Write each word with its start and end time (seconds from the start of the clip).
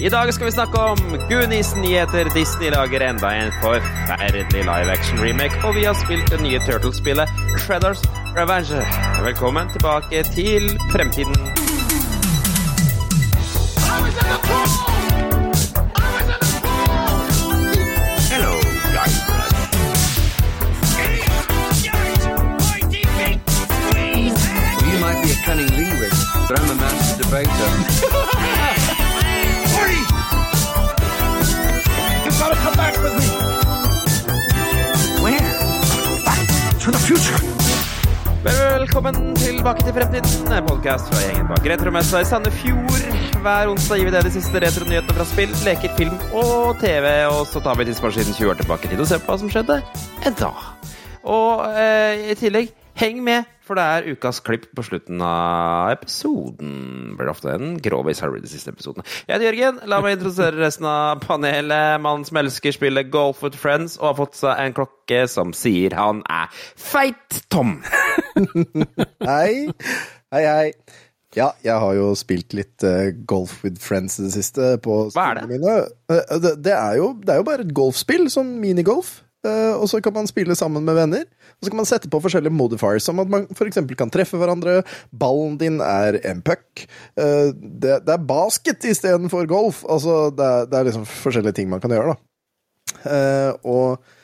I 0.00 0.08
dag 0.08 0.34
skal 0.34 0.46
vi 0.46 0.52
snakke 0.52 0.80
om 0.80 0.98
Goonies-nyheter. 1.28 2.30
Disney 2.34 2.70
lager 2.72 3.00
enda 3.04 3.34
en 3.36 3.52
forferdelig 3.60 4.64
live 4.64 4.96
action-remake, 4.96 5.60
og 5.64 5.76
vi 5.76 5.84
har 5.84 5.98
spilt 6.00 6.32
det 6.32 6.40
nye 6.40 6.60
Turtles-spillet 6.64 7.28
Shredders 7.60 8.00
Revenge. 8.36 8.80
Velkommen 9.24 9.68
tilbake 9.76 10.24
til 10.32 10.72
fremtiden. 10.94 11.59
Velkommen 39.00 39.36
tilbake 39.40 39.80
til 39.80 39.94
Fremtiden, 39.96 40.50
en 40.52 40.66
podkast 40.66 41.06
fra 41.08 41.20
gjengen 41.22 41.46
bak 41.48 41.64
Retromessa 41.70 42.18
i 42.20 42.26
Sandefjord. 42.28 43.06
Hver 43.40 43.70
onsdag 43.72 43.96
gir 43.96 44.10
vi 44.10 44.12
deg 44.12 44.26
de 44.26 44.32
siste 44.34 44.60
retronyhetene 44.60 45.14
fra 45.16 45.24
spill, 45.24 45.54
leker, 45.64 45.94
film 45.96 46.18
og 46.36 46.76
TV. 46.82 47.06
Og 47.30 47.46
så 47.48 47.62
tar 47.64 47.78
vi 47.80 47.86
tidsmaskinen 47.88 48.36
20 48.36 48.50
år 48.52 48.60
tilbake 48.60 48.84
i 48.84 48.90
tid 48.92 49.00
og 49.00 49.08
ser 49.08 49.22
på 49.22 49.32
hva 49.32 49.38
som 49.40 49.48
skjedde 49.54 49.78
da. 50.42 50.50
Og 51.24 51.64
eh, 51.80 52.26
i 52.34 52.36
tillegg, 52.42 52.74
heng 53.00 53.24
med, 53.24 53.48
for 53.70 53.78
det 53.78 53.86
er 53.86 54.16
ukas 54.16 54.40
klipp 54.42 54.64
på 54.74 54.82
slutten 54.82 55.20
av 55.22 55.92
episoden. 55.92 57.12
Blir 57.14 57.30
ofte 57.30 57.52
en 57.54 57.76
grovis 57.78 58.18
har 58.24 58.32
de 58.34 58.50
siste 58.50 58.72
episodene. 58.74 59.04
Jeg 59.28 59.36
heter 59.36 59.46
Jørgen. 59.46 59.78
La 59.92 60.00
meg 60.02 60.16
introdusere 60.16 60.58
resten 60.58 60.88
av 60.90 61.20
panelet. 61.22 62.00
Mannen 62.02 62.26
som 62.26 62.40
elsker 62.42 62.74
spillet 62.74 63.12
Golf 63.14 63.44
with 63.46 63.58
Friends 63.60 63.94
og 64.00 64.08
har 64.08 64.18
fått 64.24 64.40
seg 64.40 64.64
en 64.64 64.74
klokke 64.74 65.22
som 65.30 65.54
sier 65.54 65.94
han 65.94 66.24
er 66.26 66.50
feit, 66.74 67.44
Tom. 67.52 67.78
Hei. 69.30 69.70
Hei, 70.34 70.42
hei. 70.42 70.66
Ja, 71.38 71.52
jeg 71.62 71.78
har 71.78 71.94
jo 71.94 72.10
spilt 72.18 72.56
litt 72.58 72.82
uh, 72.82 73.12
Golf 73.30 73.60
with 73.62 73.78
Friends 73.82 74.18
i 74.18 74.26
det 74.26 74.34
siste. 74.34 74.72
På 74.82 75.04
det? 75.06 75.14
spillene 75.14 75.46
Mine. 75.46 75.76
Uh, 76.10 76.38
det, 76.42 76.56
det, 76.66 76.74
er 76.74 76.98
jo, 76.98 77.12
det 77.22 77.36
er 77.36 77.42
jo 77.44 77.46
bare 77.46 77.66
et 77.68 77.74
golfspill, 77.76 78.26
sånn 78.34 78.56
minigolf. 78.58 79.20
Eh, 79.46 79.72
og 79.72 79.88
så 79.88 80.02
kan 80.04 80.12
man 80.12 80.28
spille 80.28 80.56
sammen 80.58 80.84
med 80.84 80.98
venner. 80.98 81.24
Og 81.58 81.64
så 81.64 81.72
kan 81.72 81.80
man 81.80 81.88
sette 81.88 82.10
på 82.12 82.20
forskjellige 82.20 82.52
modifiers, 82.52 83.06
som 83.06 83.22
at 83.22 83.30
man 83.32 83.48
f.eks. 83.54 83.80
kan 83.96 84.12
treffe 84.12 84.40
hverandre. 84.40 84.80
Ballen 85.16 85.56
din 85.60 85.80
er 85.84 86.20
en 86.28 86.44
puck. 86.44 86.84
Eh, 87.16 87.50
det, 87.56 88.02
det 88.06 88.16
er 88.16 88.28
basket 88.28 88.84
istedenfor 88.84 89.48
golf. 89.50 89.84
Altså, 89.88 90.28
det 90.36 90.46
er, 90.46 90.70
det 90.70 90.78
er 90.78 90.88
liksom 90.90 91.08
forskjellige 91.08 91.56
ting 91.60 91.70
man 91.72 91.82
kan 91.82 91.96
gjøre, 91.96 92.16
da. 92.16 92.24
Eh, 93.10 93.52
og 93.64 94.16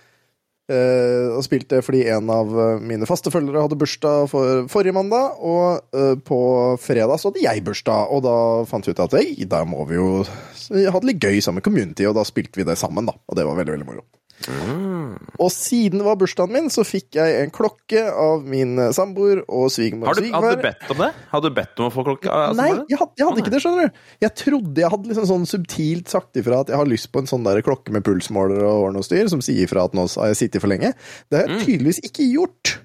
og 0.67 1.45
spilte 1.47 1.79
fordi 1.79 2.01
en 2.11 2.27
av 2.35 2.49
mine 2.83 3.07
faste 3.07 3.31
følgere 3.31 3.61
hadde 3.63 3.77
bursdag 3.79 4.25
for 4.33 4.65
forrige 4.67 4.97
mandag, 4.97 5.37
og 5.39 5.95
på 6.27 6.39
fredag 6.83 7.21
så 7.23 7.31
hadde 7.31 7.45
jeg 7.45 7.63
bursdag, 7.63 8.11
og 8.11 8.25
da 8.27 8.35
fant 8.67 8.83
vi 8.83 8.91
ut 8.91 9.05
at 9.05 9.15
hey, 9.15 9.47
da 9.47 9.61
må 9.63 9.87
vi 9.87 9.95
jo 9.95 10.09
ha 10.27 10.99
det 10.99 11.13
litt 11.13 11.23
gøy 11.23 11.39
sammen 11.39 11.61
med 11.61 11.69
community, 11.69 12.09
og 12.11 12.19
da 12.19 12.27
spilte 12.27 12.59
vi 12.59 12.67
det 12.67 12.75
sammen, 12.83 13.07
da. 13.07 13.15
Og 13.31 13.39
det 13.39 13.47
var 13.47 13.61
veldig, 13.61 13.77
veldig 13.77 13.87
moro. 13.93 14.03
Og 14.47 15.51
siden 15.53 16.01
det 16.01 16.07
var 16.07 16.19
bursdagen 16.21 16.53
min, 16.55 16.69
så 16.73 16.85
fikk 16.87 17.17
jeg 17.19 17.41
en 17.41 17.53
klokke 17.55 18.03
av 18.13 18.45
min 18.47 18.77
samboer 18.95 19.43
og 19.47 19.69
svigermor 19.73 20.13
og 20.13 20.21
hadde 20.21 20.53
du 20.55 20.65
bedt 20.65 20.93
om 20.93 21.03
det? 21.03 21.11
Hadde 21.33 21.51
du 21.51 21.57
bedt 21.57 21.83
om 21.83 21.89
å 21.89 21.95
få 21.95 22.05
klokke? 22.07 22.31
altså, 22.31 22.61
Nei, 22.61 22.71
jeg 22.93 23.01
hadde, 23.01 23.17
jeg 23.19 23.29
hadde 23.31 23.45
ikke 23.45 23.55
det, 23.55 23.63
skjønner 23.65 23.89
du. 23.89 24.01
Jeg 24.27 24.35
trodde 24.43 24.85
jeg 24.85 24.93
hadde 24.95 25.13
liksom 25.13 25.29
sånn 25.33 25.49
subtilt 25.51 26.13
sagt 26.13 26.41
ifra 26.41 26.63
at 26.63 26.73
jeg 26.73 26.81
har 26.81 26.91
lyst 26.91 27.11
på 27.13 27.23
en 27.23 27.31
sånn 27.31 27.47
der 27.47 27.63
klokke 27.67 27.95
med 27.95 28.07
pulsmåler 28.07 28.63
og 28.65 28.89
ordne 28.89 29.03
og 29.03 29.09
styr, 29.09 29.27
som 29.33 29.45
sier 29.45 29.67
ifra 29.67 29.87
at 29.89 29.97
nå 29.97 30.07
har 30.15 30.33
jeg 30.33 30.43
sittet 30.45 30.65
for 30.65 30.73
lenge. 30.73 30.93
Det 31.31 31.41
har 31.41 31.49
jeg 31.51 31.65
tydeligvis 31.67 32.05
ikke 32.07 32.29
gjort. 32.31 32.77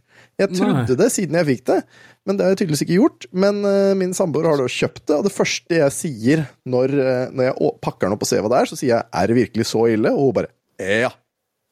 Jeg 0.41 0.56
trodde 0.57 0.97
det 0.97 1.09
siden 1.13 1.38
jeg 1.38 1.47
fikk 1.50 1.66
det, 1.69 1.79
men 2.25 2.38
det 2.38 2.45
har 2.45 2.53
jeg 2.53 2.61
tydeligvis 2.61 2.84
ikke 2.85 2.97
gjort. 2.97 3.28
Men 3.44 3.61
uh, 3.66 3.94
min 3.97 4.16
samboer 4.17 4.50
har 4.50 4.61
da 4.61 4.67
kjøpt 4.72 5.03
det, 5.06 5.17
og 5.19 5.28
det 5.28 5.34
første 5.35 5.81
jeg 5.81 5.95
sier 5.95 6.45
når, 6.69 6.95
uh, 6.97 7.25
når 7.35 7.50
jeg 7.50 7.73
pakker 7.85 8.07
den 8.07 8.17
opp 8.17 8.25
og 8.25 8.31
ser 8.31 8.45
hva 8.45 8.53
det 8.53 8.61
er, 8.61 8.72
så 8.72 8.79
sier 8.79 8.94
jeg 8.95 9.03
'er 9.11 9.31
det 9.31 9.40
virkelig 9.41 9.67
så 9.69 9.85
ille?' 9.91 10.13
Og 10.16 10.31
hun 10.31 10.38
bare 10.40 10.53
'ja'. 10.81 11.13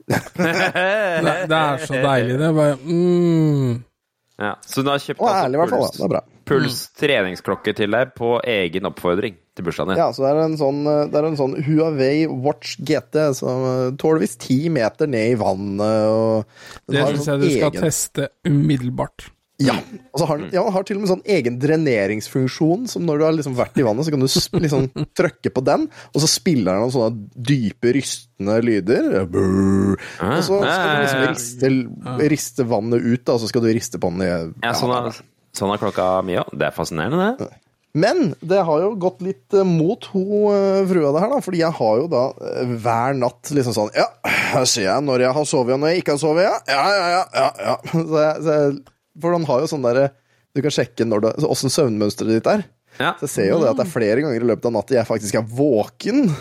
Det, 0.09 1.35
det 1.49 1.59
er 1.59 1.85
så 1.85 1.93
deilig, 2.01 2.39
det. 2.41 2.49
Bare 2.57 2.75
mm. 2.81 3.77
Ja, 4.39 4.53
så 4.63 4.81
du 4.85 4.89
har 4.93 5.01
kjøpt 5.03 5.19
Og 5.19 5.27
altså 5.27 5.45
ærlig, 5.49 5.59
fall. 5.69 5.79
puls, 5.83 5.97
Det 5.97 6.03
er 6.05 6.11
bra. 6.13 6.21
puls 6.49 6.77
treningsklokke 7.01 7.73
til 7.75 7.91
deg 7.91 8.13
på 8.15 8.29
egen 8.47 8.87
oppfordring 8.87 9.35
til 9.59 9.65
bursdagen 9.67 9.91
din. 9.91 9.99
Ja, 9.99 10.07
så 10.15 10.23
det 10.23 10.29
er 10.31 10.39
en 10.45 10.55
sånn, 10.61 10.79
det 11.11 11.19
er 11.19 11.27
en 11.27 11.35
sånn 11.41 11.57
Huawei 11.67 12.23
Watch 12.31 12.77
GT 12.87 13.19
som 13.37 13.65
eh, 13.67 13.81
tåler 13.99 14.23
visst 14.23 14.39
ti 14.47 14.61
meter 14.71 15.11
ned 15.11 15.33
i 15.33 15.35
vannet. 15.41 16.07
Og 16.07 16.87
Det 16.87 17.03
syns 17.03 17.27
sånn 17.27 17.35
jeg 17.35 17.43
du 17.43 17.49
skal 17.57 17.69
egen- 17.75 17.83
teste 17.89 18.29
umiddelbart. 18.47 19.27
Ja, 19.59 19.75
og 20.13 20.21
så 20.21 20.27
har 20.29 20.39
den 20.39 20.53
ja, 20.55 20.61
har 20.71 20.85
til 20.87 20.95
og 20.95 21.03
med 21.03 21.11
sånn 21.11 21.23
egen 21.35 21.57
dreneringsfunksjon, 21.59 22.85
som 22.87 23.03
når 23.07 23.19
du 23.19 23.25
har 23.27 23.33
liksom 23.35 23.57
vært 23.57 23.79
i 23.81 23.83
vannet, 23.83 24.07
så 24.07 24.13
kan 24.13 24.23
du 24.23 24.27
liksom 24.65 24.87
trykke 25.19 25.51
på 25.51 25.63
den, 25.67 25.87
og 26.13 26.23
så 26.23 26.29
spiller 26.31 26.71
den 26.77 26.85
noen 26.85 26.93
sånne 26.95 27.43
dype, 27.49 27.93
rystende 27.97 28.59
lyder. 28.63 29.09
Brr. 29.29 29.97
Og 30.29 30.43
så 30.47 30.61
skal 30.63 30.93
du 30.93 31.01
liksom 31.03 31.25
riste, 31.27 32.29
riste 32.35 32.67
vannet 32.69 33.03
ut, 33.03 33.23
da, 33.25 33.35
og 33.35 33.43
så 33.43 33.51
skal 33.51 33.65
du 33.65 33.71
riste 33.73 33.99
på 33.99 34.13
den 34.15 34.27
i 34.27 34.29
Ja, 34.63 34.75
sånn 34.77 34.95
er, 34.95 35.23
sånn 35.55 35.73
er 35.75 35.81
klokka 35.81 36.13
mi 36.23 36.39
òg. 36.39 36.55
Det 36.55 36.69
er 36.69 36.75
fascinerende, 36.75 37.33
det. 37.43 37.51
Men 37.97 38.35
det 38.45 38.61
har 38.67 38.83
jo 38.83 38.91
gått 39.01 39.23
litt 39.25 39.55
eh, 39.57 39.65
mot 39.65 40.03
ho 40.13 40.51
eh, 40.53 40.85
frua 40.89 41.09
det 41.13 41.23
her, 41.23 41.31
da. 41.33 41.39
Fordi 41.41 41.61
jeg 41.63 41.73
har 41.79 41.95
jo 42.03 42.05
da 42.11 42.23
eh, 42.45 42.75
hver 42.85 43.17
natt 43.17 43.49
liksom 43.55 43.75
sånn 43.75 43.91
Ja, 43.97 44.05
her 44.53 44.67
ser 44.69 44.85
jeg 44.85 45.05
når 45.07 45.25
jeg 45.25 45.35
har 45.39 45.49
sovet 45.49 45.73
og 45.73 45.81
når 45.81 45.93
jeg 45.93 46.03
ikke 46.03 46.15
har 46.15 46.21
sovet, 46.21 46.45
ja. 46.45 46.55
Ja, 46.69 46.85
ja, 46.93 47.07
ja. 47.15 47.23
ja, 47.33 47.49
ja. 47.65 47.75
Så 48.11 48.21
jeg, 48.21 48.43
så 48.45 48.57
jeg, 48.59 48.77
for 49.21 49.35
han 49.35 49.47
har 49.49 49.63
jo 49.63 49.71
sånn 49.71 49.85
derre 49.85 50.09
Du 50.55 50.61
kan 50.65 50.73
sjekke 50.73 51.05
når 51.05 51.21
du, 51.21 51.27
åssen 51.45 51.69
søvnmønsteret 51.73 52.39
ditt 52.39 52.47
er. 52.49 52.63
Ja. 52.97 53.13
Så 53.19 53.27
jeg 53.27 53.33
ser 53.35 53.51
jo 53.51 53.59
det 53.61 53.69
at 53.69 53.77
det 53.77 53.85
er 53.85 53.91
flere 53.91 54.23
ganger 54.23 54.41
i 54.41 54.49
løpet 54.49 54.65
av 54.65 54.73
natta 54.75 54.97
jeg 54.97 55.07
faktisk 55.07 55.37
er 55.37 55.45
våken. 55.45 56.31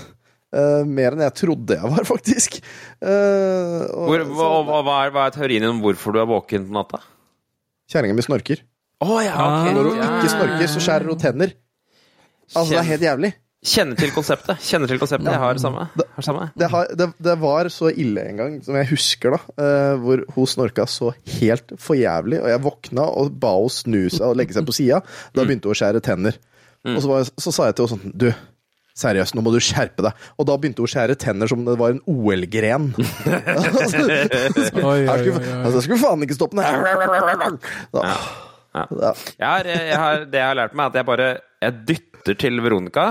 Uh, 0.49 0.81
mer 0.89 1.12
enn 1.12 1.27
jeg 1.27 1.34
trodde 1.43 1.77
jeg 1.77 1.93
var, 1.93 2.06
faktisk. 2.15 2.56
Uh, 3.05 3.84
og, 3.93 4.09
Hvor, 4.09 4.25
hva, 4.33 4.49
hva, 4.65 4.81
hva, 4.87 4.97
er, 5.05 5.12
hva 5.12 5.27
er 5.28 5.37
teorien 5.37 5.69
om 5.69 5.83
hvorfor 5.84 6.16
du 6.16 6.22
er 6.22 6.31
våken 6.31 6.65
på 6.71 6.77
natta? 6.78 7.03
Kjerringa 7.93 8.16
mi 8.16 8.25
snorker. 8.25 8.65
Oh, 9.05 9.19
ja, 9.22 9.37
okay. 9.37 9.75
Når 9.77 9.93
hun 9.93 10.00
ikke 10.00 10.33
snorker, 10.33 10.71
så 10.72 10.83
skjærer 10.83 11.12
hun 11.12 11.21
tenner. 11.21 11.53
Altså, 12.49 12.72
det 12.72 12.81
er 12.81 12.89
helt 12.89 13.05
jævlig. 13.05 13.31
Kjenner 13.66 13.98
til 13.98 14.12
konseptet. 14.14 14.60
Kjenner 14.62 14.86
til 14.86 15.00
konseptet. 15.02 15.26
Jeg 15.34 15.41
har 15.42 15.56
det 15.56 15.62
samme. 15.64 15.88
Har 15.91 16.20
det 16.22 16.24
samme. 16.24 16.44
det, 16.54 16.69
har, 16.70 16.92
det, 16.94 17.08
det 17.26 17.34
var 17.42 17.66
så 17.74 17.91
ille 17.91 18.22
en 18.30 18.38
gang, 18.38 18.52
som 18.62 18.76
jeg 18.78 18.86
husker, 18.92 19.34
da, 19.34 19.41
eh, 19.64 19.94
hvor 19.98 20.22
hun 20.36 20.46
snorka 20.46 20.86
så 20.86 21.10
helt 21.41 21.74
for 21.82 21.98
jævlig, 21.98 22.38
og 22.38 22.52
jeg 22.52 22.62
våkna 22.62 23.08
og 23.18 23.32
ba 23.42 23.56
henne 23.56 23.74
snu 23.74 24.04
seg 24.14 24.28
og 24.28 24.38
legge 24.38 24.54
seg 24.54 24.68
på 24.68 24.76
sida. 24.78 25.00
Da 25.34 25.42
begynte 25.42 25.66
hun 25.66 25.74
å 25.74 25.80
skjære 25.80 26.04
tenner. 26.06 26.38
Og 26.86 27.02
så, 27.02 27.10
var 27.10 27.26
så 27.26 27.50
sa 27.52 27.66
jeg 27.66 27.74
til 27.80 27.88
henne 27.91 27.98
sånn 27.98 28.14
Du, 28.22 28.28
seriøst, 28.98 29.34
nå 29.34 29.42
må 29.42 29.50
du 29.54 29.58
skjerpe 29.62 30.06
deg. 30.06 30.24
Og 30.38 30.47
da 30.47 30.54
begynte 30.62 30.84
hun 30.84 30.88
å 30.88 30.94
skjære 30.94 31.18
tenner 31.18 31.50
som 31.50 31.58
om 31.58 31.66
det 31.66 31.74
var 31.82 31.97
en 31.97 32.02
OL-gren. 32.06 32.92
altså, 34.54 35.74
jeg 35.74 35.84
skulle, 35.84 35.98
faen 36.00 36.22
ikke 36.26 36.38
stoppe 36.38 36.62
den. 36.62 37.58
Da, 37.94 38.06
Ja. 38.78 38.84
da, 38.94 39.14
Jeg 39.34 39.48
har, 39.48 39.66
jeg 39.66 39.98
har, 39.98 40.26
det 40.30 40.38
jeg 40.44 40.47
har 40.52 40.58
lært 40.62 40.74
meg, 40.78 40.84
er 40.84 40.91
at 40.92 41.00
jeg 41.02 41.08
bare 41.08 41.28
jeg 41.64 41.80
dytter 41.88 42.38
til 42.38 42.60
Veronica. 42.62 43.06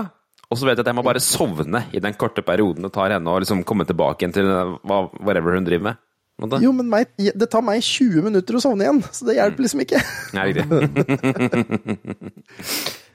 Og 0.48 0.56
så 0.56 0.64
vet 0.64 0.78
jeg 0.78 0.84
at 0.86 0.88
jeg 0.88 0.96
må 0.96 1.04
bare 1.04 1.20
sovne 1.20 1.82
i 1.92 2.00
den 2.00 2.14
korte 2.16 2.40
perioden 2.46 2.86
det 2.86 2.92
tar 2.94 3.12
henne 3.12 3.28
å 3.28 3.40
liksom 3.42 3.60
komme 3.68 3.84
tilbake 3.88 4.24
igjen 4.24 4.32
til 4.32 4.46
hva, 4.88 5.02
whatever 5.20 5.52
hun 5.58 5.66
driver 5.66 5.90
med. 5.90 5.98
Måte. 6.38 6.60
jo, 6.62 6.70
men 6.70 6.86
meg, 6.86 7.08
det 7.18 7.48
tar 7.50 7.64
meg 7.66 7.82
20 7.82 8.22
minutter 8.28 8.54
å 8.54 8.60
sovne 8.62 8.86
igjen, 8.86 9.00
så 9.10 9.26
det 9.26 9.34
hjelper 9.40 9.64
liksom 9.64 9.82
ikke. 9.82 9.98
Nei. 10.38 10.52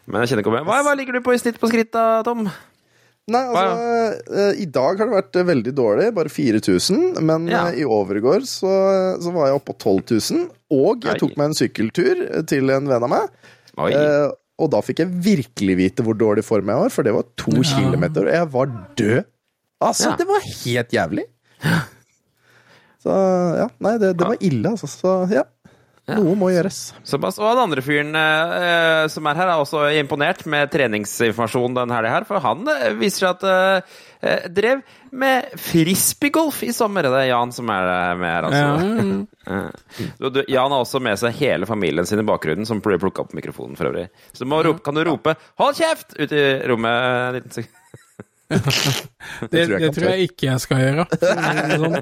Men 0.03 0.19
jeg 0.19 0.33
kjenner 0.33 0.43
ikke 0.43 0.51
om 0.51 0.57
hva, 0.67 0.81
hva 0.83 0.93
ligger 0.99 1.15
du 1.15 1.21
på 1.23 1.31
i 1.31 1.39
snitt 1.39 1.55
på 1.61 1.69
skritt 1.71 1.93
da, 1.95 2.19
Tom? 2.27 2.41
Nei, 3.31 3.39
altså 3.39 4.25
eh, 4.35 4.57
I 4.59 4.65
dag 4.67 4.99
har 4.99 5.07
det 5.07 5.15
vært 5.15 5.37
eh, 5.39 5.45
veldig 5.47 5.73
dårlig, 5.77 6.09
bare 6.17 6.27
4000. 6.33 7.21
Men 7.23 7.45
Ja. 7.47 7.69
eh, 7.69 7.79
i 7.79 7.85
overgår 7.87 8.43
så, 8.49 8.67
så 9.23 9.31
var 9.31 9.47
jeg 9.47 9.61
oppe 9.61 9.71
på 9.71 9.77
12 9.79 10.19
000. 10.35 10.49
Og 10.75 11.07
jeg 11.07 11.21
tok 11.21 11.37
meg 11.39 11.45
en 11.53 11.55
sykkeltur 11.55 12.25
eh, 12.25 12.43
til 12.51 12.67
en 12.75 12.91
venn 12.91 13.07
av 13.07 13.13
meg. 13.15 13.31
Oi. 13.79 13.93
Og 14.61 14.69
da 14.71 14.81
fikk 14.85 14.99
jeg 15.01 15.09
virkelig 15.25 15.75
vite 15.79 16.03
hvor 16.05 16.13
dårlig 16.17 16.43
form 16.45 16.69
jeg 16.69 16.77
var, 16.83 16.89
for 16.93 17.03
det 17.07 17.13
var 17.15 17.25
to 17.41 17.51
Ja. 17.57 17.63
kilometer, 17.73 18.27
og 18.27 18.33
jeg 18.33 18.51
var 18.53 18.65
død. 18.99 19.23
Altså, 19.81 20.09
Ja. 20.11 20.15
det 20.19 20.27
var 20.29 20.41
helt 20.65 20.93
jævlig. 20.93 21.25
Så 23.03 23.15
ja, 23.59 23.67
nei, 23.83 23.97
det, 23.99 24.13
det 24.19 24.27
var 24.29 24.37
ille, 24.39 24.69
altså. 24.69 24.87
Så 24.87 25.15
ja. 25.33 25.43
Noe 26.03 26.33
må 26.35 26.49
gjøres. 26.51 26.89
Såpass. 27.07 27.37
Og 27.39 27.47
den 27.47 27.61
andre 27.63 27.81
fyren 27.83 28.11
eh, 28.19 29.05
som 29.11 29.27
er 29.29 29.37
her, 29.39 29.51
er 29.53 29.61
også 29.61 29.85
imponert 29.95 30.41
med 30.51 30.67
treningsinformasjon 30.73 31.77
den 31.77 31.93
helga 31.95 32.11
her. 32.11 32.25
For 32.27 32.43
han 32.43 32.67
eh, 32.73 32.89
viser 32.99 33.23
seg 33.23 33.37
at 33.37 33.45
eh, 33.47 33.93
eh, 34.19 34.49
drev 34.51 34.81
med 35.15 35.53
frisbeegolf 35.63 36.59
i 36.67 36.73
sommer. 36.75 37.07
Det 37.07 37.21
er 37.21 37.29
Jan 37.29 37.55
som 37.55 37.71
er 37.71 37.91
eh, 37.93 38.11
med 38.19 38.35
her, 38.35 38.49
altså. 38.49 38.65
Ja. 39.47 39.61
du, 40.19 40.27
du, 40.27 40.41
Jan 40.51 40.75
har 40.75 40.83
også 40.83 40.99
med 41.03 41.23
seg 41.23 41.39
hele 41.39 41.69
familien 41.71 42.09
sin 42.09 42.19
i 42.19 42.27
bakgrunnen, 42.27 42.67
som 42.67 42.83
blir 42.83 42.99
plukka 42.99 43.23
opp 43.23 43.31
på 43.31 43.39
mikrofonen 43.39 43.79
for 43.79 43.93
øvrig. 43.93 44.09
Så 44.35 44.43
du 44.43 44.51
må 44.51 44.59
rope, 44.67 44.83
kan 44.83 44.99
du 44.99 45.05
rope 45.07 45.37
'hold 45.55 45.79
kjeft!' 45.79 46.19
ut 46.19 46.35
i 46.35 46.45
rommet. 46.67 46.99
en 46.99 47.39
liten 47.39 47.51
sekund. 47.51 47.79
Det, 49.49 49.65
tror 49.65 49.79
jeg 49.79 49.81
det 49.81 49.95
tror 49.95 50.09
jeg 50.11 50.27
ikke 50.27 50.51
jeg 50.51 50.61
skal 50.61 50.83
gjøre. 50.83 51.05
Sånn, 51.15 51.95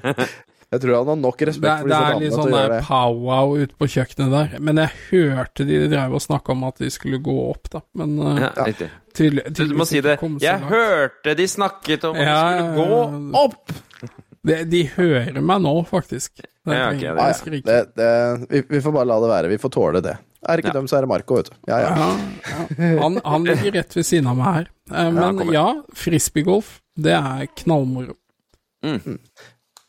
Jeg 0.71 0.79
tror 0.81 0.93
han 1.01 1.09
har 1.11 1.17
nok 1.19 1.37
det, 1.41 1.47
respekt 1.49 1.81
for 1.81 1.89
det 1.89 1.91
disse 1.91 1.99
er 1.99 2.07
damene 2.07 2.21
litt 2.23 2.31
til 2.31 2.39
å 2.39 2.43
sånn 2.43 2.53
gjøre 2.53 2.61
der 2.63 2.73
det. 2.77 2.83
powwow 2.87 3.55
ute 3.59 3.75
på 3.81 3.87
kjøkkenet 3.91 4.31
der. 4.31 4.53
Men 4.63 4.77
jeg 4.79 4.91
hørte 5.09 5.65
de 5.67 5.79
drev 5.91 6.13
og 6.15 6.21
snakka 6.23 6.53
om 6.55 6.63
at 6.69 6.77
de 6.79 6.89
skulle 6.95 7.19
gå 7.25 7.35
opp, 7.49 7.69
da. 7.73 7.81
Men 7.99 8.13
uh, 8.21 8.39
Ja, 8.39 8.51
riktig. 8.69 8.87
tydelig, 9.13 9.43
Du, 9.53 9.65
du 9.67 9.75
må 9.75 9.85
si 9.89 9.99
det. 9.99 10.15
Jeg 10.21 10.61
langt. 10.61 10.69
hørte 10.71 11.35
de 11.35 11.47
snakket 11.51 12.05
om 12.07 12.15
at 12.15 12.23
Ja, 12.23 12.39
de 12.55 12.63
skulle 12.63 12.87
gå 12.87 13.35
opp! 13.43 13.73
De, 14.47 14.55
de 14.65 14.79
hører 14.95 15.41
meg 15.45 15.59
nå, 15.61 15.73
faktisk. 15.85 16.39
Det 16.65 16.73
Ja, 16.73 16.87
ok, 16.89 16.99
det- 17.01 17.03
Ja, 17.03 17.27
ja. 17.27 17.51
Det, 17.61 17.95
det, 17.95 18.47
vi, 18.49 18.61
vi 18.71 18.79
får 18.81 18.93
bare 18.95 19.05
la 19.11 19.19
det 19.21 19.29
være. 19.29 19.49
Vi 19.51 19.57
får 19.61 19.69
tåle 19.75 20.01
det. 20.01 20.15
Er 20.47 20.55
det 20.57 20.63
ikke 20.63 20.71
Ja. 20.71 20.79
dem, 20.79 20.87
så 20.87 20.97
er 20.97 21.01
det 21.01 21.09
Marco, 21.11 21.35
vet 21.35 21.51
du. 21.51 21.55
Ja, 21.67 21.77
ja. 21.83 21.91
Ja, 21.99 22.07
ja. 22.79 23.01
Han, 23.03 23.19
han 23.25 23.43
ligger 23.45 23.71
rett 23.75 23.93
ved 23.99 24.05
siden 24.07 24.27
av 24.31 24.37
meg 24.39 24.53
her. 24.55 24.67
Eh, 24.89 25.11
Men 25.11 25.43
ja, 25.53 25.67
frisbeegolf, 25.93 26.79
det 26.97 27.11
er 27.13 27.45
knallmoro. 27.59 28.15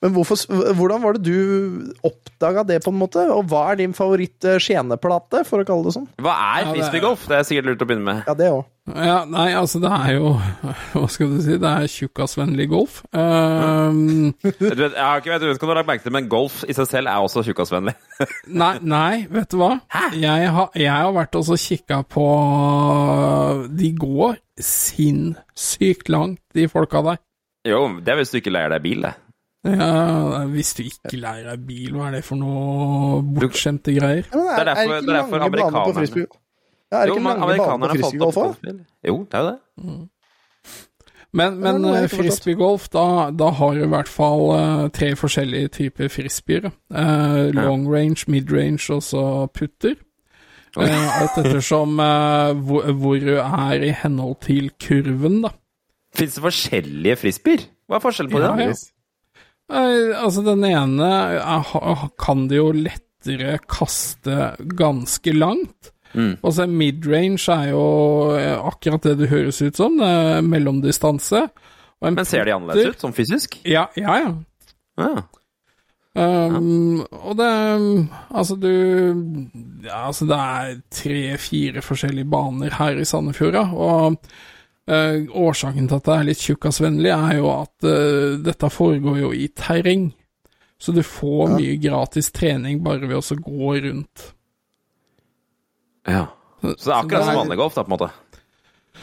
Men 0.02 0.14
hvorfor, 0.16 0.40
hvordan 0.74 1.02
var 1.04 1.14
det 1.14 1.22
du 1.30 1.92
oppdaga 2.02 2.64
det, 2.66 2.80
på 2.82 2.90
en 2.90 2.98
måte? 2.98 3.22
Og 3.30 3.46
hva 3.52 3.68
er 3.70 3.78
din 3.78 3.92
favoritt-skjeneplate, 3.94 5.44
for 5.46 5.62
å 5.62 5.66
kalle 5.68 5.86
det 5.86 5.94
sånn? 5.94 6.08
Hva 6.22 6.34
er 6.58 6.72
frisbeegolf? 6.72 7.28
Det 7.30 7.36
er 7.38 7.46
sikkert 7.46 7.68
lurt 7.70 7.84
å 7.84 7.86
begynne 7.86 8.08
med. 8.08 8.24
Ja, 8.26 8.34
det 8.38 8.48
òg. 8.50 8.64
Ja, 8.82 9.20
nei, 9.30 9.52
altså 9.54 9.78
det 9.78 9.92
er 9.94 10.16
jo 10.16 10.32
Hva 10.96 11.04
skal 11.06 11.28
du 11.30 11.36
si? 11.38 11.54
Det 11.62 11.70
er 11.70 11.84
tjukkasvennlig 11.86 12.66
golf. 12.72 12.96
Um, 13.14 14.32
Du 14.42 14.50
vet, 14.58 14.88
jeg 14.88 14.98
har 14.98 15.22
ikke 15.22 15.30
vet, 15.30 15.44
ikke 15.54 15.68
om 15.68 15.70
du 15.70 15.74
har 15.76 15.78
lagt 15.84 15.90
merke 15.92 16.06
til 16.08 16.16
men 16.16 16.26
golf 16.32 16.64
i 16.66 16.74
seg 16.74 16.90
selv 16.90 17.12
er 17.12 17.22
også 17.22 17.44
tjukkasvennlig. 17.46 17.94
nei, 18.62 18.72
nei, 18.82 19.22
vet 19.30 19.54
du 19.54 19.60
hva? 19.62 19.76
Jeg 20.18 20.50
har, 20.56 20.74
jeg 20.74 20.90
har 20.90 21.14
vært 21.14 21.38
og 21.38 21.46
så 21.46 21.60
kikka 21.62 22.02
på 22.10 22.26
De 23.70 23.92
går 24.02 24.40
sinnssykt 24.58 26.10
langt, 26.10 26.42
de 26.58 26.66
folka 26.70 27.06
der. 27.06 27.22
Jo, 27.70 27.84
det 28.02 28.10
er 28.10 28.18
hvis 28.18 28.34
du 28.34 28.40
ikke 28.42 28.50
leier 28.50 28.74
deg 28.74 28.82
bil, 28.82 29.06
det. 29.06 29.14
Ja, 29.64 30.44
hvis 30.50 30.72
du 30.74 30.82
ikke 30.82 31.16
lærer 31.22 31.52
deg 31.52 31.66
bil, 31.68 31.92
hva 31.94 32.08
er 32.08 32.16
det 32.16 32.24
for 32.26 32.36
noe 32.40 33.20
bortskjemte 33.22 33.94
greier? 33.94 34.24
Ja, 34.32 34.38
men 34.38 34.48
Det 34.48 34.58
er 34.58 34.64
derfor- 34.74 35.00
det 35.00 35.08
er 35.08 35.12
derfor 35.20 35.38
lange 35.38 35.52
baner 35.52 35.70
på 35.70 35.92
amerikanerne-? 35.92 36.26
Ja, 36.92 36.96
er 36.98 37.06
det 37.06 37.08
Jo, 37.08 37.14
ikke 37.14 37.22
mange 37.22 37.58
baner 37.58 37.88
på 37.88 37.94
frisbeegolf 37.94 38.36
òg? 38.36 38.56
Jo, 39.06 39.18
det 39.30 39.34
er 39.34 39.42
jo 39.42 39.50
det. 39.50 40.08
Men, 41.34 41.52
det 41.62 41.68
er 41.68 41.72
men 41.78 41.84
ja, 41.94 42.02
eh, 42.02 42.08
frisbeegolf, 42.12 42.88
da, 42.92 43.30
da 43.30 43.48
har 43.50 43.74
du 43.74 43.84
i 43.84 43.88
hvert 43.88 44.08
fall 44.12 44.42
uh, 44.52 44.88
tre 44.92 45.14
forskjellige 45.16 45.68
typer 45.78 46.08
frisbeer. 46.12 46.66
Uh, 46.92 47.48
long 47.56 47.86
range, 47.88 48.26
mid 48.28 48.52
range 48.52 48.90
og 48.92 49.00
så 49.02 49.46
putter. 49.54 49.94
Eh, 50.76 51.20
alt 51.22 51.36
ettersom 51.38 51.98
eh, 52.00 52.52
hvor, 52.64 52.92
hvor 52.96 53.18
du 53.20 53.34
er 53.36 53.82
i 53.84 53.90
henhold 54.02 54.38
til 54.40 54.70
kurven, 54.80 55.42
da. 55.44 55.50
Fins 56.16 56.34
det 56.36 56.42
forskjellige 56.44 57.16
frisbeer? 57.20 57.64
Hva 57.88 57.96
er 57.98 58.04
forskjellen 58.04 58.32
på 58.32 58.40
Ja, 58.40 58.52
det? 58.56 58.64
ja. 58.66 58.70
Eh, 58.70 58.88
altså, 59.72 60.44
den 60.46 60.64
ene 60.68 61.08
er, 61.38 62.06
kan 62.20 62.46
de 62.50 62.60
jo 62.60 62.70
lettere 62.76 63.56
kaste 63.70 64.52
ganske 64.78 65.34
langt. 65.36 65.92
Mm. 66.12 66.36
Og 66.44 66.52
så 66.52 66.66
midrange 66.68 67.54
er 67.54 67.70
jo 67.70 67.84
eh, 68.36 68.56
akkurat 68.58 69.06
det 69.06 69.16
det 69.22 69.30
høres 69.30 69.62
ut 69.64 69.78
som, 69.78 69.96
det 69.96 70.08
er 70.08 70.42
mellomdistanse. 70.44 71.46
Men 72.02 72.18
ser 72.26 72.44
de 72.44 72.56
annerledes 72.56 72.96
ut, 72.96 73.04
sånn 73.04 73.14
fysisk? 73.16 73.60
Ja, 73.68 73.86
ja. 73.96 74.18
ja. 74.20 74.32
Ja. 75.00 75.12
Um, 76.12 77.00
og 77.08 77.38
det 77.38 77.46
Altså, 78.28 78.58
du 78.60 78.68
ja, 79.86 80.02
Altså, 80.10 80.26
det 80.28 80.36
er 80.36 80.74
tre-fire 80.92 81.80
forskjellige 81.80 82.28
baner 82.28 82.74
her 82.76 83.00
i 83.00 83.06
Sandefjorda, 83.08 83.70
og 83.72 84.18
eh, 84.92 85.26
årsaken 85.42 85.88
til 85.88 85.96
at 85.98 86.04
det 86.08 86.14
er 86.18 86.26
litt 86.28 86.42
tjukkasvennlig, 86.44 87.12
er 87.14 87.38
jo 87.38 87.48
at 87.54 87.86
uh, 87.88 88.36
dette 88.44 88.70
foregår 88.72 89.20
jo 89.22 89.30
i 89.32 89.48
terreng. 89.48 90.10
Så 90.82 90.92
du 90.96 91.02
får 91.06 91.48
Ja. 91.48 91.56
mye 91.56 91.76
gratis 91.82 92.30
trening 92.34 92.80
bare 92.82 93.06
ved 93.06 93.16
å 93.20 93.36
gå 93.38 93.72
rundt. 93.84 94.32
ja. 96.06 96.26
Så 96.62 96.84
det 96.86 96.92
er 96.94 97.00
akkurat 97.00 97.24
som 97.24 97.26
det 97.26 97.32
er- 97.34 97.40
vanlig 97.42 97.56
golf, 97.58 97.74
da, 97.74 97.82
på 97.82 97.90
en 97.90 97.98
måte? 97.98 98.10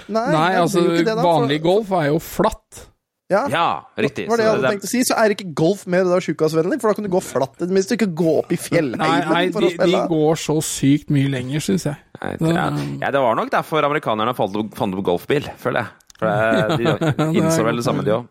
Nei, 0.08 0.32
Nei, 0.32 0.52
altså, 0.56 0.82
det 0.96 1.06
da, 1.06 1.16
for- 1.16 1.42
vanlig 1.42 1.62
golf 1.62 1.90
er 1.92 2.06
jo 2.08 2.20
flatt. 2.20 2.86
Ja, 3.30 3.44
Ja, 3.48 3.66
riktig. 3.96 4.24
var 4.28 4.38
det 4.38 4.46
jeg 4.46 4.52
hadde 4.56 4.62
det- 4.64 4.72
tenkt 4.74 4.86
å 4.88 4.90
si. 4.90 5.02
Så 5.06 5.14
er 5.16 5.30
ikke 5.36 5.54
golf 5.54 5.86
mer 5.86 6.04
der 6.04 6.20
tjukkasvennlig, 6.26 6.80
for 6.81 6.90
da 6.90 6.94
kan 6.98 7.04
du 7.06 7.10
gå 7.14 7.22
flatt 7.22 7.62
i 7.62 7.68
minst, 7.70 7.92
ikke 7.94 8.08
gå 8.18 8.40
opp 8.40 8.52
i 8.52 8.58
Nei, 8.58 8.81
nei 8.81 8.90
fjellheimen 8.98 9.54
for 9.54 9.62
de, 9.62 9.68
å 9.78 9.86
de 9.86 10.08
går 10.10 10.36
så 10.42 10.56
sykt 10.66 11.10
mye 11.14 11.30
lenger, 11.30 11.60
syns 11.62 11.86
jeg. 11.86 11.98
Nei, 12.22 12.31
ja. 12.54 12.66
ja, 13.06 13.12
det 13.12 13.22
var 13.22 13.36
nok 13.38 13.52
derfor 13.54 13.86
amerikanerne 13.86 14.34
fant 14.36 14.56
opp, 14.58 14.74
golfbil, 15.06 15.46
føler 15.62 15.86
jeg. 15.86 15.88
For 16.20 16.26
det, 16.26 16.78
de 16.81 17.30
innså 17.40 17.64
vel 17.64 17.78
det 17.78 17.86
samme, 17.86 18.04
de 18.04 18.12
òg. 18.18 18.28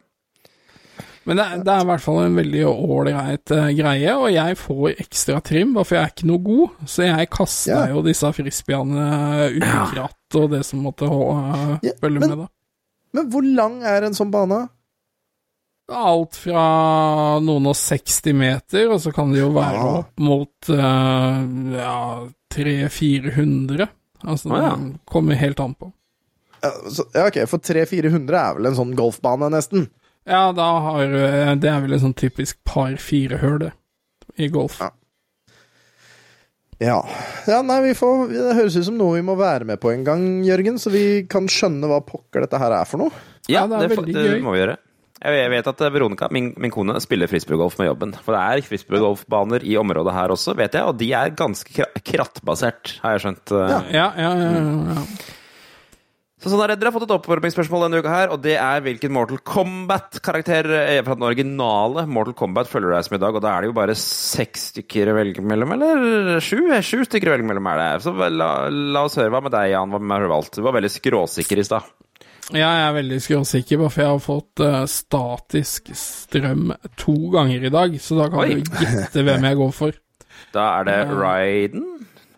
Men 1.29 1.37
det, 1.37 1.47
det 1.65 1.73
er 1.75 1.83
i 1.85 1.89
hvert 1.91 2.01
fall 2.01 2.19
en 2.25 2.35
veldig 2.39 2.63
ålreit 2.67 3.51
eh, 3.53 3.67
greie, 3.77 4.13
og 4.17 4.31
jeg 4.33 4.57
får 4.57 4.95
ekstra 5.05 5.43
trim, 5.45 5.75
bare 5.77 5.85
for 5.85 5.99
jeg 5.99 6.07
er 6.07 6.13
ikke 6.15 6.29
noe 6.31 6.41
god. 6.43 6.71
Så 6.89 7.05
jeg 7.05 7.29
kasta 7.31 7.71
Ja. 7.71 7.87
jo 7.93 8.03
disse 8.03 8.31
frisbeene 8.33 9.51
uten 9.53 9.93
kratt 9.93 10.39
og 10.41 10.51
det 10.55 10.63
som 10.67 10.81
måtte 10.83 11.05
uh, 11.07 11.79
Ja, 11.85 11.93
følge 12.01 12.19
men- 12.25 12.31
med, 12.33 12.39
da. 12.39 12.49
Men 13.15 13.31
hvor 13.33 13.45
lang 13.45 13.83
er 13.89 14.05
en 14.05 14.13
sånn 14.17 14.31
bane? 14.33 14.69
Alt 15.89 16.37
fra 16.37 16.63
noen 17.41 17.67
og 17.71 17.77
60 17.79 18.35
meter, 18.37 18.91
og 18.93 18.99
så 19.01 19.13
kan 19.17 19.31
det 19.33 19.41
jo 19.41 19.49
være 19.55 19.79
ja. 19.79 19.93
opp 20.03 20.21
mot 20.21 20.69
uh, 20.69 21.39
ja, 21.79 21.95
300-400. 22.53 23.87
Altså, 24.27 24.51
Ah, 24.53 24.63
ja. 24.67 24.73
det 24.77 24.99
kommer 25.09 25.39
helt 25.41 25.61
an 25.65 25.73
på. 25.79 25.93
Ja, 26.61 26.73
så, 26.91 27.07
ja, 27.15 27.25
ok, 27.31 27.39
for 27.49 27.63
300-400 27.63 28.37
er 28.37 28.57
vel 28.59 28.67
en 28.69 28.77
sånn 28.77 28.93
golfbane, 28.99 29.49
nesten. 29.55 29.87
Ja, 30.29 30.51
da 30.53 30.67
har 30.85 31.07
du 31.09 31.19
Det 31.63 31.71
er 31.71 31.81
vel 31.81 31.95
en 31.97 32.03
sånn 32.03 32.17
typisk 32.19 32.59
par-fire-høl, 32.69 33.59
det, 33.63 33.71
i 34.37 34.49
golf. 34.53 34.81
Ja. 34.83 34.91
Ja. 36.79 36.99
ja, 37.49 37.57
nei, 37.67 37.81
vi 37.89 37.95
får 37.99 38.29
Det 38.31 38.53
høres 38.55 38.77
ut 38.79 38.85
som 38.87 38.99
noe 39.01 39.17
vi 39.17 39.23
må 39.27 39.35
være 39.39 39.67
med 39.67 39.81
på 39.83 39.91
en 39.91 40.05
gang, 40.07 40.27
Jørgen, 40.47 40.77
så 40.79 40.93
vi 40.95 41.25
kan 41.31 41.49
skjønne 41.51 41.89
hva 41.91 41.99
pokker 42.07 42.45
dette 42.45 42.61
her 42.61 42.75
er 42.77 42.87
for 42.87 43.03
noe. 43.03 43.25
Ja, 43.49 43.65
Ja, 43.65 43.67
det 43.67 43.79
er 43.79 43.89
det, 43.89 43.97
veldig 43.97 44.15
det 44.15 44.27
gøy. 44.29 44.43
må 44.45 44.53
vi 44.55 44.61
gjøre. 44.61 44.77
Jeg 45.19 45.51
vet- 45.51 45.67
at 45.73 45.81
Veronica, 45.93 46.29
min, 46.31 46.53
min 46.57 46.71
kone, 46.71 46.95
spiller 47.03 47.27
frisbeegolf 47.31 47.79
med 47.81 47.89
jobben. 47.91 48.13
For 48.23 48.37
det 48.37 48.43
er 48.45 48.69
frisbeegolfbaner 48.69 49.65
i 49.67 49.75
området 49.81 50.15
her 50.15 50.35
også, 50.35 50.55
vet 50.59 50.79
jeg, 50.79 50.85
og 50.87 50.97
de 51.01 51.11
er 51.13 51.35
ganske 51.35 51.89
krattbasert, 52.07 52.99
har 53.03 53.17
jeg 53.17 53.25
skjønt. 53.27 53.57
Ja. 53.57 53.83
Ja, 53.91 54.07
ja, 54.15 54.31
ja. 54.39 54.55
ja, 54.55 54.95
ja. 54.95 55.05
Så 56.39 56.53
sånn 56.53 56.61
er 56.63 56.71
det. 56.71 56.77
Dere 56.79 56.93
har 56.93 56.95
fått 56.95 57.09
et 57.09 57.15
oppvarmingsspørsmål 57.17 57.81
denne 57.89 57.99
uka 57.99 58.13
her, 58.13 58.31
og 58.31 58.39
det 58.45 58.53
er 58.63 58.83
hvilken 58.85 59.11
Mortal 59.11 59.41
Kombat-karakter 59.43 60.69
eh, 60.85 61.01
fra 61.03 61.17
den 61.19 61.27
originale 61.27 62.05
Mortal 62.07 62.37
Kombat 62.39 62.71
følger 62.71 62.95
deg 62.95 63.09
som 63.09 63.17
i 63.17 63.21
dag, 63.25 63.35
og 63.35 63.43
da 63.43 63.57
er 63.57 63.65
det 63.67 63.73
jo 63.73 63.75
bare 63.81 63.97
seks 63.99 64.69
stykker 64.71 65.11
å 65.11 65.17
velge 65.19 65.43
mellom, 65.43 65.75
eller 65.75 66.39
sju? 66.39 66.61
Sju 66.79 67.03
stykker 67.09 67.33
å 67.33 67.35
velge 67.35 67.49
mellom 67.51 67.67
er 67.73 67.83
det. 67.83 67.89
Så 68.07 68.15
la, 68.15 68.53
la 68.71 69.03
oss 69.09 69.19
høre 69.19 69.35
hva 69.35 69.43
med 69.49 69.57
deg, 69.57 69.73
Jan. 69.75 69.91
Hva 69.91 69.99
har 70.15 70.29
du 70.29 70.31
valgt? 70.31 70.55
Du 70.55 70.63
var 70.63 70.79
veldig 70.79 70.93
skråsikker 70.95 71.59
i 71.59 71.67
stad. 71.67 71.91
Ja, 72.55 72.69
jeg 72.73 72.85
er 72.89 72.95
veldig 72.97 73.19
skråsikker, 73.21 73.77
bare 73.83 73.91
for 73.93 74.01
jeg 74.03 74.09
har 74.15 74.21
fått 74.25 74.63
uh, 74.65 74.77
statisk 74.89 75.91
strøm 75.99 76.71
to 76.97 77.15
ganger 77.35 77.67
i 77.69 77.73
dag, 77.75 77.97
så 78.01 78.17
da 78.23 78.29
kan 78.33 78.41
Oi. 78.47 78.61
du 78.65 78.79
gjette 78.87 79.25
hvem 79.27 79.45
jeg 79.51 79.59
går 79.61 79.75
for. 79.77 79.99
Da 80.55 80.65
er 80.79 80.87
det 80.89 80.97
Ryden? 81.13 81.85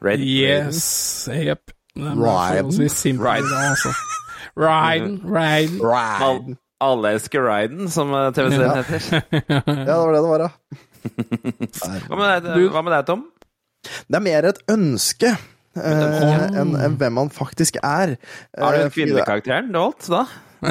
Red, 0.02 0.25
Yes, 0.25 1.29
jepp. 1.31 1.71
Ryden. 1.71 1.76
Ryden. 2.00 2.25
Raiden. 2.25 2.57
forholdsvis 2.64 2.97
simpelt 3.05 3.26
Raiden. 3.29 3.50
da, 3.50 3.62
altså. 3.71 3.95
Raiden, 4.59 5.14
Raiden. 5.31 5.81
Al- 6.26 6.57
Alle 6.81 7.11
elsker 7.14 7.45
Ryden, 7.45 7.90
som 7.93 8.11
eh, 8.17 8.31
TV-serien 8.33 8.79
heter. 8.81 9.00
Ja, 9.50 9.62
det 9.85 9.99
var 10.00 10.12
det 10.14 10.23
det 10.23 10.31
var, 10.31 10.40
ja. 10.47 10.50
Hva 12.09 12.17
med 12.19 12.47
deg, 12.49 12.64
hva 12.75 12.83
med 12.85 12.93
deg 12.97 13.07
Tom? 13.09 13.23
Det 14.11 14.17
er 14.19 14.25
mer 14.25 14.49
et 14.50 14.59
ønske 14.75 15.31
eh, 15.77 16.61
enn 16.61 16.75
en 16.79 16.97
hvem 17.00 17.21
han 17.23 17.31
faktisk 17.35 17.77
er. 17.83 18.17
Har 18.59 18.73
du 18.75 18.79
Eh, 18.79 18.83
den 18.89 18.91
kvinnekarakteren 18.95 19.73
valgt, 19.75 20.09
da? 20.11 20.25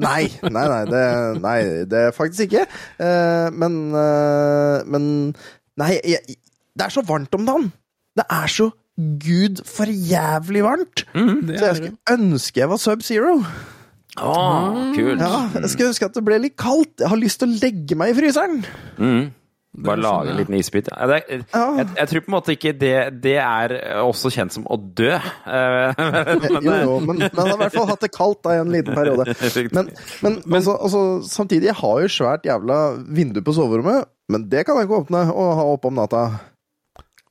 Nei, 0.00 0.30
nei, 0.40 0.62
nei, 0.72 0.84
det, 0.88 1.02
nei, 1.44 1.58
det 1.90 1.98
er 2.06 2.14
faktisk 2.16 2.46
ikke. 2.48 2.62
Eh, 2.96 3.50
men 3.52 3.74
Men 4.88 5.04
Nei, 5.76 5.90
jeg, 6.06 6.36
det 6.78 6.86
er 6.86 6.92
så 6.94 7.02
varmt 7.04 7.34
om 7.34 7.44
dagen! 7.46 7.68
Det 8.16 8.24
er 8.30 8.46
så 8.46 8.70
gud 9.20 9.60
for 9.66 9.90
jævlig 9.90 10.62
varmt! 10.64 11.02
Mm, 11.18 11.48
Så 11.58 11.64
jeg 11.66 11.76
skulle 11.80 12.14
ønske 12.14 12.60
jeg 12.62 12.70
var 12.70 12.78
Sub-Zero. 12.78 13.32
Å, 14.22 14.34
kult. 14.94 15.18
Ja, 15.18 15.40
jeg 15.58 15.70
skulle 15.72 15.90
ønske 15.90 16.06
at 16.06 16.14
det 16.14 16.22
ble 16.24 16.38
litt 16.44 16.54
kaldt. 16.56 17.00
Jeg 17.02 17.10
har 17.10 17.18
lyst 17.18 17.40
til 17.42 17.50
å 17.50 17.58
legge 17.58 17.96
meg 17.98 18.12
i 18.12 18.16
fryseren. 18.20 18.60
Mm. 19.02 19.24
Bare 19.74 19.98
lage 19.98 20.30
en 20.30 20.38
liten 20.38 20.54
isbit. 20.54 20.88
Ja, 20.92 21.06
det 21.10 21.16
er, 21.18 21.40
jeg, 21.50 21.86
jeg 21.98 22.10
tror 22.10 22.22
på 22.22 22.30
en 22.30 22.34
måte 22.36 22.54
ikke 22.54 22.72
det 22.78 22.92
Det 23.24 23.34
er 23.42 23.74
også 24.04 24.30
kjent 24.30 24.54
som 24.54 24.68
å 24.70 24.78
dø. 24.78 25.10
Eh, 25.10 25.98
men, 25.98 26.58
Jo, 26.68 26.76
jo, 26.78 26.94
men 27.02 27.24
men 27.24 27.40
han 27.40 27.50
har 27.50 27.56
i 27.56 27.60
hvert 27.64 27.76
fall 27.76 27.90
hatt 27.90 28.04
det 28.04 28.12
kaldt 28.14 28.42
da, 28.46 28.54
i 28.54 28.62
en 28.62 28.72
liten 28.72 28.94
periode. 28.94 29.26
Men, 29.74 29.88
men, 30.22 30.36
altså, 30.56 30.74
altså, 30.76 31.00
samtidig, 31.28 31.68
jeg 31.70 31.76
har 31.78 32.00
jo 32.02 32.10
svært 32.10 32.46
jævla 32.46 32.78
vindu 33.16 33.40
på 33.44 33.54
soverommet, 33.56 34.08
men 34.30 34.44
det 34.50 34.64
kan 34.66 34.78
jeg 34.78 34.86
ikke 34.86 35.00
åpne 35.04 35.22
og 35.32 35.50
ha 35.58 35.64
oppe 35.74 35.90
om 35.90 35.96
natta. 35.98 36.22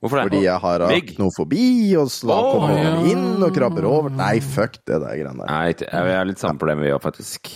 Hvorfor 0.02 0.20
det? 0.20 0.24
Fordi 0.28 0.42
jeg 0.44 0.60
har 0.60 0.84
aknofobi, 0.88 1.66
og 2.00 2.10
så 2.12 2.28
da 2.28 2.38
kommer 2.44 2.74
kommer 2.74 2.82
ja. 2.82 3.14
inn 3.14 3.44
og 3.46 3.54
krabber 3.56 3.88
over. 3.88 4.12
Nei, 4.12 4.36
fuck 4.44 4.76
det 4.82 4.98
der 5.00 5.16
greiene 5.16 5.40
der. 5.40 5.48
Nei, 5.48 6.04
vi 6.10 6.16
har 6.18 6.28
litt 6.28 6.42
samme 6.42 6.60
problem 6.60 6.84
vi 6.84 6.92
òg, 6.92 7.00
faktisk. 7.04 7.50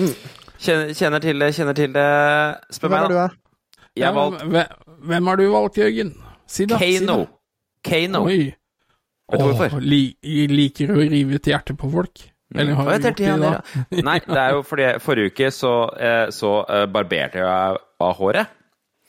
Mm. 0.00 0.14
Kjenner, 0.56 0.94
kjenner 0.98 1.22
til 1.22 1.42
det, 1.44 1.50
kjenner 1.54 1.78
til 1.78 1.94
det. 1.94 2.08
Spør 2.74 2.90
Hvem 2.90 2.96
meg, 2.96 3.06
er 3.06 3.14
du, 3.14 3.18
da. 3.20 3.45
Jeg 3.96 4.14
valgt 4.14 4.42
Hvem- 5.06 5.26
har 5.30 5.36
du 5.36 5.44
valgt, 5.52 5.76
Jørgen? 5.78 6.14
Si 6.46 6.66
da. 6.66 6.78
Kano. 6.78 7.26
Kano. 7.84 8.24
Oi. 8.26 8.54
Vet 9.32 9.40
du 9.40 9.44
hvorfor? 9.50 9.80
Li, 9.82 10.16
liker 10.48 10.86
du 10.92 10.94
å 11.00 11.06
rive 11.10 11.34
ut 11.40 11.48
hjertet 11.50 11.76
på 11.78 11.90
folk? 11.92 12.22
Eller 12.54 12.74
har 12.78 12.84
du 12.84 12.90
gjort 13.08 13.16
det 13.18 13.26
det, 13.26 13.40
da? 13.42 14.02
Nei, 14.06 14.18
det 14.22 14.38
er 14.38 14.52
jo 14.54 14.60
fordi 14.62 14.90
forrige 15.02 15.32
uke 15.32 15.48
så, 15.50 15.72
eh, 15.98 16.28
så 16.30 16.52
eh, 16.70 16.84
barberte 16.86 17.42
jeg 17.42 17.80
av 18.00 18.14
håret. 18.20 18.52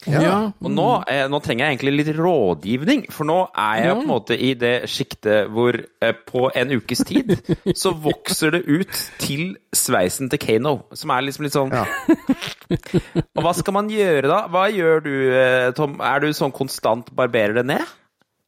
Ja. 0.07 0.51
Og 0.63 0.71
nå, 0.71 0.87
eh, 1.11 1.25
nå 1.27 1.39
trenger 1.43 1.65
jeg 1.67 1.77
egentlig 1.77 1.93
litt 1.99 2.11
rådgivning, 2.17 3.05
for 3.11 3.27
nå 3.27 3.37
er 3.51 3.81
jeg 3.81 3.87
Ja. 3.87 3.95
på 3.95 4.01
en 4.05 4.07
måte 4.11 4.37
i 4.39 4.53
det 4.55 4.73
sjiktet 4.89 5.49
hvor 5.51 5.75
eh, 6.01 6.13
på 6.27 6.47
en 6.55 6.71
ukes 6.77 7.03
tid 7.07 7.33
så 7.81 7.91
vokser 7.93 8.51
det 8.55 8.63
ut 8.67 9.01
til 9.19 9.57
sveisen 9.75 10.29
til 10.31 10.39
Kano, 10.39 10.75
som 10.93 11.11
er 11.11 11.21
liksom 11.27 11.43
litt 11.47 11.57
sånn 11.57 11.71
Ja. 11.75 11.85
Og 13.37 13.43
hva 13.43 13.53
skal 13.55 13.75
man 13.77 13.89
gjøre 13.91 14.27
da? 14.29 14.41
Hva 14.51 14.65
gjør 14.71 15.03
du, 15.03 15.13
eh, 15.33 15.71
Tom? 15.77 15.99
Er 16.01 16.19
du 16.23 16.31
sånn 16.35 16.53
konstant 16.55 17.11
barberer 17.15 17.59
det 17.61 17.65
ned? 17.73 17.85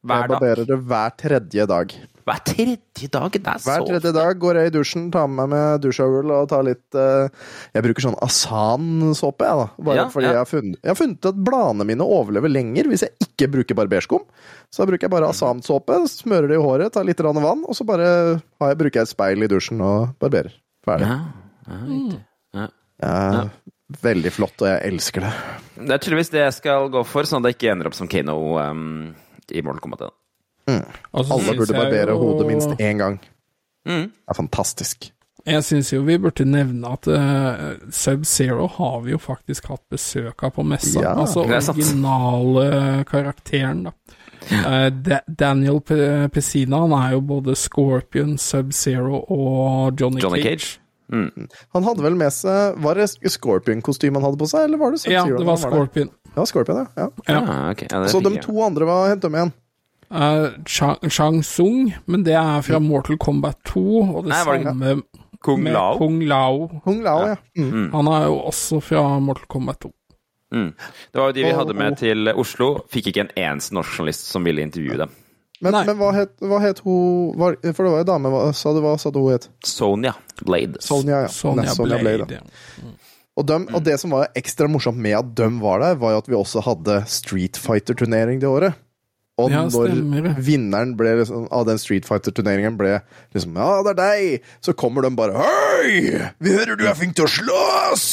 Hver 0.04 0.22
Jeg 0.24 0.32
barberer 0.32 0.64
det 0.68 0.78
hver 0.88 1.10
tredje 1.20 1.66
dag. 1.68 1.92
Hver 2.30 2.42
tredje 2.46 3.08
dag? 3.10 3.34
Det 3.34 3.50
er 3.50 3.58
så 3.58 3.72
Hver 3.72 3.86
tredje 3.88 4.12
dag 4.14 4.38
går 4.38 4.58
jeg 4.60 4.70
i 4.70 4.72
dusjen, 4.76 5.08
tar 5.10 5.26
med 5.26 5.40
meg 5.40 5.48
med 5.56 5.82
dusjøvel 5.82 6.30
og 6.36 6.46
tar 6.52 6.62
litt 6.66 6.98
eh, 6.98 7.48
Jeg 7.74 7.86
bruker 7.86 8.04
sånn 8.06 8.18
Asan-såpe, 8.22 9.48
jeg, 9.48 9.64
da. 9.64 9.84
Bare 9.88 9.98
Ja, 9.98 10.04
fordi 10.12 10.28
ja. 10.28 10.36
Jeg, 10.36 10.42
har 10.44 10.50
funnet, 10.50 10.78
jeg 10.78 10.92
har 10.92 10.98
funnet 11.00 11.30
at 11.32 11.40
bladene 11.48 11.86
mine 11.88 12.06
overlever 12.06 12.52
lenger 12.52 12.90
hvis 12.90 13.04
jeg 13.06 13.26
ikke 13.26 13.48
bruker 13.56 13.78
barberskum. 13.78 14.22
Så 14.70 14.84
da 14.84 14.90
bruker 14.92 15.08
jeg 15.08 15.14
bare 15.16 15.32
Asan-såpe, 15.32 15.98
smører 16.12 16.52
det 16.52 16.60
i 16.60 16.62
håret, 16.62 16.92
tar 16.94 17.08
litt 17.08 17.22
vann, 17.24 17.64
og 17.66 17.76
så 17.76 17.86
bare 17.88 18.06
har 18.38 18.72
jeg, 18.72 18.80
bruker 18.84 19.00
jeg 19.02 19.08
et 19.08 19.14
speil 19.16 19.46
i 19.46 19.50
dusjen 19.50 19.82
og 19.82 20.14
barberer. 20.22 20.54
Ferdig. 20.86 21.10
Ja, 21.10 21.18
ja. 21.66 22.30
Ja. 22.54 22.68
Ja, 23.00 23.44
Veldig 24.04 24.30
flott, 24.30 24.60
og 24.62 24.68
jeg 24.68 24.92
elsker 24.92 25.24
det. 25.26 25.30
Det 25.80 25.94
er 25.96 26.02
tydeligvis 26.04 26.30
det 26.30 26.44
jeg 26.44 26.56
skal 26.60 26.86
gå 26.94 27.02
for, 27.08 27.26
sånn 27.26 27.42
at 27.42 27.50
jeg 27.50 27.58
ikke 27.58 27.72
ender 27.72 27.88
opp 27.90 27.96
som 27.98 28.10
Kano 28.12 28.36
um, 28.60 28.84
i 29.50 29.64
Mortal 29.66 29.82
Kombat 29.82 30.04
1. 30.68 30.84
Altså, 31.14 31.32
Alle 31.38 31.56
burde 31.56 31.72
barbere 31.72 32.10
jo- 32.10 32.18
hodet 32.18 32.46
minst 32.46 32.68
én 32.80 32.98
gang. 32.98 33.18
Mm. 33.88 34.04
Det 34.12 34.28
er 34.28 34.34
fantastisk. 34.34 35.10
Jeg 35.46 35.64
syns 35.64 35.88
jo 35.92 36.02
vi 36.04 36.18
burde 36.20 36.44
nevne 36.44 36.84
at 36.92 37.06
uh, 37.08 37.78
Sub-Zero 37.90 38.66
har 38.76 39.00
vi 39.06 39.12
jo 39.14 39.18
faktisk 39.18 39.70
hatt 39.72 39.80
besøk 39.90 40.42
av 40.44 40.50
på 40.52 40.62
messa. 40.68 41.00
Ja, 41.00 41.14
altså 41.16 41.46
det 41.48 41.62
originale 41.68 43.04
karakteren, 43.08 43.84
da. 43.88 43.92
Uh, 44.50 44.90
Da- 44.90 45.24
Daniel 45.28 45.80
P 45.80 45.94
Pesina 46.32 46.80
han 46.84 46.92
er 46.92 47.12
jo 47.16 47.20
både 47.20 47.56
Scorpion, 47.56 48.36
Sub-Zero 48.38 49.24
og 49.30 49.96
Johnny, 50.00 50.20
Johnny 50.20 50.42
Cage. 50.42 50.60
Cage. 50.60 50.78
Mm. 51.10 51.48
Han 51.74 51.82
hadde 51.88 52.02
vel 52.04 52.14
med 52.14 52.30
seg 52.30 52.76
Var 52.78 52.94
det 52.94 53.08
Scorpion-kostyme 53.32 54.14
han 54.20 54.22
hadde 54.28 54.38
på 54.38 54.46
seg, 54.46 54.68
eller 54.68 54.78
var 54.78 54.92
det 54.94 55.00
Ja, 55.10 55.24
Sub-Zero? 55.24 55.38
det 55.40 55.46
var 55.48 55.56
Scorpion. 55.56 55.88
Scorpion. 55.88 56.10
Det 56.30 56.36
var 56.36 56.46
Scorpion, 56.46 56.76
ja. 56.76 56.86
ja. 57.02 57.08
Ja. 57.26 57.40
Ah, 57.40 57.70
okay. 57.72 57.88
ja, 57.90 58.00
det 58.04 58.10
Så 58.12 58.20
de 58.22 58.36
to 58.44 58.60
andre, 58.62 58.84
hva 58.86 59.08
hentet 59.08 59.26
de 59.32 59.36
igjen? 59.40 59.52
Eh, 60.10 60.46
Chang, 60.66 61.10
Chang 61.10 61.42
Sung, 61.46 61.94
men 62.06 62.24
det 62.26 62.34
er 62.34 62.62
fra 62.66 62.80
Mortal 62.82 63.18
Kombat 63.18 63.60
2, 63.70 63.82
og 64.02 64.24
det 64.24 64.32
Nei, 64.32 64.40
det 64.44 64.66
samme 64.66 65.02
Kung 65.40 65.62
med 65.62 65.72
Lao. 65.72 65.96
Kung 65.98 66.20
Lao. 66.28 66.68
Kung 66.84 67.02
Lao, 67.02 67.28
ja. 67.28 67.36
Mm. 67.56 67.92
Han 67.92 68.08
er 68.12 68.26
jo 68.26 68.40
også 68.50 68.80
fra 68.84 69.04
Mortal 69.24 69.46
Kombat 69.48 69.80
2. 69.80 69.92
Mm. 70.52 70.72
Det 71.12 71.20
var 71.20 71.30
jo 71.30 71.32
de 71.32 71.44
vi 71.46 71.54
hadde 71.54 71.76
med 71.78 71.96
til 71.96 72.32
Oslo. 72.34 72.68
Fikk 72.90 73.12
ikke 73.12 73.24
en 73.24 73.32
eneste 73.38 73.74
norsk 73.76 73.94
journalist 73.96 74.26
som 74.28 74.44
ville 74.44 74.60
intervjue 74.66 74.98
dem. 75.00 75.14
Men, 75.60 75.76
men 75.86 75.96
hva 76.00 76.10
het, 76.16 76.34
hva 76.40 76.58
het 76.62 76.78
hun 76.86 77.34
var, 77.36 77.58
For 77.76 77.84
det 77.84 77.90
var 77.92 78.00
jo 78.00 78.08
dame, 78.08 78.30
hva 78.32 78.46
sa 78.56 78.72
du 78.72 78.80
hva 78.80 78.94
sa 79.00 79.12
du 79.12 79.20
hun 79.20 79.34
het? 79.34 79.46
Sonja 79.68 80.14
Blade. 80.40 80.80
Sonja, 80.84 81.26
ja. 81.26 81.32
Sonja 81.32 81.66
Nei, 81.66 81.74
Sonja 81.76 82.00
Blade. 82.00 82.26
Blade, 82.26 82.40
ja. 82.40 82.92
Og, 83.38 83.46
dem, 83.48 83.66
og 83.72 83.84
det 83.86 83.96
som 84.00 84.12
var 84.12 84.32
ekstra 84.36 84.68
morsomt 84.68 84.98
med 85.00 85.16
at 85.16 85.34
de 85.38 85.48
var 85.62 85.80
der, 85.84 85.98
var 86.00 86.16
jo 86.16 86.22
at 86.24 86.28
vi 86.28 86.36
også 86.36 86.64
hadde 86.66 86.98
Street 87.08 87.60
Fighter-turnering 87.60 88.40
det 88.42 88.48
året. 88.50 88.76
Og 89.40 89.52
Ja, 89.52 89.62
når 89.66 89.90
stemmer 89.90 90.26
det. 90.28 90.34
vinneren 90.46 90.94
liksom, 90.98 91.46
av 91.54 91.66
den 91.68 91.80
Street 91.82 92.06
Fighter-turneringen 92.08 92.76
ble 92.80 92.98
liksom 93.34 93.56
Ja, 93.56 93.70
det 93.86 93.94
er 93.94 94.00
deg! 94.00 94.48
Så 94.64 94.74
kommer 94.76 95.06
de 95.06 95.12
bare 95.16 95.40
Hei! 95.40 96.12
Vi 96.40 96.54
hører 96.54 96.76
du 96.78 96.86
er 96.86 96.98
flink 96.98 97.16
til 97.18 97.26
å 97.26 97.32
slåss! 97.32 98.06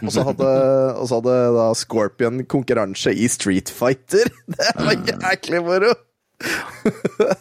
Og 0.00 0.12
så 0.14 0.24
hadde, 0.30 0.50
og 0.96 1.10
så 1.10 1.20
hadde 1.20 1.36
da 1.58 1.68
Scorpion 1.78 2.44
konkurranse 2.50 3.12
i 3.14 3.28
Street 3.32 3.70
Fighter. 3.72 4.30
Det 4.56 4.74
var 4.78 4.96
jæklig 4.96 5.62
moro! 5.66 5.94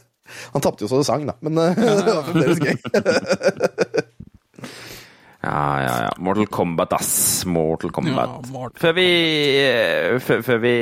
Han 0.54 0.62
tapte 0.62 0.86
jo 0.86 0.90
så 0.92 1.00
det 1.02 1.08
sang, 1.08 1.24
da, 1.26 1.34
men 1.46 1.58
eh, 1.58 1.78
det 2.06 2.14
var 2.14 2.26
fremdeles 2.28 2.60
gøy. 2.62 2.76
Ja, 5.40 5.60
ja, 5.80 5.94
ja. 6.04 6.10
Mortal 6.20 6.50
Kombat, 6.52 6.94
ass. 6.98 7.46
Mortal 7.48 7.94
Kombat. 7.96 8.34
Ja, 8.34 8.52
Mortal 8.52 8.82
Før 8.82 8.98
vi, 8.98 9.08
eh, 9.62 10.18
før, 10.24 10.44
før 10.44 10.60
vi 10.66 10.74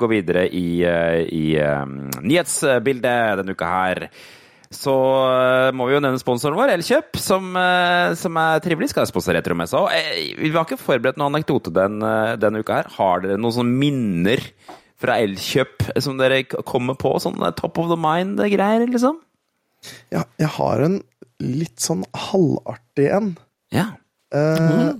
går 0.00 0.12
videre 0.14 0.46
i, 0.48 0.80
eh, 0.88 1.20
i 1.28 1.44
um, 1.60 2.08
nyhetsbildet 2.24 3.42
denne 3.42 3.52
uka 3.52 3.68
her, 3.68 4.08
så 4.72 4.94
må 5.76 5.86
vi 5.86 5.94
jo 5.94 6.00
nevne 6.02 6.18
sponsoren 6.18 6.56
vår, 6.58 6.72
Elkjøp, 6.74 7.20
som, 7.22 7.54
som 8.18 8.38
er 8.42 8.64
trivelig. 8.64 8.90
Skal 8.90 9.06
sponse 9.08 9.32
Retromessa 9.32 9.78
òg. 9.78 9.92
Vi 10.40 10.50
har 10.50 10.66
ikke 10.66 10.80
forberedt 10.80 11.20
noen 11.20 11.36
anekdote 11.36 11.70
den, 11.72 12.02
denne 12.42 12.64
uka 12.64 12.80
her. 12.80 12.90
Har 12.96 13.22
dere 13.22 13.38
noen 13.38 13.54
sånne 13.54 13.78
minner 13.78 14.42
fra 15.00 15.18
Elkjøp 15.22 15.90
som 16.02 16.18
dere 16.20 16.42
kommer 16.48 16.96
på? 16.98 17.14
Sånn 17.22 17.38
eh, 17.44 17.54
top 17.58 17.80
of 17.82 17.90
the 17.92 17.98
mind-greier, 18.00 18.86
liksom? 18.90 19.20
Ja, 20.14 20.24
jeg 20.40 20.50
har 20.56 20.82
en 20.82 21.00
litt 21.42 21.82
sånn 21.84 22.04
halvartig 22.30 23.10
en. 23.12 23.34
Ja. 23.74 23.90
Eh, 24.36 24.92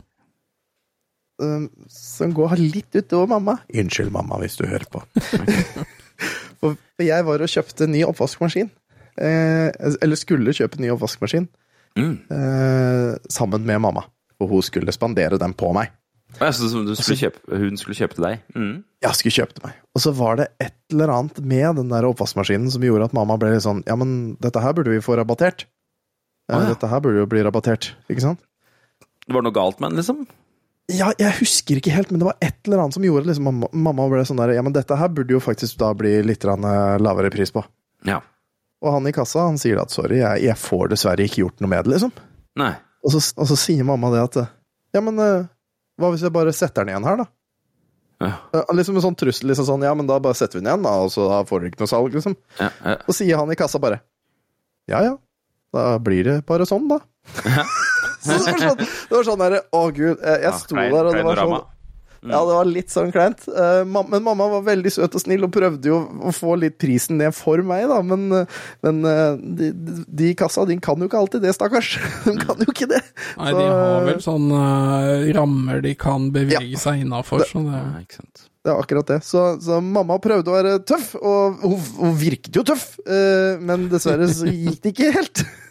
eh, 1.42 1.68
som 1.92 2.34
går 2.36 2.56
litt 2.62 2.96
utover 2.96 3.30
mamma. 3.36 3.58
Unnskyld, 3.72 4.12
mamma, 4.14 4.40
hvis 4.42 4.58
du 4.60 4.66
hører 4.66 4.88
på. 4.90 5.04
For 6.62 7.04
jeg 7.04 7.26
var 7.28 7.44
og 7.44 7.52
kjøpte 7.52 7.88
ny 7.90 8.02
oppvaskmaskin. 8.08 8.70
Eh, 9.16 9.68
eller 10.02 10.18
skulle 10.20 10.54
kjøpe 10.56 10.80
ny 10.80 10.90
oppvaskmaskin. 10.94 11.48
Mm. 11.96 12.16
Eh, 12.32 13.12
sammen 13.32 13.64
med 13.68 13.80
mamma. 13.84 14.06
Og 14.40 14.50
hun 14.50 14.64
skulle 14.64 14.92
spandere 14.92 15.38
den 15.40 15.54
på 15.56 15.72
meg. 15.76 15.92
Ja, 16.36 16.50
så 16.52 16.68
så 16.68 16.82
skulle 16.98 17.16
kjøpe, 17.16 17.40
hun 17.56 17.78
skulle 17.80 17.96
kjøpe 17.96 18.16
til 18.18 18.26
deg? 18.26 18.42
Mm. 18.56 18.74
Jeg 19.04 19.16
skulle 19.16 19.36
kjøpe 19.38 19.56
til 19.56 19.64
meg. 19.68 19.78
Og 19.96 20.02
så 20.04 20.12
var 20.16 20.36
det 20.40 20.48
et 20.60 20.74
eller 20.92 21.12
annet 21.14 21.38
med 21.40 21.78
den 21.80 21.92
der 21.92 22.08
oppvaskmaskinen 22.08 22.68
som 22.72 22.84
gjorde 22.84 23.08
at 23.08 23.16
mamma 23.16 23.38
ble 23.40 23.54
litt 23.54 23.64
sånn 23.64 23.80
Ja, 23.88 23.96
men 23.96 24.36
dette 24.42 24.60
her 24.60 24.74
burde 24.76 24.92
vi 24.92 25.04
få 25.04 25.16
rabattert. 25.16 25.64
Ah, 26.50 26.60
ja. 26.60 26.74
Dette 26.74 26.90
her 26.90 27.00
burde 27.02 27.22
jo 27.22 27.30
bli 27.30 27.40
rabattert, 27.46 27.94
ikke 28.12 28.22
sant? 28.26 28.42
Det 29.26 29.34
var 29.34 29.42
noe 29.42 29.54
galt 29.54 29.80
med 29.82 29.90
den, 29.90 30.00
liksom? 30.00 30.26
Ja, 30.94 31.10
jeg 31.18 31.34
husker 31.40 31.80
ikke 31.80 31.90
helt, 31.90 32.12
men 32.14 32.22
det 32.22 32.28
var 32.28 32.36
et 32.38 32.60
eller 32.68 32.84
annet 32.84 32.94
som 32.94 33.04
gjorde 33.04 33.26
liksom, 33.26 33.48
mamma, 33.48 33.68
mamma 33.74 34.06
ble 34.12 34.22
sånn 34.28 34.38
der 34.38 34.52
Ja, 34.54 34.62
men 34.62 34.74
dette 34.74 34.94
her 34.98 35.10
burde 35.10 35.34
jo 35.34 35.42
faktisk 35.42 35.80
da 35.80 35.90
bli 35.98 36.12
litt 36.22 36.46
eh, 36.46 36.98
lavere 37.02 37.32
pris 37.34 37.50
på. 37.54 37.64
Ja. 38.06 38.20
Og 38.84 38.92
han 38.94 39.08
i 39.10 39.14
kassa 39.16 39.48
han 39.48 39.58
sier 39.58 39.80
at 39.82 39.90
sorry, 39.90 40.20
jeg, 40.20 40.44
jeg 40.46 40.60
får 40.60 40.92
dessverre 40.92 41.26
ikke 41.26 41.42
gjort 41.42 41.64
noe 41.64 41.72
med 41.72 41.88
det, 41.88 41.96
liksom. 41.96 42.12
Nei. 42.62 42.70
Og 43.02 43.16
så, 43.16 43.22
og 43.34 43.50
så 43.50 43.58
sier 43.58 43.86
mamma 43.86 44.12
det 44.14 44.22
at 44.28 44.38
Ja, 44.94 45.02
men 45.02 45.18
eh, 45.22 45.48
hva 45.98 46.12
hvis 46.12 46.22
jeg 46.26 46.34
bare 46.34 46.54
setter 46.54 46.84
den 46.84 46.94
igjen 46.94 47.08
her, 47.08 47.24
da? 47.24 47.26
Ja. 48.22 48.30
Eh, 48.54 48.74
liksom 48.78 48.96
en 48.96 49.04
sånn 49.08 49.18
trussel, 49.18 49.50
liksom 49.50 49.66
sånn 49.68 49.84
Ja, 49.88 49.94
men 49.98 50.06
da 50.08 50.20
bare 50.22 50.38
setter 50.38 50.60
vi 50.60 50.62
den 50.62 50.70
igjen, 50.70 50.86
da, 50.86 50.94
og 51.02 51.10
så 51.12 51.26
da 51.32 51.42
får 51.48 51.64
dere 51.64 51.74
ikke 51.74 51.82
noe 51.82 51.90
salg, 51.90 52.14
liksom. 52.14 52.38
Ja, 52.60 52.70
ja. 52.84 52.96
Og 53.02 53.18
sier 53.18 53.42
han 53.42 53.50
i 53.50 53.58
kassa 53.58 53.82
bare 53.82 54.04
Ja 54.86 55.02
ja, 55.02 55.16
da 55.74 55.88
blir 55.98 56.30
det 56.30 56.38
bare 56.46 56.68
sånn, 56.68 56.86
da. 56.94 57.02
så 58.30 58.42
det 58.42 58.52
var 58.52 58.66
sånn, 58.66 58.84
det 58.84 59.16
var 59.20 59.24
sånn 59.30 59.42
derre 59.46 59.62
Å, 59.72 59.86
gud. 59.94 60.18
eh, 60.20 60.36
Jeg 60.42 60.50
Ja, 60.50 60.58
sto 60.60 60.74
klein- 60.76 60.92
der, 60.94 61.06
og 61.10 61.14
det 61.20 61.24
var 61.30 61.42
sånn. 61.46 61.64
Ja, 62.26 62.40
det 62.42 62.54
var 62.56 62.66
litt 62.66 62.90
sånn 62.90 63.10
kleint. 63.14 63.44
Eh, 63.46 63.84
men 63.86 64.22
mamma 64.24 64.48
var 64.50 64.62
veldig 64.66 64.90
søt 64.90 65.14
og 65.14 65.20
snill 65.22 65.44
og 65.46 65.52
prøvde 65.54 65.86
jo 65.92 65.98
å 66.26 66.32
få 66.34 66.56
litt 66.58 66.74
prisen 66.82 67.20
ned 67.20 67.30
for 67.36 67.60
meg, 67.62 67.84
da. 67.86 68.00
Men, 68.02 68.24
men 68.82 68.98
eh, 69.06 69.36
de, 69.60 69.68
de, 70.10 70.30
i 70.32 70.34
kassa, 70.34 70.64
de 70.66 70.74
kan 70.82 70.98
jo 70.98 71.06
ikke 71.06 71.20
alltid 71.20 71.44
det, 71.46 71.52
stakkars. 71.54 71.92
De 72.26 72.34
kan 72.40 72.58
jo 72.58 72.66
ikke 72.72 72.88
det. 72.90 72.98
Nei, 73.36 73.52
Så, 73.52 73.60
de 73.60 73.68
har 73.70 74.08
vel 74.08 74.18
sånne 74.24 74.64
rammer 75.36 75.84
de 75.86 75.94
kan 75.94 76.26
bevege 76.34 76.80
seg 76.82 77.04
innafor, 77.04 77.44
så 77.46 77.62
det 77.62 77.76
Ja, 77.78 77.84
ikke 78.02 78.18
sant. 78.18 78.48
Det 78.66 78.72
er 78.74 78.80
akkurat 78.82 79.06
det. 79.12 79.20
Så, 79.22 79.44
så 79.62 79.78
mamma 79.78 80.16
prøvde 80.18 80.50
å 80.50 80.56
være 80.56 80.72
tøff, 80.82 81.12
og 81.20 81.60
hun, 81.62 81.78
hun 82.00 82.16
virket 82.18 82.50
jo 82.58 82.64
tøff. 82.66 82.96
eh, 83.06 83.60
men 83.62 83.86
dessverre 83.92 84.26
så 84.34 84.50
gikk 84.50 84.80
det 84.82 84.96
ikke 84.96 85.12
helt. 85.20 85.44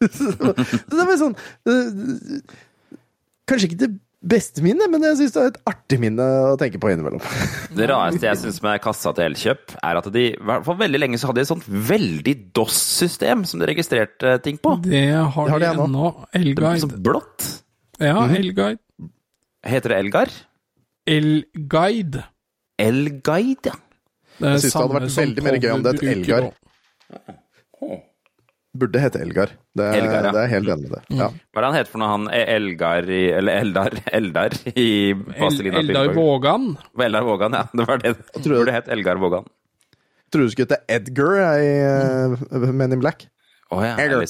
det 0.00 1.04
var 1.06 1.16
sånn 1.20 1.36
eh, 1.68 2.40
Kanskje 3.46 3.68
ikke 3.70 3.78
det 3.84 3.88
beste 4.26 4.62
minnet, 4.64 4.90
men 4.90 5.04
jeg 5.06 5.18
syns 5.20 5.34
det 5.36 5.42
er 5.42 5.50
et 5.52 5.58
artig 5.70 5.98
minne 6.02 6.24
å 6.50 6.56
tenke 6.58 6.80
på 6.82 6.88
innimellom. 6.90 7.20
Det 7.78 7.86
rareste 7.86 8.26
jeg 8.26 8.40
syns 8.40 8.56
med 8.64 8.80
kassa 8.82 9.12
til 9.14 9.28
Elkjøp, 9.28 9.76
er 9.86 10.00
at 10.00 10.08
de 10.16 10.24
for 10.66 10.80
veldig 10.80 10.98
lenge 10.98 11.20
så 11.22 11.28
hadde 11.30 11.38
de 11.38 11.44
et 11.46 11.50
sånt 11.52 11.68
veldig 11.92 12.34
DOS-system 12.56 13.44
som 13.46 13.62
de 13.62 13.68
registrerte 13.70 14.32
ting 14.42 14.58
på. 14.58 14.72
Det 14.82 15.04
har, 15.14 15.30
Det 15.30 15.52
har 15.54 15.62
de 15.62 15.68
de 15.70 15.84
ennå. 15.84 16.10
Elguide. 16.40 16.80
Sånn 16.82 16.96
blått. 17.06 17.46
Ja, 18.02 18.16
Mhm. 18.26 18.34
Elguide. 18.40 18.82
Heter 19.66 19.88
det 19.94 19.98
Elgar? 20.02 20.34
Elguide. 21.06 22.24
Elguide, 22.82 23.70
ja. 23.70 23.78
Det 24.36 24.50
Jeg 24.50 24.60
synes 24.60 24.72
det 24.72 24.82
hadde 24.82 24.98
vært 24.98 25.16
veldig 25.22 25.42
mer 25.46 25.56
gøy 25.62 25.70
om 25.72 25.82
det 25.86 25.92
het 25.94 26.02
Elgar. 26.16 26.42
nå. 26.42 28.02
Burde 28.80 29.00
hete 29.02 29.20
Elgar. 29.24 29.52
Det, 29.76 29.86
Elgar, 29.98 30.24
ja. 30.28 30.32
det 30.36 30.42
er 30.44 30.50
helt 30.52 30.68
enig 30.74 30.88
i 30.88 30.92
det. 30.94 31.02
Ja. 31.18 31.28
Hva 31.28 31.60
er 31.60 31.64
det 31.64 31.70
han 31.70 31.76
heter 31.78 31.92
for 31.92 32.02
noe, 32.02 32.08
han 32.12 32.26
Elgar 32.36 33.10
i 33.12 33.20
Eller 33.36 33.60
Eldar 33.64 33.96
Eldar 34.20 34.56
i 34.74 34.86
El 35.12 35.22
Vazelina 35.42 35.80
Eldar 35.82 36.12
Vågan. 36.16 36.66
Eldar 37.08 37.26
Vågan, 37.28 37.56
ja. 37.60 37.64
Det 37.72 37.86
var 37.88 38.02
det. 38.04 38.14
tror 38.34 38.42
det- 38.42 38.58
Burde 38.60 38.76
hett 38.76 38.88
Elgar 38.88 39.16
Vågan. 39.22 39.46
Tror 40.32 40.42
du 40.42 40.50
skulle 40.50 40.66
hete 40.66 40.82
Edgar 40.90 41.36
jeg, 41.38 41.66
i 41.66 42.56
eh, 42.58 42.72
Men 42.72 42.92
in 42.92 43.00
Black? 43.00 43.28
Oh, 43.70 43.82
ja. 43.84 43.94
Edgar. 43.98 44.22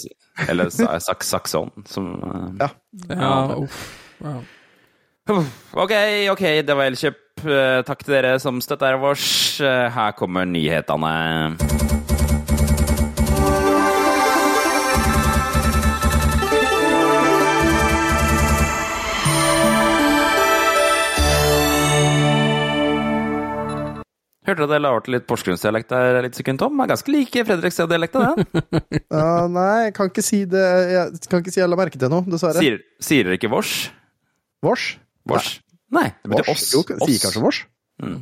Eller, 0.48 0.68
eller 0.70 0.98
Sak 1.00 1.24
Sakson, 1.24 1.70
som 1.86 2.10
eh, 2.60 2.66
Ja. 2.66 2.70
Ja, 3.08 3.56
uff. 3.56 3.80
Ja. 4.24 4.36
Ok, 5.74 5.92
ok, 6.30 6.42
det 6.66 6.74
var 6.76 6.86
Elkjøp. 6.86 7.16
Eh, 7.44 7.80
Takk 7.84 8.04
til 8.04 8.14
dere 8.14 8.36
som 8.40 8.60
støtter. 8.64 8.94
Eh, 8.96 9.90
Her 9.92 10.12
kommer 10.16 10.46
nyhetene. 10.46 11.85
Hørte 24.46 24.60
du 24.60 24.64
at 24.68 24.74
jeg 24.76 24.82
la 24.84 24.90
over 24.94 25.02
til 25.06 25.16
litt 25.16 25.24
porsgrunnsdialekt 25.26 25.90
der 25.90 26.20
litt 26.22 26.36
sekund, 26.38 26.60
Tom? 26.62 26.78
Er 26.84 26.90
ganske 26.92 27.10
like 27.10 27.42
Fredrikstad-dialekta, 27.48 28.22
den. 28.22 28.64
Ja, 29.16 29.46
nei, 29.50 29.86
jeg 29.88 29.94
kan 29.96 30.10
ikke 30.12 30.22
si 30.24 30.44
det 30.50 30.62
Jeg 30.92 31.26
kan 31.30 31.42
ikke 31.42 31.54
si 31.54 31.60
jeg 31.62 31.70
la 31.72 31.78
merke 31.80 31.98
til 31.98 32.12
noe, 32.12 32.22
dessverre. 32.30 32.62
Sier, 32.62 32.78
sier 33.02 33.26
dere 33.26 33.38
ikke 33.40 33.50
vårs? 33.52 33.72
Vårs? 34.64 34.86
Vårs? 35.26 35.50
Nei, 35.94 36.08
det 36.22 36.30
betyr 36.30 36.46
Vårs? 36.50 36.62
oss. 36.62 36.68
Jo, 36.74 36.82
sier 37.06 37.22
kanskje 37.26 37.42
vårs. 37.44 37.60
Mm. 38.02 38.20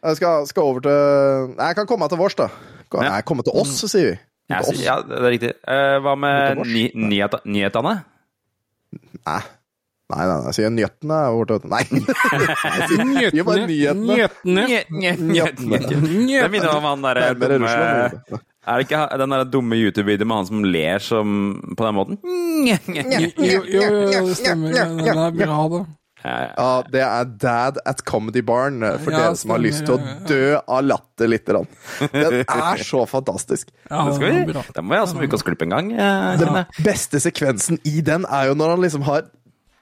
Jeg 0.00 0.16
skal, 0.20 0.46
skal 0.48 0.64
over 0.64 0.84
til 0.84 1.54
Nei, 1.56 1.70
jeg 1.72 1.78
kan 1.80 1.88
komme 1.88 2.08
til 2.12 2.20
vårs, 2.20 2.36
da. 2.38 2.50
Nei, 2.50 3.04
Ja. 3.06 3.20
kommer 3.22 3.28
komme 3.30 3.46
til 3.46 3.56
oss, 3.60 3.76
sier 3.92 4.10
vi. 4.12 4.18
Ja, 4.50 4.60
ja, 4.82 4.96
det 5.06 5.18
er 5.20 5.30
riktig. 5.30 5.50
Uh, 5.62 6.00
hva 6.02 6.16
med 6.18 6.64
ny, 6.66 6.88
nyhetene? 6.98 7.92
Nei. 9.22 9.40
Nei, 10.10 10.24
nei, 10.26 10.38
nei, 10.44 10.52
sier 10.56 10.72
nøttene 10.74 11.18
er 11.24 11.36
til 11.62 11.70
Nei. 11.70 11.82
Sier 13.30 13.44
bare 13.46 13.66
nyhetene. 13.68 14.64
Nye- 15.30 15.52
Det 16.42 16.50
minner 16.52 16.72
om 16.76 16.88
han 16.90 17.04
derre 17.06 17.30
dumme 17.38 17.70
Er 18.60 18.82
det 18.82 18.88
ikke 18.88 19.04
den 19.22 19.32
der 19.36 19.46
dumme 19.48 19.78
YouTube-videoen 19.80 20.28
med 20.28 20.36
han 20.42 20.50
som 20.50 20.66
ler 20.66 20.98
som 21.04 21.38
på 21.78 21.86
den 21.86 21.96
måten? 21.96 22.20
Jo, 22.66 22.76
jo, 23.40 23.62
jo, 23.70 24.26
det 24.28 24.36
stemmer. 24.36 24.76
Den 25.00 25.08
er 25.16 25.32
bra, 25.40 25.62
da. 25.72 25.80
Ja, 26.20 26.82
det 26.92 27.00
er 27.00 27.24
Dad 27.40 27.78
at 27.88 28.02
Comedy 28.04 28.42
Barn, 28.44 28.82
eh, 28.84 28.98
for 29.00 29.14
dere 29.16 29.32
som 29.40 29.54
har 29.54 29.62
lyst 29.64 29.86
til 29.86 29.94
å 29.94 30.00
ja, 30.02 30.10
ja. 30.10 30.26
dø 30.28 30.58
av 30.60 30.82
latter 30.84 31.30
lite 31.32 31.54
grann. 31.54 31.70
Den 32.12 32.42
er 32.44 32.82
så 32.84 33.06
fantastisk. 33.14 33.70
Det 33.72 34.02
skal 34.18 34.26
den 34.26 34.42
er 34.42 34.50
vi, 34.50 34.58
ha 34.58 34.64
den 34.76 34.90
må 34.90 34.98
oss 35.38 35.46
klipp 35.48 35.64
en 35.64 35.72
gang. 35.72 35.88
eh, 35.96 36.34
Den 36.42 36.58
beste 36.84 37.22
sekvensen 37.24 37.80
i 37.88 38.02
den 38.04 38.28
er 38.28 38.50
jo 38.50 38.58
når 38.60 38.74
han 38.76 38.84
liksom 38.84 39.06
har 39.08 39.30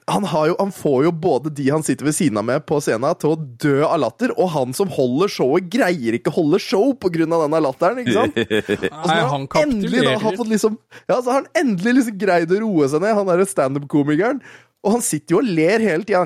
han, 0.09 0.25
har 0.25 0.49
jo, 0.51 0.55
han 0.59 0.71
får 0.75 1.05
jo 1.07 1.13
både 1.25 1.53
de 1.55 1.67
han 1.71 1.85
sitter 1.87 2.09
ved 2.09 2.17
siden 2.17 2.41
av 2.41 2.47
med 2.49 2.65
på 2.69 2.81
scenen, 2.83 3.17
til 3.21 3.35
å 3.35 3.39
dø 3.39 3.77
av 3.87 3.99
latter, 4.03 4.33
og 4.37 4.51
han 4.55 4.75
som 4.77 4.91
holder 4.93 5.33
showet, 5.33 5.69
greier 5.73 6.17
ikke 6.19 6.33
å 6.33 6.39
holde 6.41 6.61
show 6.63 6.95
pga. 6.97 7.27
denne 7.29 7.61
latteren. 7.65 8.01
ikke 8.03 8.17
sant? 8.17 8.39
Og 8.99 9.05
så 9.05 9.15
Nei, 9.15 9.19
han 9.33 9.47
endelig 9.63 10.05
da 10.07 10.15
har 10.19 10.39
fått 10.41 10.51
liksom 10.51 10.79
Ja, 11.09 11.19
så 11.19 11.31
har 11.31 11.43
han 11.43 11.51
endelig 11.59 11.99
liksom 12.01 12.19
greid 12.21 12.55
å 12.55 12.63
roe 12.65 12.89
seg 12.91 13.05
ned, 13.05 13.17
han 13.19 13.31
derre 13.31 13.49
standup-komikeren. 13.49 14.43
Og 14.87 14.95
han 14.95 15.05
sitter 15.05 15.37
jo 15.37 15.43
og 15.43 15.49
ler 15.59 15.83
hele 15.83 16.07
tida. 16.07 16.25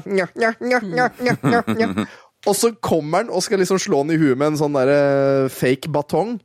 Og 2.51 2.57
så 2.59 2.73
kommer 2.83 3.23
han 3.23 3.31
og 3.31 3.45
skal 3.45 3.61
liksom 3.63 3.79
slå 3.79 4.01
han 4.03 4.11
i 4.11 4.19
huet 4.19 4.35
med 4.35 4.53
en 4.53 4.59
sånn 4.59 4.75
derre 4.75 5.49
fake 5.55 5.93
batong. 5.95 6.41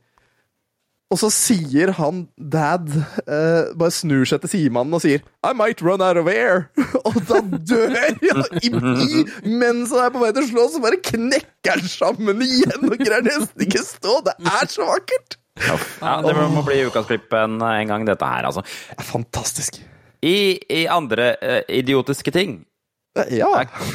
Og 1.08 1.16
så 1.16 1.30
sier 1.32 1.94
han 1.96 2.26
dad 2.36 2.90
uh, 2.92 3.70
Bare 3.80 3.92
snur 3.94 4.28
seg 4.28 4.42
til 4.42 4.52
sidemannen 4.52 4.98
og 4.98 5.00
sier 5.00 5.22
I 5.40 5.54
might 5.56 5.80
run 5.84 6.04
out 6.04 6.20
of 6.20 6.28
air. 6.28 6.66
og 7.08 7.16
da 7.30 7.40
dør 7.40 7.96
han 7.96 8.18
i, 8.60 8.68
i, 8.68 9.22
mens 9.48 9.94
han 9.94 10.04
er 10.04 10.12
på 10.12 10.20
vei 10.20 10.32
til 10.36 10.44
å 10.44 10.50
slå, 10.50 10.66
så 10.72 10.82
bare 10.84 11.00
knekker 11.00 11.78
han 11.78 11.88
sammen 11.88 12.44
igjen 12.44 12.90
og 12.90 12.96
greier 13.00 13.24
nesten 13.24 13.64
ikke 13.64 13.84
stå. 13.86 14.18
Det 14.28 14.36
er 14.44 14.68
så 14.72 14.88
vakkert! 14.90 15.38
Ja, 15.58 16.18
det 16.22 16.34
må 16.52 16.62
bli 16.66 16.84
ukas 16.86 17.08
klipp 17.08 17.32
en, 17.34 17.56
en 17.64 17.90
gang, 17.90 18.04
dette 18.06 18.28
her, 18.28 18.46
altså. 18.46 18.62
Det 18.92 19.00
er 19.02 19.08
fantastisk. 19.08 19.80
I, 20.22 20.58
i 20.74 20.84
andre 20.90 21.32
uh, 21.38 21.60
idiotiske 21.70 22.34
ting 22.34 22.60
Ja. 23.30 23.48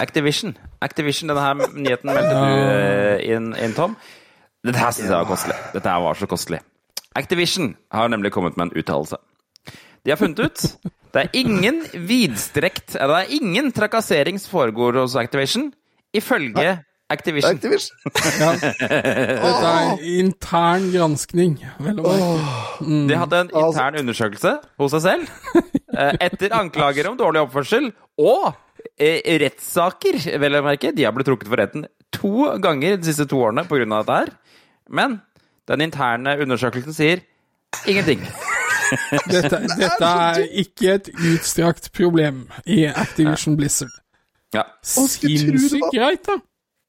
Activision. 0.03 0.57
Activision, 0.83 1.29
denne 1.31 1.43
her 1.43 1.73
nyheten 1.77 2.09
meldte 2.09 2.35
du 2.35 2.51
uh, 2.57 3.23
inn, 3.23 3.53
inn, 3.59 3.75
Tom. 3.77 3.95
Dette 4.63 4.79
her 4.79 4.95
synes 4.95 5.11
jeg 5.11 5.17
var 5.19 5.29
kostelig. 5.29 5.57
Dette 5.75 5.91
her 5.91 6.03
var 6.03 6.17
så 6.19 6.27
kostelig. 6.31 6.63
Activision 7.15 7.75
har 7.93 8.09
nemlig 8.09 8.31
kommet 8.33 8.57
med 8.57 8.69
en 8.69 8.77
uttalelse. 8.81 9.17
De 10.03 10.11
har 10.11 10.19
funnet 10.19 10.39
ut 10.39 10.65
det 11.13 11.27
er 11.27 11.35
ingen 11.37 11.83
vidstrekt 12.09 12.95
det 12.95 13.05
er 13.05 13.29
ingen 13.35 13.69
trakassering 13.71 14.39
som 14.41 14.49
foregår 14.55 14.97
hos 14.97 15.13
Activision, 15.19 15.67
ifølge 16.09 16.79
Activision. 17.13 17.53
Activision. 17.53 17.97
Dette 18.79 19.69
er 19.69 19.99
intern 20.15 20.87
granskning, 20.89 21.57
vel 21.83 21.99
å 22.01 22.05
merke. 22.07 22.87
De 23.11 23.19
hadde 23.19 23.41
en 23.43 23.51
intern 23.61 23.99
undersøkelse 24.01 24.53
hos 24.81 24.95
seg 24.95 25.03
selv 25.03 25.59
eh, 25.93 26.15
etter 26.25 26.55
anklager 26.57 27.11
om 27.11 27.19
dårlig 27.19 27.43
oppførsel 27.43 27.91
og 28.23 28.47
eh, 28.97 29.19
rettssaker, 29.43 30.17
vel 30.41 30.57
å 30.57 30.63
merke. 30.65 30.95
De 30.95 31.05
har 31.05 31.13
blitt 31.13 31.29
trukket 31.29 31.51
for 31.51 31.61
retten 31.61 31.85
to 32.15 32.49
ganger 32.63 32.97
de 32.97 33.11
siste 33.11 33.27
to 33.29 33.43
årene 33.43 33.67
pga. 33.69 33.85
dette 33.93 34.17
her. 34.23 34.33
Men 34.89 35.19
den 35.67 35.81
interne 35.81 36.35
undersøkelsen 36.43 36.93
sier 36.93 37.21
ingenting. 37.87 38.23
Dette, 39.31 39.59
dette 39.79 40.05
er 40.05 40.41
ikke 40.61 40.91
et 40.99 41.07
utstrakt 41.33 41.87
problem 41.95 42.43
i 42.69 42.83
Activision 42.91 43.55
Blizzard. 43.57 43.93
Ja. 44.53 44.61
Sinnssykt 44.85 45.87
greit, 45.95 46.27
da. 46.27 46.35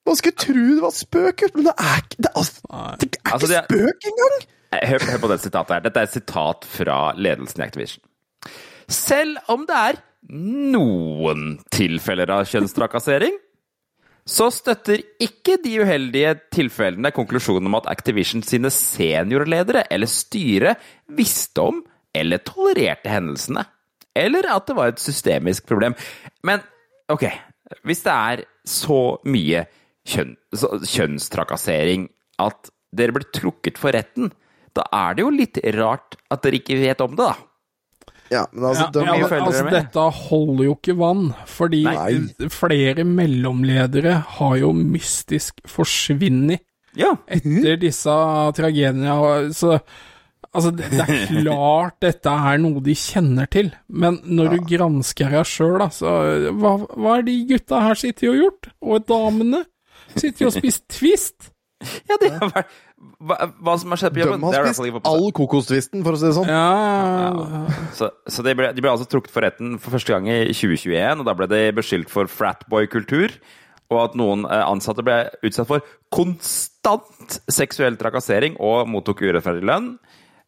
Man 0.05 0.19
skulle 0.21 0.37
tro 0.37 0.53
det 0.75 0.83
var 0.85 0.93
spøk, 0.93 1.45
men 1.55 1.65
det 1.71 1.73
er 1.81 2.03
ikke 2.03 2.19
Det 2.19 2.29
er, 2.29 2.35
altså, 2.37 2.61
det 3.01 3.09
er 3.25 3.33
Altså, 3.33 3.47
ikke 3.47 3.49
det 3.49 3.57
er- 3.57 3.69
spøk 3.71 4.11
engang! 4.11 4.37
Hør, 4.91 5.07
hør 5.11 5.19
på 5.23 5.29
det 5.31 5.41
sitatet 5.41 5.75
her. 5.77 5.81
Dette 5.87 6.01
er 6.03 6.09
et 6.11 6.13
sitat 6.13 6.65
fra 6.69 6.99
ledelsen 7.17 7.63
i 7.63 7.65
Activision. 7.65 8.03
Selv 8.91 9.37
om 9.49 9.65
det 9.71 9.77
er 9.79 10.01
noen 10.35 11.59
tilfeller 11.73 12.31
av 12.35 12.45
kjønnstrakassering, 12.51 13.37
så 14.25 14.49
støtter 14.53 15.03
ikke 15.23 15.59
de 15.61 15.75
uheldige 15.85 16.33
tilfellene 16.55 17.13
konklusjonen 17.13 17.69
om 17.69 17.77
at 17.77 17.89
Activision 17.93 18.45
sine 18.47 18.71
seniorledere 18.73 19.85
eller 19.93 20.09
styre 20.09 20.75
visste 21.13 21.61
om 21.61 21.83
eller 22.15 22.41
tolererte 22.47 23.11
hendelsene, 23.11 23.65
eller 24.17 24.47
at 24.55 24.69
det 24.69 24.77
var 24.79 24.93
et 24.93 25.03
systemisk 25.03 25.67
problem. 25.69 25.97
Men 26.47 26.63
ok, 27.11 27.27
hvis 27.85 28.05
det 28.07 28.15
er 28.15 28.45
så 28.65 29.01
mye 29.29 29.65
kjønn, 30.09 30.37
så, 30.55 30.71
kjønnstrakassering 30.79 32.07
at 32.41 32.71
dere 32.95 33.17
blir 33.17 33.27
trukket 33.35 33.81
for 33.81 33.97
retten, 33.97 34.31
da 34.75 34.87
er 34.95 35.17
det 35.17 35.25
jo 35.25 35.35
litt 35.35 35.61
rart 35.77 36.17
at 36.33 36.45
dere 36.47 36.61
ikke 36.61 36.79
vet 36.81 37.03
om 37.05 37.19
det, 37.19 37.27
da. 37.27 37.35
Ja, 38.33 38.47
men 38.53 38.65
altså, 38.71 38.87
Ja, 38.87 38.91
de, 38.95 39.05
ja, 39.05 39.29
men, 39.29 39.43
altså, 39.45 39.65
dette 39.71 40.05
holder 40.29 40.65
jo 40.65 40.75
ikke 40.79 40.95
vann, 40.97 41.27
fordi 41.51 41.83
Nei. 41.85 42.49
flere 42.51 43.05
mellomledere 43.05 44.15
har 44.39 44.57
jo 44.63 44.73
mystisk 44.77 45.61
forsvunnet 45.69 46.63
Ja. 46.97 47.13
etter 47.29 47.77
disse 47.83 48.15
tragediene. 48.57 49.53
Så 49.53 49.77
altså, 50.55 50.71
det, 50.73 50.89
det 50.95 51.05
er 51.05 51.27
klart 51.43 51.99
dette 52.01 52.31
er 52.33 52.59
noe 52.63 52.81
de 52.87 52.95
kjenner 52.97 53.47
til, 53.51 53.73
men 53.89 54.21
når 54.25 54.55
du 54.57 54.65
gransker 54.77 55.31
deg 55.37 55.45
sjøl, 55.51 55.79
da, 55.85 55.91
så 55.93 56.15
hva, 56.57 56.77
hva 56.97 57.19
er 57.19 57.27
de 57.29 57.37
gutta 57.53 57.83
her 57.89 57.95
sitter 58.01 58.33
og 58.33 58.41
gjort? 58.41 58.71
Og 58.81 59.05
damene? 59.11 59.65
Sitter 60.17 60.47
jo 60.47 60.53
og 60.53 60.57
spiser 60.57 60.87
Twist? 60.95 61.51
ja 62.09 62.17
det 62.23 62.31
har 62.39 62.49
vært 62.55 62.71
hva, 63.25 63.37
hva 63.61 63.75
som 63.81 63.93
har 63.93 64.01
skjedd 64.01 64.15
på 64.15 64.23
jobben, 64.23 64.45
det 64.45 64.61
har 64.61 64.71
spist 64.77 65.09
all 65.11 65.27
kokostvisten, 65.35 66.05
for 66.07 66.17
å 66.17 66.21
si 66.21 66.29
det 66.29 66.37
sånn. 66.37 66.49
Ja, 66.51 67.67
Så, 67.97 68.09
så 68.31 68.45
de, 68.47 68.55
ble, 68.59 68.71
de 68.77 68.85
ble 68.85 68.93
altså 68.93 69.09
trukket 69.11 69.35
for 69.35 69.45
retten 69.45 69.77
for 69.83 69.97
første 69.97 70.15
gang 70.15 70.29
i 70.31 70.39
2021, 70.55 71.21
og 71.23 71.29
da 71.29 71.35
ble 71.37 71.49
de 71.51 71.61
beskyldt 71.77 72.13
for 72.13 72.31
fratboy-kultur. 72.31 73.37
Og 73.93 73.99
at 74.01 74.15
noen 74.17 74.47
eh, 74.49 74.63
ansatte 74.65 75.05
ble 75.05 75.19
utsatt 75.45 75.69
for 75.69 75.85
konstant 76.15 77.37
seksuell 77.53 77.99
trakassering 78.01 78.57
og 78.63 78.89
mottok 78.89 79.21
urettferdig 79.27 79.67
lønn. 79.69 79.91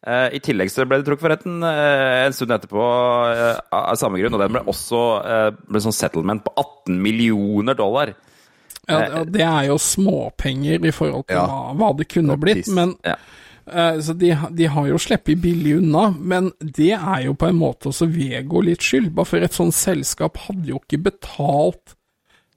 Eh, 0.07 0.37
I 0.39 0.41
tillegg 0.43 0.71
så 0.73 0.87
ble 0.89 0.97
de 1.01 1.05
trukket 1.07 1.25
for 1.27 1.33
retten 1.35 1.59
eh, 1.67 2.23
en 2.25 2.35
stund 2.35 2.55
etterpå 2.55 2.81
av 2.81 3.93
samme 4.01 4.17
grunn, 4.21 4.33
og 4.39 4.41
den 4.41 4.55
ble 4.55 4.63
også 4.73 5.03
ble 5.67 5.83
sånn 5.83 5.95
settlement 5.95 6.41
på 6.47 6.55
18 6.57 6.97
millioner 7.03 7.77
dollar. 7.77 8.15
Ja, 8.87 8.99
ja, 9.09 9.23
det 9.25 9.41
er 9.41 9.65
jo 9.67 9.77
småpenger 9.77 10.85
i 10.87 10.91
forhold 10.95 11.27
til 11.27 11.35
Ja. 11.37 11.45
hva, 11.47 11.75
hva 11.75 11.89
det 11.97 12.07
kunne 12.13 12.37
blitt, 12.39 12.67
men 12.73 12.95
Ja. 13.05 13.15
uh, 13.67 13.99
Så 14.01 14.13
de, 14.17 14.31
de 14.55 14.65
har 14.71 14.87
jo 14.87 14.97
sluppet 14.97 15.41
billig 15.41 15.77
unna, 15.81 16.09
men 16.17 16.51
det 16.61 16.93
er 16.93 17.25
jo 17.25 17.33
på 17.33 17.49
en 17.49 17.59
måte 17.59 17.89
også 17.91 18.07
Vego 18.09 18.61
litt 18.61 18.79
skyld. 18.81 19.13
Bare 19.13 19.25
for 19.25 19.37
et 19.43 19.53
sånt 19.53 19.73
selskap 19.75 20.37
hadde 20.47 20.67
jo 20.71 20.79
ikke 20.79 21.01
betalt 21.11 21.95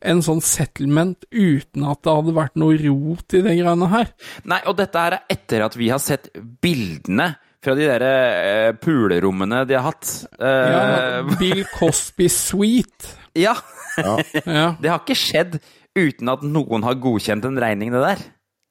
en 0.02 0.22
sånn 0.24 0.40
settlement 0.40 1.26
uten 1.30 1.84
at 1.84 2.00
det 2.06 2.14
hadde 2.14 2.32
vært 2.32 2.54
noe 2.56 2.78
rot 2.80 3.34
i 3.36 3.42
de 3.44 3.56
greiene 3.58 3.88
her. 3.92 4.06
Nei, 4.48 4.60
og 4.66 4.78
dette 4.78 4.96
her 4.96 5.12
er 5.18 5.26
etter 5.28 5.60
at 5.66 5.74
vi 5.76 5.90
har 5.92 5.98
sett 6.00 6.30
bildene 6.62 7.34
fra 7.60 7.74
de 7.76 7.84
der 7.84 8.00
uh, 8.06 8.72
pulerommene 8.80 9.66
de 9.68 9.74
har 9.76 9.90
hatt. 9.90 10.08
Uh, 10.40 10.46
Ja, 10.46 11.36
Bill 11.36 11.66
Cosby 11.74 12.30
Suite. 12.32 13.10
ja. 13.36 13.52
Ja. 13.98 14.70
Det 14.80 14.88
har 14.88 15.02
ikke 15.02 15.18
skjedd 15.18 15.58
uten 15.98 16.28
at 16.32 16.42
noen 16.46 16.84
har 16.86 16.98
godkjent 17.02 17.44
en 17.48 17.58
regning, 17.60 17.90
det 17.94 18.02
der. 18.04 18.28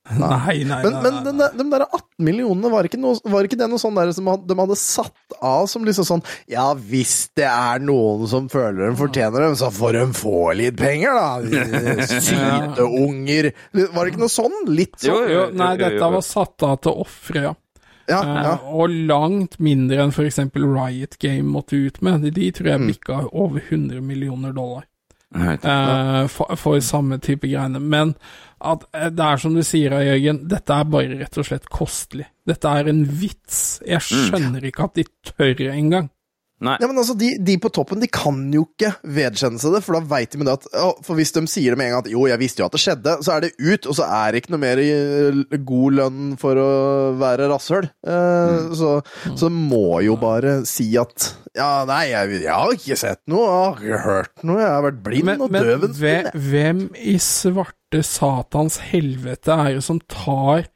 Nei, 0.09 0.63
nei, 0.65 0.77
Men, 0.81 0.93
nei, 0.95 1.01
men 1.21 1.35
nei, 1.37 1.47
den 1.53 1.67
de 1.69 1.73
der 1.75 1.83
18 1.85 2.23
millionene, 2.25 2.69
var 2.71 2.87
ikke, 2.87 2.97
noe, 2.97 3.19
var 3.29 3.45
ikke 3.45 3.57
det 3.59 3.67
noe 3.69 3.77
sånn 3.77 3.93
der 3.99 4.09
som 4.15 4.25
de 4.47 4.55
hadde 4.57 4.77
satt 4.79 5.35
av 5.45 5.67
som 5.69 5.83
liksom 5.85 6.07
sånn 6.07 6.23
Ja, 6.49 6.71
hvis 6.73 7.27
det 7.37 7.45
er 7.45 7.83
noen 7.83 8.23
som 8.31 8.47
føler 8.49 8.87
de 8.89 8.97
fortjener 8.97 9.45
dem, 9.45 9.57
så 9.59 9.69
får 9.75 9.99
de 9.99 10.05
få 10.17 10.33
litt 10.57 10.79
penger, 10.79 11.13
da. 11.13 11.61
Syte 12.09 12.87
unger. 12.87 13.51
Var 13.75 13.99
det 13.99 14.13
ikke 14.15 14.23
noe 14.23 14.33
sånn? 14.33 14.57
Litt 14.71 14.97
sånn? 14.97 15.13
Jo, 15.13 15.29
jo, 15.35 15.43
nei, 15.59 15.73
dette 15.83 16.11
var 16.15 16.25
satt 16.25 16.65
av 16.65 16.79
til 16.87 17.03
ofre, 17.05 17.45
ja. 17.51 17.53
Ja, 18.09 18.23
ja. 18.25 18.53
Uh, 18.57 18.69
og 18.81 18.89
langt 19.05 19.59
mindre 19.61 20.01
enn 20.07 20.09
f.eks. 20.15 20.39
Riot 20.57 21.19
Game 21.21 21.45
måtte 21.53 21.77
ut 21.77 21.99
med. 22.01 22.23
De, 22.25 22.31
de 22.33 22.47
tror 22.57 22.71
jeg 22.71 22.81
Mm. 22.81 22.87
bikka 22.95 23.19
over 23.29 23.61
100 23.61 24.01
millioner 24.01 24.55
dollar 24.57 24.87
Eh, 25.35 26.27
for, 26.27 26.55
for 26.57 26.79
samme 26.81 27.19
type 27.21 27.47
greiene. 27.47 27.79
Men 27.79 28.15
at 28.59 28.85
eh, 28.93 29.09
det 29.13 29.25
er 29.25 29.41
som 29.41 29.55
du 29.55 29.63
sier, 29.65 29.93
Jørgen, 30.01 30.43
dette 30.49 30.75
er 30.75 30.89
bare 30.89 31.19
rett 31.21 31.37
og 31.37 31.47
slett 31.47 31.69
kostelig. 31.73 32.27
Dette 32.49 32.71
er 32.79 32.89
en 32.89 33.03
vits. 33.05 33.79
Jeg 33.85 34.01
skjønner 34.05 34.65
ikke 34.69 34.89
at 34.89 34.97
de 34.97 35.05
tør 35.31 35.67
engang. 35.69 36.09
Nei. 36.59 36.75
Ja, 36.81 36.89
men 36.89 36.97
altså, 36.99 37.15
de, 37.15 37.31
de 37.39 37.55
på 37.61 37.69
toppen 37.71 38.01
de 38.01 38.09
kan 38.11 38.41
jo 38.51 38.65
ikke 38.65 38.91
vedkjenne 39.07 39.61
seg 39.61 39.77
det, 39.77 39.79
for 39.85 39.95
da 39.95 40.01
veit 40.11 40.33
de 40.33 40.41
med 40.41 40.49
det 40.49 40.57
at 40.57 40.65
å, 40.75 40.89
For 41.05 41.15
hvis 41.15 41.31
de 41.35 41.45
sier 41.47 41.71
det 41.71 41.79
med 41.79 41.87
en 41.87 41.93
gang 41.95 42.03
at 42.03 42.11
jo, 42.11 42.25
jeg 42.27 42.41
visste 42.41 42.59
jo 42.59 42.67
at 42.67 42.75
det 42.75 42.81
skjedde, 42.83 43.13
så 43.23 43.35
er 43.35 43.45
det 43.45 43.51
ut, 43.55 43.87
og 43.87 43.95
så 43.95 44.07
er 44.19 44.33
det 44.33 44.41
ikke 44.41 44.53
noe 44.55 44.63
mer 44.65 44.81
i 44.83 44.89
god 45.69 45.97
lønn 46.01 46.33
for 46.41 46.59
å 46.59 46.69
være 47.19 47.47
rasshøl. 47.51 47.87
Eh, 47.87 48.73
så, 48.75 48.91
så 49.39 49.51
må 49.53 50.01
jo 50.03 50.17
bare 50.19 50.59
si 50.67 50.89
at 50.99 51.29
ja, 51.55 51.85
nei, 51.87 52.09
jeg, 52.11 52.41
jeg 52.43 52.51
har 52.53 52.75
ikke 52.75 52.97
sett 52.99 53.21
noe, 53.31 53.45
jeg 53.47 53.61
har 53.63 53.79
ikke 53.79 54.01
hørt 54.03 54.43
noe, 54.43 54.59
jeg 54.61 54.73
har 54.73 54.83
vært 54.85 54.99
blind 55.05 55.29
Men, 55.31 55.45
og 55.45 55.53
men 55.55 55.65
døv 55.65 55.87
en 55.87 55.95
hvem, 55.99 56.27
hvem 56.49 56.83
i 56.99 57.15
svarte 57.23 58.03
satans 58.05 58.81
helvete 58.91 59.55
er 59.55 59.79
det 59.79 59.85
som 59.87 60.01
tar 60.11 60.67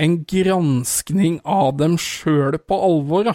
en 0.00 0.20
granskning 0.28 1.40
av 1.48 1.74
dem 1.80 1.96
sjøl 2.00 2.56
på 2.60 2.78
alvor, 2.84 3.32
da? 3.32 3.34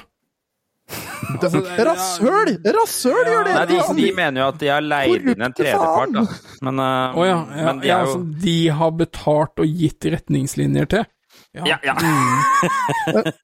Det- 0.87 1.85
Rasshøl! 1.87 2.53
Rasshøl 2.63 3.25
gjør 3.27 3.43
det! 3.47 3.53
Nei, 3.57 3.65
de, 3.67 3.79
de 3.97 4.11
mener 4.15 4.41
jo 4.41 4.47
at 4.53 4.59
de 4.61 4.69
har 4.71 4.85
leid 4.85 5.25
inn 5.33 5.41
en 5.43 5.55
tredjepart, 5.57 6.13
da. 6.15 6.23
Men, 6.63 6.79
uh, 6.79 7.17
oh, 7.19 7.25
ja, 7.27 7.37
ja, 7.51 7.65
men 7.67 7.81
de 7.83 7.89
ja 7.89 7.97
er 7.97 8.05
jo 8.05 8.13
altså, 8.13 8.21
de 8.45 8.55
har 8.79 8.93
betalt 9.01 9.63
og 9.65 9.73
gitt 9.81 10.07
retningslinjer 10.13 10.87
til? 10.93 11.03
Ja, 11.57 11.77
ja. 11.83 11.95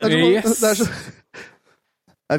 Er 0.03 0.15
Yes. 0.15 0.59
det 0.61 0.69
er 0.69 0.79
så 0.83 0.87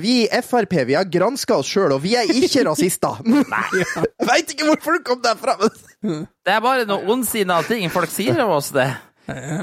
Vi 0.00 0.14
i 0.24 0.40
Frp 0.42 0.72
vi 0.88 0.94
har 0.96 1.04
granska 1.12 1.58
oss 1.60 1.68
sjøl, 1.70 1.92
og 1.94 2.00
vi 2.02 2.14
er 2.18 2.30
ikke 2.30 2.64
rasister. 2.70 3.20
Jeg 3.26 4.28
veit 4.30 4.54
ikke 4.56 4.66
hvorfor 4.70 4.96
du 4.96 5.04
kom 5.06 5.20
derfra! 5.22 5.54
Det 5.60 6.50
er 6.56 6.64
bare 6.64 6.86
noen 6.88 7.12
ondsinna 7.18 7.60
ting 7.68 7.84
folk 7.92 8.10
sier 8.10 8.40
om 8.46 8.56
oss, 8.56 8.72
det. 8.74 8.88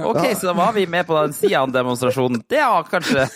Ok, 0.06 0.22
så 0.38 0.52
da 0.52 0.54
var 0.58 0.72
vi 0.78 0.86
med 0.90 1.06
på 1.10 1.18
den 1.20 1.34
Sian-demonstrasjonen. 1.38 2.46
Det 2.50 2.62
var 2.62 2.88
kanskje 2.90 3.28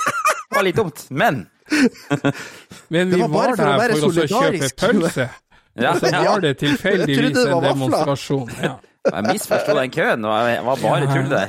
var 0.56 0.64
litt 0.66 0.78
dumt, 0.80 1.04
men 1.12 1.44
Men 2.94 3.10
Det 3.10 3.16
vi 3.16 3.22
var 3.22 3.30
bare 3.34 3.56
var 3.58 3.88
der 3.90 3.96
for 4.00 4.10
å 4.10 4.28
kjøpe 4.30 4.70
pølse. 4.80 5.26
ja, 5.86 5.94
Så 6.00 6.12
ja. 6.12 6.22
var 6.30 6.40
det 6.46 6.54
tilfeldigvis 6.62 7.34
det 7.36 7.46
en 7.48 7.54
var 7.56 7.66
demonstrasjon. 7.70 8.50
Ja, 8.64 8.76
Jeg 9.12 9.24
misforsto 9.32 9.76
den 9.78 9.92
køen. 9.94 10.22
Det 10.26 10.30
var- 10.30 10.64
var 10.70 10.78
bare 10.84 11.06
tull 11.14 11.30
der. 11.30 11.48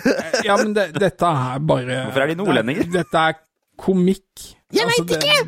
ja 0.48 0.56
men 0.60 0.72
det, 0.76 0.86
dette 0.98 1.24
er 1.52 1.58
bare 1.60 2.02
Hvorfor 2.06 2.24
er 2.24 2.32
de 2.32 2.38
nordlendinger? 2.40 2.82
Det- 2.88 2.92
Dette 3.02 3.18
er 3.28 3.38
komikk. 3.78 4.54
Jeg 4.74 4.84
altså, 4.84 5.04
veit 5.04 5.10
ikke! 5.22 5.38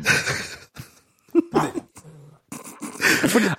For- 3.31 3.49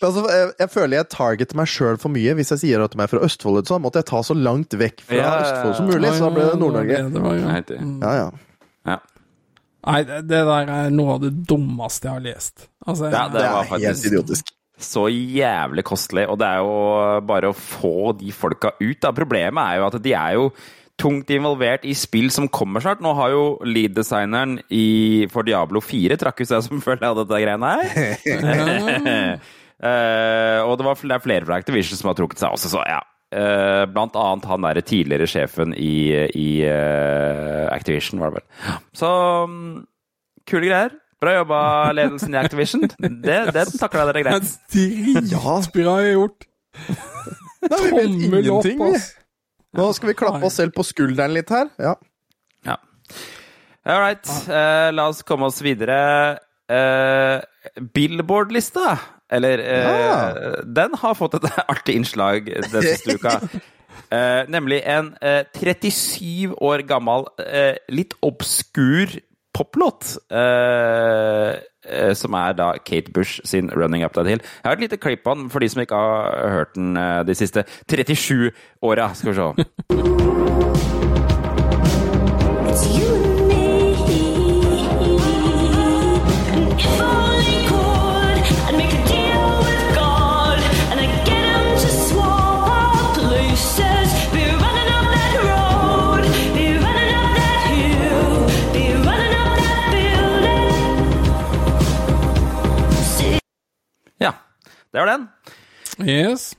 Altså, 0.00 0.22
jeg, 0.32 0.52
jeg 0.58 0.70
føler 0.72 0.96
jeg 0.96 1.08
targeter 1.12 1.56
meg 1.58 1.68
sjøl 1.68 1.98
for 2.00 2.08
mye 2.14 2.32
hvis 2.38 2.50
jeg 2.54 2.60
sier 2.62 2.82
at 2.84 2.94
de 2.94 3.02
er 3.04 3.10
fra 3.10 3.20
Østfold. 3.26 3.62
Så 3.68 3.78
måtte 3.82 4.00
jeg 4.00 4.08
ta 4.10 4.22
så 4.24 4.34
langt 4.36 4.72
vekk 4.80 5.02
fra 5.06 5.18
Ja. 5.18 5.32
Østfold 5.44 5.74
som 5.76 5.90
mulig, 5.90 6.12
så 6.16 6.26
da 6.26 6.30
ble 6.36 6.44
det 6.48 6.58
Nord-Norge. 6.60 6.96
Det 7.10 7.66
det- 7.68 7.80
ja. 8.02 8.30
Ja. 8.88 8.96
Nei, 9.86 10.00
det 10.04 10.22
det 10.28 10.40
der 10.44 10.72
er 10.74 10.90
noe 10.92 11.14
av 11.16 11.22
det 11.22 11.30
dummeste 11.48 12.08
jeg 12.08 12.18
har 12.18 12.24
lest. 12.24 12.66
Altså, 12.86 13.08
Ja, 13.12 13.28
det 13.28 13.40
Det 13.40 13.52
var 13.52 13.64
faktisk 13.70 13.86
helt 13.88 14.12
idiotisk. 14.12 14.52
så 14.80 15.06
jævlig 15.08 15.84
kostelig, 15.84 16.26
og 16.28 16.38
det 16.40 16.46
er 16.48 16.58
jo 16.64 17.20
bare 17.28 17.48
å 17.50 17.56
få 17.56 18.12
de 18.18 18.32
folka 18.32 18.72
ut. 18.80 19.00
Da. 19.00 19.12
Problemet 19.12 19.60
er 19.60 19.76
jo 19.80 19.86
at 19.88 20.02
de 20.02 20.12
er 20.16 20.36
jo 20.38 20.50
tungt 21.00 21.30
involvert 21.32 21.84
i 21.88 21.94
spill 21.96 22.30
som 22.30 22.48
kommer 22.48 22.80
snart. 22.84 23.00
Nå 23.00 23.14
har 23.16 23.30
jo 23.32 23.44
lead-designeren 23.64 24.58
i, 24.68 25.26
for 25.32 25.42
Diablo 25.48 25.80
4 25.80 26.16
trakk 26.20 26.42
ut 26.42 26.48
seg 26.50 26.64
som 26.66 26.80
følge 26.88 27.08
av 27.08 27.16
dette 27.22 27.40
greiene 27.40 27.72
her. 27.72 27.84
uh, 29.80 30.60
og 30.68 30.76
det, 30.76 30.84
var, 30.84 31.00
det 31.00 31.16
er 31.16 31.24
flere 31.24 31.48
fra 31.48 31.56
Activision 31.60 31.96
som 31.96 32.12
har 32.12 32.18
trukket 32.20 32.42
seg 32.42 32.52
også, 32.52 32.68
så 32.76 32.84
ja. 32.88 33.00
Eh, 33.30 33.84
blant 33.86 34.16
annet 34.18 34.48
han 34.50 34.64
derre 34.66 34.82
tidligere 34.82 35.28
sjefen 35.30 35.74
i, 35.78 36.10
i 36.34 36.48
uh, 36.66 37.68
Activision, 37.70 38.18
var 38.22 38.32
det 38.32 38.40
vel. 38.40 38.74
Så 38.96 39.10
um, 39.46 39.86
kule 40.50 40.66
greier. 40.66 40.96
Bra 41.20 41.36
jobba, 41.36 41.60
ledelsen 41.94 42.34
i 42.34 42.40
Activision. 42.40 42.88
Det, 42.98 43.38
det 43.54 43.66
takla 43.76 44.08
dere 44.08 44.22
er 44.22 44.28
greit. 44.30 44.52
dritbra 44.72 45.96
gjort. 46.08 46.46
Tommel 47.70 48.50
opp, 48.56 48.70
ass. 48.88 49.10
Nå 49.76 49.90
skal 49.94 50.10
vi 50.10 50.18
klappe 50.18 50.48
oss 50.48 50.56
selv 50.58 50.74
på 50.74 50.86
skulderen 50.88 51.36
litt 51.36 51.52
her. 51.52 51.68
Ja. 51.78 51.94
Ja. 52.66 52.80
All 53.84 54.00
right, 54.02 54.24
Uh, 54.48 54.90
la 54.96 55.10
oss 55.12 55.22
komme 55.28 55.46
oss 55.52 55.60
videre. 55.62 56.40
Eh, 56.70 57.40
Billboard-lista, 57.94 58.98
eller 59.30 59.58
eh, 59.58 60.00
Ja. 60.00 60.62
Den 60.64 60.94
har 60.94 61.14
fått 61.14 61.34
et 61.38 61.50
artig 61.68 61.94
innslag 62.00 62.46
den 62.46 62.82
siste 62.82 63.18
uka. 63.18 63.38
Eh, 64.10 64.42
nemlig 64.50 64.80
en 64.90 65.12
eh, 65.22 65.44
37 65.54 66.56
år 66.58 66.82
gammel, 66.88 67.28
eh, 67.38 67.76
litt 67.94 68.14
obskur 68.26 69.12
poplåt. 69.54 70.16
Eh, 70.30 71.50
eh, 71.86 72.14
som 72.18 72.34
er 72.34 72.56
da 72.58 72.72
Kate 72.78 73.12
Bush 73.14 73.40
sin 73.44 73.70
'Running 73.70 74.04
Up 74.04 74.14
That 74.14 74.26
Hill'. 74.26 74.42
Jeg 74.42 74.64
har 74.64 74.72
et 74.72 74.80
lite 74.80 74.96
klipp 74.96 75.22
på 75.24 75.34
den 75.34 75.50
for 75.50 75.58
de 75.62 75.68
som 75.68 75.82
ikke 75.82 75.94
har 75.94 76.50
hørt 76.50 76.74
den 76.74 76.96
eh, 76.96 77.22
de 77.22 77.34
siste 77.34 77.64
37 77.88 78.50
åra. 78.82 79.14
Skal 79.14 79.30
vi 79.30 79.36
se. 79.36 80.56
det 104.92 105.00
var 105.02 105.10
den. 105.12 105.28
Yes. 106.06 106.54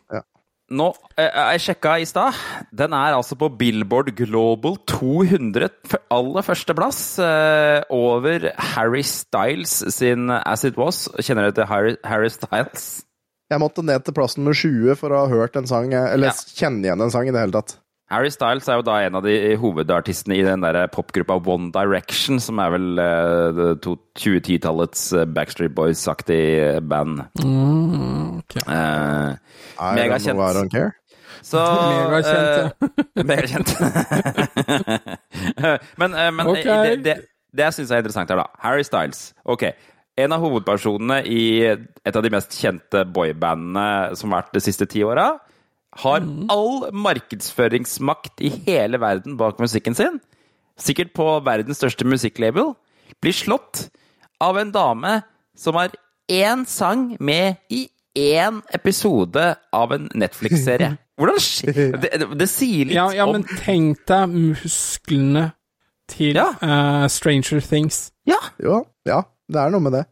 Nå, 0.71 0.85
eh, 1.19 1.27
jeg 1.51 1.59
sjekka 1.65 1.97
i 1.99 2.05
stad. 2.07 2.37
Den 2.71 2.93
er 2.95 3.17
altså 3.17 3.35
på 3.35 3.49
Billboard 3.59 4.13
Global 4.15 4.77
200, 4.87 5.67
f- 5.89 5.97
aller 6.15 6.45
første 6.47 6.75
plass. 6.77 7.01
Eh, 7.19 7.81
over 7.91 8.45
Harry 8.71 9.01
Styles 9.03 9.73
sin 9.97 10.29
As 10.31 10.63
It 10.63 10.77
Was. 10.79 11.09
Kjenner 11.19 11.49
dere 11.49 11.57
til 11.59 11.67
Harry, 11.73 11.95
Harry 12.07 12.29
Styles? 12.31 12.85
Jeg 13.51 13.59
måtte 13.59 13.83
ned 13.83 14.05
til 14.07 14.15
plassen 14.15 14.45
med 14.47 14.55
20 14.55 14.95
for 14.95 15.11
å 15.11 15.25
ha 15.25 15.27
hørt 15.33 15.57
en 15.59 15.67
sang, 15.67 15.91
eh, 15.91 16.13
eller 16.13 16.31
Ja. 16.31 16.31
kjenne 16.55 16.85
igjen 16.87 17.01
en 17.03 17.11
sang 17.11 17.27
i 17.27 17.31
det 17.35 17.41
hele 17.41 17.51
tatt. 17.51 17.75
Harry 18.11 18.29
Styles 18.33 18.67
er 18.67 18.79
jo 18.79 18.83
da 18.83 18.97
en 19.05 19.15
av 19.15 19.23
de 19.23 19.55
hovedartistene 19.59 20.35
i 20.35 20.43
den 20.43 20.63
der 20.65 20.81
popgruppa 20.91 21.37
One 21.47 21.69
Direction, 21.71 22.41
som 22.43 22.59
er 22.59 22.73
vel 22.73 22.99
eh, 22.99 23.51
det 23.55 23.67
to- 23.85 23.95
2010-tallets 24.19 25.05
eh, 25.15 25.27
Backstreet 25.31 25.71
Boys-aktig 25.77 26.41
band. 26.91 27.21
Mm, 27.39 28.41
okay. 28.41 28.65
Eh, 28.67 29.29
Megakjent. 29.95 30.39
I 30.39 30.53
don't 30.57 30.73
care. 30.73 30.91
Så 31.41 31.61
Megakjent, 32.11 32.73
eh, 33.15 33.23
Megakjent. 33.31 33.71
men 36.03 36.13
eh, 36.13 36.31
men 36.35 36.51
okay. 36.51 36.65
det, 36.65 36.97
det, 37.05 37.15
det 37.55 37.65
jeg 37.69 37.77
syns 37.79 37.93
er 37.95 38.03
interessant 38.03 38.29
her, 38.33 38.43
da 38.43 38.49
Harry 38.65 38.83
Styles. 38.87 39.29
Ok. 39.47 39.69
En 40.19 40.35
av 40.35 40.43
hovedpersonene 40.43 41.21
i 41.31 41.63
et 41.71 42.11
av 42.19 42.21
de 42.25 42.33
mest 42.33 42.59
kjente 42.59 43.05
boybandene 43.15 44.11
som 44.19 44.35
har 44.35 44.43
vært 44.43 44.59
de 44.59 44.63
siste 44.67 44.85
ti 44.91 44.99
åra, 45.07 45.29
har 45.99 46.23
all 46.49 46.91
markedsføringsmakt 46.95 48.39
i 48.41 48.49
hele 48.67 48.99
verden 49.01 49.37
bak 49.37 49.59
musikken 49.59 49.95
sin. 49.97 50.19
Sikkert 50.79 51.11
på 51.13 51.25
verdens 51.45 51.77
største 51.81 52.07
musikklabel. 52.07 52.73
Blir 53.21 53.35
slått 53.35 53.89
av 54.41 54.57
en 54.57 54.71
dame 54.71 55.21
som 55.57 55.75
har 55.75 55.91
én 56.31 56.63
sang 56.65 57.17
med 57.19 57.59
i 57.69 57.89
én 58.17 58.61
episode 58.73 59.55
av 59.73 59.91
en 59.95 60.09
Netflix-serie. 60.15 60.95
Hvordan 61.21 61.39
skjer 61.43 61.97
det, 62.01 62.09
det, 62.17 62.27
det 62.39 62.47
sier 62.49 62.87
litt 62.87 62.95
Ja, 62.97 63.09
ja, 63.13 63.27
om 63.27 63.35
men 63.37 63.43
tenk 63.61 64.01
deg 64.09 64.31
musklene 64.31 65.51
til 66.11 66.35
Ja. 66.39 66.47
uh, 66.63 67.05
Stranger 67.11 67.61
Things. 67.63 68.09
Ja, 68.27 68.39
Jo, 68.63 68.81
ja, 69.07 69.21
det 69.51 69.61
er 69.61 69.69
noe 69.75 69.83
med 69.85 69.95
det. 69.99 70.05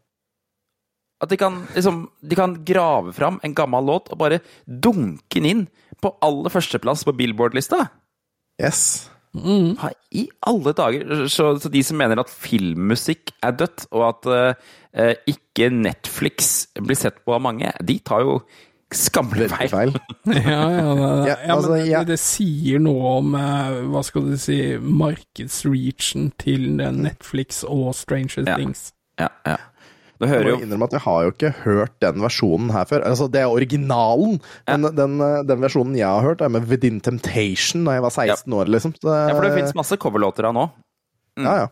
At 1.20 1.30
de 1.30 1.36
kan, 1.40 1.62
liksom, 1.74 2.04
de 2.24 2.38
kan 2.38 2.56
grave 2.64 3.12
fram 3.16 3.38
en 3.44 3.54
gammel 3.56 3.84
låt 3.90 4.08
og 4.12 4.20
bare 4.22 4.40
dunke 4.64 5.40
den 5.40 5.48
inn 5.50 5.64
på 6.00 6.14
aller 6.24 6.52
førsteplass 6.52 7.04
på 7.04 7.12
Billboard-lista. 7.18 7.84
Yes. 8.60 9.10
Mm. 9.36 9.76
I 10.16 10.24
alle 10.48 10.72
dager! 10.74 11.26
Så, 11.28 11.52
så 11.60 11.70
de 11.70 11.82
som 11.86 12.00
mener 12.00 12.22
at 12.22 12.32
filmmusikk 12.32 13.34
er 13.46 13.54
dødt, 13.60 13.86
og 13.92 14.06
at 14.08 14.30
uh, 14.32 15.12
ikke 15.28 15.68
Netflix 15.74 16.66
blir 16.80 16.98
sett 16.98 17.20
på 17.24 17.36
av 17.36 17.44
mange, 17.44 17.70
de 17.84 17.98
tar 18.00 18.24
jo 18.26 18.40
skammelig 18.90 19.50
feil. 19.52 19.70
feil. 19.70 19.92
Ja, 20.34 20.64
ja, 20.74 20.94
det, 20.96 21.10
Ja, 21.28 21.36
ja, 21.36 21.54
altså, 21.54 21.76
men 21.76 21.84
ja. 21.86 22.00
det, 22.00 22.16
det 22.16 22.22
sier 22.24 22.80
noe 22.82 23.12
om 23.20 23.36
eh, 23.38 23.76
hva 23.92 24.02
skal 24.02 24.26
du 24.26 24.34
si 24.40 24.56
markedsreachen 24.82 26.32
til 26.42 26.72
Netflix 26.80 27.62
og 27.62 27.92
Stranger 27.94 28.48
Ja. 28.48 28.56
Things. 28.58 28.88
Ja, 29.20 29.28
ja. 29.46 29.56
Du 30.20 30.26
Jeg 30.28 30.44
må 30.44 30.52
jo 30.52 30.60
innrømme 30.60 30.86
at 30.90 30.94
jeg 30.98 31.04
har 31.06 31.24
jo 31.24 31.32
ikke 31.32 31.50
hørt 31.62 31.94
den 32.04 32.20
versjonen 32.20 32.70
her 32.74 32.84
før. 32.84 33.06
Altså, 33.08 33.30
Det 33.32 33.40
er 33.40 33.48
originalen. 33.48 34.36
Den, 34.68 34.84
den, 34.92 35.16
eh, 35.24 35.40
den 35.48 35.64
versjonen 35.64 35.96
jeg 35.96 36.08
har 36.08 36.20
hørt, 36.26 36.44
er 36.44 36.52
med 36.52 36.68
Within 36.68 37.00
Temptation 37.00 37.86
da 37.88 37.96
jeg 37.96 38.04
var 38.04 38.12
16 38.12 38.52
år, 38.52 38.68
liksom. 38.68 38.92
Så, 39.00 39.08
Ja, 39.08 39.32
for 39.32 39.48
det 39.48 39.56
fins 39.56 39.76
masse 39.78 39.96
coverlåter 39.96 40.50
av 40.50 40.56
nå. 40.56 40.70
Ja, 41.40 41.54
ja. 41.64 41.68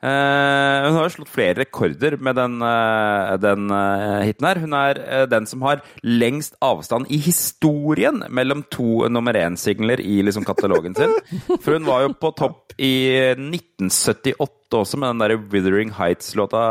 Uh, 0.00 0.80
hun 0.86 0.94
har 0.96 1.02
jo 1.04 1.12
slått 1.12 1.28
flere 1.28 1.58
rekorder 1.58 2.14
med 2.24 2.38
den, 2.38 2.54
uh, 2.64 3.36
den 3.36 3.66
uh, 3.68 4.22
hiten 4.24 4.46
her. 4.48 4.60
Hun 4.62 4.76
er 4.76 5.00
den 5.28 5.48
som 5.48 5.64
har 5.66 5.82
lengst 6.00 6.56
avstand 6.64 7.10
i 7.12 7.18
historien 7.20 8.22
mellom 8.32 8.64
to 8.72 9.04
nummer 9.12 9.36
én-singler 9.36 10.00
i 10.00 10.22
liksom, 10.24 10.46
katalogen 10.48 10.96
sin. 10.96 11.12
For 11.62 11.76
hun 11.76 11.88
var 11.88 12.06
jo 12.06 12.14
på 12.16 12.32
topp 12.36 12.76
i 12.80 12.94
1978 13.36 14.80
også 14.80 15.00
med 15.00 15.12
den 15.12 15.24
der 15.24 15.36
Withering 15.52 15.92
Heights-låta. 15.98 16.64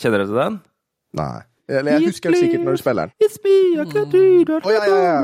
Kjenner 0.00 0.22
dere 0.22 0.28
til 0.30 0.38
den? 0.40 0.58
Nei. 1.20 1.38
Eller 1.70 1.98
jeg 1.98 2.10
husker 2.10 2.32
den 2.34 2.42
sikkert 2.42 2.64
når 2.66 2.76
du 2.76 2.80
spiller 2.82 3.06
den. 3.06 3.12
It's 3.22 3.38
me, 3.44 3.56
I 3.78 3.84
can't 3.86 4.10
do. 4.10 4.22
Å, 4.58 4.70
ja, 4.74 4.82
ja, 4.90 4.98
ja. 5.06 5.18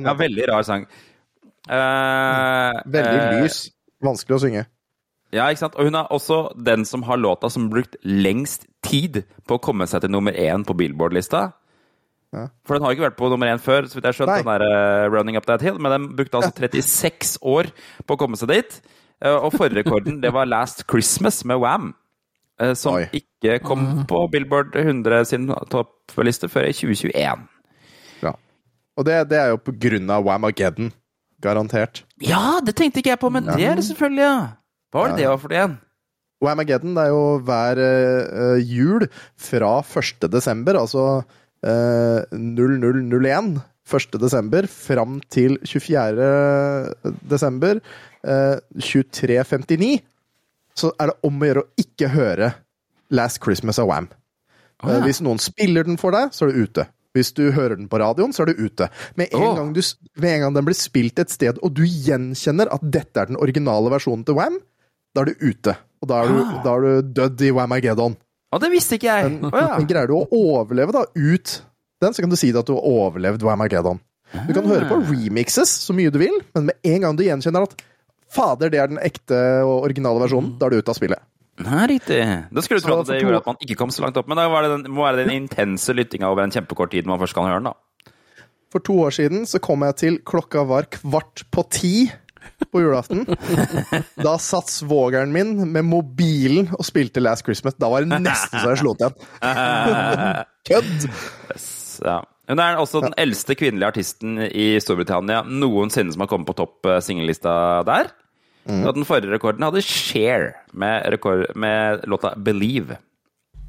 Ja, 0.00 0.14
veldig 0.18 0.46
rar 0.50 0.64
sang. 0.66 0.86
Uh, 1.68 2.72
Veldig 2.90 3.18
eh, 3.20 3.42
lys. 3.44 3.58
Vanskelig 4.04 4.36
å 4.36 4.40
synge. 4.42 4.64
Ja, 5.34 5.46
ikke 5.50 5.62
sant? 5.64 5.76
Og 5.78 5.88
hun 5.88 5.98
er 5.98 6.10
også 6.14 6.38
den 6.66 6.84
som 6.86 7.04
har 7.06 7.18
låta 7.18 7.50
som 7.50 7.66
har 7.66 7.76
brukt 7.78 7.96
lengst 8.06 8.66
tid 8.86 9.22
på 9.48 9.58
å 9.58 9.62
komme 9.62 9.86
seg 9.90 10.04
til 10.04 10.12
nummer 10.14 10.34
én 10.34 10.66
på 10.66 10.76
Billboard-lista. 10.78 11.48
Ja. 12.34 12.48
For 12.66 12.76
den 12.76 12.84
har 12.86 12.94
ikke 12.94 13.06
vært 13.08 13.18
på 13.18 13.30
nummer 13.30 13.50
én 13.50 13.62
før, 13.62 13.86
så 13.86 13.96
vidt 13.96 14.06
jeg 14.06 14.12
har 14.12 14.18
skjønt, 14.18 14.36
den 14.42 14.50
der 14.50 14.66
uh, 14.66 15.06
Running 15.14 15.38
Up 15.38 15.46
That 15.46 15.62
Hill, 15.62 15.78
men 15.78 15.94
den 15.94 16.08
brukte 16.18 16.40
altså 16.40 16.54
36 16.58 17.36
år 17.46 17.70
på 18.02 18.16
å 18.16 18.20
komme 18.20 18.38
seg 18.38 18.50
dit. 18.50 18.80
Uh, 19.22 19.38
og 19.38 19.54
forrige 19.54 19.82
rekorden, 19.82 20.18
det 20.22 20.34
var 20.34 20.50
Last 20.50 20.86
Christmas 20.90 21.44
med 21.46 21.62
Wham! 21.62 21.92
Eh, 22.60 22.74
som 22.78 22.98
Oi. 22.98 23.06
ikke 23.20 23.58
kom 23.64 24.04
på 24.10 24.24
Billboard 24.32 24.76
100 24.76 25.24
sin 25.30 25.48
toppliste 25.72 26.50
før 26.52 26.68
i 26.70 26.74
2021. 26.76 27.46
Ja. 28.24 28.34
Og 28.98 29.08
det, 29.08 29.18
det 29.32 29.40
er 29.40 29.54
jo 29.54 29.62
på 29.62 29.74
grunn 29.86 30.12
av 30.12 30.26
Whamageddon. 30.26 30.92
Garantert. 31.44 32.04
Ja, 32.24 32.60
det 32.64 32.76
tenkte 32.78 33.02
ikke 33.02 33.12
jeg 33.12 33.20
på, 33.20 33.28
men 33.28 33.44
det 33.44 33.66
er 33.66 33.76
det 33.76 33.84
selvfølgelig, 33.84 34.22
ja. 34.24 34.36
Hva 34.94 35.02
var 35.02 35.12
det 35.12 35.18
det 35.20 35.28
var 35.28 35.40
for 35.42 35.52
det 35.52 35.58
igjen? 35.58 35.74
Whamageddon 36.44 36.94
det 36.96 37.02
er 37.02 37.10
jo 37.12 37.24
hver 37.44 37.80
uh, 37.82 38.58
jul 38.62 39.04
fra 39.36 39.74
1. 39.84 40.24
desember, 40.32 40.78
altså 40.80 41.04
uh, 41.20 42.20
0001 42.32 43.58
1. 43.84 44.16
desember, 44.20 44.66
fram 44.70 45.18
til 45.28 45.58
24. 45.66 46.28
desember 47.28 47.80
eh, 48.24 48.56
2359, 48.80 50.00
så 50.78 50.90
er 51.00 51.12
det 51.12 51.16
om 51.26 51.40
å 51.42 51.48
gjøre 51.48 51.62
å 51.64 51.70
ikke 51.84 52.08
høre 52.14 52.52
Last 53.14 53.40
Christmas 53.44 53.78
av 53.78 53.88
Wham. 53.90 54.08
Oh, 54.82 54.90
ja. 54.90 54.98
Eh, 54.98 55.04
Hvis 55.06 55.20
noen 55.24 55.38
spiller 55.42 55.86
den 55.86 55.98
for 56.00 56.14
deg, 56.16 56.32
så 56.34 56.46
er 56.48 56.52
du 56.54 56.64
ute. 56.66 56.86
Hvis 57.14 57.30
du 57.36 57.44
hører 57.54 57.76
den 57.78 57.86
på 57.88 58.00
radioen, 58.02 58.32
så 58.34 58.42
er 58.42 58.50
du 58.52 58.64
ute. 58.66 58.88
Med 59.14 59.30
en, 59.30 59.42
oh. 59.44 59.54
gang, 59.60 59.68
du, 59.76 59.80
med 60.18 60.32
en 60.34 60.40
gang 60.48 60.56
den 60.56 60.66
blir 60.66 60.74
spilt 60.78 61.20
et 61.22 61.30
sted, 61.30 61.60
og 61.62 61.76
du 61.76 61.84
gjenkjenner 61.86 62.72
at 62.74 62.82
dette 62.82 63.22
er 63.22 63.30
den 63.30 63.38
originale 63.38 63.92
versjonen 63.92 64.24
til 64.26 64.34
Wham, 64.38 64.56
da 65.14 65.22
er 65.22 65.30
du 65.30 65.44
ute. 65.46 65.76
Og 66.02 66.10
da 66.10 66.24
er 66.24 66.32
du, 66.32 66.40
Ah. 66.42 66.56
da 66.64 66.72
er 66.74 66.82
du 67.04 67.12
dødd 67.20 67.44
i 67.46 67.52
Wamageddon. 67.54 68.16
Å, 68.50 68.58
det 68.62 68.72
visste 68.74 68.98
ikke 68.98 69.12
jeg! 69.12 69.30
Men, 69.30 69.54
ja. 69.54 69.68
men 69.78 69.86
greier 69.90 70.10
du 70.10 70.16
å 70.18 70.26
overleve 70.34 70.92
da 70.96 71.04
ut 71.14 71.54
den, 72.02 72.12
så 72.12 72.20
kan 72.24 72.30
du 72.34 72.36
si 72.36 72.50
at 72.50 72.66
du 72.66 72.74
har 72.74 72.84
overlevd 72.90 73.46
Wamageddon. 73.46 74.02
Du 74.48 74.50
kan 74.56 74.66
høre 74.66 74.82
Ah. 74.84 74.90
på 74.90 74.98
remixes 75.06 75.70
så 75.86 75.94
mye 75.94 76.10
du 76.10 76.18
vil, 76.18 76.34
men 76.58 76.66
med 76.72 76.90
en 76.90 77.00
gang 77.06 77.16
du 77.16 77.22
gjenkjenner 77.22 77.68
at 77.68 77.78
fader, 78.34 78.72
det 78.72 78.82
er 78.82 78.90
den 78.92 79.00
ekte 79.02 79.38
og 79.64 79.86
originale 79.86 80.22
versjonen, 80.24 80.56
da 80.60 80.68
er 80.68 80.74
du 80.74 80.82
ute 80.82 80.92
av 80.92 80.98
spillet. 80.98 81.22
Nei, 81.64 81.84
riktig. 81.92 82.18
Da 82.50 82.62
skulle 82.64 82.82
du 82.82 82.88
tro 82.88 82.96
at 82.98 83.10
det 83.12 83.20
gjorde 83.20 83.38
at 83.44 83.46
man 83.52 83.60
ikke 83.62 83.76
kom 83.78 83.92
så 83.94 84.02
langt 84.02 84.16
opp. 84.18 84.26
Men 84.30 84.40
da 84.40 84.48
må 84.50 84.58
det 84.64 84.72
den, 84.72 84.88
må 84.90 85.04
være 85.06 85.22
den 85.22 85.36
intense 85.36 85.94
lyttinga 85.94 86.26
over 86.32 86.42
en 86.42 86.54
kjempekort 86.54 86.90
tid 86.90 87.06
man 87.06 87.20
først 87.22 87.36
kan 87.36 87.46
høre 87.46 87.62
den, 87.62 87.70
da. 87.70 88.10
For 88.74 88.82
to 88.82 88.96
år 89.06 89.14
siden 89.14 89.46
så 89.46 89.60
kom 89.62 89.84
jeg 89.86 89.98
til 90.00 90.16
klokka 90.26 90.64
var 90.66 90.88
kvart 90.90 91.44
på 91.54 91.62
ti 91.70 91.94
på 92.74 92.82
julaften. 92.82 93.22
Da 94.18 94.34
satt 94.42 94.72
svogeren 94.72 95.30
min 95.34 95.54
med 95.70 95.86
mobilen 95.86 96.72
og 96.74 96.82
spilte 96.86 97.22
Last 97.22 97.46
Christmas. 97.46 97.78
Da 97.78 97.90
var 97.92 98.02
det 98.02 98.18
nesten 98.24 98.58
så 98.58 98.72
jeg 98.72 98.82
slo 98.82 98.96
til 98.98 99.12
igjen. 99.14 100.44
Kødd! 100.68 101.08
Ja. 102.04 102.18
Hun 102.50 102.60
er 102.60 102.76
også 102.76 103.00
den 103.00 103.14
eldste 103.16 103.54
kvinnelige 103.56 103.88
artisten 103.94 104.36
i 104.50 104.74
Storbritannia 104.82 105.44
noensinne 105.48 106.12
som 106.12 106.26
har 106.26 106.28
kommet 106.28 106.50
på 106.50 106.56
topp 106.58 106.90
eh, 106.90 107.00
singellista 107.04 107.54
der. 107.88 108.10
Og 108.64 108.94
den 108.96 109.04
forrige 109.04 109.32
rekorden 109.34 109.62
hadde 109.66 109.82
Cher 109.84 110.52
med, 110.72 111.02
rekord, 111.12 111.44
med 111.56 112.04
låta 112.08 112.34
'Believe'. 112.36 112.96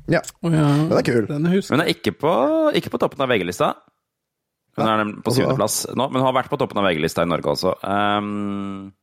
Ja, 0.07 0.19
Oh, 0.43 0.53
ja. 0.53 0.59
den 0.59 0.91
er 0.91 1.01
kul. 1.01 1.27
Den 1.27 1.45
husker 1.49 1.75
Hun 1.75 1.81
er 1.81 1.89
ikke 1.89 2.11
på, 2.11 2.31
ikke 2.77 2.89
på 2.93 2.97
toppen 3.01 3.21
av 3.21 3.29
VG-lista. 3.29 3.73
Hun 4.77 4.87
er 4.87 5.21
på 5.25 5.31
syvendeplass 5.33 5.87
nå, 5.95 6.09
men 6.11 6.21
hun 6.21 6.27
har 6.27 6.35
vært 6.43 6.49
på 6.51 6.57
toppen 6.59 6.77
av 6.77 6.85
VG-lista 6.85 7.23
i 7.23 7.29
Norge 7.31 7.47
også. 7.55 7.73
Um, 7.83 8.93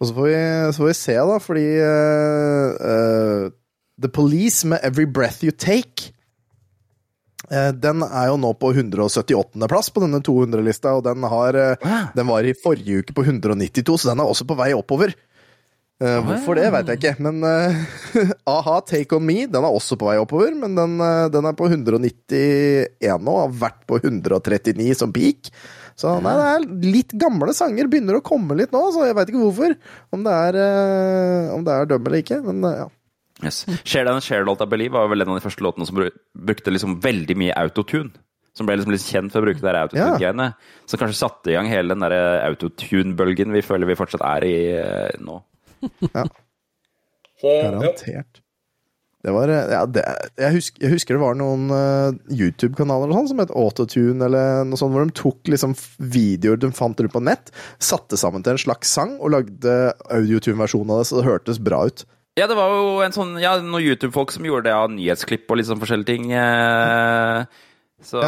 Og 0.00 0.06
så 0.06 0.14
får 0.14 0.26
vi, 0.26 0.34
så 0.74 0.82
får 0.82 0.86
vi 0.90 0.94
se, 0.98 1.14
da, 1.14 1.38
fordi 1.38 1.66
uh, 1.80 2.68
uh, 2.90 3.50
The 4.02 4.08
Police 4.10 4.66
med 4.66 4.78
Every 4.82 5.06
Breath 5.06 5.44
You 5.44 5.52
Take 5.54 6.12
Den 7.50 8.04
er 8.06 8.30
jo 8.30 8.38
nå 8.40 8.54
på 8.56 8.72
178. 8.72 9.68
plass 9.68 9.90
på 9.92 10.02
denne 10.04 10.22
200-lista, 10.24 10.94
og 10.96 11.04
den, 11.06 11.26
har, 11.28 11.58
eh, 11.60 11.94
den 12.16 12.28
var 12.30 12.46
i 12.46 12.56
forrige 12.56 13.04
uke 13.04 13.16
på 13.16 13.26
192, 13.26 13.98
så 14.00 14.12
den 14.12 14.24
er 14.24 14.30
også 14.32 14.46
på 14.48 14.56
vei 14.58 14.72
oppover. 14.76 15.14
Eh, 16.02 16.16
hvorfor 16.26 16.58
det, 16.58 16.66
veit 16.74 16.88
jeg 16.90 16.98
ikke, 16.98 17.12
men 17.22 17.38
uh, 17.46 18.32
a-ha, 18.50 18.80
Take 18.82 19.14
On 19.14 19.22
Me, 19.22 19.44
den 19.46 19.62
er 19.62 19.70
også 19.70 19.94
på 19.98 20.08
vei 20.08 20.16
oppover, 20.18 20.50
men 20.58 20.74
den, 20.74 20.96
eh, 20.98 21.28
den 21.30 21.46
er 21.46 21.54
på 21.54 21.68
191 21.70 23.22
nå, 23.22 23.36
har 23.44 23.54
vært 23.60 23.84
på 23.86 24.00
139 24.02 24.90
som 24.98 25.14
peak. 25.14 25.52
Så 25.94 26.16
nei, 26.18 26.34
det 26.34 26.48
er 26.50 26.90
litt 26.96 27.14
gamle 27.22 27.54
sanger 27.54 27.86
begynner 27.86 28.18
å 28.18 28.24
komme 28.26 28.56
litt 28.58 28.74
nå, 28.74 28.82
så 28.90 29.06
jeg 29.06 29.14
veit 29.14 29.30
ikke 29.30 29.44
hvorfor. 29.44 29.76
Om 30.16 30.26
det 30.26 30.34
er, 30.48 30.58
uh, 30.58 31.54
om 31.54 31.64
det 31.66 31.78
er 31.78 31.90
døm 31.92 32.10
eller 32.10 32.24
ikke, 32.24 32.42
men 32.42 32.66
uh, 32.66 32.76
ja. 32.82 32.90
Yes. 33.42 33.64
Cher, 33.82 34.04
Share 34.04 34.20
Cher-låta 34.20 34.66
'Believe' 34.66 34.94
var 34.94 35.08
vel 35.08 35.22
en 35.22 35.32
av 35.34 35.40
de 35.40 35.44
første 35.44 35.64
låtene 35.64 35.86
som 35.88 35.98
brukte 35.98 36.70
liksom 36.70 37.00
veldig 37.00 37.36
mye 37.36 37.56
autotune. 37.58 38.12
Som 38.54 38.68
ble 38.68 38.76
liksom 38.78 38.94
litt 38.94 39.02
kjent 39.02 39.32
for 39.34 39.42
å 39.42 39.48
bruke 39.48 39.58
de 39.58 39.74
autotune-greiene. 39.74 40.52
Som 40.86 41.00
kanskje 41.00 41.18
satte 41.18 41.50
i 41.50 41.56
gang 41.56 41.66
hele 41.66 41.90
den 41.90 42.04
der 42.04 42.44
autotune-bølgen 42.46 43.50
vi 43.50 43.64
føler 43.66 43.90
vi 43.90 43.98
fortsatt 43.98 44.22
er 44.22 44.46
i 44.46 44.56
nå. 45.18 45.40
nå. 46.14 46.24
Garantert. 47.42 48.44
Det 49.24 49.32
var 49.32 49.48
eh, 49.48 49.70
ja, 49.72 49.84
det, 49.88 50.02
jeg, 50.36 50.52
husker, 50.58 50.82
jeg 50.84 50.92
husker 50.92 51.16
det 51.16 51.22
var 51.22 51.36
noen 51.38 51.70
uh, 51.72 52.12
YouTube-kanaler 52.28 53.14
sånn 53.16 53.30
som 53.30 53.40
het 53.40 53.54
Autotune, 53.56 54.20
eller 54.26 54.66
noe 54.68 54.80
sånt, 54.80 54.92
hvor 54.92 55.08
de 55.08 55.16
tok 55.16 55.48
liksom 55.48 55.72
videoer 55.96 56.60
de 56.60 56.68
fant 56.76 57.00
rundt 57.00 57.14
på 57.14 57.22
nett, 57.24 57.48
satte 57.80 58.20
sammen 58.20 58.44
til 58.44 58.54
en 58.54 58.60
slags 58.66 58.92
sang 58.92 59.16
og 59.16 59.32
lagde 59.32 59.78
audiotune-versjon 60.12 60.92
av 60.92 61.00
det, 61.00 61.08
så 61.08 61.18
det 61.18 61.28
hørtes 61.30 61.62
bra 61.64 61.86
ut. 61.88 62.04
Ja, 62.34 62.48
det 62.50 62.56
var 62.58 62.72
jo 62.74 62.86
en 63.04 63.12
sånn, 63.14 63.36
ja, 63.38 63.52
noen 63.62 63.84
YouTube-folk 63.84 64.32
som 64.34 64.42
gjorde 64.46 64.66
det 64.66 64.72
av 64.74 64.88
nyhetsklipp 64.90 65.46
og 65.54 65.60
litt 65.60 65.68
sånn 65.68 65.78
forskjellige 65.78 66.08
ting. 66.08 66.32
eh, 66.34 67.44
Så 68.02 68.20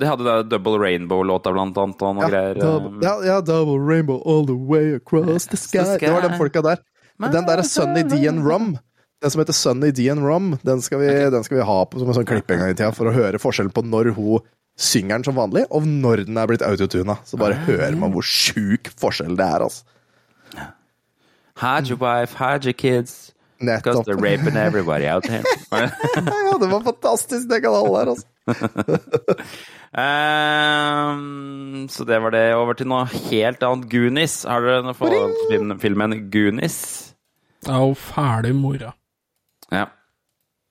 de 0.00 0.06
hadde 0.08 0.24
den 0.24 0.48
Double 0.48 0.78
Rainbow-låta 0.80 1.52
blant 1.52 1.76
annet 1.76 2.02
og 2.02 2.14
noe 2.16 2.24
Ja, 2.24 2.30
greier. 2.30 2.56
eh. 2.56 2.60
double, 2.64 3.02
ja, 3.04 3.12
ja, 3.22 3.40
double 3.44 3.78
rainbow 3.78 4.22
all 4.24 4.46
the 4.46 4.56
way 4.56 4.94
across 4.94 5.46
the 5.46 5.58
sky. 5.58 5.84
sky. 5.84 6.06
Det 6.06 6.12
var 6.14 6.22
den 6.28 6.38
folka 6.38 6.62
der. 6.62 6.78
Men 7.18 7.32
den 7.32 7.44
der 7.44 7.58
er 7.58 7.62
Sunny 7.68 8.02
D 8.02 8.26
and 8.26 8.46
Rum. 8.46 8.78
Den 9.20 9.30
som 9.30 9.40
heter 9.42 9.52
Sunny 9.52 9.90
D 9.92 10.08
and 10.08 10.24
Rum, 10.24 10.58
den 10.64 10.80
skal 10.80 10.98
vi, 10.98 11.06
den 11.30 11.44
skal 11.44 11.58
vi 11.58 11.62
ha 11.68 11.84
på 11.84 11.98
som 12.00 12.08
en 12.08 12.14
sånn 12.16 12.24
klipp 12.24 12.50
en 12.50 12.58
gang 12.64 12.70
i 12.70 12.74
tida, 12.74 12.90
for 12.96 13.04
å 13.04 13.12
høre 13.12 13.36
forskjellen 13.38 13.70
på 13.76 13.84
når 13.84 14.14
hun 14.16 14.40
synger 14.80 15.18
den 15.20 15.24
som 15.24 15.34
vanlig, 15.36 15.66
og 15.70 15.84
når 15.84 16.24
den 16.24 16.38
er 16.40 16.46
blitt 16.48 16.62
autotuna. 16.64 17.18
Så 17.28 17.36
bare 17.36 17.60
hører 17.68 17.94
man 18.00 18.10
hvor 18.14 18.24
sjuk 18.24 18.88
forskjell 18.96 19.36
det 19.36 19.44
er, 19.44 19.60
altså. 19.68 19.84
Your 21.86 21.96
wife, 21.98 22.34
your 22.64 22.72
kids. 22.72 23.29
Nettopp. 23.60 24.04
they're 24.06 24.16
raping 24.16 24.56
everybody 24.56 25.06
out 25.06 25.26
here. 25.26 25.42
Ja, 25.70 26.56
det 26.58 26.68
var 26.70 26.80
fantastisk, 26.84 27.48
det 27.50 27.60
kanalen 27.62 27.92
der, 27.94 28.08
altså. 28.14 28.26
um, 31.10 31.88
så 31.88 32.04
det 32.08 32.18
var 32.22 32.30
det. 32.34 32.44
Over 32.56 32.74
til 32.78 32.88
noe 32.90 33.04
helt 33.30 33.62
annet. 33.66 33.88
Goonies. 33.92 34.40
Har 34.48 34.64
dere 34.64 34.82
noe 34.86 34.96
forhold 34.96 35.36
filmen 35.82 36.16
Goonies? 36.32 36.78
Ja, 37.66 37.78
og 37.84 37.96
fæle 38.00 38.52
mora. 38.56 38.94
Ja. 39.70 39.86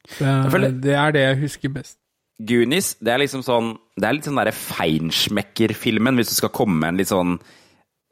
Det, 0.10 0.25
er- 0.25 0.71
det 0.82 0.95
er 0.97 1.12
det 1.15 1.21
jeg 1.28 1.39
husker 1.45 1.69
best. 1.73 1.97
Goonies, 2.39 2.93
det 3.04 3.12
er 3.12 3.19
liksom 3.19 3.41
sånn 3.43 3.73
Det 3.99 4.08
er 4.08 4.13
litt 4.15 4.23
sånn 4.30 4.38
derre 4.39 4.54
feinschmecker-filmen, 4.56 6.15
hvis 6.15 6.30
du 6.32 6.38
skal 6.38 6.54
komme 6.56 6.78
med 6.80 6.93
en 6.93 6.99
litt 7.02 7.10
sånn 7.12 7.34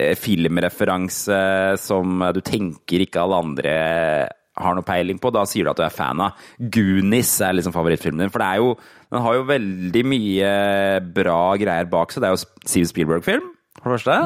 eh, 0.04 0.18
filmreferanse 0.20 1.38
som 1.80 2.20
du 2.36 2.42
tenker 2.44 3.06
ikke 3.06 3.22
alle 3.24 3.40
andre 3.40 3.76
har 4.58 4.76
noe 4.78 4.86
peiling 4.88 5.20
på, 5.22 5.32
da 5.34 5.44
sier 5.50 5.68
du 5.68 5.72
at 5.72 5.80
du 5.80 5.84
er 5.86 5.94
fan 5.94 6.22
av. 6.26 6.38
Goonies 6.74 7.32
er 7.46 7.56
liksom 7.58 7.76
favorittfilmen 7.76 8.26
din, 8.26 8.32
for 8.34 8.44
det 8.44 8.48
er 8.52 8.64
jo 8.64 8.72
Den 9.08 9.22
har 9.24 9.38
jo 9.38 9.44
veldig 9.48 10.02
mye 10.12 10.48
bra 11.16 11.40
greier 11.62 11.86
bak 11.88 12.12
seg. 12.12 12.24
Det 12.26 12.28
er 12.28 12.34
jo 12.36 12.42
Steve 12.68 12.90
Spielberg-film, 12.90 13.46
for 13.80 13.88
det 13.94 14.00
første. 14.02 14.18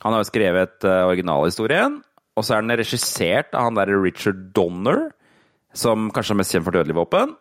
Han 0.00 0.16
har 0.16 0.22
jo 0.24 0.30
skrevet 0.30 0.86
uh, 0.88 1.04
originalhistorien, 1.10 2.00
og 2.34 2.46
så 2.46 2.56
er 2.56 2.64
den 2.64 2.78
regissert 2.80 3.54
av 3.54 3.68
han 3.68 3.76
derre 3.78 4.00
Richard 4.02 4.40
Donner, 4.56 5.10
som 5.76 6.08
kanskje 6.10 6.34
er 6.34 6.40
mest 6.40 6.56
kjent 6.56 6.66
for 6.66 6.74
Dødelig 6.74 6.96
våpen. 6.98 7.36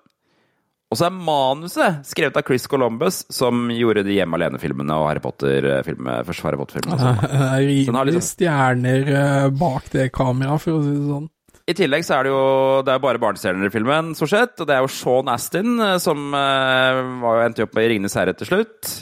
Og 0.89 0.97
så 0.97 1.05
er 1.05 1.17
manuset 1.21 1.99
skrevet 2.09 2.37
av 2.37 2.45
Chris 2.47 2.63
Columbus, 2.69 3.19
som 3.33 3.67
gjorde 3.73 4.01
de 4.07 4.15
Hjemme 4.17 4.37
alene-filmene 4.39 4.95
og 4.97 5.07
Harry 5.09 5.21
Potter-filmene. 5.21 6.23
Første 6.25 6.47
Harry 6.47 6.57
Potter-filmen. 6.57 6.97
sånn. 6.97 7.19
Det 7.29 7.49
er 7.49 7.65
rimelig 7.67 8.13
liksom- 8.15 8.29
stjerner 8.29 9.11
eh, 9.17 9.49
bak 9.53 9.89
det 9.93 10.07
kameraet, 10.17 10.63
for 10.65 10.77
å 10.79 10.81
si 10.85 10.93
det 10.95 11.09
sånn. 11.11 11.27
I 11.69 11.75
tillegg 11.77 12.05
så 12.05 12.17
er 12.17 12.25
det 12.25 12.33
jo 12.33 12.43
det 12.85 12.95
er 12.95 13.01
bare 13.03 13.21
barnestjerner 13.21 13.69
i 13.69 13.73
filmen, 13.73 14.13
stort 14.17 14.33
sett. 14.33 14.55
Og 14.57 14.69
det 14.69 14.75
er 14.75 14.85
jo 14.85 14.91
Sean 14.93 15.29
Astin, 15.29 15.75
eh, 15.85 15.97
som 16.01 16.31
uh, 16.33 17.01
var 17.21 17.37
jo 17.37 17.45
endte 17.45 17.67
opp 17.67 17.77
med 17.77 17.85
i 17.85 17.91
Ringenes 17.93 18.17
herre 18.17 18.33
til 18.37 18.49
slutt. 18.49 18.93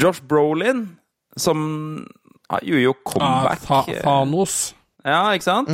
Josh 0.00 0.24
Brolin, 0.24 0.86
som 1.36 1.60
ja, 2.48 2.60
gjorde 2.62 2.82
jo 2.84 2.92
Ja, 2.92 3.00
comeback. 3.12 3.64
Tha 3.66 3.80
Thanos. 4.02 4.58
Ja, 5.06 5.22
ikke 5.36 5.48
sant? 5.48 5.72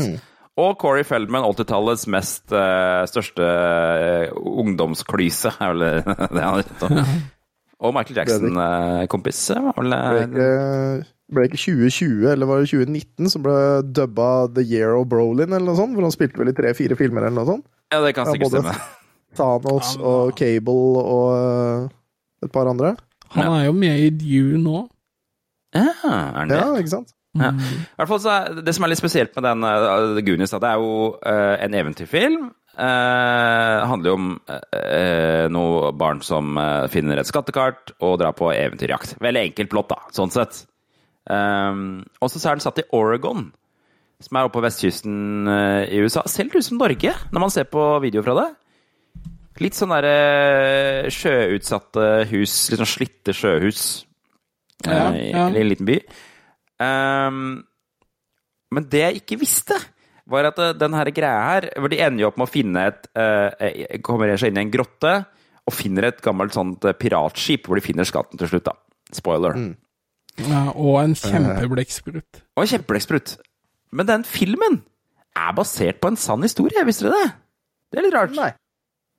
Og 0.60 0.74
Corey 0.78 1.04
Feldman, 1.08 1.46
80-tallets 1.48 2.06
mest 2.12 2.52
uh, 2.52 3.02
største 3.08 3.46
uh, 3.46 4.40
ungdomsklyse, 4.62 5.54
er 5.58 5.72
vel 5.72 5.86
det 6.36 6.42
han 6.42 6.60
heter. 6.60 6.98
Og 7.82 7.90
Michael 7.96 8.20
Jackson-kompis, 8.20 9.40
var 9.58 9.74
vel 9.80 9.90
Ble 9.90 9.98
eh, 9.98 10.28
ikke, 10.28 11.11
ble 11.34 11.46
ikke 11.48 11.60
2020, 11.60 12.26
eller 12.32 12.48
var 12.50 12.62
det 12.62 12.70
2019, 12.72 13.30
som 13.32 13.42
ble 13.44 13.56
dubba 13.96 14.30
The 14.54 14.64
Year 14.64 14.94
of 14.98 15.08
Brolin, 15.10 15.48
eller 15.52 15.66
noe 15.66 15.78
sånt? 15.78 15.94
For 15.96 16.06
han 16.06 16.14
spilte 16.14 16.40
vel 16.40 16.52
i 16.52 16.56
tre-fire 16.56 16.98
filmer, 16.98 17.26
eller 17.26 17.38
noe 17.40 17.48
sånt? 17.48 17.66
Ja, 17.92 18.00
det 18.04 18.14
kan 18.16 18.26
Ja, 18.28 18.32
sikkert 18.36 18.52
både- 18.52 18.62
stemme. 18.72 18.98
Thanos 19.32 19.94
Ja, 19.96 20.02
og 20.04 20.34
Cable 20.36 21.00
og 21.00 21.28
øh, 21.32 21.88
et 22.44 22.52
par 22.52 22.68
andre. 22.68 22.96
Han 23.32 23.52
er 23.54 23.64
jo 23.64 23.72
med 23.72 23.98
i 24.04 24.10
Dune 24.12 24.60
nå. 24.60 24.82
Ja, 25.74 25.86
er 26.04 26.32
han 26.36 26.48
det? 26.52 26.58
Ja, 26.60 26.74
ikke 26.76 26.92
sant? 26.92 27.14
Ja. 27.32 27.48
I 27.48 27.96
hvert 27.96 28.08
fall 28.10 28.20
så 28.20 28.28
er, 28.34 28.58
Det 28.60 28.74
som 28.76 28.84
er 28.84 28.90
litt 28.92 29.00
spesielt 29.00 29.32
med 29.38 29.46
den 29.46 29.64
uh, 29.64 30.18
Goonies, 30.20 30.52
da, 30.52 30.58
det 30.60 30.68
er 30.68 30.82
jo 30.82 31.14
uh, 31.16 31.54
en 31.64 31.72
eventyrfilm. 31.80 32.50
Uh, 32.76 33.84
handler 33.88 34.10
jo 34.12 34.16
om 34.18 34.28
uh, 34.48 35.48
noen 35.52 35.96
barn 36.00 36.20
som 36.24 36.56
eh, 36.60 36.86
finner 36.92 37.20
et 37.20 37.28
skattekart 37.28 37.92
og 38.00 38.18
drar 38.20 38.32
på 38.36 38.48
eventyrjakt. 38.52 39.16
Veldig 39.20 39.42
enkelt 39.48 39.72
plott, 39.72 39.90
da, 39.92 39.98
sånn 40.12 40.32
sett. 40.32 40.62
Um, 41.30 42.02
og 42.20 42.32
så 42.32 42.40
er 42.42 42.58
den 42.58 42.64
satt 42.64 42.80
i 42.82 42.88
Oregon, 42.96 43.50
som 44.22 44.38
er 44.38 44.46
oppe 44.46 44.58
på 44.58 44.64
vestkysten 44.64 45.50
eh, 45.50 45.94
i 45.94 46.02
USA. 46.02 46.24
Ser 46.30 46.46
litt 46.46 46.58
ut 46.58 46.66
som 46.66 46.78
Norge 46.78 47.14
når 47.32 47.42
man 47.42 47.52
ser 47.54 47.66
på 47.70 47.82
video 48.04 48.22
fra 48.26 48.36
det. 48.38 48.48
Litt 49.62 49.76
sånn 49.76 49.92
derre 49.92 51.10
sjøutsatte 51.12 52.06
hus, 52.30 52.54
litt 52.70 52.80
sånn 52.80 52.88
slitte 52.88 53.34
sjøhus 53.36 53.82
eh, 54.86 54.94
Ja, 54.94 55.08
i, 55.10 55.26
ja. 55.30 55.48
i 55.50 55.60
en 55.60 55.68
liten 55.68 55.90
by. 55.90 55.98
Um, 56.82 57.42
men 58.72 58.88
det 58.90 59.02
jeg 59.02 59.20
ikke 59.22 59.42
visste, 59.42 59.76
var 60.30 60.48
at 60.52 60.58
eh, 60.62 60.74
den 60.78 60.96
her 60.96 61.10
greia 61.14 61.44
her 61.48 61.68
hvor 61.76 61.90
De 61.92 61.98
ender 62.02 62.24
jo 62.24 62.30
opp 62.30 62.38
med 62.40 62.46
å 62.46 62.52
finne 62.52 62.84
et 62.92 63.08
uh, 63.18 63.98
Kommer 64.06 64.30
seg 64.38 64.52
inn 64.52 64.60
i 64.60 64.64
en 64.64 64.72
grotte 64.72 65.14
og 65.62 65.74
finner 65.76 66.08
et 66.08 66.22
gammelt 66.22 66.54
sånt 66.56 66.86
eh, 66.88 66.96
piratskip 66.98 67.68
hvor 67.68 67.78
de 67.78 67.84
finner 67.84 68.06
skatten 68.08 68.40
til 68.40 68.48
slutt, 68.50 68.66
da. 68.66 68.72
Spoiler. 69.14 69.58
Ja, 70.40 70.62
og 70.72 70.96
en 71.02 71.14
kjempeblekksprut. 71.18 72.42
Og 72.56 72.64
en 72.64 72.70
kjempelekksprut. 72.70 73.36
Men 73.92 74.08
den 74.08 74.24
filmen 74.24 74.80
er 75.36 75.52
basert 75.56 76.00
på 76.00 76.12
en 76.12 76.18
sann 76.20 76.44
historie, 76.44 76.84
visste 76.88 77.08
dere 77.08 77.20
det? 77.20 77.32
Det 77.92 78.00
er 78.00 78.06
litt 78.06 78.16
rart. 78.16 78.34
Nei. 78.36 78.50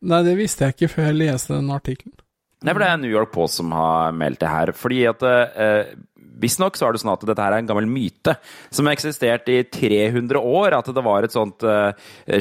Nei, 0.03 0.19
det 0.25 0.33
visste 0.39 0.65
jeg 0.65 0.75
ikke 0.75 0.91
før 0.95 1.09
jeg 1.11 1.19
leste 1.21 1.53
den 1.55 1.69
artikkelen. 1.73 2.15
Nei, 2.63 2.71
for 2.71 2.79
det 2.79 2.89
er 2.89 2.99
New 3.01 3.11
York 3.11 3.31
Post 3.33 3.59
som 3.59 3.73
har 3.75 4.13
meldt 4.15 4.41
det 4.41 4.49
her. 4.51 4.71
Fordi 4.75 5.01
at 5.09 5.23
eh, 5.27 5.93
Visstnok 6.41 6.77
så 6.77 6.87
er 6.87 6.95
det 6.95 7.01
sånn 7.03 7.13
at 7.13 7.23
dette 7.27 7.43
her 7.43 7.53
er 7.55 7.61
en 7.61 7.67
gammel 7.69 7.87
myte 7.89 8.35
som 8.73 8.87
har 8.87 8.95
eksistert 8.97 9.49
i 9.51 9.59
300 9.69 10.39
år. 10.39 10.75
At 10.77 10.89
det 10.95 11.03
var 11.05 11.25
et 11.25 11.35
sånt 11.35 11.63
uh, 11.67 11.93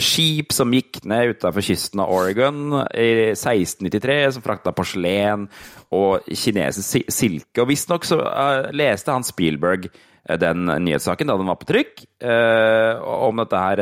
skip 0.02 0.54
som 0.54 0.72
gikk 0.72 1.02
ned 1.08 1.34
utenfor 1.36 1.66
kysten 1.66 2.02
av 2.02 2.12
Oregon 2.14 2.78
i 2.88 3.32
1693, 3.34 4.18
som 4.36 4.44
frakta 4.44 4.72
porselen 4.76 5.48
og 5.92 6.28
kinesisk 6.28 7.12
silke. 7.12 7.62
Og 7.62 7.68
visstnok 7.70 8.08
så 8.08 8.20
uh, 8.22 8.70
leste 8.74 9.12
han 9.12 9.26
Spielberg 9.26 9.88
eh, 9.90 10.38
den 10.40 10.66
nyhetssaken 10.66 11.28
da 11.28 11.36
den 11.38 11.50
var 11.50 11.60
på 11.60 11.68
trykk, 11.68 12.06
om 12.22 13.40
dette 13.42 13.58
her 13.58 13.80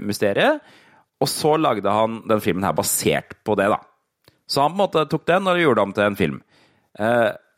mysteriet. 0.00 0.62
Og 1.22 1.28
så 1.30 1.54
lagde 1.60 1.92
han 1.92 2.22
den 2.26 2.40
filmen 2.42 2.64
her 2.66 2.74
basert 2.74 3.36
på 3.46 3.54
det, 3.60 3.68
da. 3.70 3.78
Så 4.48 4.64
han 4.64 4.72
på 4.72 4.78
en 4.78 4.82
måte 4.82 5.04
tok 5.10 5.26
den 5.28 5.46
og 5.48 5.60
gjorde 5.60 5.84
om 5.84 5.92
til 5.94 6.06
en 6.08 6.18
film. 6.18 6.40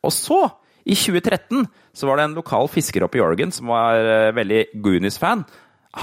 Og 0.04 0.12
så, 0.12 0.40
i 0.84 0.96
2013, 0.98 1.64
så 1.94 2.08
var 2.08 2.18
det 2.18 2.28
en 2.28 2.38
lokal 2.38 2.68
fisker 2.70 3.04
oppe 3.06 3.20
i 3.20 3.22
Oregon 3.24 3.52
som 3.54 3.70
var 3.70 4.00
eh, 4.00 4.32
veldig 4.34 4.64
Goonies-fan. 4.82 5.44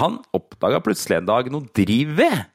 Han 0.00 0.18
oppdaga 0.32 0.80
plutselig 0.84 1.20
en 1.20 1.28
dag 1.28 1.50
noe 1.52 1.68
drivved. 1.76 2.48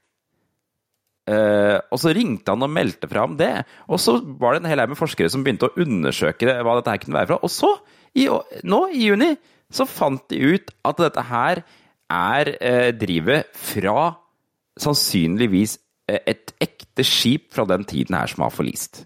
Uh, 1.27 1.75
og 1.91 1.99
så 1.99 2.13
ringte 2.15 2.53
han 2.53 2.63
og 2.63 2.71
meldte 2.71 3.09
fra 3.11 3.25
om 3.27 3.33
det. 3.37 3.51
Og 3.91 3.99
så 3.99 4.15
var 4.39 4.55
det 4.55 4.61
en 4.61 4.69
hel 4.71 4.79
haug 4.79 4.93
med 4.93 4.99
forskere 4.99 5.27
som 5.29 5.43
begynte 5.43 5.67
å 5.67 5.83
undersøke 5.83 6.47
det, 6.47 6.55
hva 6.63 6.77
dette 6.77 6.93
her 6.93 7.01
kunne 7.03 7.17
være 7.19 7.29
fra. 7.33 7.39
Og 7.43 7.51
så, 7.51 7.73
i, 8.15 8.29
nå 8.63 8.79
i 8.95 9.09
juni, 9.09 9.33
så 9.67 9.85
fant 9.89 10.23
de 10.31 10.55
ut 10.55 10.71
at 10.87 11.03
dette 11.03 11.25
her 11.27 11.61
er 12.15 12.53
uh, 12.55 12.89
drivet 12.95 13.51
fra 13.59 14.13
sannsynligvis 14.79 15.75
uh, 16.07 16.21
et 16.23 16.55
ekte 16.63 17.05
skip 17.05 17.51
fra 17.53 17.67
den 17.69 17.83
tiden 17.85 18.15
her 18.15 18.31
som 18.31 18.47
har 18.47 18.55
forlist. 18.55 19.03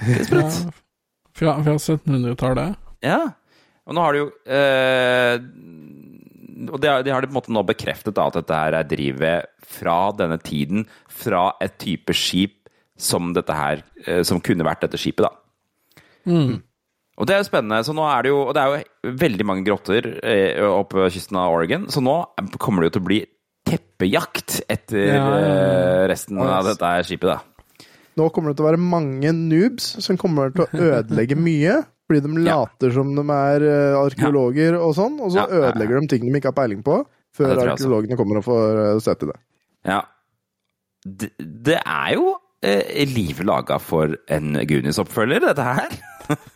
Det 0.00 0.16
er 0.16 0.30
sprøtt? 0.30 0.62
fra 1.36 1.58
fra 1.64 1.76
1700-tallet. 1.76 2.80
Ja. 3.04 3.20
Og 3.90 3.96
nå 3.98 4.04
har 4.06 4.14
de 4.14 4.20
jo 4.22 4.28
eh, 4.46 5.34
Og 6.70 6.84
har, 6.86 7.02
de 7.02 7.10
har 7.10 7.24
de 7.24 7.28
på 7.30 7.34
en 7.34 7.38
måte 7.40 7.54
nå 7.54 7.64
bekreftet 7.66 8.14
da, 8.14 8.28
at 8.30 8.36
dette 8.38 8.54
her 8.62 8.76
er 8.78 8.86
drivet 8.88 9.50
fra 9.66 9.98
denne 10.14 10.38
tiden, 10.42 10.84
fra 11.10 11.48
et 11.62 11.74
type 11.82 12.14
skip 12.14 12.56
som 13.00 13.32
dette 13.34 13.54
her 13.56 13.82
eh, 14.06 14.22
Som 14.28 14.42
kunne 14.44 14.66
vært 14.66 14.86
dette 14.86 15.00
skipet, 15.00 15.26
da. 15.26 15.34
Og 17.20 17.26
det 17.28 17.34
er 17.34 17.42
jo 17.42 17.48
spennende. 17.48 17.82
Så 17.84 17.92
nå 17.96 18.04
er 18.06 18.22
det 18.24 18.30
jo 18.32 18.38
Og 18.46 18.54
det 18.56 18.62
er 18.62 18.70
jo 18.70 19.14
veldig 19.24 19.46
mange 19.48 19.66
grotter 19.66 20.08
eh, 20.22 20.62
oppe 20.68 21.00
ved 21.02 21.14
kysten 21.16 21.38
av 21.40 21.52
Oregon, 21.56 21.88
så 21.92 22.02
nå 22.04 22.16
kommer 22.60 22.84
det 22.84 22.90
jo 22.92 22.96
til 22.98 23.02
å 23.04 23.08
bli 23.10 23.20
teppejakt 23.70 24.60
etter 24.72 25.02
Ja, 25.02 25.16
ja, 25.16 25.38
ja. 25.40 25.48
eh, 25.50 26.04
resten 26.10 26.38
av 26.40 26.68
dette 26.68 26.92
skipet, 27.08 27.28
da. 27.34 27.86
Nå 28.18 28.28
kommer 28.34 28.52
det 28.52 28.58
til 28.58 28.66
å 28.66 28.70
være 28.70 28.82
mange 28.82 29.30
noobs 29.36 29.90
som 30.04 30.18
kommer 30.20 30.50
til 30.52 30.64
å 30.66 30.88
ødelegge 30.98 31.36
mye. 31.38 31.80
Fordi 32.10 32.20
de 32.26 32.42
Ja. 32.42 32.56
later 32.64 32.90
som 32.96 33.14
de 33.14 33.22
er 33.30 33.62
eh, 33.70 33.94
arkeologer 34.00 34.74
og 34.82 34.96
sånn, 34.98 35.20
og 35.22 35.30
så 35.30 35.44
Ja, 35.44 35.46
ja, 35.46 35.60
ja. 35.60 35.70
ødelegger 35.70 36.00
de 36.02 36.10
ting 36.10 36.26
de 36.26 36.40
ikke 36.40 36.50
har 36.50 36.58
peiling 36.58 36.82
på, 36.82 36.96
før 37.38 37.60
arkeologene 37.62 38.16
kommer 38.18 38.40
og 38.40 38.48
får 38.48 38.98
støtte 38.98 39.04
sett 39.06 39.22
i 39.22 39.30
det. 39.30 39.38
Ja. 39.86 40.00
Det, 41.06 41.30
det 41.38 41.78
er 41.86 42.14
jo 42.18 42.32
eh, 42.66 43.04
livet 43.06 43.46
laga 43.46 43.78
for 43.80 44.16
en 44.28 44.58
Goonies-oppfølger, 44.66 45.46
dette 45.46 45.62
her. 45.70 45.86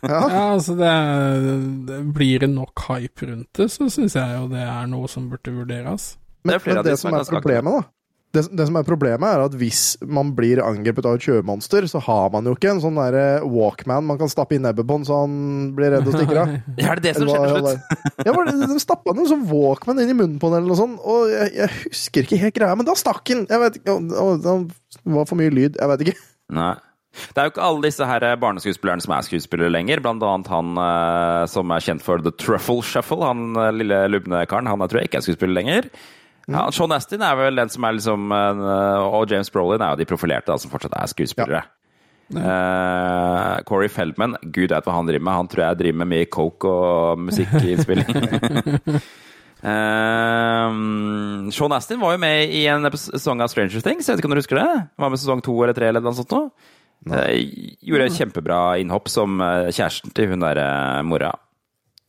Ja, 0.07 0.19
altså 0.53 0.71
det, 0.79 0.91
det 1.87 1.97
Blir 2.15 2.39
det 2.45 2.47
nok 2.53 2.79
hype 2.87 3.25
rundt 3.27 3.49
det, 3.59 3.65
så 3.73 3.89
syns 3.91 4.13
jeg 4.15 4.37
jo 4.37 4.45
det 4.47 4.61
er 4.63 4.85
noe 4.87 5.07
som 5.11 5.25
burde 5.31 5.51
vurderes. 5.51 6.13
Men, 6.45 6.53
det, 6.59 6.61
men 6.69 6.83
det 6.85 6.93
som 7.01 7.09
som 7.11 7.17
er 7.19 7.27
problemet, 7.33 7.73
da 7.81 7.89
det, 8.35 8.43
det 8.59 8.67
som 8.69 8.77
er 8.79 8.85
problemet, 8.87 9.25
er 9.25 9.43
at 9.45 9.55
hvis 9.57 9.81
man 10.03 10.33
blir 10.37 10.61
angrepet 10.63 11.07
av 11.07 11.17
et 11.17 11.25
sjømonster, 11.25 11.87
så 11.89 12.01
har 12.05 12.29
man 12.33 12.47
jo 12.49 12.55
ikke 12.57 12.73
en 12.73 12.81
sånn 12.83 12.99
der 12.99 13.45
walkman 13.47 14.05
man 14.09 14.19
kan 14.21 14.31
stappe 14.31 14.57
i 14.57 14.61
nebbet 14.61 14.87
på 14.87 14.99
han 14.99 15.07
så 15.07 15.21
han 15.23 15.37
blir 15.77 15.95
redd 15.95 16.09
og 16.09 16.17
stikker 16.17 16.41
av. 16.43 16.55
Ja, 16.81 16.91
Er 16.91 16.99
det 16.99 17.07
det 17.07 17.15
som 17.17 17.29
skjer 17.31 17.51
til 17.55 17.65
slutt? 17.65 18.25
Ja, 18.25 18.33
var 18.35 18.49
De 18.51 18.79
stappa 18.83 19.15
en 19.15 19.29
sånn 19.29 19.45
walkman 19.49 20.01
inn 20.03 20.11
i 20.11 20.17
munnen 20.17 20.39
på 20.41 20.51
den, 20.51 20.61
eller 20.61 20.73
noe 20.73 20.79
sånt, 20.79 20.99
og 21.01 21.29
jeg, 21.31 21.53
jeg 21.57 21.71
husker 21.85 22.27
ikke 22.27 22.41
helt 22.43 22.57
greia, 22.59 22.75
men 22.77 22.87
da 22.87 22.97
stakk 22.99 23.23
den! 23.31 23.45
Jeg 23.49 23.61
vet 23.61 23.79
ikke, 23.81 23.95
Det 24.43 25.15
var 25.15 25.29
for 25.29 25.39
mye 25.39 25.53
lyd, 25.53 25.79
jeg 25.79 25.91
vet 25.93 26.05
ikke. 26.05 26.19
Nei. 26.59 26.73
Det 27.15 27.39
er 27.39 27.47
jo 27.47 27.53
ikke 27.53 27.63
alle 27.63 27.85
disse 27.87 28.05
her 28.09 28.25
barneskuespillerne 28.41 29.03
som 29.03 29.13
er 29.15 29.23
skuespillere 29.23 29.71
lenger. 29.71 30.01
Blant 30.03 30.23
annet 30.25 30.49
han 30.51 30.75
eh, 30.83 31.43
som 31.47 31.71
er 31.71 31.83
kjent 31.85 32.03
for 32.03 32.19
The 32.19 32.33
Truffle 32.35 32.83
Shuffle. 32.83 33.21
Han 33.23 33.55
eh, 33.55 33.71
lille 33.75 34.01
lubne 34.11 34.41
karen. 34.51 34.67
Han 34.67 34.83
er, 34.83 34.91
tror 34.91 34.99
jeg 35.01 35.09
ikke 35.09 35.21
er 35.21 35.27
skuespiller 35.29 35.55
lenger. 35.55 35.87
Ja, 36.51 36.67
Sean 36.71 36.91
Astin 36.93 37.23
er 37.25 37.33
vel 37.39 37.55
den 37.57 37.71
som 37.73 37.85
er 37.87 37.95
liksom 37.97 38.29
eh, 38.35 38.99
Og 39.09 39.31
James 39.31 39.49
Brolin 39.49 39.81
er 39.81 39.95
jo 39.95 40.01
de 40.03 40.05
profilerte 40.09 40.51
da, 40.51 40.57
som 40.61 40.69
fortsatt 40.69 40.93
er 40.93 41.09
skuespillere. 41.09 41.63
Eh, 42.35 43.55
Corey 43.69 43.89
Feldman, 43.89 44.35
gud 44.53 44.69
vet 44.73 44.85
hva 44.85 44.93
han 44.97 45.09
driver 45.09 45.25
med. 45.25 45.39
Han 45.39 45.49
tror 45.51 45.63
jeg 45.67 45.79
driver 45.81 45.99
med 46.03 46.11
mye 46.13 46.29
coke 46.33 46.69
og 46.69 47.21
musikkinnspilling. 47.27 48.09
uh, 49.65 50.69
Sean 51.53 51.75
Astin 51.77 52.01
var 52.01 52.15
jo 52.15 52.21
med 52.21 52.53
i 52.53 52.65
en 52.71 52.85
sesong 52.93 53.41
av 53.43 53.51
Stranger 53.53 53.81
Things. 53.85 54.07
Jeg 54.07 54.15
vet 54.15 54.23
ikke 54.23 54.29
om 54.31 54.35
du 54.35 54.41
husker 54.41 54.61
det? 54.61 54.69
Han 54.69 55.05
var 55.07 55.13
med 55.13 55.21
sesong 55.21 55.43
to 55.45 55.55
eller 55.63 55.77
tre 55.77 55.89
eller 55.91 56.03
noe 56.05 56.17
sånt. 56.17 56.33
nå. 56.33 56.49
Uh, 57.05 57.29
gjorde 57.85 58.07
et 58.09 58.17
kjempebra 58.17 58.59
innhopp 58.81 59.09
som 59.11 59.37
eh, 59.43 59.67
kjæresten 59.75 60.13
til 60.15 60.31
hun 60.31 60.41
derre 60.41 61.03
mora. 61.05 61.33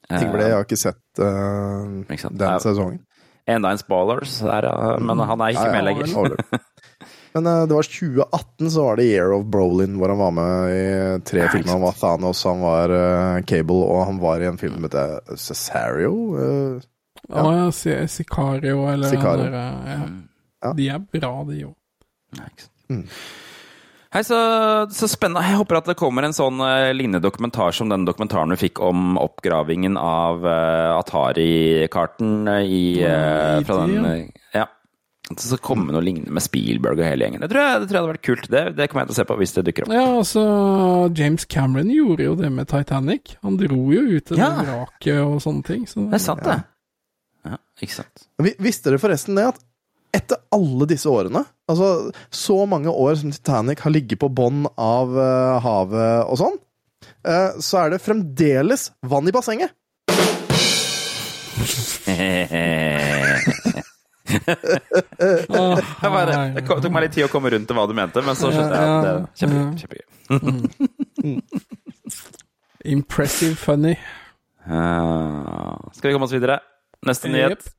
Ting 0.08 0.30
for 0.30 0.40
jeg 0.40 0.54
har 0.54 0.64
ikke 0.64 0.78
sett 0.78 1.20
eh, 1.20 2.28
den 2.30 2.44
Ja. 2.46 2.54
sesongen. 2.62 3.00
Enda 3.46 3.70
en 3.70 3.78
spoilers, 3.78 4.40
der, 4.42 4.66
men 4.98 5.20
han 5.22 5.40
er 5.44 5.54
ikke 5.54 5.68
Ja, 5.68 5.74
med 5.76 5.84
lenger. 5.86 6.36
Men 7.36 7.46
eh, 7.46 7.66
det 7.68 7.74
var 7.76 7.84
2018, 7.84 8.70
så 8.72 8.82
var 8.82 8.96
det 8.96 9.04
Year 9.10 9.32
of 9.36 9.42
Brolin, 9.52 9.98
hvor 10.00 10.08
han 10.08 10.18
var 10.18 10.30
med 10.32 10.70
i 10.72 10.84
tre 11.28 11.42
Nei, 11.42 11.50
filmer. 11.52 11.72
Han 11.74 11.82
var 11.84 11.92
Thanos, 12.00 12.40
han 12.48 12.62
var 12.64 12.94
uh, 12.96 13.42
Cable, 13.44 13.82
og 13.84 14.06
han 14.08 14.20
var 14.22 14.40
i 14.40 14.48
en 14.48 14.56
film 14.56 14.78
som 14.78 14.86
heter 14.88 15.36
Cesario. 15.36 16.14
Uh, 16.32 16.86
Ja, 17.28 17.42
ja 17.52 18.06
Sicario 18.06 18.86
eller 18.88 19.08
Sicario. 19.10 19.50
der, 19.50 19.52
ja. 19.90 20.00
Ja. 20.64 20.72
De 20.72 20.88
er 20.88 20.98
bra, 20.98 21.32
de 21.44 21.64
òg. 21.66 21.74
Ja. 22.38 22.46
Mm. 22.88 23.02
Hei, 24.14 24.22
så, 24.24 24.36
så 24.94 25.08
spennende. 25.10 25.42
Jeg 25.44 25.58
håper 25.58 25.80
at 25.80 25.88
det 25.90 25.96
kommer 25.98 26.24
en 26.26 26.36
sånn 26.36 26.60
uh, 26.62 26.92
lignende 26.94 27.20
dokumentar 27.24 27.74
som 27.74 27.90
den 27.90 28.06
dokumentaren 28.06 28.54
du 28.54 28.56
fikk 28.60 28.78
om 28.84 29.18
oppgravingen 29.20 29.98
av 29.98 30.46
uh, 30.46 30.94
Atari-karten 31.00 32.46
uh, 32.46 33.64
fra 33.66 33.80
den 33.82 33.96
ja. 33.98 34.14
Ja. 34.62 34.66
At 35.26 35.40
det 35.40 35.48
skal 35.48 35.58
komme 35.58 35.90
noe 35.90 36.04
lignende 36.06 36.30
med 36.30 36.44
Spielberg 36.44 37.00
og 37.02 37.08
hele 37.08 37.26
gjengen. 37.26 37.42
Det 37.42 37.50
tror 37.50 37.64
jeg, 37.64 37.80
det 37.82 37.88
tror 37.90 37.96
jeg 37.98 38.04
hadde 38.04 38.12
vært 38.12 38.26
kult. 38.28 38.48
Det, 38.52 38.62
det 38.78 38.86
kommer 38.92 39.02
jeg 39.02 39.10
til 39.10 39.16
å 39.16 39.18
se 39.18 39.26
på 39.26 39.38
hvis 39.40 39.54
det 39.56 39.64
dukker 39.66 39.86
opp. 39.88 39.94
Ja, 39.96 40.04
altså 40.20 40.44
James 41.18 41.48
Cameron 41.50 41.90
gjorde 41.90 42.28
jo 42.28 42.36
det 42.38 42.50
med 42.54 42.70
Titanic. 42.70 43.34
Han 43.42 43.58
dro 43.58 43.80
jo 43.90 44.04
ut 44.06 44.28
til 44.30 44.38
Ja. 44.38 44.52
det 44.60 44.68
vraket 44.70 45.18
og 45.24 45.40
sånne 45.42 45.66
ting. 45.66 45.82
Så 45.90 46.06
Det 46.06 46.20
er 46.20 46.22
sant, 46.22 46.46
det. 46.46 46.60
Ja, 47.46 47.58
ikke 47.82 47.96
sant. 47.98 48.28
Visste 48.62 48.92
dere 48.92 49.02
forresten 49.02 49.38
det 49.38 49.48
at 49.50 49.58
etter 50.16 50.40
alle 50.54 50.86
disse 50.88 51.08
årene, 51.10 51.42
altså 51.68 52.10
så 52.32 52.58
mange 52.68 52.90
år 52.92 53.18
som 53.20 53.32
Titanic 53.34 53.82
har 53.84 53.92
ligget 53.92 54.20
på 54.22 54.30
bånn 54.32 54.64
av 54.80 55.12
uh, 55.16 55.58
havet 55.64 56.30
og 56.30 56.40
sånn, 56.40 56.56
uh, 57.28 57.50
så 57.60 57.84
er 57.84 57.94
det 57.94 58.04
fremdeles 58.04 58.90
vann 59.06 59.28
i 59.28 59.34
bassenget. 59.34 59.74
Jeg 65.16 66.10
bare, 66.10 66.36
det 66.56 66.62
tok 66.66 66.92
meg 66.92 67.06
litt 67.06 67.14
tid 67.14 67.26
å 67.26 67.30
komme 67.32 67.50
rundt 67.52 67.68
til 67.68 67.76
hva 67.78 67.86
du 67.88 67.94
mente, 67.96 68.22
men 68.26 68.34
så 68.38 68.50
skjønte 68.54 68.74
jeg 68.74 68.86
at 68.90 69.04
det 69.04 69.10
er 69.12 69.20
kjempegøy. 69.40 69.70
kjempegøy. 69.80 70.04
Impressive 72.96 73.56
funny. 73.58 73.94
Uh, 74.66 75.78
skal 75.94 76.10
vi 76.10 76.14
komme 76.16 76.26
oss 76.26 76.34
videre? 76.34 76.58
Neste 77.06 77.30
nyhet. 77.30 77.62
Yep. 77.62 77.72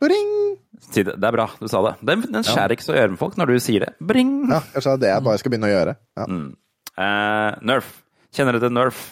Bring! 0.00 0.49
Si 0.80 1.02
det. 1.06 1.14
det 1.20 1.26
er 1.28 1.34
bra, 1.36 1.46
du 1.60 1.66
sa 1.70 1.82
det. 1.84 1.92
Den, 2.08 2.22
den 2.32 2.42
skjærer 2.46 2.72
ikke 2.74 2.86
så 2.86 2.94
i 2.96 3.00
øret 3.02 3.12
med 3.14 3.20
folk 3.20 3.36
når 3.38 3.52
du 3.52 3.58
sier 3.62 3.84
det. 3.84 3.90
Bring! 4.00 4.30
Ja, 4.50 4.60
jeg 4.74 4.82
det 4.82 4.92
er 4.94 5.02
det 5.04 5.10
jeg 5.12 5.24
bare 5.26 5.38
skal 5.42 5.52
begynne 5.52 5.68
å 5.68 5.74
gjøre. 5.74 5.94
Ja. 6.18 6.26
Eh, 7.04 7.58
Nerf. 7.70 7.90
Kjenner 8.34 8.56
du 8.56 8.60
til 8.64 8.72
Nerf? 8.74 9.02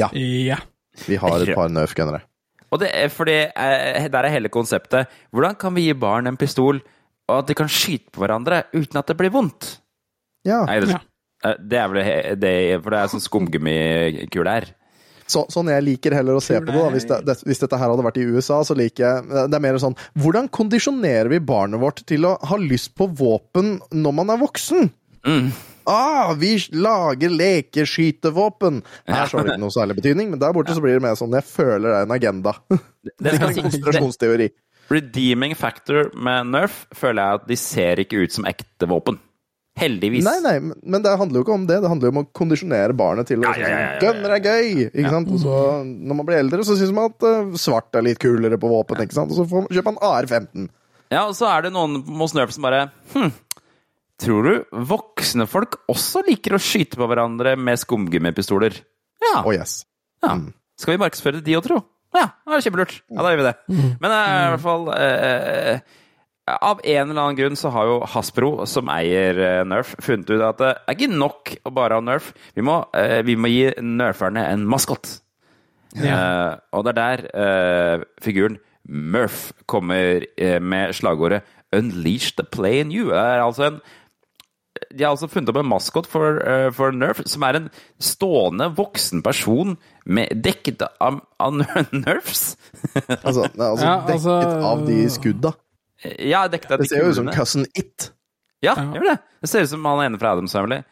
Ja. 0.00 0.08
Vi 0.12 1.16
har 1.20 1.44
et 1.44 1.54
par 1.56 1.70
Nerf-gunnere. 1.72 2.22
Og 2.70 2.78
det 2.82 2.90
er 2.94 3.08
fordi 3.10 3.36
eh, 3.50 4.08
Der 4.12 4.26
er 4.26 4.30
hele 4.34 4.50
konseptet. 4.52 5.08
Hvordan 5.34 5.56
kan 5.58 5.74
vi 5.74 5.88
gi 5.88 5.94
barn 5.98 6.28
en 6.30 6.38
pistol, 6.38 6.78
og 7.30 7.38
at 7.40 7.48
de 7.50 7.56
kan 7.58 7.70
skyte 7.70 8.10
på 8.14 8.22
hverandre 8.22 8.64
uten 8.74 8.98
at 9.00 9.08
det 9.10 9.16
blir 9.18 9.32
vondt? 9.34 9.76
Ja. 10.46 10.64
Nei, 10.68 10.80
det, 10.82 10.90
Ja. 10.94 11.00
eh, 11.46 11.56
det 11.60 11.78
er 11.78 11.88
vel 11.88 12.38
det, 12.40 12.54
For 12.82 12.90
det 12.94 13.00
er 13.00 13.10
sånn 13.14 13.24
skumgummikule 13.24 14.50
her. 14.58 14.68
Så, 15.30 15.44
sånn 15.52 15.70
jeg 15.70 15.86
liker 15.86 16.16
heller 16.16 16.38
å 16.38 16.42
se 16.42 16.56
på 16.58 16.72
det, 16.72 16.76
da. 16.76 16.90
Hvis, 16.94 17.06
det, 17.06 17.18
det, 17.28 17.36
hvis 17.46 17.62
dette 17.62 17.78
her 17.78 17.92
hadde 17.92 18.06
vært 18.06 18.18
i 18.18 18.26
USA, 18.26 18.60
så 18.66 18.74
liker 18.74 19.04
jeg 19.04 19.42
Det 19.52 19.58
er 19.58 19.62
mer 19.62 19.78
sånn 19.82 19.94
Hvordan 20.18 20.48
kondisjonerer 20.50 21.30
vi 21.30 21.38
barnet 21.44 21.82
vårt 21.82 22.02
til 22.08 22.26
å 22.26 22.36
ha 22.50 22.58
lyst 22.60 22.96
på 22.98 23.06
våpen 23.20 23.76
når 23.94 24.16
man 24.16 24.34
er 24.34 24.40
voksen? 24.40 24.90
Mm. 25.26 25.52
Ah, 25.90 26.32
vi 26.38 26.54
lager 26.72 27.32
lekeskytevåpen! 27.32 28.82
Her 29.08 29.30
så 29.30 29.40
det 29.40 29.54
ikke 29.54 29.62
noe 29.62 29.74
særlig 29.74 29.98
betydning, 30.00 30.32
men 30.32 30.42
der 30.42 30.52
borte 30.56 30.76
så 30.76 30.82
blir 30.84 30.98
det 30.98 31.04
mer 31.04 31.16
sånn 31.18 31.34
Jeg 31.36 31.46
føler 31.48 31.86
det 31.86 31.96
er 31.98 32.08
en 32.08 32.16
agenda. 32.16 32.56
Det 33.20 33.32
er 33.32 33.46
en 33.48 33.56
Konspirasjonsteori. 33.62 34.50
Redeeming 34.90 35.54
factor 35.54 36.10
med 36.18 36.50
Nerf 36.50 36.84
føler 36.96 37.22
jeg 37.22 37.40
at 37.40 37.50
de 37.50 37.58
ser 37.58 38.02
ikke 38.02 38.24
ut 38.24 38.34
som 38.34 38.46
ekte 38.50 38.88
våpen. 38.90 39.20
Heldigvis. 39.80 40.24
Nei, 40.26 40.36
nei, 40.44 40.54
men- 40.60 40.76
men 40.84 41.02
det 41.02 41.14
handler 41.18 41.40
jo 41.40 41.44
ikke 41.46 41.54
om 41.56 41.66
det. 41.66 41.80
Det 41.82 41.88
handler 41.90 42.10
jo 42.10 42.14
om 42.18 42.22
å 42.24 42.28
kondisjonere 42.36 42.94
barnet 42.96 43.26
til 43.30 43.40
å 43.40 43.48
Ja, 43.48 43.54
ja, 43.56 43.68
ja, 43.68 43.78
ja, 43.78 43.92
ja. 43.94 43.98
Gunner 44.02 44.34
er 44.36 44.40
gøy! 44.44 44.90
Ikke 44.92 45.10
sant? 45.14 45.28
Og 45.32 45.38
så, 45.40 45.54
når 45.86 46.16
man 46.20 46.26
blir 46.28 46.38
eldre, 46.42 46.64
så 46.68 46.76
syns 46.76 46.92
man 46.92 47.10
at 47.10 47.22
eh, 47.24 47.52
svart 47.56 47.94
er 47.96 48.02
litt 48.06 48.18
kulere 48.22 48.58
på 48.60 48.68
våpen, 48.70 49.00
ikke 49.00 49.16
sant? 49.16 49.30
Og 49.32 49.40
så 49.40 49.46
får, 49.48 49.68
kjøper 49.72 49.94
man 49.94 50.02
AR-15. 50.10 50.68
Ja, 51.10 51.24
og 51.26 51.34
så 51.34 51.48
er 51.50 51.62
det 51.66 51.72
noen 51.74 52.04
hos 52.20 52.34
Nerf 52.38 52.52
som 52.54 52.62
bare 52.62 52.90
Hm, 53.14 53.32
tror 54.20 54.44
du 54.44 54.64
voksne 54.86 55.46
folk 55.48 55.78
også 55.90 56.20
liker 56.28 56.54
å 56.54 56.60
skyte 56.60 56.96
på 57.00 57.08
hverandre 57.08 57.56
med 57.58 57.80
skumgummipistoler? 57.80 58.76
Ja. 59.20 59.40
Oh 59.44 59.50
yes. 59.52 59.84
ja. 60.22 60.36
Skal 60.78 60.94
vi 60.96 61.00
markedsføre 61.02 61.42
de 61.44 61.56
òg, 61.58 61.64
tro? 61.66 61.80
Ja, 62.14 62.28
det 62.46 62.56
er 62.58 62.62
kjempelurt. 62.70 62.94
Ja, 63.10 63.22
da 63.22 63.30
gjør 63.30 63.40
vi 63.40 63.48
det. 63.48 63.56
Men 64.00 64.10
eh, 64.10 64.30
i 64.44 64.50
hvert 64.54 64.62
fall 64.64 64.88
eh, 64.94 65.80
Av 66.48 66.80
en 66.82 67.10
eller 67.10 67.20
annen 67.20 67.36
grunn 67.38 67.58
så 67.58 67.70
har 67.70 67.86
jo 67.86 67.98
Hasbro, 68.10 68.52
som 68.66 68.88
eier 68.90 69.38
eh, 69.38 69.64
Nerf, 69.68 69.92
funnet 70.02 70.30
ut 70.32 70.42
at 70.42 70.58
det 70.58 70.70
er 70.72 70.96
ikke 70.96 71.10
nok 71.12 71.52
å 71.68 71.72
bare 71.76 71.98
ha 71.98 72.02
Nerf. 72.02 72.32
Vi 72.56 72.64
må, 72.66 72.80
eh, 72.96 73.20
vi 73.26 73.36
må 73.38 73.50
gi 73.52 73.68
nerferne 73.84 74.48
en 74.50 74.64
maskot. 74.66 75.20
Eh, 75.98 76.50
og 76.72 76.86
det 76.86 76.92
er 76.92 76.98
der 76.98 77.22
uh, 77.34 78.04
figuren 78.22 78.60
Murph 78.90 79.50
kommer 79.66 80.24
eh, 80.38 80.58
med 80.62 80.94
slagordet 80.94 81.42
'Unleash 81.72 82.34
the 82.36 82.44
play 82.44 82.80
in 82.80 82.90
you'. 82.90 83.12
Er 83.14 83.42
altså 83.42 83.66
en 83.68 83.80
de 84.96 85.04
har 85.04 85.10
altså 85.10 85.28
funnet 85.28 85.50
opp 85.50 85.58
en 85.60 85.68
maskot 85.68 86.06
for, 86.06 86.40
uh, 86.40 86.70
for 86.72 86.90
Nerf, 86.90 87.20
som 87.26 87.42
er 87.42 87.58
en 87.58 87.70
stående 88.00 88.70
voksen 88.74 89.22
person 89.22 89.76
med 90.06 90.30
dekket 90.42 90.82
av, 91.00 91.20
av 91.38 91.52
Nerfs. 91.92 92.56
Altså, 92.94 93.44
altså 93.44 93.84
Ja, 93.84 93.96
dekket 94.06 94.14
altså- 94.14 94.70
av 94.70 94.86
de 94.86 95.02
skudda. 95.10 95.52
Ja, 96.30 96.46
dekket 96.48 96.68
de 96.74 96.76
Det 96.84 96.88
ser 96.88 97.02
jo 97.04 97.10
ut 97.10 97.18
som. 97.20 97.28
Cousin 97.34 97.66
It. 97.74 98.10
Ja, 98.62 98.74
Ja. 98.76 98.84
gjør 98.94 99.06
det. 99.10 99.18
Det 99.42 99.48
ser 99.50 99.62
ut 99.66 99.68
som 99.72 99.84
han 99.84 100.04
ene 100.06 100.18
fra 100.20 100.32
Adams 100.36 100.52
Family. 100.52 100.82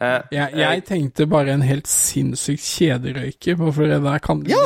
Uh, 0.00 0.22
Jeg, 0.32 0.50
jeg 0.58 0.84
tenkte 0.88 1.26
bare 1.30 1.52
en 1.54 1.62
helt 1.62 1.86
sinnssykt 1.86 2.64
kjederøyker, 2.66 3.56
for 3.72 3.84
det 3.86 4.00
der 4.02 4.18
kan 4.18 4.40
ja. 4.50 4.64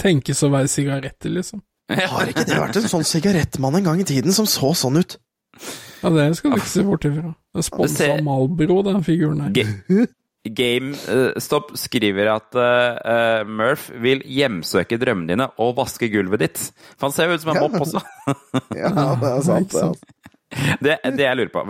tenkes 0.00 0.40
å 0.42 0.48
være 0.50 0.68
sigaretter, 0.72 1.30
liksom. 1.34 1.60
Har 1.90 2.26
ikke 2.30 2.46
det 2.46 2.56
vært 2.56 2.76
en 2.78 2.86
sånn 2.88 3.04
sigarettmann 3.04 3.74
en 3.80 3.84
gang 3.84 4.00
i 4.00 4.06
tiden 4.08 4.32
som 4.32 4.46
så 4.46 4.70
sånn 4.78 4.96
ut? 5.02 5.18
Ja, 6.02 6.08
det 6.14 6.28
skal 6.38 6.54
du 6.54 6.56
ikke 6.56 6.70
se 6.70 6.82
bort 6.86 7.04
ifra. 7.04 7.34
Det 7.54 7.64
sponsa 7.66 7.96
ser- 7.96 8.22
Malbro, 8.24 8.80
den 8.86 9.02
figuren 9.04 9.40
her. 9.42 10.06
Ga- 10.40 10.54
GameStop 10.56 11.74
skriver 11.76 12.30
at 12.32 12.56
eh, 12.56 13.00
eh, 13.12 13.42
Murph 13.44 13.90
vil 14.00 14.22
hjemsøke 14.24 14.96
drømmene 15.00 15.28
dine 15.34 15.46
og 15.60 15.74
vaske 15.76 16.08
gulvet 16.12 16.40
ditt. 16.46 16.62
For 16.96 17.08
han 17.10 17.12
ser 17.16 17.28
jo 17.28 17.36
ut 17.36 17.42
som 17.44 17.52
en 17.52 17.60
mopp 17.66 17.76
også. 17.84 18.00
Ja, 18.80 18.88
det 19.20 19.32
er 19.34 19.42
sant. 19.44 19.76
Det, 19.76 19.84
Det, 20.82 20.96
det 21.14 21.22
jeg 21.22 21.36
lurer 21.38 21.50
på 21.54 21.62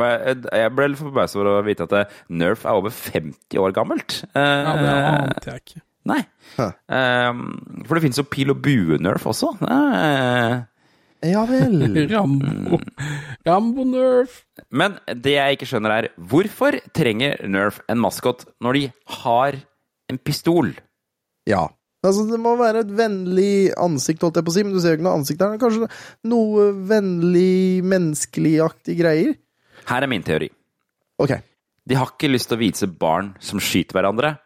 Jeg 0.57 0.71
ble 0.73 0.87
litt 0.89 1.01
forbauset 1.03 1.37
over 1.37 1.59
å 1.59 1.65
vite 1.67 1.85
at 1.85 1.93
eh, 1.99 2.15
Nerf 2.33 2.63
er 2.65 2.79
over 2.79 2.95
50 2.95 3.59
år 3.61 3.75
gammelt. 3.77 4.21
Eh, 4.33 4.41
Ja, 4.41 4.77
det 4.79 4.95
ante 5.11 5.51
jeg 5.57 5.65
ikke. 5.67 5.83
Nei. 6.09 6.21
Hæ. 6.57 6.69
Eh, 6.97 7.43
for 7.85 7.99
det 7.99 8.05
finnes 8.07 8.23
jo 8.23 8.29
pil 8.31 8.55
og 8.55 8.63
bue-nerf 8.65 9.27
også. 9.35 9.51
Ja 11.27 11.43
vel. 11.49 11.83
Rambo. 12.13 12.79
Rambo 13.47 13.85
Nerf. 13.89 14.43
men 14.73 14.97
det 15.13 15.35
jeg 15.37 15.59
ikke 15.59 15.69
skjønner, 15.69 15.93
er 15.97 16.09
hvorfor 16.31 16.79
trenger 16.97 17.37
Nerf 17.49 17.83
en 17.91 18.01
maskot 18.01 18.47
når 18.65 18.79
de 18.79 18.87
har 19.21 19.59
en 20.11 20.19
pistol? 20.19 20.73
Ja. 21.49 21.67
Altså, 22.01 22.25
det 22.31 22.41
må 22.41 22.55
være 22.57 22.87
et 22.87 22.93
vennlig 22.97 23.71
ansikt, 23.77 24.23
holdt 24.25 24.39
jeg 24.41 24.47
på 24.47 24.53
å 24.53 24.57
si, 24.57 24.65
men 24.65 24.73
du 24.73 24.81
ser 24.81 24.95
jo 24.95 25.01
ikke 25.01 25.05
noe 25.05 25.19
ansikt 25.21 25.43
der. 25.43 25.59
Kanskje 25.61 25.89
noe 26.33 26.71
vennlig, 26.89 27.83
menneskeligaktig 27.85 28.97
greier? 29.03 29.35
Her 29.91 30.07
er 30.07 30.11
min 30.11 30.25
teori. 30.25 30.49
Ok. 31.21 31.35
De 31.85 31.99
har 31.99 32.15
ikke 32.15 32.31
lyst 32.31 32.49
til 32.49 32.57
å 32.57 32.63
vise 32.63 32.89
barn 32.89 33.35
som 33.45 33.61
skyter 33.61 33.99
hverandre. 33.99 34.39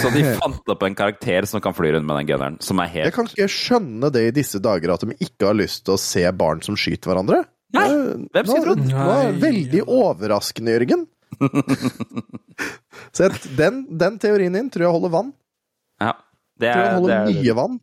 Så 0.00 0.10
de 0.14 0.24
fant 0.40 0.72
opp 0.74 0.84
en 0.86 0.96
karakter 0.98 1.46
som 1.48 1.62
kan 1.64 1.74
fly 1.76 1.92
rundt 1.94 2.08
med 2.08 2.22
den 2.22 2.28
gunneren, 2.32 2.58
som 2.64 2.80
er 2.82 2.90
helt 2.92 3.08
Jeg 3.10 3.16
kan 3.16 3.28
ikke 3.30 3.48
skjønne 3.52 4.10
det 4.14 4.22
i 4.28 4.34
disse 4.40 4.60
dager, 4.62 4.94
at 4.94 5.04
de 5.04 5.16
ikke 5.18 5.50
har 5.50 5.58
lyst 5.58 5.84
til 5.86 5.96
å 5.96 6.00
se 6.00 6.24
barn 6.36 6.62
som 6.64 6.78
skyter 6.78 7.12
hverandre. 7.12 7.42
Nei, 7.72 7.86
hvem 8.34 8.48
skulle 8.48 8.64
trodd? 8.66 8.82
Er 8.84 8.90
det 8.92 9.06
var 9.08 9.38
veldig 9.42 9.84
overraskende, 9.86 10.74
Jørgen. 10.76 11.06
Så 13.16 13.30
den, 13.56 13.86
den 13.98 14.18
teorien 14.20 14.56
din 14.56 14.68
tror 14.72 14.86
jeg 14.86 14.96
holder 14.98 15.14
vann. 15.14 15.32
Ja, 16.02 16.12
det 16.60 16.72
Tror 16.74 16.84
jeg 16.84 16.94
holder 16.98 17.12
det 17.12 17.18
er 17.20 17.40
mye 17.40 17.56
vann. 17.58 17.80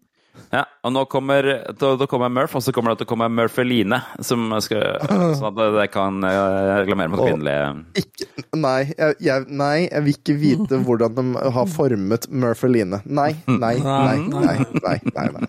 Ja, 0.54 0.64
og 0.86 0.94
nå 0.96 1.04
kommer, 1.12 1.46
da, 1.78 1.92
da 2.00 2.08
kommer 2.10 2.32
Murph, 2.34 2.56
og 2.58 2.64
så 2.66 2.74
kommer 2.76 2.94
det 2.94 3.02
til 3.02 3.10
å 3.10 3.12
komme 3.12 3.28
Murpheline, 3.34 4.00
som 4.26 4.48
skal, 4.66 4.98
sånn 5.38 5.50
at 5.52 5.60
det 5.76 5.88
kan 5.94 6.24
eh, 6.26 6.72
reklamere 6.82 7.12
mot 7.14 7.22
kvinnelige 7.24 8.04
Ikke, 8.04 8.30
nei, 8.58 8.80
jeg, 8.96 9.20
jeg, 9.28 9.48
nei, 9.50 9.76
jeg 9.88 10.06
vil 10.08 10.18
ikke 10.18 10.38
vite 10.42 10.82
hvordan 10.88 11.20
de 11.20 11.50
har 11.60 11.70
formet 11.74 12.30
Murpheline. 12.32 13.02
Nei, 13.06 13.32
nei, 13.48 13.76
nei, 13.84 14.18
nei, 14.32 14.58
nei, 14.84 14.98
nei, 15.14 15.28
nei. 15.38 15.48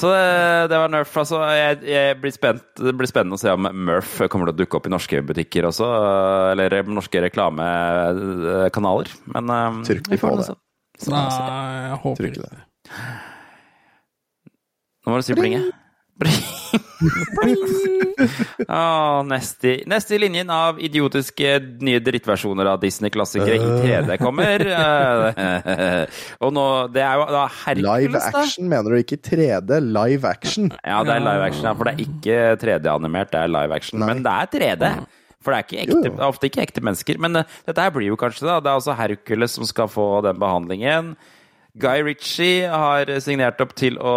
Så 0.00 0.08
det, 0.08 0.68
det 0.72 0.78
var 0.80 0.88
Murph. 0.88 1.12
Altså, 1.20 1.42
jeg, 1.52 1.82
jeg 1.84 2.16
blir 2.22 2.32
spent, 2.32 2.62
det 2.80 2.94
blir 2.96 3.08
spennende 3.10 3.36
å 3.36 3.40
se 3.42 3.52
om 3.52 3.68
Murph 3.68 4.22
kommer 4.32 4.48
til 4.48 4.54
å 4.54 4.60
dukke 4.62 4.78
opp 4.78 4.88
i 4.88 4.92
norske 4.94 5.20
butikker 5.28 5.68
også, 5.68 5.88
eller 6.54 6.78
norske 6.88 7.20
reklamekanaler. 7.26 9.12
Men 9.34 9.52
eh, 9.56 9.80
Tror 9.90 10.00
vi 10.08 10.20
får 10.22 10.40
det. 10.40 10.56
Så- 11.00 11.10
Nei, 11.14 11.88
jeg 11.88 11.98
håper 12.04 12.16
Tror 12.20 12.28
ikke 12.30 12.42
det. 12.44 12.64
Nå 15.00 15.12
må 15.14 15.16
du 15.16 15.22
si 15.24 15.34
plinge. 15.38 15.62
ah, 18.68 19.22
neste, 19.24 19.78
neste 19.88 20.14
i 20.16 20.18
linjen 20.20 20.50
av 20.52 20.78
idiotiske 20.82 21.52
nye 21.80 22.00
drittversjoner 22.04 22.68
av 22.74 22.80
Disney-klassikere 22.82 23.56
i 23.56 23.70
3D 23.84 24.18
kommer. 24.20 24.66
Eh, 24.70 26.06
og 26.44 26.52
nå 26.54 26.64
Det 26.92 27.02
er 27.04 27.14
jo 27.20 27.24
da 27.32 27.46
Live 27.48 27.86
Hercules, 27.86 28.26
da. 28.32 28.42
action, 28.42 28.68
mener 28.70 28.92
du 28.94 28.96
ikke 29.00 29.18
3D? 29.30 29.80
Live 29.92 30.24
action. 30.28 30.70
Ja, 30.84 31.00
det 31.06 31.16
er 31.16 31.24
live 31.24 31.46
action, 31.48 31.64
ja, 31.70 31.72
for 31.78 31.84
det 31.88 31.94
er 31.94 32.04
ikke 32.04 32.38
3D-animert, 32.64 33.32
det 33.32 33.40
er 33.40 33.48
live 33.56 33.72
action. 33.80 34.00
Nei. 34.02 34.12
Men 34.12 34.22
det 34.26 34.32
er 34.36 34.46
3D. 34.58 34.92
For 35.40 35.54
det 35.54 35.58
er, 35.58 35.66
ikke 35.66 35.82
ekte, 35.86 36.00
det 36.04 36.12
er 36.20 36.28
ofte 36.28 36.50
ikke 36.50 36.64
ekte 36.66 36.84
mennesker. 36.84 37.20
Men 37.22 37.42
uh, 37.42 37.58
dette 37.68 37.84
her 37.84 37.92
blir 37.94 38.10
jo 38.10 38.18
kanskje 38.20 38.44
det. 38.44 38.52
da. 38.52 38.60
Det 38.60 38.72
er 38.72 38.80
altså 38.80 38.96
Hercules 38.98 39.56
som 39.56 39.68
skal 39.68 39.88
få 39.88 40.08
den 40.26 40.40
behandlingen. 40.40 41.14
Guy 41.80 42.02
Ritchie 42.02 42.68
har 42.68 43.10
signert 43.22 43.60
opp 43.62 43.76
til 43.78 43.96
å, 44.02 44.14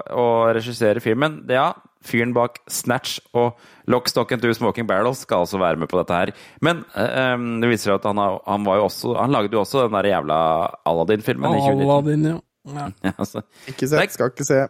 å 0.00 0.26
regissere 0.54 1.02
filmen. 1.02 1.40
Det, 1.48 1.58
ja, 1.58 1.72
fyren 2.06 2.34
bak 2.36 2.60
Snatch 2.70 3.18
og 3.38 3.58
Lock, 3.90 4.10
Stock 4.10 4.30
and 4.34 4.42
Two 4.42 4.54
Smoking 4.54 4.86
Barrels 4.86 5.24
skal 5.26 5.42
altså 5.44 5.58
være 5.62 5.80
med 5.82 5.90
på 5.90 5.98
dette 5.98 6.18
her. 6.18 6.32
Men 6.62 6.84
eh, 6.98 7.34
det 7.62 7.72
viser 7.72 7.90
seg 7.90 7.98
at 7.98 8.06
han, 8.10 8.20
har, 8.22 8.38
han 8.46 8.66
var 8.68 8.78
jo 8.78 8.86
også 8.86 9.16
Han 9.18 9.34
lagde 9.34 9.56
jo 9.56 9.64
også 9.64 9.86
den 9.86 9.98
der 9.98 10.12
jævla 10.12 10.38
Aladdin-filmen 10.88 11.58
i 11.58 11.64
2019. 11.66 11.82
Aladdin, 11.88 12.30
ja. 12.30 12.38
ja. 12.78 12.88
Ja, 13.08 13.14
altså. 13.16 13.42
Ikke 13.66 13.90
se, 13.90 14.06
skal 14.14 14.32
ikke 14.34 14.46
se. 14.46 14.60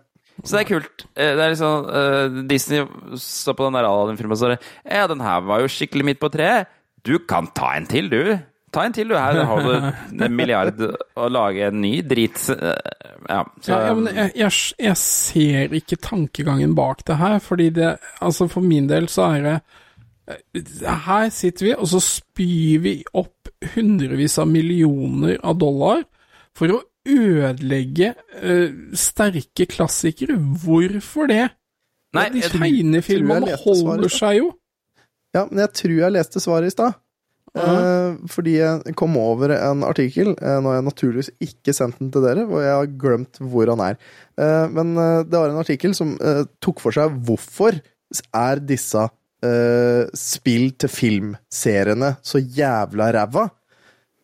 Så 0.42 0.56
det 0.56 0.62
er 0.62 0.68
kult. 0.70 1.04
Eh, 1.14 1.34
Det 1.36 1.42
er 1.44 1.52
liksom 1.52 1.90
uh, 1.92 2.38
Disney 2.48 2.86
så 3.20 3.52
på 3.56 3.66
den 3.68 3.76
der 3.78 3.86
Aladdin-filmen 3.88 4.32
og 4.36 4.40
sa 4.40 4.54
Ja, 4.88 5.06
den 5.10 5.20
her 5.20 5.44
var 5.46 5.60
jo 5.62 5.68
skikkelig 5.70 6.04
midt 6.08 6.22
på 6.22 6.30
treet. 6.32 6.66
Du 7.04 7.18
kan 7.18 7.48
ta 7.54 7.74
en 7.76 7.86
til, 7.90 8.08
du. 8.10 8.38
Ta 8.72 8.86
en 8.86 8.94
til, 8.96 9.10
du. 9.10 9.16
Her 9.18 9.42
har 9.44 9.62
du 9.66 10.24
en 10.24 10.36
milliard 10.38 10.78
å 11.18 11.26
lage 11.28 11.66
en 11.68 11.80
ny 11.82 12.00
drit. 12.06 12.38
Eh, 12.54 12.98
Ja, 13.28 13.44
så 13.62 13.70
Ja, 13.70 13.80
ja, 13.86 13.94
men 13.94 14.14
jeg, 14.16 14.32
jeg, 14.40 14.50
jeg 14.82 14.96
ser 14.98 15.74
ikke 15.78 15.96
tankegangen 16.02 16.72
bak 16.74 17.04
det 17.06 17.16
her, 17.20 17.38
fordi 17.38 17.68
det 17.70 17.92
Altså, 18.20 18.48
for 18.50 18.60
min 18.66 18.88
del 18.88 19.06
så 19.12 19.28
er 19.36 19.44
det 19.46 19.56
Her 21.06 21.28
sitter 21.34 21.66
vi, 21.68 21.74
og 21.76 21.86
så 21.90 22.00
spyr 22.02 22.80
vi 22.82 22.94
opp 23.14 23.50
hundrevis 23.74 24.38
av 24.42 24.48
millioner 24.50 25.36
av 25.44 25.58
dollar 25.60 26.02
for 26.56 26.74
å 26.74 26.80
ødelegge 27.08 28.14
uh, 28.42 28.70
sterke 28.94 29.66
klassikere. 29.70 30.36
Hvorfor 30.36 31.30
det? 31.30 31.46
Nei, 32.12 32.26
De 32.34 32.42
tegnefilmene 32.52 33.56
holder 33.62 34.12
seg 34.12 34.42
jo. 34.42 34.50
Ja, 35.32 35.46
men 35.48 35.62
jeg 35.64 35.72
tror 35.78 35.96
jeg 35.96 36.12
leste 36.12 36.42
svaret 36.44 36.68
i 36.68 36.74
stad. 36.74 36.98
Eh, 37.52 38.14
fordi 38.32 38.54
jeg 38.56 38.94
kom 38.96 39.16
over 39.20 39.52
en 39.52 39.84
artikkel. 39.84 40.32
Eh, 40.40 40.58
nå 40.60 40.70
har 40.70 40.78
jeg 40.78 40.86
naturligvis 40.88 41.30
ikke 41.44 41.74
sendt 41.76 41.98
den 42.00 42.12
til 42.12 42.24
dere, 42.24 42.46
og 42.48 42.62
jeg 42.64 42.76
har 42.78 42.92
glemt 43.00 43.40
hvor 43.40 43.72
han 43.74 43.82
er. 43.84 43.98
Eh, 44.40 44.66
men 44.72 44.94
eh, 44.96 45.24
det 45.28 45.36
var 45.36 45.52
en 45.52 45.60
artikkel 45.60 45.96
som 45.96 46.14
eh, 46.16 46.44
tok 46.64 46.80
for 46.84 46.96
seg 46.96 47.12
hvorfor 47.28 47.76
er 48.36 48.62
disse 48.64 49.04
eh, 49.44 50.08
spill 50.16 50.70
til 50.80 50.92
film-seriene 50.92 52.14
så 52.24 52.40
jævla 52.40 53.10
ræva. 53.18 53.48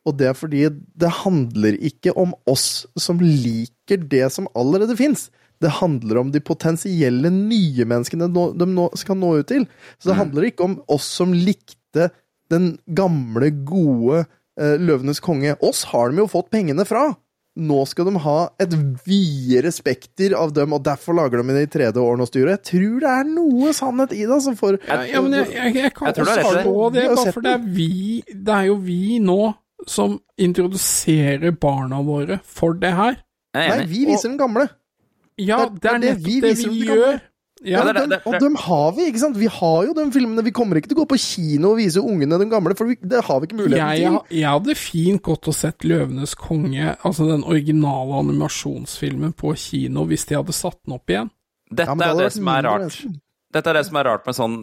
Og 0.09 0.17
det 0.21 0.31
er 0.31 0.39
fordi 0.39 0.63
det 0.73 1.11
handler 1.21 1.77
ikke 1.91 2.15
om 2.19 2.33
oss 2.49 2.87
som 2.99 3.21
liker 3.21 4.01
det 4.09 4.27
som 4.35 4.49
allerede 4.59 4.97
fins. 4.99 5.29
Det 5.61 5.73
handler 5.81 6.21
om 6.21 6.33
de 6.33 6.41
potensielle 6.45 7.31
nye 7.35 7.85
menneskene 7.89 8.29
de 8.31 8.67
nå 8.71 8.89
skal 8.99 9.19
nå 9.19 9.35
ut 9.41 9.49
til. 9.51 9.67
Så 9.99 10.13
det 10.13 10.19
handler 10.21 10.49
ikke 10.49 10.67
om 10.69 10.77
oss 10.89 11.09
som 11.19 11.35
likte 11.35 12.11
den 12.53 12.77
gamle, 12.97 13.51
gode 13.69 14.23
eh, 14.25 14.77
Løvenes 14.81 15.21
konge. 15.25 15.57
Oss 15.65 15.83
har 15.91 16.13
de 16.13 16.23
jo 16.23 16.29
fått 16.31 16.53
pengene 16.55 16.87
fra. 16.89 17.11
Nå 17.59 17.81
skal 17.91 18.07
de 18.07 18.21
ha 18.23 18.37
et 18.63 18.75
videre 19.03 19.73
spekter 19.75 20.37
av 20.39 20.53
dem, 20.55 20.77
og 20.77 20.85
derfor 20.87 21.17
lager 21.19 21.43
de 21.43 21.57
det 21.57 21.65
i 21.67 21.71
tredje 21.73 21.99
årene 21.99 22.23
og 22.23 22.31
styret. 22.31 22.61
Jeg 22.61 22.67
tror 22.71 23.01
det 23.03 23.15
er 23.17 23.31
noe 23.33 23.73
sannhet 23.75 24.15
i 24.15 24.23
det. 24.31 24.39
Som 24.45 24.55
får, 24.61 24.79
Ja, 24.87 25.01
ja, 25.11 25.23
men 25.25 25.35
jeg, 25.41 25.49
jeg, 25.57 25.75
jeg 25.83 25.95
kan 25.97 26.13
Jeg 26.13 26.21
ikke 26.23 26.29
har 26.29 26.61
det. 26.61 27.01
det, 27.01 27.09
bare 27.19 27.33
for 27.35 27.49
det 27.49 27.57
er 27.57 27.65
vi 27.81 27.89
Det 28.31 28.55
er 28.61 28.69
jo 28.71 28.79
vi 28.87 29.19
nå 29.19 29.41
som 29.87 30.19
introduserer 30.39 31.53
barna 31.61 32.03
våre 32.05 32.41
for 32.45 32.75
det 32.75 32.93
her. 32.95 33.17
er 33.55 33.79
Nei, 33.79 33.87
vi 33.87 34.05
viser 34.07 34.29
den 34.33 34.39
gamle. 34.39 34.69
Ja, 35.39 35.67
Det- 35.69 35.85
er 35.85 35.99
det 35.99 36.09
er 36.11 36.15
nettopp 36.15 36.25
vi 36.27 36.41
det 36.41 36.51
viser 36.57 36.71
vi 36.71 36.87
gjør. 36.87 37.13
Ja, 37.65 37.85
Ja, 37.85 37.93
det 37.93 38.09
dem, 38.09 38.21
og 38.25 38.39
dem 38.41 38.55
har 38.55 38.93
vi, 38.93 39.07
ikke 39.11 39.19
sant? 39.19 39.37
Vi 39.37 39.47
har 39.49 39.85
jo 39.87 39.93
de 39.93 40.13
filmene. 40.13 40.45
Vi 40.45 40.53
kommer 40.53 40.77
ikke 40.77 40.89
til 40.91 40.97
å 40.97 41.01
gå 41.05 41.09
på 41.09 41.19
kino 41.19 41.73
og 41.73 41.79
vise 41.79 41.97
ungene 41.99 42.39
de 42.39 42.47
gamle, 42.47 42.77
for 42.77 42.87
vi, 42.87 42.95
det 43.03 43.25
har 43.25 43.41
vi 43.41 43.47
ikke 43.49 43.57
muligheten 43.59 43.99
jeg, 43.99 44.23
til. 44.29 44.39
jeg 44.39 44.49
hadde 44.49 44.75
fint 44.77 45.23
gått 45.23 45.49
og 45.49 45.55
sett 45.55 45.79
'Løvenes 45.81 46.37
konge', 46.37 46.97
altså 47.03 47.27
den 47.27 47.43
originale 47.43 48.15
animasjonsfilmen, 48.23 49.33
på 49.35 49.57
kino 49.57 50.05
hvis 50.07 50.25
de 50.27 50.37
hadde 50.37 50.53
satt 50.55 50.79
den 50.87 50.95
opp 50.95 51.07
igjen. 51.11 51.31
Dette 51.69 51.89
Ja, 51.99 52.13
er 52.13 52.17
det 52.23 52.33
som 52.33 52.47
er 52.49 52.63
rart. 52.63 52.81
mennesker. 52.81 53.21
Dette 53.53 53.71
er 53.71 53.79
det 53.79 53.87
som 53.89 53.97
er 53.97 54.05
rart 54.05 54.27
med 54.29 54.37
sånn 54.37 54.57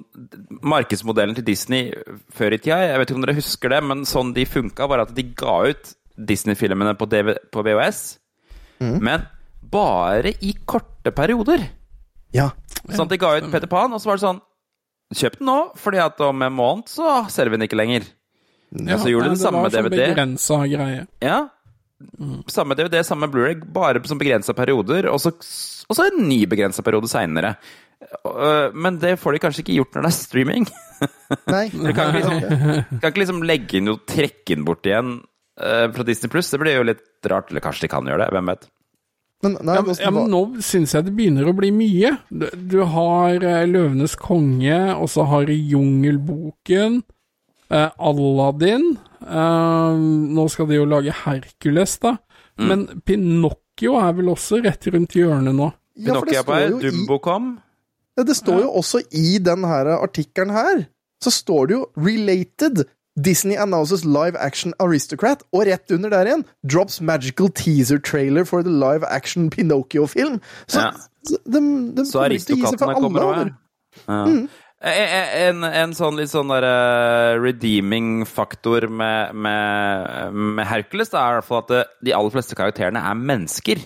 Markedsmodellen 0.61 1.35
til 1.37 1.45
Disney 1.47 1.87
før 2.35 2.53
i 2.53 2.59
tida, 2.61 2.77
jeg 2.85 2.99
vet 3.01 3.09
ikke 3.09 3.17
om 3.19 3.23
dere 3.25 3.37
husker 3.39 3.71
det, 3.73 3.79
men 3.83 4.03
sånn 4.05 4.33
de 4.35 4.45
funka, 4.45 4.87
var 4.91 5.01
at 5.05 5.13
de 5.17 5.23
ga 5.37 5.55
ut 5.71 5.93
Disney-filmene 6.15 6.93
på, 6.99 7.07
på 7.51 7.65
VHS, 7.65 8.03
Mm. 8.75 8.97
men 8.99 9.21
bare 9.71 10.33
i 10.43 10.49
korte 10.67 11.07
perioder. 11.15 11.61
Ja. 12.35 12.49
Sånn 12.89 13.05
at 13.07 13.13
de 13.13 13.17
ga 13.21 13.29
ut 13.37 13.45
Peter 13.49 13.69
Pan, 13.71 13.93
og 13.95 14.01
så 14.03 14.09
var 14.11 14.17
det 14.19 14.25
sånn 14.25 14.41
Kjøp 15.15 15.37
den 15.39 15.45
nå, 15.47 15.55
fordi 15.79 15.99
at 16.03 16.19
om 16.25 16.41
en 16.43 16.51
måned 16.57 16.89
så 16.91 17.21
selger 17.31 17.53
vi 17.53 17.57
den 17.61 17.67
ikke 17.69 17.77
lenger. 17.79 18.03
Ja, 18.75 18.97
så 18.99 19.07
gjorde 19.13 19.29
de 19.29 19.35
det 19.37 19.39
samme 19.45 19.61
med 19.63 19.71
Det 19.71 19.83
var 19.85 19.89
DVD. 19.93 20.01
sånn 20.01 20.15
begrensa 20.15 20.57
greie. 20.67 21.07
Ja. 21.23 21.37
Samme 22.51 22.75
DVD, 22.75 22.99
samme 23.05 23.29
Blu-ray, 23.31 23.55
bare 23.63 24.01
som 24.03 24.17
sånn 24.17 24.21
begrensa 24.25 24.53
perioder, 24.57 25.07
og 25.07 25.21
så, 25.23 25.31
og 25.87 25.95
så 25.95 26.07
en 26.09 26.27
ny 26.27 26.41
begrensa 26.51 26.83
periode 26.83 27.07
seinere. 27.07 27.55
Men 28.73 28.99
det 29.01 29.15
får 29.21 29.35
de 29.35 29.39
kanskje 29.43 29.63
ikke 29.63 29.77
gjort 29.79 29.95
når 29.95 30.05
det 30.05 30.09
er 30.11 30.17
streaming. 30.17 30.65
Nei. 31.55 31.65
Du 31.73 31.89
kan 31.95 32.11
ikke 32.11 32.19
liksom, 32.19 32.39
kan 33.01 33.09
ikke 33.11 33.21
liksom 33.23 33.43
legge 33.47 33.79
inn 33.79 33.91
og 33.91 34.03
trekke 34.09 34.55
inn 34.55 34.65
bort 34.67 34.85
igjen 34.87 35.17
eh, 35.59 35.85
fra 35.95 36.05
Disney 36.07 36.31
Pluss. 36.31 36.51
Det 36.53 36.59
blir 36.61 36.77
jo 36.79 36.85
litt 36.91 37.29
rart. 37.31 37.51
Eller 37.51 37.63
kanskje 37.65 37.87
de 37.87 37.91
kan 37.95 38.07
gjøre 38.09 38.25
det, 38.25 38.31
hvem 38.35 38.51
vet. 38.53 38.67
Men, 39.43 39.57
nei, 39.67 39.75
Ja, 39.75 39.81
men, 39.85 39.97
ja, 39.99 40.11
men 40.15 40.29
nå 40.31 40.39
syns 40.63 40.93
jeg 40.95 41.05
det 41.05 41.13
begynner 41.17 41.49
å 41.51 41.55
bli 41.57 41.69
mye. 41.75 42.13
Du, 42.31 42.45
du 42.55 42.77
har 42.93 43.35
eh, 43.43 43.65
'Løvenes 43.69 44.15
konge', 44.21 44.79
og 44.95 45.09
så 45.11 45.25
har 45.29 45.45
du 45.49 45.53
'Jungelboken', 45.53 47.01
eh, 47.69 47.89
'Aladdin'. 47.99 48.87
eh, 49.25 49.99
nå 50.37 50.47
skal 50.49 50.67
de 50.71 50.79
jo 50.79 50.85
lage 50.89 51.11
'Hercules', 51.11 51.99
da. 52.01 52.15
Mm. 52.57 52.67
Men 52.69 52.85
Pinocchio 53.05 53.97
er 53.99 54.13
vel 54.15 54.31
også 54.31 54.61
rett 54.63 54.87
rundt 54.87 55.17
hjørnet 55.19 55.55
nå. 55.55 55.67
ja, 55.99 56.13
Pinocchio 56.13 56.39
er 56.39 56.43
på 56.47 56.53
her, 56.55 56.69
Dumbo 56.79 57.19
kom. 57.19 57.57
Det 58.17 58.35
står 58.35 58.61
jo 58.61 58.69
også 58.79 59.01
i 59.11 59.37
denne 59.43 59.67
artikkelen 59.99 60.53
her, 60.55 60.85
så 61.23 61.31
står 61.31 61.67
det 61.67 61.73
jo 61.75 61.85
'Related'. 61.97 62.85
Disney 63.15 63.55
announces 63.55 64.03
live 64.03 64.35
action 64.37 64.73
Aristocrat, 64.79 65.43
og 65.53 65.67
rett 65.67 65.91
under 65.91 66.09
der 66.09 66.25
igjen 66.25 66.45
drops 66.67 67.01
magical 67.01 67.47
teaser 67.49 67.97
trailer 67.97 68.43
for 68.43 68.61
the 68.61 68.71
live 68.71 69.07
action 69.07 69.49
Pinocchio-film. 69.49 70.41
Så, 70.67 70.79
Ja. 70.81 70.91
de, 71.45 71.61
de 71.95 72.05
Så 72.05 72.19
Aristokattene 72.19 72.93
kommer 72.93 73.21
òg, 73.21 73.51
ja. 74.07 74.25
Mm. 74.25 74.49
Eh, 74.83 75.47
En, 75.47 75.63
en 75.63 75.93
sånn 75.93 76.17
litt 76.19 76.29
sånn 76.29 76.51
der 76.51 76.65
eh, 76.67 77.39
redeeming 77.39 78.25
faktor 78.27 78.89
med, 78.89 79.33
med, 79.33 80.33
med 80.33 80.67
Hercules 80.67 81.09
da, 81.09 81.23
er 81.23 81.31
i 81.31 81.39
hvert 81.39 81.47
fall 81.47 81.63
at 81.63 81.87
de 82.03 82.13
aller 82.13 82.29
fleste 82.35 82.55
karakterene 82.55 82.99
er 82.99 83.15
mennesker. 83.15 83.79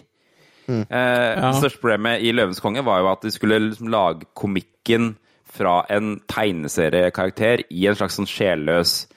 Mm. 0.69 0.83
Eh, 0.85 1.41
Det 1.41 1.55
største 1.63 1.81
problemet 1.81 2.21
i 2.21 2.31
'Løvens 2.31 2.61
konge' 2.61 2.83
var 2.85 2.99
jo 3.01 3.07
at 3.11 3.21
de 3.25 3.31
skulle 3.33 3.57
liksom 3.59 3.89
lage 3.89 4.27
komikken 4.37 5.15
fra 5.49 5.79
en 5.89 6.19
tegneseriekarakter 6.29 7.63
i 7.71 7.87
en 7.89 7.95
slags 7.97 8.19
sånn 8.19 8.29
sjelløs 8.29 9.07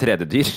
3D-dyr. 0.00 0.48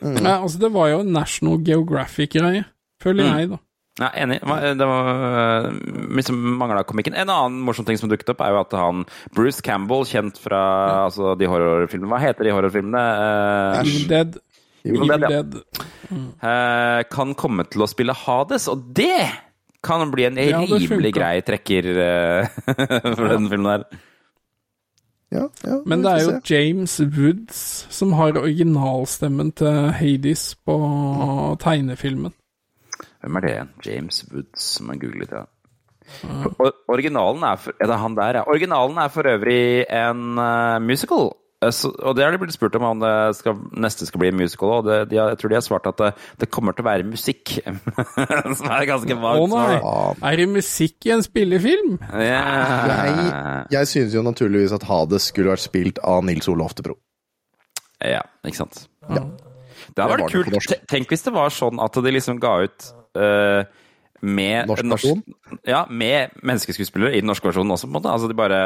Mm. 0.00 0.22
Ja, 0.24 0.38
altså, 0.40 0.58
det 0.62 0.70
var 0.72 0.88
jo 0.88 1.00
en 1.02 1.12
National 1.12 1.58
Geographic-greie, 1.66 2.64
føler 3.02 3.24
Mm. 3.24 3.36
jeg, 3.38 3.48
da. 3.50 3.58
Ja, 4.00 4.08
enig. 4.24 4.40
Det 4.40 4.48
var- 4.48 4.60
Det 4.74 4.86
var 4.86 5.72
liksom 6.16 6.34
mangla 6.58 6.82
komikken. 6.84 7.14
En 7.14 7.28
annen 7.28 7.60
morsom 7.62 7.84
ting 7.86 7.96
som 7.98 8.08
dukket 8.08 8.30
opp, 8.30 8.40
er 8.40 8.50
jo 8.50 8.60
at 8.60 8.72
han 8.72 9.04
Bruce 9.34 9.60
Campbell, 9.62 10.04
kjent 10.04 10.38
fra 10.38 11.04
altså, 11.06 11.36
de 11.38 11.46
horrorfilmene 11.46 12.08
Hva 12.08 12.18
heter 12.20 12.44
de 12.44 12.50
horrorfilmene? 12.50 12.96
Uh, 12.96 13.80
Evil 13.80 14.08
Dead. 14.08 14.38
Evil 14.86 14.96
Evil 15.10 15.18
Dead, 15.20 15.30
ja. 15.54 15.60
Mm. 16.10 16.28
Uh, 16.42 17.02
kan 17.10 17.34
komme 17.34 17.64
til 17.70 17.82
å 17.82 17.86
spille 17.88 18.12
Hades, 18.14 18.66
og 18.68 18.94
det 18.94 19.30
kan 19.84 20.10
bli 20.12 20.26
en 20.28 20.40
Ja, 20.40 20.60
rimelig 20.64 21.14
grei 21.16 21.38
trekker 21.46 21.88
uh, 21.94 22.48
for 23.16 23.28
den 23.34 23.48
filmen 23.52 23.70
der. 23.70 23.86
Ja, 25.34 25.48
ja, 25.66 25.80
Men 25.86 26.04
det 26.04 26.12
er 26.12 26.22
jo 26.22 26.30
se. 26.36 26.40
James 26.54 26.94
Woods 27.16 27.60
som 27.90 28.12
har 28.14 28.36
originalstemmen 28.38 29.50
til 29.58 29.90
Hades 29.98 30.52
på 30.66 30.76
tegnefilmen. 31.62 32.34
Hvem 33.24 33.36
er 33.40 33.46
det? 33.46 33.56
James 33.86 34.20
Woods, 34.30 34.62
som 34.76 34.86
man 34.92 35.00
googlet, 35.02 35.32
ja. 35.32 35.44
Or- 36.60 36.76
Originalen 36.92 37.42
er 37.48 37.56
for, 37.56 37.72
ja, 37.80 37.86
det 37.88 37.94
er 37.96 38.02
han 38.02 38.16
der, 38.18 38.38
ja. 38.38 38.42
Originalen 38.46 38.98
er 39.00 39.08
for 39.08 39.26
øvrig 39.26 39.86
en 39.88 40.38
uh, 40.38 40.76
musical. 40.84 41.32
Eh, 41.64 41.70
Så, 41.74 41.90
og 41.96 42.14
det 42.18 42.24
har 42.26 42.34
de 42.34 42.40
blitt 42.42 42.54
spurt 42.56 42.74
om 42.78 42.84
om 42.90 43.00
det 43.02 43.12
skal, 43.38 43.56
neste 43.80 44.06
skal 44.08 44.20
bli 44.22 44.30
musical. 44.36 44.76
Og 44.80 44.88
det, 44.88 44.98
de 45.12 45.18
har, 45.20 45.32
jeg 45.34 45.40
tror 45.42 45.52
de 45.54 45.58
har 45.58 45.64
svart 45.66 45.88
at 45.90 46.00
det, 46.02 46.10
det 46.42 46.50
kommer 46.54 46.76
til 46.76 46.84
å 46.84 46.88
være 46.90 47.06
musikk. 47.08 47.54
Som 48.58 48.70
er 48.70 48.86
ganske 48.90 49.16
Å 49.16 49.22
vagt. 49.24 49.54
nei! 49.54 50.30
Er 50.32 50.40
det 50.42 50.48
musikk 50.52 51.08
i 51.08 51.14
en 51.16 51.24
spillefilm? 51.26 51.96
Yeah. 52.12 52.92
Jeg, 53.04 53.32
jeg 53.78 53.90
synes 53.94 54.14
jo 54.18 54.22
naturligvis 54.26 54.74
at 54.76 54.86
Hades 54.88 55.30
skulle 55.32 55.52
vært 55.54 55.64
spilt 55.66 56.00
av 56.04 56.22
Nils 56.28 56.48
Ole 56.52 56.64
Oftebro. 56.66 56.96
ja, 58.04 58.20
ikke 58.44 58.60
sant. 58.64 58.84
Ja. 59.08 59.22
Det 59.94 60.00
hadde 60.04 60.16
vært 60.24 60.32
kult. 60.32 60.74
Tenk 60.90 61.10
hvis 61.12 61.22
det 61.26 61.32
var 61.34 61.52
sånn 61.54 61.80
at 61.82 61.96
de 62.04 62.12
liksom 62.14 62.38
ga 62.42 62.54
ut 62.64 62.86
eh, 63.20 63.64
med 64.24 64.68
Norsk 64.70 64.86
versjon? 64.94 65.20
Ja, 65.68 65.84
med 65.92 66.32
menneskeskuespillere 66.42 67.12
i 67.14 67.20
den 67.22 67.28
norske 67.30 67.46
versjonen 67.48 67.74
også, 67.76 67.86
på 67.88 67.92
en 67.92 67.96
måte. 67.98 68.10
Altså 68.12 68.28
de 68.30 68.36
bare 68.38 68.58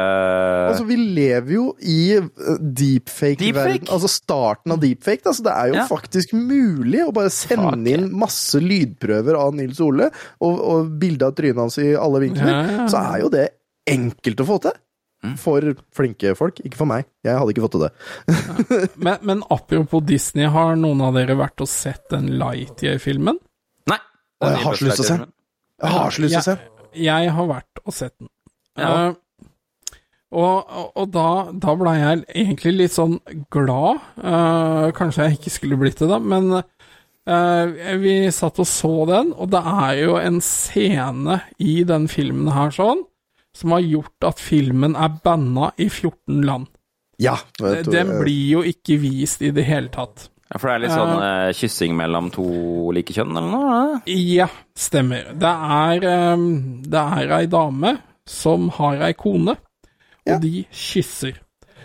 Altså, 0.69 0.85
vi 0.87 0.97
lever 0.97 1.53
jo 1.55 1.65
i 1.83 1.97
eh, 2.17 2.27
deepfake-verden. 2.59 3.53
Deepfake? 3.79 3.91
Altså 3.93 4.09
starten 4.11 4.75
av 4.75 4.81
deepfake. 4.83 5.25
Altså, 5.27 5.45
det 5.45 5.53
er 5.55 5.71
jo 5.73 5.79
Ja. 5.79 5.85
faktisk 5.89 6.33
mulig 6.33 7.01
å 7.05 7.13
bare 7.15 7.29
sende 7.33 7.71
Fuck, 7.75 7.87
inn 7.93 8.09
masse 8.19 8.61
lydprøver 8.63 9.35
av 9.39 9.55
Nils 9.57 9.79
Ole, 9.83 10.09
og, 10.41 10.59
og 10.59 10.93
bilde 11.01 11.27
av 11.27 11.35
trynet 11.37 11.59
hans 11.63 11.77
i 11.83 11.91
alle 11.95 12.21
vinkler. 12.25 12.53
Ja, 12.53 12.61
ja. 12.83 12.87
Så 12.91 13.01
er 13.03 13.25
jo 13.25 13.29
det 13.33 13.47
enkelt 13.89 14.39
å 14.45 14.47
få 14.47 14.59
til. 14.67 14.77
Mm. 15.19 15.33
For 15.35 15.65
flinke 15.91 16.31
folk. 16.39 16.61
Ikke 16.63 16.77
for 16.79 16.87
meg. 16.87 17.03
Jeg 17.27 17.35
hadde 17.35 17.51
ikke 17.51 17.65
fått 17.65 17.73
til 17.75 17.81
det. 17.83 17.91
Men, 19.03 19.17
men 19.27 19.41
apropos 19.51 19.99
Disney, 20.07 20.45
har 20.47 20.77
noen 20.79 21.01
av 21.03 21.17
dere 21.17 21.35
vært 21.35 21.59
og 21.59 21.67
sett 21.67 22.05
den 22.13 22.29
Lightyear-filmen? 22.39 23.35
Nei. 23.91 23.97
Jeg 24.45 24.61
har 24.63 24.77
så 24.79 24.87
lyst 24.87 25.01
til 25.01 25.03
å 25.03 25.09
se. 25.09 25.17
Jeg 25.79 25.95
har 25.95 26.13
så 26.13 26.23
lyst 26.25 26.35
til 26.35 26.41
å 26.41 26.47
se. 26.47 26.57
Jeg 26.99 27.33
har 27.35 27.49
vært 27.49 27.81
og 27.85 27.95
sett 27.95 28.15
den. 28.17 28.29
Ja. 28.79 28.91
Uh, 28.91 29.49
og, 30.29 30.73
og, 30.93 31.05
da, 31.09 31.29
da 31.57 31.73
ble 31.77 31.93
jeg 31.97 32.19
egentlig 32.27 32.73
litt 32.75 32.93
sånn 32.93 33.15
glad. 33.53 34.01
Uh, 34.21 34.89
kanskje 34.97 35.25
jeg 35.25 35.39
ikke 35.39 35.53
skulle 35.53 35.79
blitt 35.81 36.01
det, 36.03 36.09
da, 36.11 36.19
men 36.21 36.51
uh, 36.59 37.95
vi 38.01 38.13
satt 38.33 38.61
og 38.61 38.69
så 38.69 38.93
den, 39.09 39.31
og 39.33 39.49
det 39.53 39.61
er 39.61 39.93
jo 40.03 40.19
en 40.21 40.37
scene 40.45 41.39
i 41.57 41.79
den 41.87 42.05
filmen 42.11 42.51
her 42.53 42.73
sånn 42.75 43.05
som 43.57 43.73
har 43.73 43.81
gjort 43.81 44.27
at 44.29 44.41
filmen 44.41 44.93
er 44.93 45.17
banna 45.23 45.71
i 45.81 45.89
14 45.89 46.43
land. 46.45 46.69
Ja. 47.19 47.35
Den 47.59 48.13
blir 48.21 48.45
jo 48.53 48.61
ikke 48.63 48.99
vist 49.01 49.41
i 49.43 49.49
det 49.55 49.65
hele 49.67 49.89
tatt. 49.91 50.29
Ja, 50.49 50.57
For 50.57 50.67
det 50.71 50.75
er 50.75 50.81
litt 50.87 50.95
sånn 50.95 51.19
eh, 51.21 51.51
kyssing 51.53 51.91
mellom 51.97 52.31
to 52.33 52.43
like 52.95 53.13
kjønn, 53.13 53.35
eller 53.37 53.51
noe? 53.53 53.73
eh? 54.07 54.15
Ja, 54.35 54.47
stemmer. 54.75 55.27
Det 55.37 55.51
er, 55.75 56.07
um, 56.33 56.47
det 56.89 57.03
er 57.19 57.33
ei 57.37 57.45
dame 57.51 57.91
som 58.29 58.69
har 58.79 59.03
ei 59.05 59.13
kone, 59.13 59.53
og 59.53 60.33
Ja. 60.33 60.39
de 60.41 60.65
kysser. 60.73 61.37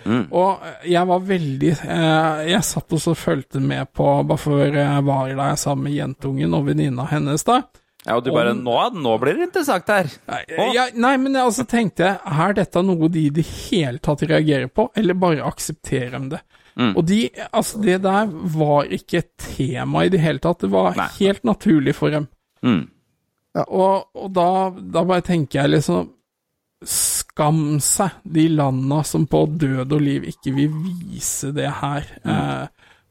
Mm. 0.05 0.27
Og 0.37 0.61
jeg 0.85 1.07
var 1.09 1.21
veldig 1.25 1.71
eh, 1.81 2.41
Jeg 2.51 2.61
satt 2.69 2.93
og 2.93 3.01
så 3.01 3.15
fulgte 3.17 3.57
med 3.61 3.89
på, 3.97 4.05
bare 4.29 4.37
før 4.43 4.75
jeg 4.77 5.05
var 5.07 5.31
der 5.33 5.55
sammen 5.57 5.85
med 5.87 5.95
jentungen 5.97 6.53
og 6.59 6.67
venninna 6.67 7.07
hennes, 7.09 7.45
da. 7.45 7.63
Ja, 8.05 8.19
og 8.19 8.25
du 8.27 8.31
bare 8.35 8.53
nå, 8.53 8.75
nå 9.01 9.15
blir 9.23 9.39
det 9.39 9.47
interessant 9.47 9.89
her. 9.89 10.11
Nei, 10.29 10.43
Å. 10.61 10.67
ja, 10.77 10.83
nei, 11.01 11.15
men 11.17 11.33
jeg 11.39 11.47
altså 11.47 11.65
tenkte 11.65 12.05
jeg, 12.05 12.19
er 12.45 12.53
dette 12.59 12.83
noe 12.85 13.09
de 13.09 13.23
i 13.31 13.33
det 13.33 13.47
hele 13.49 13.97
tatt 14.05 14.21
reagerer 14.29 14.69
på, 14.69 14.91
eller 14.95 15.15
bare 15.17 15.47
aksepterer 15.49 16.19
de 16.19 16.35
det? 16.35 16.43
Mm. 16.75 16.97
Og 16.97 17.05
de, 17.07 17.21
altså 17.55 17.81
det 17.83 18.01
der 18.03 18.33
var 18.57 18.91
ikke 18.91 19.21
et 19.23 19.31
tema 19.39 20.05
i 20.05 20.11
det 20.13 20.23
hele 20.25 20.43
tatt, 20.43 20.65
det 20.65 20.73
var 20.73 20.97
Nei. 20.99 21.09
helt 21.21 21.45
naturlig 21.47 21.95
for 21.95 22.15
dem. 22.15 22.27
Mm. 22.67 22.83
Og, 23.69 24.09
og 24.19 24.31
da, 24.35 24.49
da 24.75 25.05
bare 25.07 25.25
tenker 25.27 25.63
jeg 25.63 25.77
liksom 25.77 26.11
Skam 26.85 27.79
seg, 27.81 28.19
de 28.29 28.43
landa 28.53 28.99
som 29.09 29.23
på 29.31 29.39
død 29.57 29.89
og 29.95 30.03
liv 30.05 30.27
ikke 30.29 30.51
vil 30.53 30.75
vise 30.85 31.49
det 31.57 31.71
her 31.79 32.05
eh, 32.21 32.67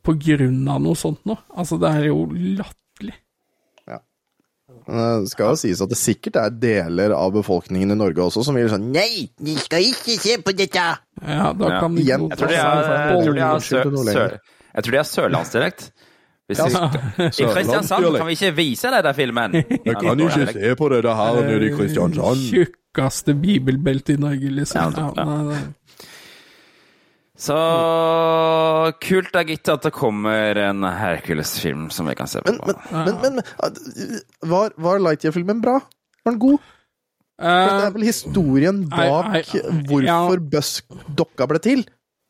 på 0.05 0.14
grunn 0.20 0.59
av 0.70 0.84
noe 0.84 0.99
sånt 0.99 1.24
noe. 1.26 1.41
Altså, 1.57 1.80
det 1.82 1.89
er 1.89 2.05
jo 2.11 2.28
latterlig. 2.30 2.82
Det 4.88 5.31
skal 5.31 5.53
jo 5.53 5.59
sies 5.59 5.81
at 5.84 5.91
det 5.91 5.97
sikkert 5.99 6.38
er 6.41 6.53
deler 6.59 7.13
av 7.15 7.31
befolkningen 7.36 7.95
i 7.95 7.97
Norge 7.99 8.25
også 8.25 8.43
som 8.43 8.57
vil 8.57 8.67
sånn 8.71 8.89
Nei, 8.93 9.29
de 9.39 9.55
skal 9.61 9.86
ikke 9.88 10.17
se 10.19 10.38
på 10.43 10.55
dette! 10.57 10.88
Ja, 11.23 11.51
da 11.55 11.75
kan 11.79 11.95
de 11.95 12.03
Jeg 12.07 12.19
tror 12.36 12.51
de 12.51 12.59
har, 12.59 14.39
jeg 14.73 14.84
tror 14.84 14.97
de 14.97 15.03
sørlandsdialekt. 15.07 15.91
I 16.53 16.55
Kristiansand 17.47 18.17
kan 18.17 18.27
vi 18.27 18.36
ikke 18.36 18.51
vise 18.57 18.89
deg 18.91 19.05
den 19.05 19.15
filmen. 19.15 19.53
Jeg 19.88 19.95
kan 19.95 20.19
jo 20.19 20.27
ikke 20.27 20.51
se 20.51 20.73
på 20.75 20.89
dette 20.91 21.13
her 21.15 21.38
nede 21.39 21.69
i 21.69 21.71
Kristiansand. 21.77 22.41
Tjukkeste 22.49 23.36
bibelbeltet 23.39 24.17
i 24.17 24.21
Norge, 24.21 24.51
liksom. 24.59 24.97
Ja. 24.97 25.61
Så 27.43 27.55
kult 29.03 29.33
da, 29.35 29.43
gitt, 29.47 29.67
at 29.71 29.83
det 29.83 29.91
kommer 29.95 30.59
en 30.63 30.85
Hercules-film 30.87 31.89
som 31.91 32.07
vi 32.07 32.15
kan 32.15 32.29
se 32.31 32.43
på. 32.43 32.53
Men, 32.53 32.77
men, 32.91 33.03
men, 33.03 33.17
men, 33.21 33.41
men 33.41 34.51
var, 34.51 34.71
var 34.79 35.01
Lightyear-filmen 35.03 35.59
bra? 35.63 35.79
Var 36.23 36.35
den 36.35 36.39
god? 36.43 36.61
For 36.63 37.49
det 37.49 37.73
Eh, 37.73 37.87
er 37.87 37.93
vel 37.95 38.05
historien 38.05 38.83
Nei, 38.85 39.07
bak 39.09 39.55
I, 39.57 39.61
hvorfor 39.89 40.05
ja. 40.05 40.49
Busk 40.53 40.93
dokka 41.17 41.47
ble 41.49 41.59
til? 41.63 41.81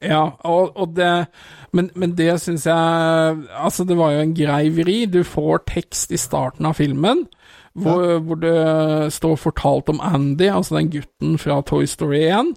Ja, 0.03 0.21
og, 0.47 0.71
og 0.79 0.95
det 0.97 1.27
Men, 1.75 1.89
men 1.95 2.15
det 2.17 2.33
syns 2.41 2.65
jeg 2.67 3.43
Altså, 3.55 3.85
det 3.87 3.95
var 3.99 4.11
jo 4.15 4.23
en 4.23 4.33
grei 4.35 4.71
vri. 4.73 4.95
Du 5.11 5.21
får 5.27 5.65
tekst 5.69 6.11
i 6.11 6.19
starten 6.19 6.65
av 6.67 6.79
filmen 6.79 7.25
hvor, 7.73 8.19
hvor 8.21 8.37
det 8.37 9.13
står 9.15 9.37
fortalt 9.41 9.87
om 9.89 10.01
Andy, 10.05 10.45
altså 10.45 10.75
den 10.77 10.91
gutten 10.93 11.39
fra 11.41 11.55
Toy 11.65 11.87
Story 11.89 12.19
1. 12.29 12.51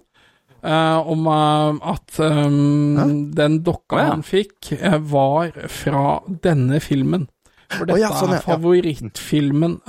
eh, 0.63 1.09
om 1.13 1.27
uh, 1.27 1.77
at 1.93 2.19
um, 2.19 3.31
den 3.35 3.61
dokka 3.65 4.09
han 4.11 4.25
fikk, 4.25 4.73
uh, 4.81 4.97
var 5.11 5.53
fra 5.71 6.19
denne 6.43 6.81
filmen. 6.83 7.27
For 7.67 7.83
dette 7.83 7.97
dette 7.97 8.03
ja, 8.05 8.11
sånn, 8.15 8.35
ja, 8.35 8.39
er 8.39 8.45
favorittfilmen 8.45 9.79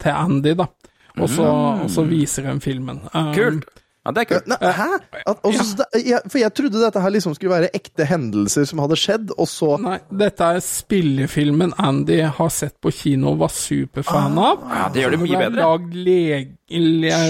til 0.00 0.14
Andy, 0.14 0.54
da. 0.56 0.70
Og 1.16 1.28
så, 1.32 1.48
og 1.84 1.90
så 1.92 2.04
viser 2.08 2.48
de 2.48 2.54
filmen. 2.64 3.02
Um, 3.12 3.34
Kult! 3.36 3.68
Ja, 4.06 4.12
det 4.14 4.22
er 4.22 4.26
kult. 4.30 4.46
Nei, 4.46 4.70
hæ? 4.70 4.84
At, 5.26 5.40
også, 5.42 5.84
ja. 6.06 6.20
for 6.30 6.38
jeg 6.38 6.54
trodde 6.54 6.78
dette 6.78 7.00
her 7.02 7.10
liksom 7.10 7.34
skulle 7.34 7.56
være 7.56 7.72
ekte 7.74 8.06
hendelser 8.06 8.68
som 8.70 8.78
hadde 8.84 8.98
skjedd, 9.02 9.32
og 9.34 9.48
så 9.50 9.72
Nei, 9.82 9.96
dette 10.14 10.50
er 10.54 10.62
spillefilmen 10.62 11.74
Andy 11.82 12.20
har 12.22 12.52
sett 12.54 12.76
på 12.78 12.92
kino 12.94 13.32
og 13.32 13.42
var 13.42 13.50
superfan 13.50 14.38
av. 14.38 14.62
Ja, 14.62 14.84
det 14.94 15.02
gjør 15.02 15.16
det 15.16 15.20
mye 15.24 15.40
bedre. 15.42 15.66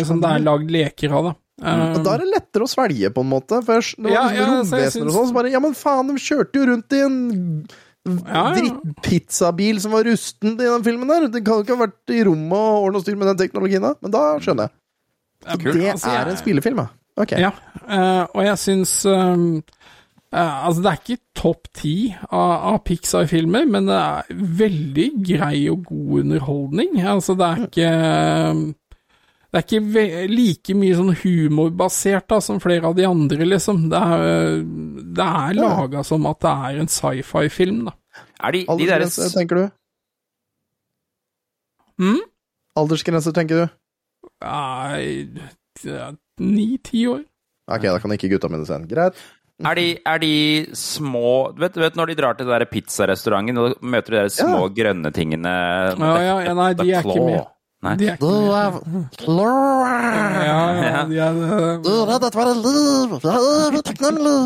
Som 0.05 0.21
det 0.21 0.35
er 0.35 0.45
lagd 0.45 0.77
leker 0.77 1.17
av, 1.17 1.31
da. 1.31 1.35
Og 1.57 1.97
Um, 1.97 2.03
Da 2.05 2.13
er 2.15 2.19
det 2.19 2.29
lettere 2.35 2.67
å 2.67 2.69
svelge, 2.69 3.09
på 3.15 3.23
en 3.25 3.31
måte. 3.31 3.63
For 3.65 3.81
jeg- 3.81 3.95
det 3.97 4.05
var 4.05 4.13
Ja, 4.13 4.23
liksom 4.29 4.37
ja, 4.37 4.45
så 4.45 4.77
romvesener 4.77 5.07
og 5.07 5.15
sånn, 5.15 5.29
så 5.31 5.35
bare 5.35 5.51
Ja, 5.51 5.61
men 5.61 5.73
faen, 5.73 6.07
de 6.09 6.15
kjørte 6.21 6.53
jo 6.61 6.67
rundt 6.67 6.93
i 6.93 7.01
en 7.01 7.67
Ja, 8.07 8.55
ja. 8.55 8.55
drittpizzabil 8.61 9.81
som 9.81 9.93
var 9.93 10.05
rusten 10.05 10.53
i 10.61 10.65
den 10.69 10.83
filmen 10.85 11.09
der. 11.09 11.29
Det 11.29 11.45
kan 11.45 11.65
ikke 11.65 11.77
ha 11.79 11.87
vært 11.87 12.13
i 12.13 12.23
rommet 12.29 12.53
og 12.53 12.85
ordne 12.91 12.97
og 13.01 13.03
styr 13.07 13.17
med 13.17 13.27
den 13.33 13.41
teknologien 13.49 13.81
da, 13.83 13.95
men 14.03 14.11
da 14.11 14.39
skjønner 14.39 14.69
jeg. 14.69 14.71
Så 15.47 15.59
kult. 15.63 15.73
det 15.75 15.91
Altså, 15.95 16.07
er 16.09 16.25
jeg- 16.25 16.29
en 16.29 16.37
spillefilm, 16.45 16.77
ja. 16.77 16.89
Ok. 17.19 17.33
Ja, 17.33 17.51
eh, 17.89 18.27
og 18.35 18.43
jeg 18.45 18.57
syns 18.59 19.07
um, 19.07 19.63
Altså, 20.33 20.83
det 20.83 20.93
er 20.93 20.99
ikke 21.15 21.21
topp 21.35 21.69
ti 21.73 22.15
av, 22.31 22.75
av 22.75 22.85
Pixar-filmer, 22.85 23.65
men 23.67 23.87
det 23.87 23.95
er 23.95 24.25
veldig 24.35 25.25
grei 25.25 25.71
og 25.71 25.85
god 25.87 26.21
underholdning. 26.25 26.99
Altså, 27.01 27.35
det 27.39 27.47
er 27.47 27.67
ikke 27.67 28.51
um, 28.51 28.75
Det 29.47 29.61
er 29.61 29.65
ikke 29.65 29.83
ve 29.95 30.05
like 30.29 30.75
mye 30.77 30.97
sånn 30.99 31.15
humorbasert 31.23 32.27
da, 32.33 32.41
som 32.43 32.59
flere 32.63 32.91
av 32.91 32.97
de 32.99 33.07
andre, 33.09 33.47
liksom. 33.47 33.87
Det 33.93 34.01
er, 34.01 34.61
det 35.17 35.27
er 35.27 35.57
laga 35.57 36.03
som 36.07 36.27
at 36.29 36.43
det 36.43 36.55
er 36.69 36.81
en 36.83 36.91
sci-fi-film, 36.91 37.85
da. 37.89 37.95
Er 38.45 38.57
de, 38.57 38.65
de 38.67 38.89
deres... 38.89 39.17
Tenker 39.33 39.61
du? 39.61 39.65
Mm? 42.03 42.21
Aldersgrense, 42.77 43.33
tenker 43.37 43.65
du? 43.65 43.75
Nei 44.45 45.31
Ni-ti 46.43 47.07
år. 47.09 47.23
Ok, 47.73 47.87
da 47.89 47.99
kan 48.03 48.13
ikke 48.15 48.29
gutta 48.35 48.51
mine 48.53 48.67
se 48.69 48.77
den. 48.77 48.87
Greit. 48.91 49.17
er, 49.65 49.79
de, 49.79 49.87
er 50.05 50.21
de 50.21 50.35
små 50.77 51.55
du 51.57 51.63
vet, 51.65 51.73
du 51.73 51.81
vet 51.81 51.97
når 51.97 52.11
de 52.11 52.17
drar 52.19 52.37
til 52.37 52.51
den 52.51 52.69
pizzarestauranten 52.69 53.61
og 53.63 53.79
møter 53.81 54.13
de 54.13 54.19
der 54.21 54.33
små 54.35 54.67
grønne 54.77 55.13
tingene 55.17 55.53
Ja, 55.97 56.11
ja, 56.21 56.35
ja, 56.45 56.53
nei, 56.59 56.75
de 56.77 56.91
er 56.93 57.01
ikke 57.01 57.25
med. 57.25 57.47
Nei. 57.87 57.95
De 58.01 58.09
er 58.11 58.17
Du 58.21 58.27
ikke 58.27 58.57
er 58.59 58.79
Ja, 60.47 60.61
ja, 60.83 61.03
de 61.07 61.19
er, 61.23 61.37
Du 61.85 61.91
er 61.93 62.13
dette 62.17 62.31
var 62.35 62.51
et 62.51 62.61
liv! 62.65 63.15
Jeg 63.23 63.51
er 63.63 63.79
utakknemlig! 63.79 64.37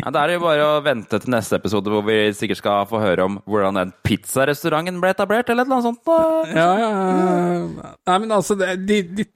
Ja, 0.00 0.10
Da 0.10 0.24
er 0.24 0.32
det 0.32 0.38
jo 0.38 0.42
bare 0.44 0.66
å 0.66 0.80
vente 0.84 1.20
til 1.22 1.34
neste 1.34 1.60
episode, 1.60 1.92
hvor 1.92 2.02
vi 2.08 2.18
sikkert 2.36 2.60
skal 2.62 2.88
få 2.90 3.02
høre 3.02 3.28
om 3.28 3.38
hvordan 3.46 3.78
den 3.78 3.92
pizzarestauranten 4.06 4.98
ble 5.02 5.12
etablert, 5.14 5.52
eller 5.52 5.62
et 5.62 5.70
eller 5.70 5.78
annet 5.78 5.88
sånt. 5.88 6.02
da. 6.06 6.18
ja, 6.50 6.70
ja, 6.80 6.90
ja. 6.90 7.92
Nei, 8.10 8.18
men 8.24 8.34
altså, 8.34 8.56
de, 8.58 9.00
de, 9.06 9.26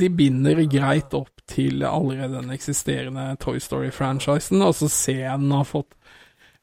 de 0.00 0.10
binder 0.16 0.64
greit 0.72 1.14
opp 1.16 1.30
til 1.50 1.84
allerede 1.84 2.38
den 2.38 2.54
eksisterende 2.54 3.34
Toy 3.42 3.60
Story-franchisen, 3.60 4.64
og 4.64 4.72
så 4.78 4.88
ser 4.88 5.26
jeg 5.26 5.42
den 5.44 5.52
har 5.52 5.68
fått 5.68 5.92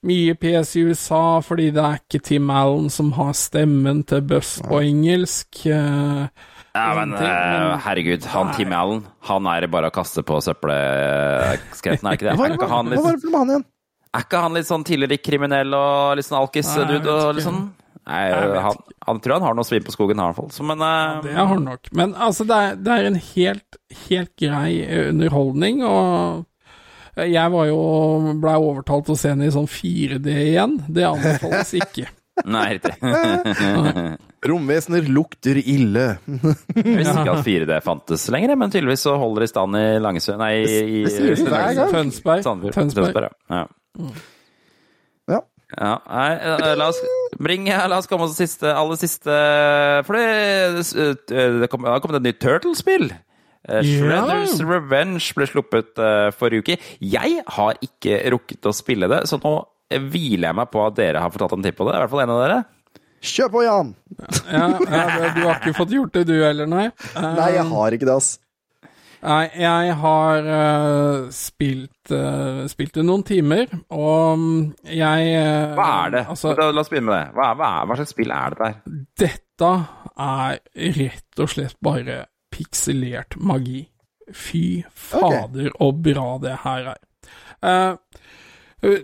mye 0.08 0.34
PS 0.41 0.76
i 0.80 0.86
USA, 0.89 1.39
fordi 1.45 1.68
det 1.76 1.82
er 1.84 1.99
ikke 2.02 2.22
Tim 2.26 2.49
Allen 2.49 2.88
som 2.89 3.12
har 3.18 3.34
stemmen 3.38 4.02
til 4.10 4.22
Buss 4.26 4.56
på 4.66 4.80
engelsk. 4.82 5.62
Uh, 5.68 6.28
Ja, 6.74 6.93
men 6.95 7.12
ting, 7.18 7.28
eh, 7.28 7.68
men- 7.68 7.80
herregud, 7.84 8.24
han 8.32 8.54
Tim 8.56 8.72
Allen, 8.74 9.02
han 9.28 9.45
er 9.52 9.68
bare 9.68 9.89
å 9.91 9.93
kaste 9.93 10.24
på 10.24 10.38
søppelskretten, 10.41 12.08
er 12.08 12.16
ikke 12.18 12.30
det? 12.30 12.36
Hva 12.39 12.45
Er 12.47 12.56
ikke 12.56 12.70
han 12.72 12.88
hva 12.88 12.95
litt, 12.95 13.04
var 13.04 13.18
det 13.18 13.26
med 13.32 13.39
han 13.41 13.49
igjen? 13.52 13.66
er 14.16 14.24
ikke 14.26 14.41
han 14.41 14.54
litt 14.58 14.68
sånn 14.68 14.84
tidligere 14.88 15.22
kriminell 15.24 15.74
og 15.76 16.16
litt 16.18 16.26
sånn 16.28 16.39
alkis-dude 16.41 17.12
og 17.12 17.36
litt 17.36 17.45
sånn? 17.45 17.62
Nei, 18.08 18.22
han, 18.66 18.76
han 19.06 19.20
tror 19.22 19.34
han 19.38 19.43
har 19.45 19.54
noe 19.54 19.64
svin 19.68 19.84
på 19.86 19.93
skogen, 19.93 20.18
i 20.18 20.24
hvert 20.26 20.36
fall. 20.39 20.49
Så, 20.49 20.64
men 20.66 20.82
eh, 20.82 21.22
Det 21.28 21.36
har 21.38 21.45
han 21.52 21.64
nok. 21.68 21.91
Men 21.93 22.16
altså, 22.16 22.47
det 22.49 22.56
er, 22.58 22.76
det 22.82 22.95
er 22.95 23.06
en 23.12 23.20
helt, 23.36 23.78
helt 24.08 24.32
grei 24.41 24.72
underholdning, 25.10 25.84
og 25.86 26.45
jeg 27.18 27.51
var 27.53 27.68
jo 27.68 27.78
blei 28.41 28.55
overtalt 28.55 29.07
til 29.09 29.16
å 29.16 29.20
se 29.20 29.34
den 29.34 29.45
i 29.47 29.53
sånn 29.53 29.70
4D 29.70 30.36
igjen. 30.47 30.78
Det 30.88 31.05
anbefales 31.07 31.74
ikke. 31.78 32.07
Nei, 32.55 32.68
riktig. 32.78 32.95
Romvesener 34.51 35.05
lukter 35.12 35.59
ille. 35.59 36.05
Jeg 36.26 36.95
visste 36.97 37.20
ikke 37.20 37.36
at 37.36 37.45
4D 37.45 37.78
fantes 37.86 38.26
lenger, 38.34 38.55
men 38.57 38.74
tydeligvis 38.74 39.03
så 39.05 39.18
holder 39.22 39.43
det 39.43 39.49
i 39.49 39.53
stand 39.53 39.78
i 39.78 39.86
Langesund 40.01 40.41
Nei, 40.41 40.53
i 40.64 41.01
i. 41.01 41.05
Tønsberg. 41.05 42.41
Tønsberg. 42.47 42.74
Tønsberg, 42.74 43.28
ja. 43.51 43.66
Ja. 45.30 45.41
Ja, 45.72 45.93
nei, 46.03 46.32
eh, 46.36 46.74
la 46.76 46.89
oss 46.91 46.97
bring, 47.39 47.70
La 47.70 47.95
oss 47.95 48.09
komme 48.12 48.26
oss 48.26 48.36
til 48.36 48.49
siste, 48.49 48.74
aller 48.76 48.97
siste 48.99 49.36
For 50.03 50.18
det, 50.18 50.82
eh, 50.99 51.53
det 51.62 51.70
kom, 51.72 51.86
det 51.86 51.93
har 51.93 52.01
kommet 52.03 52.20
et 52.20 52.26
nytt 52.28 52.41
Turtle-spill. 52.43 53.07
Eh, 53.70 53.86
Shredders 53.86 54.57
Revenge 54.66 55.34
ble 55.38 55.47
sluppet 55.49 56.01
eh, 56.01 56.30
forrige 56.34 56.66
uke. 56.66 56.78
Jeg 57.05 57.41
har 57.57 57.82
ikke 57.86 58.22
rukket 58.34 58.70
å 58.70 58.76
spille 58.76 59.09
det, 59.12 59.24
så 59.30 59.39
nå 59.41 59.55
hviler 59.91 60.49
jeg 60.49 60.57
meg 60.57 60.70
på 60.72 60.86
at 60.86 60.95
dere 60.97 61.24
har 61.24 61.34
fått 61.34 61.43
tatt 61.45 61.57
en 61.57 61.66
tipp 61.66 61.78
på 61.78 61.89
det. 61.89 61.97
I 61.97 62.03
hvert 62.03 62.14
fall 62.14 62.24
en 62.26 62.36
av 62.36 62.45
dere. 62.45 62.62
Kjør 63.22 63.49
på, 63.53 63.66
Jan! 63.68 63.91
Ja, 64.49 64.68
ja, 64.82 65.34
du 65.36 65.43
har 65.45 65.59
ikke 65.59 65.76
fått 65.78 65.91
gjort 65.93 66.16
det, 66.16 66.24
du 66.32 66.39
heller, 66.41 66.70
nei? 66.70 66.88
Nei, 67.22 67.51
jeg 67.53 67.68
har 67.70 67.97
ikke 67.97 68.07
det, 68.09 68.16
ass. 68.18 68.32
Nei, 69.22 69.43
jeg 69.62 69.93
har 70.01 70.47
uh, 70.49 71.28
spilt, 71.36 72.09
uh, 72.09 72.64
spilt 72.72 72.95
det 72.97 73.03
noen 73.05 73.22
timer, 73.28 73.70
og 73.93 74.41
mm, 74.41 74.55
jeg 74.89 75.36
uh, 75.38 75.76
Hva 75.78 75.89
er 76.07 76.16
det? 76.16 76.24
Altså, 76.34 76.55
la, 76.57 76.72
la 76.74 76.82
oss 76.82 76.89
begynne 76.89 77.12
med 77.12 77.20
det. 77.20 77.36
Hva, 77.38 77.51
hva, 77.59 77.70
er, 77.70 77.91
hva 77.91 77.99
slags 77.99 78.16
spill 78.16 78.34
er 78.34 78.55
det 78.55 78.64
der? 78.64 78.97
dette 79.22 79.72
er 80.26 80.57
rett 80.97 81.43
og 81.45 81.53
slett 81.53 81.78
bare 81.86 82.24
pikselert 82.52 83.38
magi. 83.39 83.88
Fy 84.32 84.84
fader, 84.95 85.72
og 85.84 86.04
bra 86.06 86.38
det 86.43 86.54
her 86.64 86.93
er. 86.93 86.99
Eh, 87.62 87.95
eh, 88.88 89.02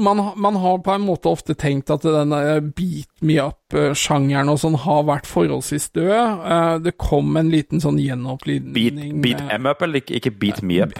man, 0.00 0.22
man 0.40 0.56
har 0.58 0.78
på 0.82 0.90
en 0.94 1.04
måte 1.06 1.28
ofte 1.30 1.54
tenkt 1.54 1.90
at 1.94 2.02
den 2.02 2.32
eh, 2.34 2.58
beat 2.74 3.10
me 3.22 3.36
up-sjangeren 3.42 4.48
og 4.50 4.58
sånn 4.62 4.78
har 4.82 5.04
vært 5.06 5.28
forholdsvis 5.30 5.90
død. 5.94 6.40
Uh, 6.42 6.76
det 6.82 6.96
kom 6.98 7.36
en 7.38 7.52
liten 7.52 7.82
sånn 7.84 8.00
Beat, 8.00 8.08
gjenopplivning 8.08 9.20
beat 9.22 9.44
med- 9.44 9.52
em 9.58 9.66
up, 9.70 9.82
eller 9.84 10.00
ikke, 10.02 10.16
ikke 10.18 10.32
beat 10.40 10.62
me 10.66 10.80
up? 10.82 10.96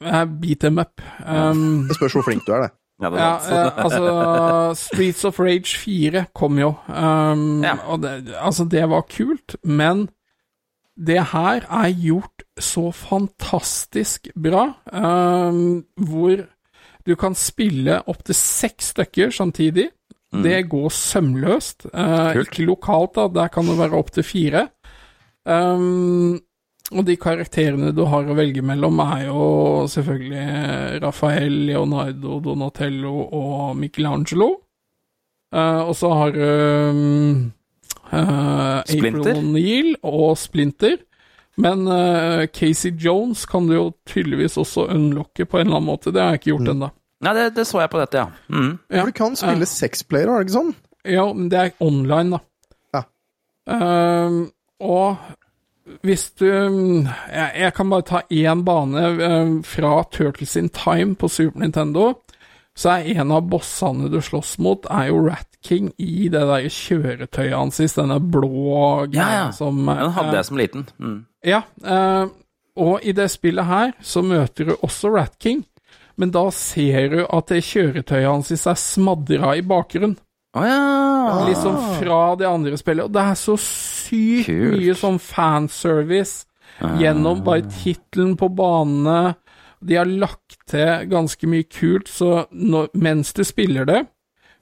Uh, 0.00 0.24
beat 0.40 0.64
em 0.64 0.78
up. 0.80 1.02
Um, 1.26 1.88
Det 1.90 1.98
spørs 1.98 2.16
hvor 2.16 2.24
flink 2.30 2.46
du 2.46 2.54
er, 2.56 2.68
det. 2.68 2.70
Ja, 3.00 3.08
det 3.10 3.20
ja, 3.20 3.70
altså 3.80 4.74
Streets 4.76 5.24
of 5.24 5.38
Rage 5.40 5.76
4 5.80 6.26
kom 6.36 6.58
jo, 6.60 6.74
um, 6.88 7.62
Ja. 7.64 7.74
og 7.88 8.02
det, 8.02 8.34
altså 8.36 8.64
det 8.68 8.82
var 8.90 9.06
kult, 9.08 9.56
men 9.64 10.08
det 11.00 11.20
her 11.32 11.64
er 11.64 11.92
gjort 11.96 12.44
så 12.60 12.90
fantastisk 12.92 14.28
bra, 14.36 14.66
um, 14.92 15.80
hvor 15.96 16.44
du 17.06 17.14
kan 17.16 17.34
spille 17.38 18.02
opptil 18.10 18.36
seks 18.36 18.92
stykker 18.94 19.32
samtidig. 19.32 19.88
Det 20.30 20.68
går 20.70 20.92
sømløst. 20.94 21.88
Uh, 21.90 22.36
ikke 22.38 22.68
lokalt, 22.68 23.16
da, 23.16 23.26
der 23.40 23.48
kan 23.50 23.66
det 23.66 23.78
være 23.80 23.98
opptil 23.98 24.26
fire. 24.26 24.68
Um, 25.48 26.38
og 26.90 27.06
de 27.06 27.16
karakterene 27.18 27.92
du 27.94 28.04
har 28.10 28.26
å 28.26 28.36
velge 28.38 28.62
mellom, 28.66 29.00
er 29.02 29.28
jo 29.28 29.42
selvfølgelig 29.90 31.00
Rafael, 31.02 31.56
Leonardo, 31.70 32.38
Donatello 32.44 33.14
og 33.26 33.78
Michelangelo. 33.78 34.52
Uh, 35.50 35.88
og 35.88 35.96
så 35.98 36.12
har 36.14 36.34
du 36.36 36.44
um, 36.44 37.50
eh, 38.12 38.82
Splinter? 38.86 39.30
April 39.30 39.40
O'Neill 39.40 39.94
og 40.02 40.36
Splinter. 40.38 40.98
Men 41.60 41.84
uh, 41.88 42.46
Casey 42.46 42.92
Jones 42.96 43.44
kan 43.46 43.66
du 43.68 43.74
jo 43.74 43.86
tydeligvis 44.08 44.56
også 44.60 44.86
unlocke 44.94 45.44
på 45.44 45.58
en 45.58 45.66
eller 45.66 45.80
annen 45.80 45.90
måte. 45.90 46.12
Det 46.14 46.22
har 46.22 46.34
jeg 46.34 46.40
ikke 46.40 46.52
gjort 46.54 46.70
ennå. 46.72 46.90
Nei, 47.20 47.34
det, 47.36 47.48
det 47.58 47.66
så 47.68 47.82
jeg 47.82 47.90
på 47.92 48.00
dette, 48.00 48.22
ja. 48.22 48.30
Mm. 48.48 48.70
Ja. 48.88 49.04
Du 49.04 49.12
kan 49.12 49.36
spille 49.36 49.68
sexplayer, 49.68 50.30
er 50.30 50.40
det 50.40 50.48
ikke 50.48 50.56
sånn? 50.56 50.72
Ja, 51.04 51.26
men 51.34 51.50
det 51.52 51.60
er 51.60 51.74
online, 51.84 52.38
da. 52.38 52.40
Ja. 52.96 53.02
Uh, 53.68 54.40
og 54.80 56.00
hvis 56.06 56.30
du 56.38 56.46
jeg, 56.46 57.50
jeg 57.58 57.74
kan 57.76 57.92
bare 57.92 58.06
ta 58.08 58.22
én 58.30 58.64
bane 58.64 59.62
fra 59.66 59.94
Turtles 60.14 60.54
in 60.56 60.70
Time 60.72 61.16
på 61.18 61.28
Super 61.28 61.60
Nintendo. 61.60 62.12
Så 62.78 62.94
er 62.94 63.20
en 63.20 63.32
av 63.34 63.48
bossene 63.50 64.08
du 64.08 64.20
slåss 64.22 64.54
mot, 64.62 64.86
er 64.88 65.10
jo 65.10 65.24
Rat 65.26 65.49
King 65.64 65.90
i 65.98 66.28
det 66.32 66.40
der 66.48 66.68
kjøretøyet 66.72 67.56
hans, 67.56 67.80
denne 67.96 68.20
blå 68.20 69.06
greia 69.12 69.26
Ja, 69.26 69.40
ja. 69.46 69.50
som 69.52 69.82
Den 69.86 70.14
hadde 70.16 70.30
eh, 70.32 70.38
jeg 70.40 70.48
som 70.48 70.60
liten. 70.60 70.86
Mm. 70.98 71.18
ja, 71.46 71.62
eh, 71.84 72.26
og 72.80 73.04
i 73.04 73.12
det 73.12 73.26
spillet 73.32 73.66
her 73.68 73.92
så 74.00 74.22
møter 74.24 74.70
du 74.70 74.74
også 74.78 75.10
Rat 75.12 75.36
King, 75.42 75.64
men 76.16 76.30
da 76.32 76.46
ser 76.54 77.08
du 77.12 77.20
at 77.26 77.50
det 77.52 77.62
kjøretøyet 77.66 78.28
hans 78.28 78.52
er 78.56 78.78
smadra 78.78 79.54
i 79.58 79.62
bakgrunnen. 79.66 80.16
Oh, 80.56 80.64
ja! 80.66 81.44
Liksom 81.46 81.76
fra 82.00 82.34
det 82.36 82.48
andre 82.48 82.76
spillet. 82.80 83.04
Og 83.06 83.12
det 83.14 83.22
er 83.22 83.36
så 83.38 83.54
sykt 83.60 84.48
Kult. 84.48 84.72
mye 84.80 84.96
sånn 84.98 85.20
fanservice 85.22 86.46
gjennom 86.98 87.44
bare 87.46 87.68
tittelen 87.70 88.32
på 88.40 88.48
banene. 88.58 89.34
De 89.80 89.96
har 89.96 90.08
lagt 90.10 90.58
til 90.68 91.06
ganske 91.10 91.46
mye 91.48 91.68
kult, 91.70 92.08
så 92.10 92.46
når, 92.50 92.90
mens 93.00 93.30
du 93.36 93.44
spiller 93.46 93.86
det, 93.88 94.00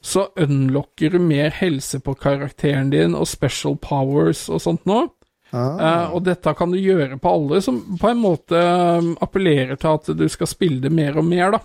så 0.00 0.28
unlocker 0.36 1.10
du 1.10 1.18
mer 1.18 1.50
helse 1.50 2.00
på 2.00 2.14
karakteren 2.14 2.90
din 2.90 3.16
og 3.18 3.28
special 3.28 3.76
powers 3.82 4.46
og 4.48 4.62
sånt 4.62 4.86
nå. 4.88 5.06
Ah. 5.50 5.80
Uh, 5.80 6.14
og 6.18 6.22
dette 6.26 6.52
kan 6.54 6.70
du 6.70 6.78
gjøre 6.78 7.16
på 7.20 7.32
alle 7.32 7.62
som 7.64 7.80
på 7.98 8.10
en 8.10 8.20
måte 8.20 8.58
um, 9.00 9.14
appellerer 9.24 9.80
til 9.80 9.96
at 9.96 10.10
du 10.18 10.26
skal 10.28 10.50
spille 10.50 10.82
det 10.84 10.92
mer 10.92 11.16
og 11.18 11.24
mer, 11.24 11.56
da. 11.56 11.62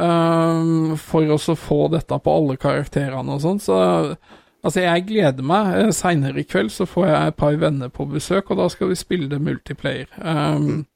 Uh, 0.00 0.94
for 0.96 1.28
å 1.28 1.38
få 1.38 1.82
dette 1.92 2.16
på 2.16 2.36
alle 2.38 2.56
karakterene 2.60 3.36
og 3.36 3.42
sånn. 3.44 3.60
Så 3.60 3.76
altså, 3.76 4.80
jeg 4.80 5.06
gleder 5.10 5.44
meg. 5.46 5.74
Uh, 5.76 5.92
Seinere 5.94 6.40
i 6.42 6.48
kveld 6.48 6.72
så 6.72 6.88
får 6.88 7.10
jeg 7.10 7.34
et 7.34 7.40
par 7.44 7.60
venner 7.60 7.92
på 7.92 8.08
besøk, 8.08 8.50
og 8.50 8.62
da 8.62 8.70
skal 8.72 8.90
vi 8.90 8.98
spille 8.98 9.28
det 9.30 9.42
multiplayer. 9.44 10.08
Um, 10.18 10.86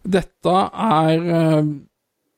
Dette 0.00 0.52
er 0.84 1.26
uh, 1.26 1.64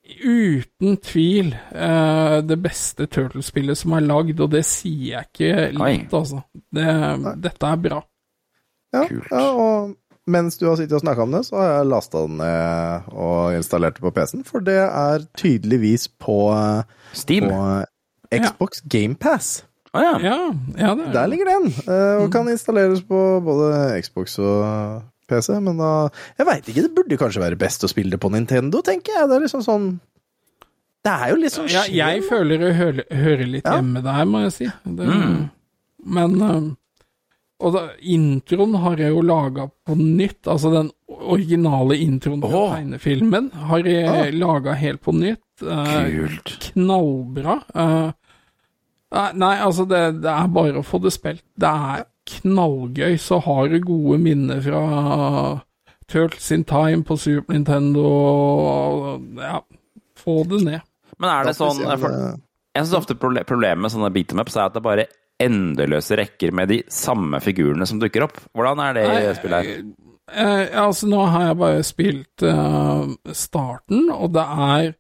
uten 0.03 0.97
tvil 1.03 1.53
uh, 1.75 2.39
det 2.45 2.59
beste 2.63 3.07
Turtle-spillet 3.07 3.79
som 3.79 3.95
er 3.97 4.07
lagd, 4.07 4.41
og 4.43 4.51
det 4.55 4.65
sier 4.67 5.17
jeg 5.17 5.29
ikke 5.31 5.67
litt, 5.79 6.15
altså. 6.15 6.43
Det, 6.75 6.87
dette 7.45 7.71
er 7.71 7.83
bra. 7.87 8.01
Ja, 8.93 9.07
Kult. 9.09 9.31
ja, 9.31 9.45
og 9.57 10.31
mens 10.31 10.59
du 10.61 10.67
har 10.69 10.77
sittet 10.79 10.99
og 10.99 11.03
snakka 11.03 11.25
om 11.25 11.35
det, 11.35 11.45
så 11.49 11.59
har 11.59 11.71
jeg 11.71 11.91
lasta 11.91 12.25
den 12.27 12.39
ned 12.43 13.13
og 13.15 13.57
installert 13.57 13.99
det 13.99 14.05
på 14.05 14.13
PC-en, 14.15 14.45
for 14.47 14.65
det 14.65 14.79
er 14.85 15.27
tydeligvis 15.39 16.09
på, 16.23 16.39
Steam. 17.17 17.49
på 17.51 18.43
Xbox 18.43 18.83
GamePass. 18.91 19.63
Å 19.93 20.01
ja. 20.01 20.13
Ja, 20.25 20.37
ja 20.79 20.93
det 20.97 21.09
er 21.11 21.17
Der 21.19 21.29
ligger 21.29 21.51
den, 21.51 21.73
eh, 21.85 22.23
og 22.23 22.31
kan 22.33 22.49
installeres 22.49 23.03
på 23.05 23.19
både 23.45 23.99
Xbox 24.05 24.39
og 24.41 25.03
PC, 25.33 25.57
men 25.65 25.81
da 25.81 25.91
Jeg 26.39 26.47
veit 26.53 26.69
ikke, 26.69 26.85
det 26.87 26.95
burde 27.01 27.19
kanskje 27.25 27.43
være 27.43 27.59
best 27.65 27.85
å 27.89 27.91
spille 27.91 28.13
det 28.15 28.21
på 28.23 28.31
Nintendo, 28.35 28.83
tenker 28.87 29.17
jeg. 29.19 29.31
Det 29.33 29.39
er 29.41 29.45
liksom 29.49 29.65
sånn 29.67 29.89
Det 31.03 31.11
er 31.17 31.33
jo 31.33 31.41
litt 31.43 31.57
sånn 31.57 31.73
Ja, 31.73 31.83
jeg 31.91 32.23
føler 32.29 32.69
å 32.69 32.71
hører, 32.79 33.09
hører 33.11 33.49
litt 33.57 33.67
Ja. 33.67 33.79
hjemme 33.81 34.05
der, 34.05 34.25
må 34.29 34.45
jeg 34.47 34.53
si. 34.61 34.71
Det, 34.85 35.09
Mm. 35.09 35.51
Men 36.05 36.33
um, 36.43 36.71
Og 37.63 37.73
da, 37.77 37.83
introen 38.03 38.73
har 38.83 38.97
jeg 38.99 39.13
jo 39.15 39.21
laga 39.23 39.69
på 39.87 39.95
nytt. 39.95 40.49
Altså 40.51 40.73
den 40.73 40.89
originale 41.09 41.95
introen 42.03 42.41
til 42.43 42.55
oh. 42.59 42.73
tegnefilmen 42.75 43.53
har 43.69 43.85
jeg 43.87 44.09
Ah. 44.11 44.31
laga 44.35 44.75
helt 44.75 45.01
på 45.05 45.13
nytt. 45.15 45.63
Eh, 45.63 46.09
Kult. 46.11 46.57
knallbra. 46.73 47.55
Eh, 47.75 48.11
nei, 49.15 49.29
nei, 49.45 49.53
altså, 49.63 49.87
det, 49.87 50.01
det 50.25 50.33
er 50.33 50.49
bare 50.51 50.81
å 50.83 50.87
få 50.87 50.99
det 51.05 51.13
spilt. 51.15 51.45
Det 51.55 51.71
er 51.71 52.03
knallgøy, 52.29 53.17
så 53.21 53.41
har 53.43 53.69
du 53.73 53.79
gode 53.83 54.19
minner 54.23 54.61
fra 54.65 54.83
Turtles 56.11 56.51
in 56.55 56.65
Time 56.69 57.03
på 57.07 57.17
Super 57.19 57.55
Nintendo. 57.57 58.05
og 58.05 59.39
Ja, 59.41 59.61
få 60.19 60.43
det 60.49 60.63
ned. 60.65 60.81
Men 61.19 61.31
er 61.31 61.45
det 61.49 61.57
sånn 61.59 61.83
eh, 61.87 62.07
Jeg 62.75 62.87
syns 62.87 62.99
ofte 62.99 63.17
problemet 63.19 63.83
med 63.83 63.93
sånne 63.93 64.13
beatemaps 64.15 64.57
er 64.57 64.67
at 64.67 64.75
det 64.75 64.81
er 64.83 64.89
bare 64.89 65.09
endeløse 65.43 66.17
rekker 66.19 66.53
med 66.55 66.71
de 66.71 66.83
samme 66.93 67.41
figurene 67.43 67.87
som 67.89 67.99
dukker 68.01 68.29
opp. 68.29 68.39
Hvordan 68.55 68.81
er 68.85 68.97
det 68.99 69.07
i 69.11 69.35
spillet 69.39 69.67
her? 69.67 69.85
Eh, 70.33 70.67
altså, 70.79 71.09
nå 71.11 71.25
har 71.29 71.49
jeg 71.49 71.59
bare 71.61 71.83
spilt 71.85 72.45
eh, 72.47 73.09
starten, 73.37 74.07
og 74.15 74.33
det 74.37 74.45
er 74.47 74.93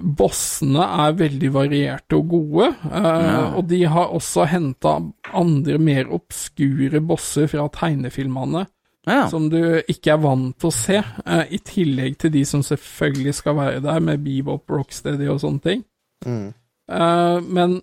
Bossene 0.00 0.84
er 1.04 1.16
veldig 1.18 1.50
varierte 1.54 2.18
og 2.18 2.28
gode, 2.32 2.68
ja. 2.90 3.40
og 3.58 3.66
de 3.70 3.82
har 3.90 4.12
også 4.16 4.46
henta 4.50 4.96
andre 5.36 5.78
mer 5.82 6.10
obskure 6.14 7.02
bosser 7.04 7.50
fra 7.50 7.68
tegnefilmene. 7.74 8.66
Ja. 9.08 9.24
som 9.32 9.46
du 9.48 9.80
ikke 9.88 10.12
er 10.12 10.18
vant 10.20 10.58
til 10.60 10.68
å 10.68 10.74
se, 10.76 10.98
eh, 11.00 11.52
i 11.56 11.58
tillegg 11.64 12.18
til 12.20 12.34
de 12.34 12.42
som 12.44 12.60
selvfølgelig 12.62 13.32
skal 13.38 13.56
være 13.56 13.80
der, 13.80 14.00
med 14.04 14.20
Bebop, 14.20 14.68
Rocksteady 14.68 15.28
og 15.32 15.40
sånne 15.40 15.64
ting. 15.64 15.84
Mm. 16.26 16.50
Eh, 16.92 17.38
men 17.48 17.78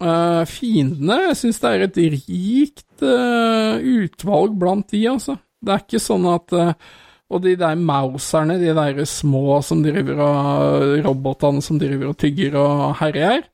eh, 0.00 0.42
fiendene, 0.50 1.20
jeg 1.28 1.38
syns 1.38 1.62
det 1.62 1.70
er 1.70 1.86
et 1.86 2.02
rikt 2.16 3.06
eh, 3.06 3.88
utvalg 3.94 4.58
blant 4.58 4.90
de, 4.90 5.04
altså. 5.12 5.38
Det 5.64 5.72
er 5.72 5.84
ikke 5.86 6.02
sånn 6.02 6.26
at 6.28 6.56
eh, 6.58 6.74
Og 7.32 7.40
de 7.42 7.54
der 7.56 7.78
mauserne, 7.80 8.58
de 8.60 8.74
der 8.76 9.00
små 9.08 9.60
som 9.64 9.80
driver 9.82 10.20
og 10.20 11.04
Robotene 11.06 11.62
som 11.64 11.78
driver 11.80 12.12
og 12.12 12.18
tygger 12.20 12.56
og 12.60 12.96
herjer. 13.00 13.46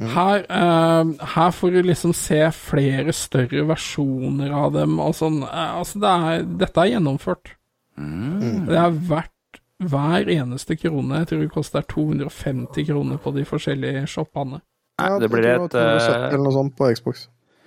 Her, 0.00 0.46
uh, 0.48 1.12
her 1.34 1.50
får 1.52 1.74
du 1.74 1.82
liksom 1.84 2.14
se 2.16 2.40
flere 2.56 3.12
større 3.12 3.66
versjoner 3.68 4.54
av 4.56 4.72
dem. 4.74 4.96
Og 5.04 5.14
sånn, 5.16 5.42
eh, 5.44 5.74
altså 5.78 6.00
det 6.02 6.12
er, 6.12 6.46
dette 6.64 6.80
er 6.80 6.94
gjennomført. 6.94 7.52
Det 8.66 8.78
er 8.80 8.96
verdt 9.12 9.60
hver 9.82 10.30
eneste 10.32 10.76
krone. 10.80 11.20
Jeg 11.22 11.28
tror 11.28 11.42
det 11.42 11.52
koster 11.52 11.84
250 11.92 12.88
kroner 12.88 13.20
på 13.20 13.34
de 13.36 13.44
forskjellige 13.48 14.06
shoppene. 14.10 14.62
Ja, 15.00 15.18
det 15.18 15.28
blir 15.32 15.44
et, 15.44 15.68
det 15.72 15.84
var 15.84 16.00
270 16.00 16.16
eh, 16.16 16.26
eller 16.28 16.44
noe 16.46 16.56
sånt 16.56 16.76
på 16.78 16.90
Xbox. 16.96 17.26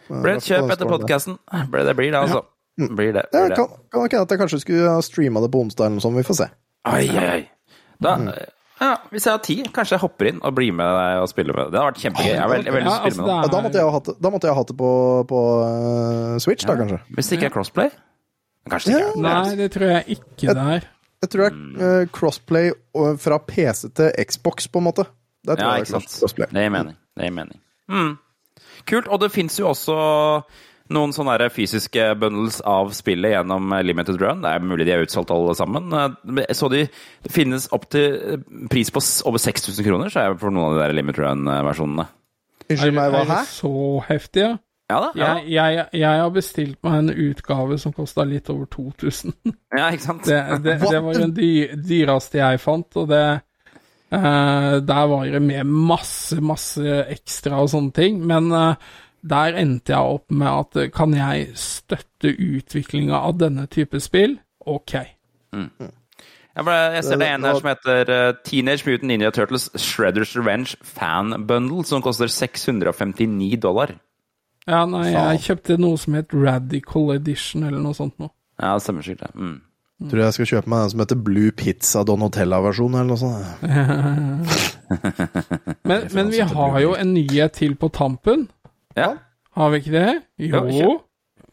blir 0.09 0.35
et 0.35 0.49
kjøp 0.49 0.71
etter 0.75 0.89
podkasten. 0.89 1.39
Det 1.51 1.95
blir 1.97 2.11
det, 2.11 2.19
altså. 2.19 2.45
Blir 2.77 3.13
det. 3.15 3.23
Blir 3.31 3.49
det. 3.49 3.55
kan, 3.55 3.67
kan 3.91 4.01
nok 4.03 4.11
hende 4.11 4.25
at 4.27 4.33
jeg 4.35 4.39
kanskje 4.41 4.59
skulle 4.65 4.89
ha 4.91 5.01
streama 5.05 5.41
det 5.45 5.51
på 5.53 5.61
onsdag 5.63 5.85
eller 5.87 5.97
noe 5.99 6.03
sånt. 6.03 6.17
Vi 6.19 6.25
får 6.27 6.37
se. 6.41 6.47
Ai, 6.85 7.05
ai. 7.15 7.41
Da, 8.03 8.17
ja, 8.81 8.89
hvis 9.13 9.23
jeg 9.23 9.31
har 9.31 9.43
tid, 9.45 9.69
kanskje 9.75 9.95
jeg 9.95 10.01
hopper 10.03 10.27
inn 10.27 10.41
og 10.43 10.51
blir 10.57 10.73
med 10.75 10.89
deg 10.97 11.21
og 11.23 11.29
spiller 11.31 11.55
med 11.55 11.69
deg. 11.69 11.71
Det 11.71 11.79
hadde 11.79 11.91
vært 11.93 12.01
kjempegøy. 12.03 12.27
Jeg 12.33 12.41
har 12.41 12.51
veldig, 12.51 12.73
veldig 12.75 12.89
lyst 12.89 12.97
til 12.97 13.05
å 13.05 13.05
Ja, 13.05 13.07
altså, 13.07 13.27
deg. 13.45 13.53
Da 13.53 13.61
måtte 13.63 13.79
jeg 13.79 13.85
ha 13.87 13.93
hatt 13.95 14.09
det, 14.09 14.15
da 14.25 14.31
måtte 14.33 14.49
jeg 14.49 14.57
ha 14.57 14.59
hatt 14.59 14.73
det 14.73 14.77
på, 14.81 14.89
på 15.31 15.43
uh, 15.63 16.33
Switch, 16.43 16.67
da, 16.67 16.75
kanskje. 16.81 16.99
Hvis 17.15 17.31
det 17.31 17.39
ikke 17.39 17.47
er 17.47 17.55
crossplay? 17.55 17.93
Kanskje 18.73 18.91
det 18.91 18.99
ikke 18.99 19.13
er. 19.15 19.23
Nei, 19.23 19.55
det 19.61 19.69
tror 19.77 19.87
jeg 19.93 20.17
ikke 20.17 20.57
det 20.59 20.67
er. 20.75 20.89
Jeg 21.23 21.31
tror 21.31 21.45
det 21.45 21.85
er 21.87 22.01
eh, 22.03 22.09
crossplay 22.13 22.71
fra 23.23 23.37
PC 23.47 23.87
til 23.95 24.11
Xbox, 24.27 24.67
på 24.69 24.81
en 24.83 24.87
måte. 24.89 25.07
Det 25.45 25.55
tror 25.55 25.63
Ja, 25.63 25.71
jeg 25.79 25.87
ikke 25.87 25.95
er 25.95 26.03
sant. 26.03 26.19
crossplay. 26.25 26.51
Det 26.51 26.65
gir 26.67 26.73
mening. 26.75 26.97
Det 27.15 27.29
gir 27.29 27.35
mening. 27.39 27.59
Mm. 27.87 28.11
Kult. 28.91 29.07
Og 29.07 29.21
det 29.23 29.31
fins 29.33 29.55
jo 29.61 29.69
også 29.71 29.95
noen 30.93 31.13
sånne 31.15 31.47
fysiske 31.49 32.03
bundles 32.21 32.59
av 32.61 32.91
spillet 32.93 33.33
gjennom 33.33 33.73
Limited 33.85 34.19
Run. 34.21 34.43
Det 34.43 34.51
er 34.51 34.59
mulig 34.65 34.85
de 34.85 34.93
er 34.93 35.05
utsolgt 35.05 35.31
alle 35.33 35.55
sammen. 35.57 35.89
Eh, 35.93 36.53
Så 36.53 36.69
de 36.69 36.83
det 37.25 37.31
finnes 37.33 37.65
opp 37.73 37.87
til 37.89 38.43
pris 38.69 38.91
på 38.93 39.01
over 39.25 39.41
6000 39.41 39.85
kroner, 39.87 40.09
så 40.13 40.19
er 40.21 40.29
jeg 40.29 40.39
for 40.43 40.53
noen 40.53 40.69
av 40.71 40.77
de 40.77 40.83
der 40.83 40.93
Limited 40.99 41.23
Run-versjonene. 41.25 42.05
Unnskyld 42.69 42.95
meg, 42.97 43.11
hva? 43.13 43.23
det 43.25 43.33
Hæ? 43.33 43.41
så 43.49 43.73
heftig, 44.09 44.41
ja? 44.45 44.53
Ja 44.89 44.99
da. 45.01 45.07
Ja, 45.17 45.27
Jeg, 45.41 45.49
jeg, 45.49 45.85
jeg 45.97 46.19
har 46.21 46.29
bestilt 46.29 46.77
meg 46.85 46.95
en 46.99 47.09
utgave 47.31 47.77
som 47.81 47.93
kosta 47.93 48.21
litt 48.29 48.49
over 48.53 48.67
2000. 48.69 49.33
ja 49.79 49.87
ikke 49.89 50.03
sant? 50.05 50.25
Det, 50.29 50.37
det, 50.61 50.75
det 50.83 51.01
var 51.01 51.17
den 51.17 51.33
dy, 51.33 51.49
dyreste 51.81 52.37
jeg 52.37 52.61
fant, 52.61 52.89
og 53.01 53.07
det 53.09 53.23
uh, 54.13 54.75
Der 54.85 55.07
var 55.09 55.25
det 55.25 55.41
med 55.41 55.65
masse, 55.65 56.37
masse 56.41 56.99
ekstra 57.09 57.63
og 57.63 57.71
sånne 57.73 57.95
ting, 57.97 58.21
men 58.29 58.51
eh, 58.53 58.75
der 59.25 59.57
endte 59.57 59.93
jeg 59.95 60.15
opp 60.15 60.31
med 60.31 60.47
at 60.51 60.79
eh, 60.81 60.91
kan 60.93 61.13
jeg 61.17 61.51
støtte 61.59 62.31
utviklinga 62.31 63.17
av 63.17 63.39
denne 63.41 63.67
type 63.71 63.99
spill? 64.03 64.37
Ok. 64.65 64.95
Jeg, 66.55 66.63
ble, 66.63 66.75
jeg 66.95 67.03
ser 67.03 67.19
det 67.19 67.27
ene 67.27 67.41
en 67.41 67.49
her 67.49 67.59
som 67.59 67.69
heter 67.71 68.11
eh, 68.15 68.31
Teenage 68.47 68.87
Mutant 68.87 69.09
Ninja 69.11 69.31
Turtles 69.35 69.69
Shredders 69.75 70.35
Revenge 70.37 70.77
Fan 70.85 71.35
Bundle, 71.47 71.83
som 71.87 72.03
koster 72.05 72.31
659 72.31 73.59
dollar. 73.63 73.97
Ja, 74.65 74.81
nei, 74.89 75.11
jeg 75.11 75.43
kjøpte 75.45 75.77
noe 75.77 75.99
som 76.01 76.17
het 76.17 76.33
Radical 76.33 77.11
Edition, 77.19 77.67
eller 77.67 77.81
noe 77.83 77.97
sånt 77.97 78.17
noe. 78.21 78.33
Ja, 78.57 78.73
det 78.73 78.85
stemmer 78.85 79.05
sikkert. 79.05 79.33
det. 79.35 79.41
Mm. 79.41 79.61
Tror 80.09 80.21
jeg 80.23 80.35
skal 80.35 80.49
kjøpe 80.49 80.71
meg 80.71 80.81
den 80.81 80.91
som 80.91 81.01
heter 81.03 81.19
Blue 81.27 81.51
Pizza 81.55 82.01
Donatella-versjon, 82.07 82.97
eller 82.97 83.09
noe 83.13 83.19
sånt. 83.21 83.45
Men, 85.85 86.07
men 86.13 86.31
vi 86.33 86.41
har 86.45 86.79
jo 86.81 86.95
en 86.97 87.13
nyhet 87.13 87.55
til 87.57 87.75
på 87.77 87.89
tampen. 87.93 88.47
Ja, 88.95 89.09
Har 89.55 89.71
vi 89.71 89.79
ikke 89.81 89.91
det? 89.95 90.11
Jo. 90.39 90.61
Jo, 90.71 90.91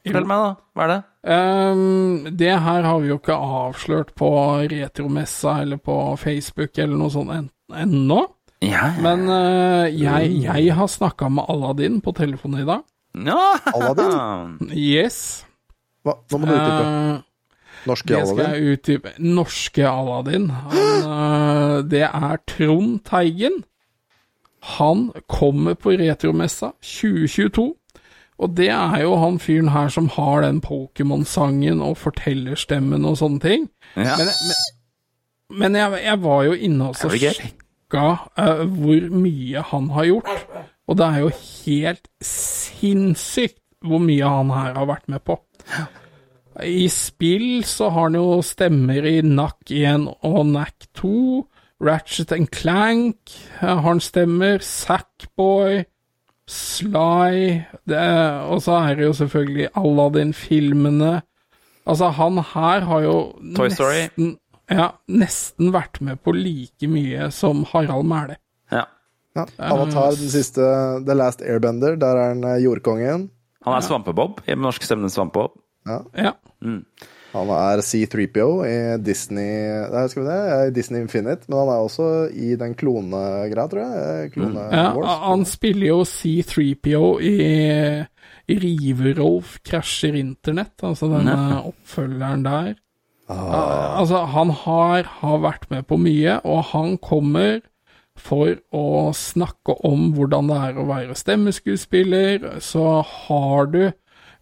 fortell 0.06 0.26
meg, 0.26 0.42
da. 0.42 0.52
Hva 0.74 0.84
er 0.86 0.90
det? 0.92 1.00
Um, 1.22 2.24
det 2.38 2.54
her 2.64 2.82
har 2.82 3.00
vi 3.02 3.12
jo 3.12 3.18
ikke 3.20 3.36
avslørt 3.38 4.08
på 4.18 4.30
retromessa 4.72 5.60
eller 5.62 5.78
på 5.78 5.94
Facebook 6.18 6.78
eller 6.82 6.98
noe 6.98 7.12
sånt 7.14 7.30
en, 7.34 7.50
ennå. 7.84 8.24
Ja, 8.62 8.92
Men 9.02 9.26
uh, 9.30 9.86
jeg, 9.90 10.36
jeg 10.42 10.74
har 10.78 10.90
snakka 10.90 11.28
med 11.34 11.46
Aladdin 11.50 12.00
på 12.02 12.14
telefonen 12.14 12.62
i 12.62 12.66
dag. 12.66 12.82
ja. 13.26 13.40
Aladdin? 13.74 14.70
Yes. 14.74 15.44
Hva? 16.02 16.16
Nå 16.30 16.38
må 16.42 16.46
du 16.48 16.54
utdype. 16.56 17.22
Norske 17.82 18.14
Norske 18.14 18.14
det 18.14 18.26
skal 18.28 18.44
jeg 18.54 18.76
utdype. 18.76 19.12
Norske 19.18 19.86
Aladdin. 19.90 20.48
Han, 20.50 21.06
uh, 21.06 21.78
det 21.90 22.04
er 22.06 22.42
Trond 22.50 23.00
Teigen. 23.06 23.62
Han 24.62 25.08
kommer 25.30 25.74
på 25.74 25.96
retromessa 25.98 26.72
2022. 26.80 27.72
Og 28.42 28.54
det 28.56 28.70
er 28.74 29.02
jo 29.04 29.16
han 29.20 29.38
fyren 29.42 29.70
her 29.74 29.90
som 29.92 30.08
har 30.16 30.42
den 30.42 30.60
Pokémon-sangen 30.64 31.82
og 31.84 31.98
fortellerstemmen 32.00 33.04
og 33.06 33.18
sånne 33.20 33.42
ting. 33.42 33.66
ja. 33.96 34.16
Men, 34.18 34.30
men, 34.30 34.62
men 35.62 35.78
jeg, 35.78 36.00
jeg 36.06 36.22
var 36.22 36.44
jo 36.48 36.54
inne 36.56 36.88
og 36.90 36.96
så 36.96 37.10
sjekka 37.12 38.06
uh, 38.40 38.62
hvor 38.66 39.08
mye 39.12 39.64
han 39.72 39.90
har 39.94 40.08
gjort. 40.08 40.46
Og 40.88 40.98
det 40.98 41.08
er 41.08 41.18
jo 41.22 41.32
helt 41.38 42.08
sinnssykt 42.24 43.60
hvor 43.82 44.02
mye 44.02 44.30
han 44.30 44.50
her 44.54 44.78
har 44.78 44.88
vært 44.88 45.10
med 45.12 45.22
på. 45.26 45.38
I 46.62 46.86
spill 46.92 47.64
så 47.64 47.88
har 47.92 48.10
han 48.10 48.18
jo 48.18 48.40
stemmer 48.44 49.06
i 49.08 49.20
NAC 49.24 49.72
1 49.72 50.08
og 50.28 50.42
NAC 50.50 50.88
2. 51.00 51.14
Ratchet 51.82 52.32
and 52.32 52.50
Clank 52.54 53.32
har 53.58 53.82
han 53.82 54.00
stemmer. 54.00 54.62
Sackboy. 54.62 55.82
Sly 56.52 57.62
Og 58.50 58.62
så 58.62 58.74
er 58.82 58.96
det 58.98 59.06
jo 59.06 59.12
selvfølgelig 59.16 59.68
Aladdin-filmene. 59.78 61.22
Altså, 61.86 62.08
han 62.14 62.38
her 62.38 62.86
har 62.86 63.00
jo 63.02 63.16
Toy 63.56 63.68
Story. 63.68 64.02
nesten 64.06 64.38
ja, 64.70 64.88
nesten 65.10 65.72
vært 65.74 65.98
med 66.00 66.20
på 66.22 66.32
like 66.36 66.88
mye 66.88 67.30
som 67.34 67.64
Harald 67.72 68.06
Mæhle. 68.08 68.36
ja. 68.70 68.84
Ja. 69.36 69.46
Avatar, 69.58 70.12
den 70.12 70.28
siste 70.28 70.60
The 71.06 71.14
Last 71.16 71.40
Airbender. 71.40 71.96
Der 71.96 72.16
er 72.16 72.28
han 72.34 72.44
eh, 72.44 72.62
jordkongen. 72.64 73.30
Han 73.64 73.74
er 73.74 73.80
Svampebob 73.80 74.42
i 74.46 74.50
den 74.50 74.60
norske 74.60 74.84
stemmen 74.84 75.10
Svampebob. 75.10 75.56
Ja. 75.86 76.32
Han 77.32 77.50
er 77.56 77.80
C3PO 77.80 78.48
i 78.68 78.76
Disney 79.00 79.70
Nei, 79.92 80.04
skal 80.12 80.22
vi 80.22 80.28
det? 80.28 80.74
Disney 80.76 81.00
Infinite, 81.00 81.48
men 81.48 81.62
han 81.62 81.72
er 81.72 81.86
også 81.86 82.08
i 82.28 82.52
den 82.60 82.76
klonegreia, 82.78 83.66
tror 83.72 83.82
jeg. 83.82 84.32
Klone 84.34 84.66
ja, 84.68 84.86
Wars. 84.96 85.18
han 85.24 85.44
spiller 85.48 85.86
jo 85.88 85.98
C3PO 86.08 87.06
i, 87.24 87.34
i 88.52 88.60
Riverolf 88.66 89.58
krasjer 89.64 90.20
internett, 90.20 90.76
altså 90.84 91.08
denne 91.14 91.38
oppfølgeren 91.72 92.44
der. 92.46 92.72
Ah. 93.32 93.98
Altså, 94.02 94.24
han 94.28 94.52
har, 94.64 95.08
har 95.22 95.44
vært 95.44 95.68
med 95.72 95.86
på 95.88 95.96
mye, 96.00 96.36
og 96.44 96.66
han 96.74 96.98
kommer 97.00 97.62
for 98.18 98.58
å 98.76 99.12
snakke 99.16 99.78
om 99.88 100.10
hvordan 100.16 100.50
det 100.50 100.58
er 100.66 100.78
å 100.78 100.86
være 100.90 101.16
stemmeskuespiller. 101.16 102.44
Så 102.60 103.00
har 103.08 103.70
du 103.72 103.82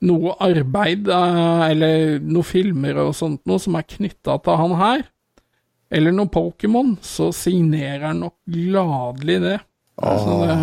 noe 0.07 0.35
arbeid, 0.41 1.09
eh, 1.13 1.65
eller 1.71 2.21
noen 2.25 2.47
filmer 2.47 3.01
og 3.03 3.15
sånt 3.17 3.43
noe 3.49 3.61
som 3.63 3.77
er 3.77 3.89
knytta 3.89 4.39
til 4.45 4.61
han 4.63 4.77
her, 4.81 5.05
eller 5.91 6.15
noe 6.15 6.31
Pokémon, 6.33 6.95
så 7.03 7.31
signerer 7.35 8.07
han 8.11 8.23
nok 8.25 8.37
gladelig 8.49 9.41
det. 9.43 9.59
Altså, 10.01 10.37
det 10.47 10.55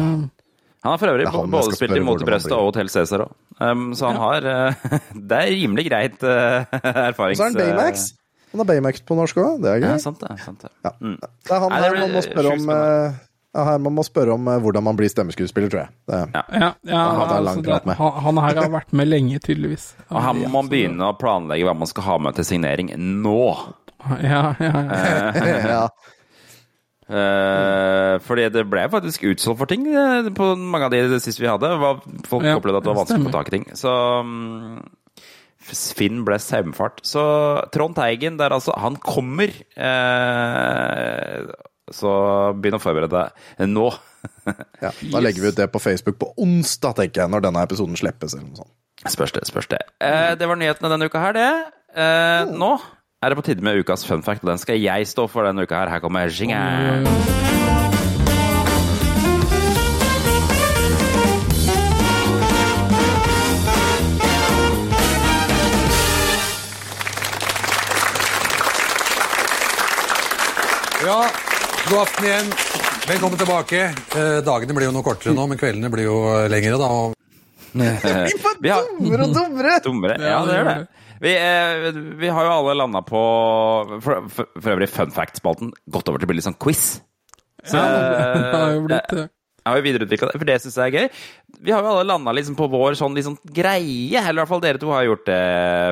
Han 0.83 0.93
har 0.93 1.01
for 1.01 1.11
øvrig 1.11 1.27
han 1.33 1.51
både 1.51 1.75
spilt 1.75 1.97
i 1.97 1.99
blir. 1.99 2.53
og 2.55 2.69
Hotell 2.69 2.89
Cæsar 2.89 3.25
òg. 3.25 3.33
Um, 3.59 3.89
så 3.97 4.07
han 4.11 4.19
har 4.21 4.45
uh, 4.45 4.89
Det 5.29 5.37
er 5.37 5.49
rimelig 5.49 5.87
greit 5.89 6.23
uh, 6.23 6.63
erfarings... 7.09 7.41
Og 7.41 7.43
så 7.43 7.43
er 7.43 7.49
han 7.49 7.57
Baymax. 7.57 8.13
Han 8.53 8.61
har 8.61 8.69
Baymax 8.69 9.01
på 9.03 9.17
norsk 9.17 9.37
òg, 9.41 9.61
det 9.61 9.71
er 9.73 9.81
Ja, 9.81 9.93
gøy. 9.95 10.01
sant 10.01 10.21
det. 10.21 10.31
Sant 10.45 10.63
det. 10.63 10.71
Det 10.87 11.51
er 11.51 11.59
han 11.65 11.73
Nei, 11.73 11.81
det 11.81 11.89
her 11.89 11.99
man 11.99 12.13
må 12.15 12.23
spørre 12.25 12.53
om 12.55 12.69
Ja, 12.71 12.81
Her 13.57 13.79
man 13.81 13.95
må 13.97 14.03
spørre 14.05 14.35
om 14.37 14.47
eh, 14.51 14.59
hvordan 14.61 14.85
man 14.85 14.97
blir 14.99 15.09
stemmeskuespiller, 15.09 15.71
tror 15.73 15.81
jeg. 15.85 15.93
Det, 16.09 16.19
Ja. 16.35 16.43
Ja, 16.53 16.69
ja 16.85 17.03
Han 17.17 17.33
altså, 17.37 17.61
det, 17.65 17.95
han, 17.97 18.37
her 18.43 18.61
har 18.61 18.69
vært 18.73 18.93
med 18.93 19.09
lenge, 19.09 19.39
tydeligvis. 19.43 19.89
Og 20.13 20.21
her 20.21 20.37
må 20.37 20.51
man 20.59 20.67
så- 20.69 20.73
begynne 20.75 21.09
å 21.09 21.17
planlegge 21.17 21.65
hva 21.67 21.73
man 21.77 21.89
skal 21.89 22.03
ha 22.11 22.17
med 22.27 22.37
til 22.37 22.45
signering 22.51 22.93
nå. 22.97 23.39
Ja, 24.21 24.43
ja, 24.61 24.83
ja. 24.85 25.57
ja. 25.73 25.81
Eh, 27.07 28.17
fordi 28.27 28.49
det 28.51 28.65
ble 28.67 28.83
faktisk 28.91 29.23
utsolgt 29.29 29.61
for 29.61 29.69
ting 29.71 29.85
på 30.35 30.47
mange 30.59 30.89
av 30.89 30.91
de 30.91 31.19
siste 31.23 31.39
vi 31.43 31.47
hadde. 31.49 31.69
Var, 31.79 32.01
folk 32.27 32.43
Ja, 32.47 32.57
opplevde 32.59 32.81
at 32.81 32.87
det 32.87 32.91
var 32.91 32.99
vanskelig 33.01 33.23
å 33.23 33.29
få 33.29 33.35
tak 33.37 33.51
i 33.51 33.55
ting. 33.57 33.67
Så 33.79 33.93
mm, 34.27 34.81
Finn 35.97 36.21
ble 36.27 36.37
saumfart. 36.39 37.01
Så 37.07 37.23
Trond 37.75 37.95
Teigen, 37.97 38.37
der 38.39 38.53
altså 38.55 38.75
Han 38.79 38.95
kommer. 39.03 39.51
Eh, 39.75 41.47
så 41.93 42.11
begynn 42.57 42.77
å 42.77 42.81
forberede 42.83 43.27
deg 43.59 43.71
nå. 43.71 43.87
ja. 44.83 44.91
Da 44.91 45.21
legger 45.23 45.45
vi 45.45 45.53
ut 45.53 45.59
det 45.59 45.69
på 45.71 45.81
Facebook 45.83 46.19
på 46.21 46.33
onsdag, 46.43 46.97
tenker 47.01 47.23
jeg, 47.23 47.33
når 47.33 47.47
denne 47.47 47.63
episoden 47.67 47.99
slippes. 47.99 48.35
eller 48.35 48.49
noe 48.49 48.63
sånt. 48.63 48.73
Spørs 49.07 49.35
det, 49.35 49.45
spørs 49.47 49.69
det. 49.71 49.81
Eh, 50.03 50.33
det 50.39 50.49
var 50.49 50.59
nyhetene 50.59 50.91
denne 50.95 51.07
uka 51.07 51.21
her, 51.21 51.37
det. 51.37 51.49
Eh, 51.97 52.53
nå 52.57 52.75
er 53.23 53.33
det 53.33 53.37
på 53.39 53.45
tide 53.47 53.65
med 53.65 53.79
ukas 53.81 54.05
fun 54.05 54.23
fact, 54.25 54.43
og 54.45 54.51
den 54.51 54.61
skal 54.61 54.77
jeg 54.81 55.07
stå 55.09 55.27
for 55.31 55.47
denne 55.47 55.65
uka 55.65 55.79
her. 55.79 55.95
Her 55.95 56.03
kommer 56.03 56.29
jingeren. 56.29 57.07
God 71.89 72.01
aften 72.03 72.25
igjen. 72.25 72.49
Velkommen 73.07 73.39
tilbake. 73.39 73.81
Eh, 74.19 74.37
dagene 74.43 74.75
blir 74.75 74.89
jo 74.89 74.93
noe 74.95 75.05
kortere 75.05 75.35
nå, 75.35 75.45
men 75.47 75.59
kveldene 75.59 75.91
blir 75.93 76.07
jo 76.09 76.17
eh, 76.33 76.47
lengre. 76.51 76.79
da. 76.81 76.89
Og 76.91 77.13
Vi 78.63 78.71
har 78.71 78.87
Dummere 78.97 79.27
og 79.27 79.35
dummere! 79.35 79.77
Dummere? 79.85 80.17
Ja, 80.19 80.41
det 80.47 80.57
gjør 80.57 80.69
det. 80.71 80.77
Vi, 81.23 81.33
eh, 81.33 82.01
vi 82.19 82.29
har 82.33 82.45
jo 82.45 82.53
alle 82.57 82.75
landa 82.77 83.01
på 83.05 83.21
for, 84.03 84.27
for, 84.33 84.51
for 84.57 84.73
øvrig 84.75 84.89
fun 84.91 85.13
fact-spalten 85.15 85.71
gått 85.89 86.11
over 86.11 86.21
til 86.21 86.27
å 86.27 86.31
bli 86.31 86.37
litt 86.39 86.47
sånn 86.49 86.59
quiz. 86.61 86.83
ja, 87.71 87.85
det 87.87 88.51
har 88.53 88.75
jo 88.75 88.83
blitt 88.85 89.15
det. 89.15 89.25
Jeg 89.67 89.73
har 89.73 89.81
jo 89.81 89.83
videreutvikla 89.83 90.27
det, 90.31 90.39
for 90.39 90.47
det 90.47 90.55
syns 90.63 90.77
jeg 90.79 90.87
er 90.87 90.95
gøy. 90.95 91.07
Vi 91.67 91.71
har 91.73 91.81
jo 91.83 91.89
alle 91.91 92.05
landa 92.07 92.31
liksom 92.31 92.55
på 92.55 92.69
vår 92.71 92.95
sånn 92.95 93.11
liksom 93.17 93.33
greie. 93.43 94.21
Eller 94.21 94.37
i 94.37 94.39
hvert 94.39 94.51
fall 94.53 94.61
dere 94.63 94.79
to 94.79 94.87
har 94.93 95.03
gjort 95.03 95.25
det, 95.27 95.39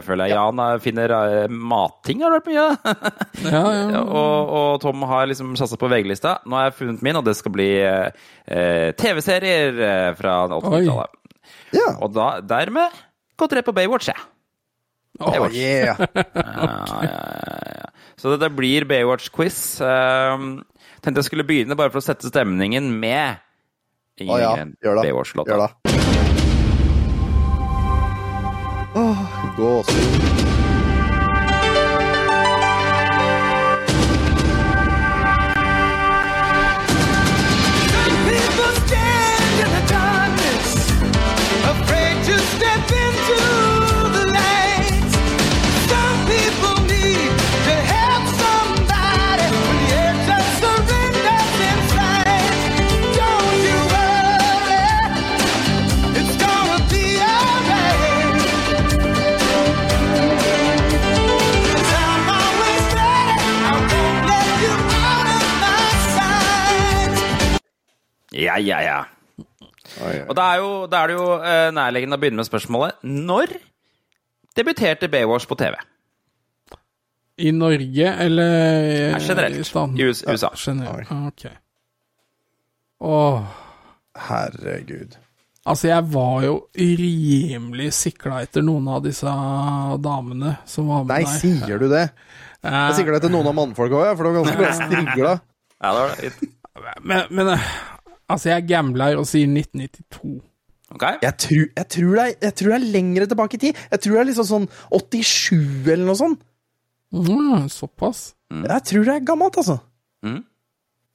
føler 0.05 0.29
jeg. 0.29 0.37
Jan 0.37 0.61
eh, 0.63 0.75
finner 0.85 1.09
uh, 1.11 1.51
matting, 1.73 2.23
har 2.23 2.31
du 2.31 2.37
hørt 2.39 2.47
mye? 2.47 2.67
Ja, 3.45 3.63
ja. 3.75 3.99
og, 4.21 4.37
og 4.55 4.79
Tom 4.83 5.03
har 5.09 5.27
liksom 5.27 5.57
satsa 5.59 5.75
på 5.79 5.89
VG-lista. 5.91 6.37
Nå 6.47 6.55
har 6.55 6.63
jeg 6.69 6.77
funnet 6.79 7.03
min, 7.03 7.19
og 7.19 7.25
det 7.27 7.35
skal 7.35 7.51
bli 7.55 7.67
eh, 7.83 8.07
TV-serier 8.95 9.71
fra 10.15 10.47
80-tallet. 10.47 11.11
Ja. 11.75 11.89
Og 11.99 12.15
da, 12.15 12.39
dermed 12.45 12.87
gått 13.35 13.53
rett 13.57 13.67
på 13.67 13.75
Baywatch, 13.75 14.07
jeg. 14.13 14.21
Oh, 15.19 15.51
yeah. 15.51 15.95
Så 18.19 18.31
det, 18.31 18.39
det 18.43 18.51
blir 18.55 18.87
Baywatch-quiz. 18.89 19.59
Um, 19.83 20.63
tenkte 21.03 21.21
jeg 21.21 21.29
skulle 21.29 21.47
begynne 21.47 21.77
bare 21.77 21.91
for 21.93 22.01
å 22.01 22.05
sette 22.05 22.31
stemningen 22.31 22.87
med 22.99 23.41
ingen 24.21 24.35
Å 24.35 24.39
ja, 24.39 24.51
gjør 24.55 25.01
det. 25.01 25.05
Baywatch-låta. 25.09 25.51
Gjør 25.51 25.59
det. 25.65 25.71
Åh, 28.95 29.19
gåsehud. 29.57 30.44
Ja, 68.35 68.57
ja, 68.59 68.79
ja. 68.83 68.97
Og 70.27 70.33
da 70.35 70.45
er, 70.55 70.59
jo, 70.63 70.69
da 70.91 71.03
er 71.05 71.11
det 71.11 71.15
jo 71.15 71.25
eh, 71.37 71.67
nærliggende 71.75 72.17
å 72.17 72.21
begynne 72.21 72.39
med 72.41 72.47
spørsmålet 72.47 73.03
Når 73.05 73.51
debuterte 74.57 75.07
Baywatch 75.13 75.45
på 75.47 75.55
TV? 75.59 75.75
I 77.45 77.51
Norge, 77.51 78.07
eller 78.25 79.11
Nei, 79.13 79.19
generelt. 79.21 79.59
i 79.59 79.67
staten? 79.67 79.95
I 79.99 80.07
US- 80.09 80.23
USA. 80.25 80.49
Generelt. 80.55 81.11
Ah, 81.11 81.27
Ok. 81.27 81.45
Åh. 83.05 83.41
Herregud. 84.15 85.17
Altså, 85.65 85.87
jeg 85.89 86.05
var 86.13 86.43
jo 86.45 86.53
rimelig 86.77 87.89
sikla 87.97 88.39
etter 88.45 88.63
noen 88.63 88.87
av 88.95 89.01
disse 89.03 89.31
damene 90.05 90.53
som 90.69 90.87
var 90.91 91.03
med 91.03 91.11
Nei, 91.11 91.23
der. 91.25 91.39
sier 91.41 91.81
du 91.81 91.87
det? 91.91 92.05
Jeg 92.65 92.95
sier 92.99 93.11
det 93.17 93.21
til 93.25 93.33
noen 93.33 93.49
av 93.51 93.57
mannfolka 93.57 93.99
òg, 93.99 94.11
for 94.17 94.23
det 94.23 94.31
var 94.31 94.37
ganske 94.39 94.61
bra 94.61 94.71
strigla. 94.79 95.33
Ja, 95.81 95.91
det 95.91 95.99
var 95.99 96.15
det. 96.21 97.01
Men, 97.03 97.23
men 97.35 97.51
eh, 97.55 97.67
altså, 98.31 98.51
jeg 98.53 98.67
gambler 98.69 99.19
og 99.19 99.27
sier 99.29 99.49
1992. 99.49 100.41
Ok? 100.95 101.05
Jeg 101.23 101.33
tror, 101.41 101.63
jeg, 101.65 101.87
tror 101.91 102.11
det 102.15 102.25
er, 102.25 102.33
jeg 102.45 102.55
tror 102.59 102.71
det 102.71 102.77
er 102.77 102.91
lengre 102.93 103.29
tilbake 103.29 103.57
i 103.57 103.63
tid. 103.65 103.85
Jeg 103.91 104.03
tror 104.03 104.15
det 104.15 104.21
er 104.21 104.29
liksom 104.29 104.49
sånn 104.49 104.67
87 104.93 105.93
eller 105.93 106.05
noe 106.07 106.19
sånt. 106.19 106.43
Mm, 107.15 107.69
såpass. 107.71 108.27
Jeg 108.51 108.85
tror 108.89 109.07
det 109.07 109.15
er 109.15 109.25
gammelt, 109.25 109.57
altså. 109.61 109.79
Mm. 110.25 110.43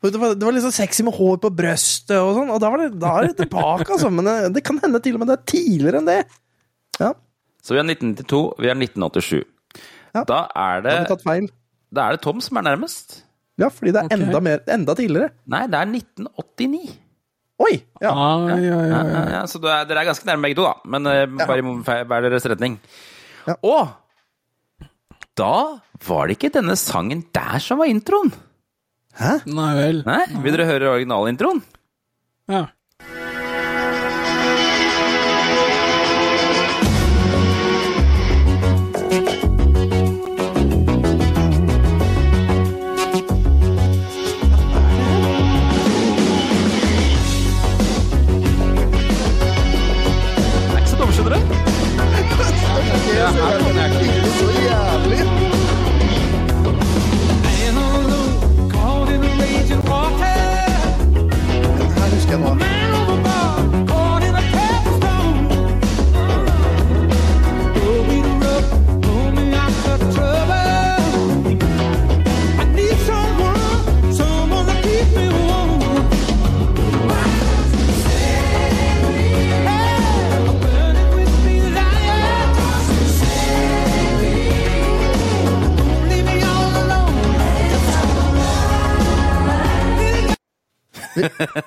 Det 0.01 0.17
var, 0.17 0.33
det 0.33 0.47
var 0.47 0.55
liksom 0.57 0.73
sexy 0.73 1.05
med 1.05 1.13
hår 1.13 1.41
på 1.43 1.51
brøstet 1.53 2.17
og 2.17 2.33
sånn, 2.39 2.51
og 2.55 2.61
da, 2.63 2.71
var 2.73 2.81
det, 2.81 2.93
da 3.03 3.15
er 3.19 3.29
det 3.29 3.43
tilbake, 3.43 3.85
altså. 3.85 4.09
Men 4.13 4.29
det, 4.29 4.37
det 4.57 4.63
kan 4.65 4.81
hende 4.81 5.01
til 5.05 5.19
og 5.19 5.23
med 5.23 5.29
det 5.31 5.37
er 5.37 5.49
tidligere 5.53 6.01
enn 6.01 6.09
det. 6.09 6.21
Ja, 7.01 7.13
Så 7.61 7.75
vi 7.77 7.81
har 7.81 7.89
1992, 7.89 8.41
vi 8.61 8.71
har 8.71 8.79
1987. 8.81 9.43
Ja. 10.17 10.23
Da 10.27 10.41
er 10.57 10.81
det 10.85 10.91
da 10.91 10.97
har 10.97 11.05
vi 11.05 11.11
tatt 11.13 11.27
feil. 11.27 11.51
Da 11.95 12.07
er 12.07 12.17
det 12.17 12.23
Tom 12.25 12.41
som 12.45 12.59
er 12.61 12.67
nærmest. 12.71 13.21
Ja, 13.61 13.69
fordi 13.73 13.93
det 13.95 14.03
er 14.03 14.09
okay. 14.09 14.19
enda, 14.25 14.41
mer, 14.45 14.61
enda 14.73 14.97
tidligere. 14.99 15.33
Nei, 15.53 15.63
det 15.71 15.79
er 15.81 15.95
1989. 15.95 16.99
Oi! 17.61 17.73
Ja. 18.01 18.13
Ah, 18.15 18.47
ja, 18.49 18.57
ja, 18.57 18.69
Ja, 18.73 18.85
ja, 18.89 19.01
ja, 19.13 19.25
ja, 19.35 19.41
så 19.51 19.61
dere 19.61 19.83
er, 19.85 19.99
er 20.01 20.09
ganske 20.09 20.29
nærme 20.29 20.49
begge 20.49 20.57
to, 20.63 20.65
da. 20.65 20.91
Men 20.95 21.09
eh, 21.11 21.27
bare 21.29 21.61
i 21.61 22.05
hver 22.09 22.29
deres 22.29 22.49
retning. 22.49 22.79
Ja. 23.47 23.57
Og 23.61 24.87
da 25.37 25.81
var 26.07 26.29
det 26.29 26.39
ikke 26.39 26.53
denne 26.57 26.77
sangen 26.81 27.27
der 27.37 27.61
som 27.63 27.81
var 27.83 27.91
introen. 27.93 28.33
Hæ? 29.21 29.41
Nei 29.51 29.71
vel. 29.77 30.03
Nei, 30.07 30.23
Vil 30.45 30.55
dere 30.57 30.69
høre 30.69 30.93
originalintroen? 30.95 31.61
Ja. 32.51 32.65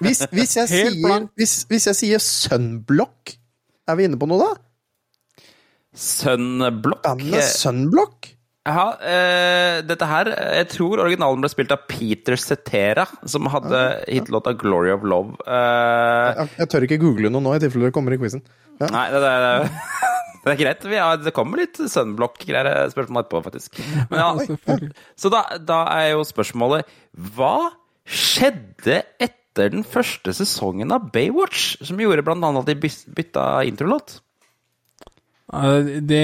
Hvis, 0.03 0.25
hvis, 0.33 0.57
jeg 0.59 0.69
sier, 0.71 1.27
hvis, 1.39 1.55
hvis 1.69 1.89
jeg 1.91 1.99
sier 1.99 2.23
Sunblock, 2.23 3.35
er 3.89 3.99
vi 3.99 4.07
inne 4.07 4.19
på 4.19 4.29
noe 4.29 4.43
da? 4.43 4.53
Sunblock. 5.93 7.03
Bandet 7.05 7.51
Sunblock? 7.53 8.33
Ja, 8.63 8.85
eh, 9.03 9.81
dette 9.83 10.07
her 10.07 10.29
Jeg 10.31 10.67
tror 10.71 11.01
originalen 11.03 11.43
ble 11.43 11.49
spilt 11.51 11.73
av 11.75 11.83
Peter 11.89 12.37
Cetera, 12.39 13.03
som 13.27 13.49
hadde 13.51 13.81
hitlåta 14.07 14.53
'Glory 14.55 14.93
of 14.93 15.03
Love'. 15.03 15.35
Uh, 15.43 16.31
Jeg, 16.39 16.49
jeg 16.61 16.69
tør 16.71 16.87
ikke 16.87 17.01
google 17.01 17.31
noe 17.33 17.43
nå, 17.43 17.57
i 17.57 17.59
tilfelle 17.59 17.89
det 17.89 17.95
kommer 17.95 18.15
i 18.15 18.19
quizen. 18.21 18.43
Ja. 18.79 18.87
Nei, 18.87 19.03
det, 19.11 19.19
det, 19.19 19.51
det 20.45 20.53
er 20.53 20.59
greit. 20.63 20.87
Vi 20.87 21.01
har, 21.01 21.19
det 21.19 21.35
kommer 21.35 21.59
litt 21.59 21.75
Sunblock-greier 21.75 22.87
spørsmål 22.95 23.25
etterpå, 23.25 23.43
faktisk. 23.51 23.83
Men 24.09 24.23
ja, 24.23 24.79
så 25.19 25.33
da, 25.33 25.43
da 25.59 25.83
er 25.99 26.13
jo 26.13 26.23
spørsmålet 26.27 26.87
Hva 27.35 27.55
skjedde 28.07 29.03
etter 29.19 29.42
den 29.59 29.83
første 29.85 30.33
sesongen 30.33 30.91
av 30.95 31.11
Baywatch, 31.13 31.77
som 31.85 31.99
gjorde 32.01 32.25
annet 32.33 32.61
at 32.63 32.69
de 32.71 32.91
bytta 33.15 33.63
introlåt? 33.69 34.19
Eh, 35.53 36.01
Det 36.01 36.23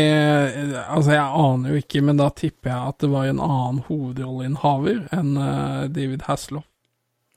Altså, 0.87 1.11
jeg 1.11 1.25
aner 1.25 1.69
jo 1.69 1.81
ikke, 1.83 2.01
men 2.01 2.17
da 2.17 2.29
tipper 2.29 2.71
jeg 2.71 2.93
at 2.93 2.99
det 2.99 3.09
var 3.11 3.29
en 3.29 3.39
annen 3.43 3.83
hovedrolleinnehaver 3.87 5.07
enn 5.15 5.35
eh, 5.37 5.87
David 5.93 6.25
Hasselhoff. 6.27 6.65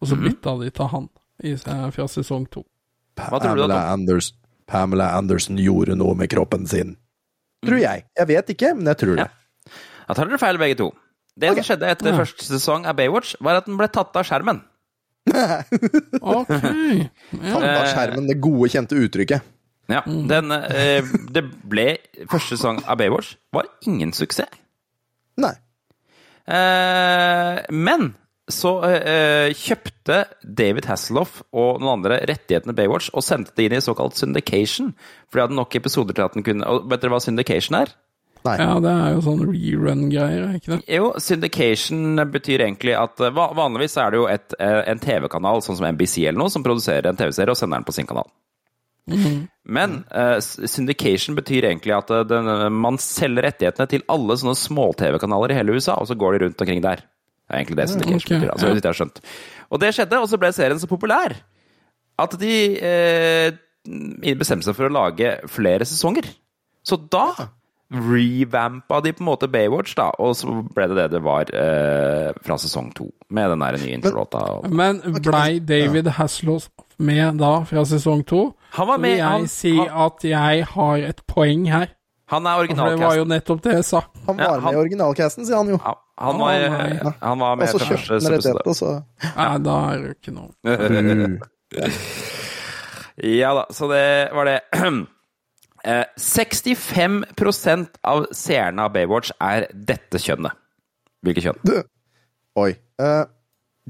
Og 0.02 0.08
så 0.10 0.18
bytta 0.18 0.56
de 0.58 0.70
til 0.74 0.88
han 0.90 1.04
i, 1.46 1.54
fra 1.56 2.06
sesong 2.10 2.48
to. 2.50 2.64
Pamela? 3.14 3.76
Anders, 3.92 4.32
Pamela 4.66 5.12
Anderson 5.14 5.60
gjorde 5.62 5.94
noe 5.94 6.16
med 6.18 6.30
kroppen 6.32 6.66
sin. 6.66 6.96
Tror 7.62 7.78
jeg. 7.78 8.02
Jeg 8.18 8.26
vet 8.26 8.50
ikke, 8.50 8.72
men 8.74 8.90
jeg 8.90 8.98
tror 8.98 9.20
det. 9.20 9.28
Da 10.08 10.16
tar 10.18 10.26
dere 10.26 10.40
feil, 10.42 10.58
begge 10.58 10.80
to. 10.80 10.88
Det 11.38 11.52
okay. 11.52 11.62
som 11.62 11.68
skjedde 11.70 11.92
etter 11.94 12.10
Ja. 12.10 12.18
første 12.18 12.48
sesong 12.48 12.86
av 12.90 12.96
Baywatch, 12.98 13.36
var 13.40 13.60
at 13.60 13.66
den 13.70 13.78
ble 13.78 13.86
tatt 13.88 14.16
av 14.18 14.26
skjermen. 14.26 14.58
Ok. 16.20 16.50
Ja. 16.50 17.58
Skjermen, 17.88 18.26
det 18.28 18.40
gode, 18.42 18.70
kjente 18.72 18.98
uttrykket. 18.98 19.50
Ja, 19.90 20.02
den, 20.06 20.52
eh, 20.54 21.04
det 21.34 21.42
ble 21.68 21.86
Første 22.30 22.54
sesong 22.54 22.78
av 22.86 23.00
Baywatch 23.00 23.34
var 23.52 23.66
ingen 23.84 24.12
suksess. 24.14 24.50
Nei. 25.42 25.54
Eh, 26.46 27.58
men 27.72 28.12
så 28.50 28.72
eh, 28.88 29.54
kjøpte 29.56 30.24
David 30.42 30.88
Hasselhoff 30.90 31.40
og 31.54 31.80
noen 31.80 31.96
andre 31.96 32.18
rettighetene 32.28 32.74
Baywatch 32.76 33.12
og 33.14 33.24
sendte 33.24 33.54
det 33.56 33.68
inn 33.68 33.76
i 33.78 33.82
såkalt 33.84 34.18
syndication. 34.18 34.92
For 35.30 35.38
de 35.38 35.46
hadde 35.46 35.58
nok 35.58 35.76
episoder 35.78 36.16
til 36.16 36.26
at 36.26 36.34
den 36.36 36.46
kunne 36.46 36.66
Og 36.68 36.88
vet 36.90 37.02
dere 37.02 37.14
hva 37.14 37.22
syndication 37.22 37.78
er? 37.78 37.94
Nei. 38.42 38.56
ja, 38.58 38.74
det 38.82 38.92
er 38.92 39.12
jo 39.14 39.22
sånn 39.22 39.42
rerun-greier, 39.46 40.46
er 40.48 40.58
ikke 40.58 40.72
det? 40.72 40.78
Jo, 40.90 41.12
syndication 41.22 42.18
betyr 42.32 42.64
egentlig 42.66 42.96
at 42.98 43.22
eh, 43.22 43.34
Vanligvis 43.34 43.94
er 44.02 44.10
det 44.10 44.18
jo 44.18 44.24
et, 44.30 44.56
eh, 44.58 44.80
en 44.90 45.02
TV-kanal, 45.02 45.62
sånn 45.62 45.78
som 45.78 45.86
NBC 45.92 46.24
eller 46.24 46.40
noe, 46.40 46.50
som 46.50 46.64
produserer 46.66 47.10
en 47.10 47.18
TV-serie 47.18 47.54
og 47.54 47.60
sender 47.60 47.78
den 47.78 47.86
på 47.86 47.94
sin 47.94 48.08
kanal. 48.10 48.26
Men 49.62 49.94
uh, 50.14 50.36
syndication 50.42 51.34
betyr 51.34 51.66
egentlig 51.66 51.94
at 51.96 52.10
den, 52.30 52.50
man 52.78 53.00
selger 53.02 53.48
rettighetene 53.48 53.88
til 53.90 54.04
alle 54.12 54.36
sånne 54.38 54.54
små-TV-kanaler 54.58 55.54
i 55.54 55.56
hele 55.58 55.74
USA, 55.74 55.96
og 55.98 56.06
så 56.10 56.18
går 56.18 56.36
de 56.36 56.44
rundt 56.44 56.62
omkring 56.62 56.84
der. 56.84 57.02
Det 57.02 57.50
er 57.50 57.62
egentlig 57.62 57.80
det 57.80 57.88
syndication 57.90 58.22
okay, 58.22 58.36
betyr. 58.36 58.52
Altså, 58.52 58.68
ja. 58.68 58.76
hvis 58.76 58.84
jeg 58.84 58.90
har 58.90 59.00
skjønt. 59.00 59.24
Og 59.72 59.82
det 59.82 59.90
skjedde, 59.96 60.20
og 60.22 60.30
så 60.30 60.38
ble 60.38 60.52
serien 60.54 60.82
så 60.82 60.90
populær 60.90 61.34
at 62.22 62.38
de 62.38 62.54
uh, 62.78 64.34
bestemte 64.38 64.68
seg 64.68 64.78
for 64.78 64.86
å 64.86 64.94
lage 64.94 65.34
flere 65.50 65.88
sesonger. 65.88 66.30
Så 66.86 66.98
da 67.10 67.26
revampa 67.92 69.00
de 69.04 69.12
på 69.12 69.20
en 69.22 69.26
måte 69.28 69.48
Baywatch, 69.52 69.94
da, 69.98 70.10
og 70.18 70.34
så 70.38 70.48
ble 70.74 70.86
det 70.88 70.96
det 70.96 71.06
det 71.16 71.22
var 71.24 71.50
eh, 71.52 72.32
fra 72.42 72.56
sesong 72.58 72.92
to, 72.96 73.10
med 73.30 73.50
den 73.52 73.60
der 73.60 73.78
nye 73.82 73.94
introlåta. 73.98 74.44
Men 74.72 75.00
blei 75.22 75.58
David 75.60 76.08
Hasselhoff 76.18 76.68
med 76.98 77.38
da 77.42 77.60
fra 77.68 77.84
sesong 77.88 78.24
to? 78.26 78.52
Han 78.78 78.88
var 78.88 78.98
med, 79.02 79.10
vil 79.10 79.18
jeg 79.18 79.26
han- 79.28 79.48
si 79.48 79.76
han- 79.76 79.88
at 80.06 80.24
jeg 80.24 80.64
har 80.74 80.96
et 81.12 81.20
poeng 81.28 81.66
her. 81.70 81.86
Han 82.32 82.46
er 82.46 82.66
For 82.66 82.88
det 82.88 83.00
var 83.00 83.16
jo 83.16 83.24
nettopp 83.28 83.60
det 83.62 83.72
jeg 83.74 83.84
sa. 83.84 84.00
Han 84.26 84.38
Ja, 84.38 84.50
var 84.54 84.60
med 84.60 84.72
i 84.72 84.76
originalcasten, 84.76 85.44
sier 85.44 85.56
han 85.56 85.68
jo. 85.68 85.76
Ja, 85.84 85.92
han, 86.18 86.38
var, 86.38 86.52
nei. 86.70 87.12
han 87.20 87.38
var 87.38 87.56
med 87.56 87.68
Også 87.68 87.78
fra 87.78 87.96
kjøpte 87.96 88.30
første 88.30 88.48
han 88.48 88.56
episode. 88.64 89.04
Nei, 89.36 89.58
da 89.58 89.74
er 89.92 89.98
det 89.98 90.16
ikke 90.16 90.32
noe. 90.32 90.50
Ja 93.22 93.52
da, 93.54 93.66
så 93.70 93.88
det 93.92 94.30
var 94.32 94.44
det. 94.48 94.60
Eh, 95.84 96.04
65% 96.18 97.98
av 98.06 98.26
seerne 98.36 98.84
av 98.86 98.92
Baywatch 98.94 99.32
er 99.42 99.66
dette 99.74 100.20
kjønnet. 100.22 100.54
Hvilket 101.26 101.48
kjønn? 101.48 101.82
Oi. 102.62 102.70
Eh, 103.02 103.24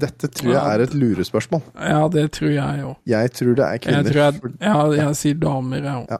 dette 0.01 0.29
tror 0.33 0.53
jeg 0.55 0.61
er 0.63 0.83
et 0.87 0.93
lurespørsmål. 0.97 1.61
Ja, 1.77 2.07
det 2.09 2.27
tror 2.33 2.49
jeg 2.53 2.85
òg. 2.87 2.95
Jeg 3.09 3.33
tror 3.37 3.55
det 3.59 3.65
er 3.65 3.75
Jeg 3.77 3.81
kvinner. 3.85 4.09
tror 4.09 4.23
jeg, 4.23 4.55
ja, 4.61 4.77
jeg 5.03 5.19
sier 5.19 5.41
damer, 5.41 5.83
jeg 5.83 5.99
òg. 6.01 6.07
Ja. 6.09 6.17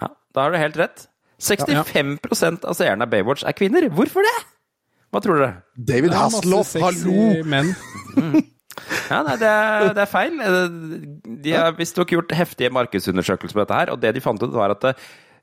Ja, 0.00 0.08
da 0.34 0.40
har 0.46 0.50
du 0.50 0.58
helt 0.58 0.80
rett. 0.82 1.06
65% 1.44 2.64
av 2.64 2.74
seerne 2.78 3.06
av 3.06 3.10
Baywatch 3.10 3.44
er 3.46 3.52
kvinner. 3.54 3.86
Hvorfor 3.90 4.26
det? 4.26 4.34
Hva 5.12 5.20
tror 5.22 5.38
dere? 5.38 5.62
David 5.78 6.14
Hasselhoff, 6.16 6.74
hallo! 6.82 7.44
menn. 7.46 7.70
Ja, 9.10 9.20
nei, 9.26 9.36
det 9.40 9.50
er, 9.50 9.90
det 9.96 10.02
er 10.04 10.10
feil. 10.10 10.40
De 11.44 11.54
har 11.56 11.76
visstnok 11.78 12.14
gjort 12.14 12.34
heftige 12.36 12.72
markedsundersøkelser 12.74 13.56
på 13.56 13.62
dette 13.64 13.78
her, 13.82 13.92
og 13.94 14.00
det 14.02 14.14
de 14.16 14.22
fant 14.24 14.42
ut, 14.42 14.54
var 14.54 14.74
at 14.74 14.84
det, 14.84 14.94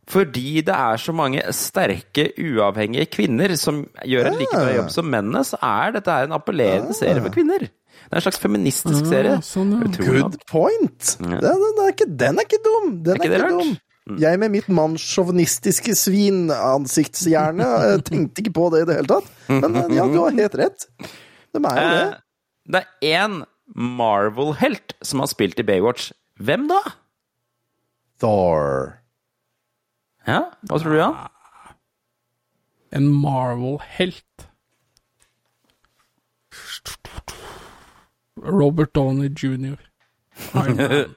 fordi 0.10 0.64
det 0.66 0.74
er 0.76 0.98
så 1.00 1.14
mange 1.16 1.44
sterke, 1.56 2.32
uavhengige 2.42 3.06
kvinner 3.14 3.54
som 3.60 3.84
gjør 4.08 4.32
en 4.32 4.40
like 4.40 4.56
bra 4.56 4.74
jobb 4.80 4.90
som 4.94 5.08
mennene, 5.14 5.44
så 5.48 5.60
er 5.62 5.94
dette 5.98 6.16
her 6.18 6.28
en 6.28 6.36
appellerende 6.36 6.98
serie 6.98 7.22
for 7.22 7.34
kvinner. 7.34 7.68
Det 8.02 8.18
er 8.18 8.20
en 8.20 8.26
slags 8.26 8.42
feministisk 8.42 9.06
serie. 9.08 9.38
Ah, 9.38 9.46
sånn, 9.46 9.76
ja. 9.78 9.92
Good 10.02 10.42
point! 10.50 11.14
Den, 11.22 11.38
den, 11.38 11.62
den, 11.64 11.86
er 11.86 11.94
ikke, 11.94 12.10
den 12.24 12.42
er 12.42 12.50
ikke 12.50 12.62
dum! 12.66 12.92
Den 13.06 13.14
er 13.14 13.22
ikke 13.22 13.30
ikke, 13.30 13.38
det 13.38 13.44
rart? 13.46 13.62
dum. 13.62 13.78
Jeg 14.20 14.40
med 14.42 14.52
mitt 14.52 14.68
mannssjåvinistiske 14.74 15.94
svinansiktshjerne 15.96 17.68
eh, 17.86 18.00
tenkte 18.04 18.42
ikke 18.42 18.56
på 18.58 18.68
det 18.74 18.82
i 18.82 18.88
det 18.90 18.98
hele 18.98 19.12
tatt. 19.14 19.30
Men 19.54 19.78
eh, 19.78 19.94
ja, 20.00 20.08
du 20.10 20.18
har 20.24 20.36
helt 20.42 20.58
rett. 20.60 20.88
De 21.54 21.62
er 21.62 21.78
jo 21.78 21.92
det. 21.94 22.10
Det 22.72 22.84
er 22.84 23.28
én 23.28 23.42
Marvel-helt 23.76 24.94
som 25.06 25.20
har 25.24 25.30
spilt 25.32 25.60
i 25.60 25.66
Baywatch. 25.68 26.12
Hvem 26.40 26.68
da? 26.72 26.80
Thor. 28.22 28.98
Ja, 30.28 30.44
Hva 30.70 30.78
tror 30.80 30.94
du, 30.94 31.00
Jan? 31.00 31.16
En 32.96 33.08
Marvel-helt. 33.22 34.48
Robert 38.42 38.94
Downey 38.96 39.30
jr. 39.30 39.78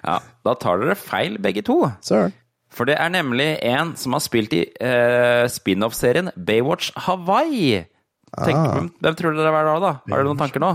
Ja, 0.00 0.14
Da 0.44 0.54
tar 0.56 0.78
dere 0.80 0.94
feil, 0.96 1.36
begge 1.44 1.60
to. 1.66 1.82
Sir. 2.00 2.30
For 2.72 2.88
det 2.88 2.96
er 3.00 3.10
nemlig 3.12 3.58
en 3.64 3.94
som 4.00 4.14
har 4.16 4.22
spilt 4.24 4.52
i 4.56 4.62
uh, 4.80 5.44
spin-off-serien 5.48 6.30
Baywatch 6.36 6.92
Hawaii. 7.04 7.84
Tenk, 8.28 8.56
Ah. 8.56 8.72
hvem, 8.76 8.88
hvem 9.00 9.14
tror 9.16 9.34
dere 9.36 9.48
er 9.48 9.54
var 9.56 9.64
da? 9.68 9.78
da? 9.80 9.92
Har 10.08 10.18
dere 10.20 10.28
noen 10.28 10.38
tanker 10.40 10.60
nå? 10.60 10.72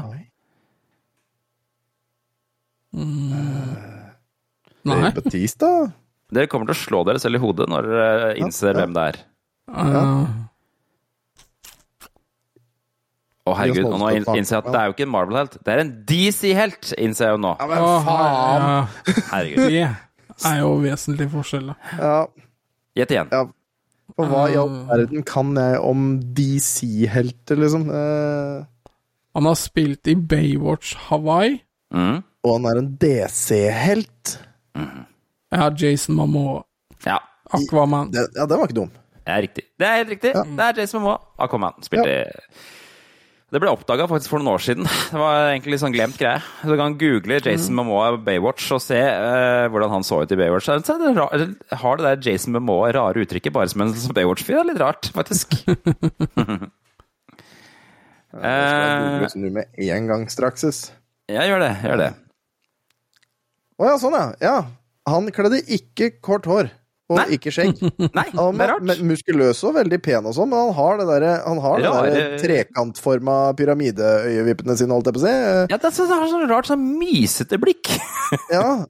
Nei. 4.84 5.12
Batista? 5.16 5.70
Dere 6.34 6.50
kommer 6.50 6.66
til 6.70 6.76
å 6.76 6.82
slå 6.82 7.04
dere 7.08 7.22
selv 7.22 7.38
i 7.38 7.44
hodet 7.44 7.68
når 7.72 7.88
dere 7.90 8.32
innser 8.42 8.74
hvem 8.80 8.96
det 8.96 9.04
er. 9.12 9.20
Ja. 9.74 10.02
Å 13.44 13.54
herregud, 13.60 13.90
og 13.92 13.98
nå 14.00 14.10
innser 14.38 14.56
jeg 14.56 14.62
at 14.64 14.70
det 14.72 14.80
er 14.80 14.86
jo 14.88 14.94
ikke 14.96 15.04
en 15.06 15.12
Marvel-helt, 15.12 15.58
det 15.68 15.74
er 15.74 15.82
en 15.84 15.90
DC-helt, 16.08 16.94
innser 16.96 17.28
jeg 17.28 17.36
jo 17.36 17.42
nå. 17.44 17.52
Ja, 17.60 17.66
men 17.68 17.82
faen! 18.06 18.64
Herregud. 19.34 19.66
det 19.68 20.48
er 20.48 20.62
jo 20.62 20.70
vesentlig 20.86 21.28
forskjell, 21.34 21.74
da. 21.74 21.76
Ja, 22.00 22.14
Gjett 22.96 23.12
igjen. 23.18 23.30
ja. 23.34 23.44
For 24.16 24.26
hva 24.30 24.44
i 24.52 24.56
all 24.60 24.70
verden 24.90 25.24
kan 25.26 25.56
jeg 25.58 25.80
om 25.82 26.20
DC-helter, 26.38 27.56
liksom? 27.58 27.88
Eh, 27.90 28.66
Han 29.36 29.46
har 29.50 29.56
spilt 29.58 30.06
i 30.08 30.14
Baywatch 30.16 30.96
Hawaii. 31.10 31.62
Mm. 31.94 32.24
og 32.44 32.54
han 32.58 32.66
er 32.66 32.80
en 32.80 32.88
DC-helt. 33.02 34.38
Ja, 35.54 35.70
Jason 35.78 36.16
Momoa. 36.18 36.64
Ja, 37.06 37.18
Aquaman. 37.54 38.12
Det- 38.12 38.28
Ja, 38.36 38.46
den 38.46 38.58
var 38.60 38.66
ikke 38.68 38.76
dum. 38.82 38.90
det 39.26 39.34
er 39.34 39.42
riktig. 39.42 39.64
Det 39.80 39.88
er 39.88 39.96
helt 39.98 40.10
riktig. 40.10 40.34
Det 40.34 40.60
er 40.60 40.74
Jason 40.82 41.02
Momoa. 41.02 41.18
Aquaman 41.40 41.74
spilte 41.82 42.26
Det 43.54 43.60
ble 43.62 43.70
oppdaga 43.70 44.08
faktisk 44.10 44.32
for 44.34 44.42
noen 44.42 44.56
år 44.56 44.62
siden. 44.66 44.88
Det 45.14 45.20
var 45.22 45.52
egentlig 45.52 45.76
litt 45.76 45.84
sånn 45.84 45.94
glemt 45.94 46.18
greie. 46.18 46.40
Du 46.66 46.74
kan 46.80 46.96
google 46.98 47.38
Jason 47.46 47.76
Momoa 47.78 48.16
Baywatch 48.18 48.72
og 48.74 48.82
se 48.82 48.98
uh, 48.98 49.68
hvordan 49.70 49.92
han 49.94 50.06
så 50.08 50.24
ut 50.24 50.34
i 50.34 50.40
Baywatch. 50.40 50.66
Så 50.72 50.96
er 50.96 51.04
det 51.04 51.12
ra- 51.20 51.78
har 51.84 52.00
det 52.02 52.08
der 52.08 52.32
Jason 52.32 52.56
Momoa 52.58 52.90
rare 52.98 53.22
uttrykket 53.22 53.54
bare 53.54 53.70
som 53.70 53.86
en 53.86 53.94
Baywatch-fyr. 54.18 54.56
Det 54.58 54.64
er 54.64 54.70
litt 54.72 54.82
rart, 54.82 55.12
faktisk. 55.14 55.54
Skal 58.34 58.42
jeg 58.42 58.50
Eh, 58.50 59.20
google 59.22 59.42
nå 59.44 59.50
med 59.54 59.82
en 59.94 60.08
gang 60.10 60.24
straks. 60.34 60.64
ja, 61.30 61.44
gjør 61.46 61.60
det. 61.62 61.74
Gjør 61.86 62.00
det. 62.02 62.08
Å 63.78 63.92
ja, 63.92 63.98
sånn 64.02 64.16
ja. 64.18 64.24
ja. 64.42 64.56
Han 65.10 65.28
kledde 65.36 65.60
ikke 65.76 66.08
kort 66.24 66.48
hår. 66.50 66.72
Og 67.12 67.18
Nei. 67.20 67.26
ikke 67.36 67.52
skjegg. 67.52 67.82
Nei, 68.18 68.24
Han 68.38 68.56
det 68.58 68.64
er 68.64 68.72
rart. 68.78 69.02
muskuløs 69.04 69.60
og 69.68 69.74
veldig 69.76 69.98
pen 70.06 70.24
og 70.30 70.34
sånn, 70.38 70.48
men 70.54 70.62
han 70.70 70.74
har 70.78 70.98
det 71.02 71.08
der, 71.10 71.26
Han 71.44 71.60
har 71.60 71.82
det 71.84 71.92
der 72.16 72.38
trekantforma 72.40 73.36
pyramideøyevippene 73.60 74.78
sine, 74.80 74.96
holdt 74.96 75.10
jeg 75.12 75.18
på 75.18 75.22
å 75.22 75.26
si. 75.26 75.34
Ja, 75.74 75.78
det 75.78 75.90
er 75.90 75.96
så- 75.98 76.08
har 76.08 76.28
sånn 76.32 76.48
rart 76.50 76.70
sånn 76.72 76.86
mysete 77.00 77.60
blikk. 77.60 77.92
Ja. 78.54 78.86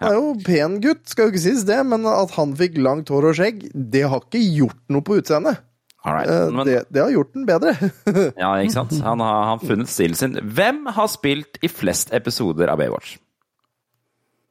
Han 0.00 0.12
er 0.12 0.14
jo 0.14 0.34
pen 0.46 0.76
gutt, 0.80 1.08
skal 1.10 1.26
jo 1.26 1.32
ikke 1.32 1.42
sies 1.42 1.64
det, 1.66 1.76
men 1.86 2.04
at 2.06 2.30
han 2.36 2.52
fikk 2.54 2.76
langt 2.78 3.08
hår 3.10 3.24
og 3.32 3.34
skjegg, 3.34 3.64
det 3.74 4.04
har 4.06 4.20
ikke 4.22 4.40
gjort 4.40 4.78
noe 4.94 5.02
på 5.02 5.16
utseendet. 5.18 5.58
Right. 6.06 6.28
Eh, 6.30 6.50
Men, 6.54 6.64
det, 6.66 6.76
det 6.94 7.02
har 7.02 7.10
gjort 7.10 7.32
den 7.34 7.44
bedre. 7.48 7.72
ja, 8.38 8.52
ikke 8.62 8.76
sant? 8.76 8.94
Han 9.02 9.18
har, 9.20 9.40
han 9.50 9.58
funnet 9.60 9.90
stilen 9.90 10.14
sin. 10.16 10.36
Hvem 10.54 10.84
har 10.94 11.08
spilt 11.10 11.58
i 11.66 11.68
flest 11.68 12.14
episoder 12.14 12.70
av 12.70 12.78
Baywatch? 12.78 13.16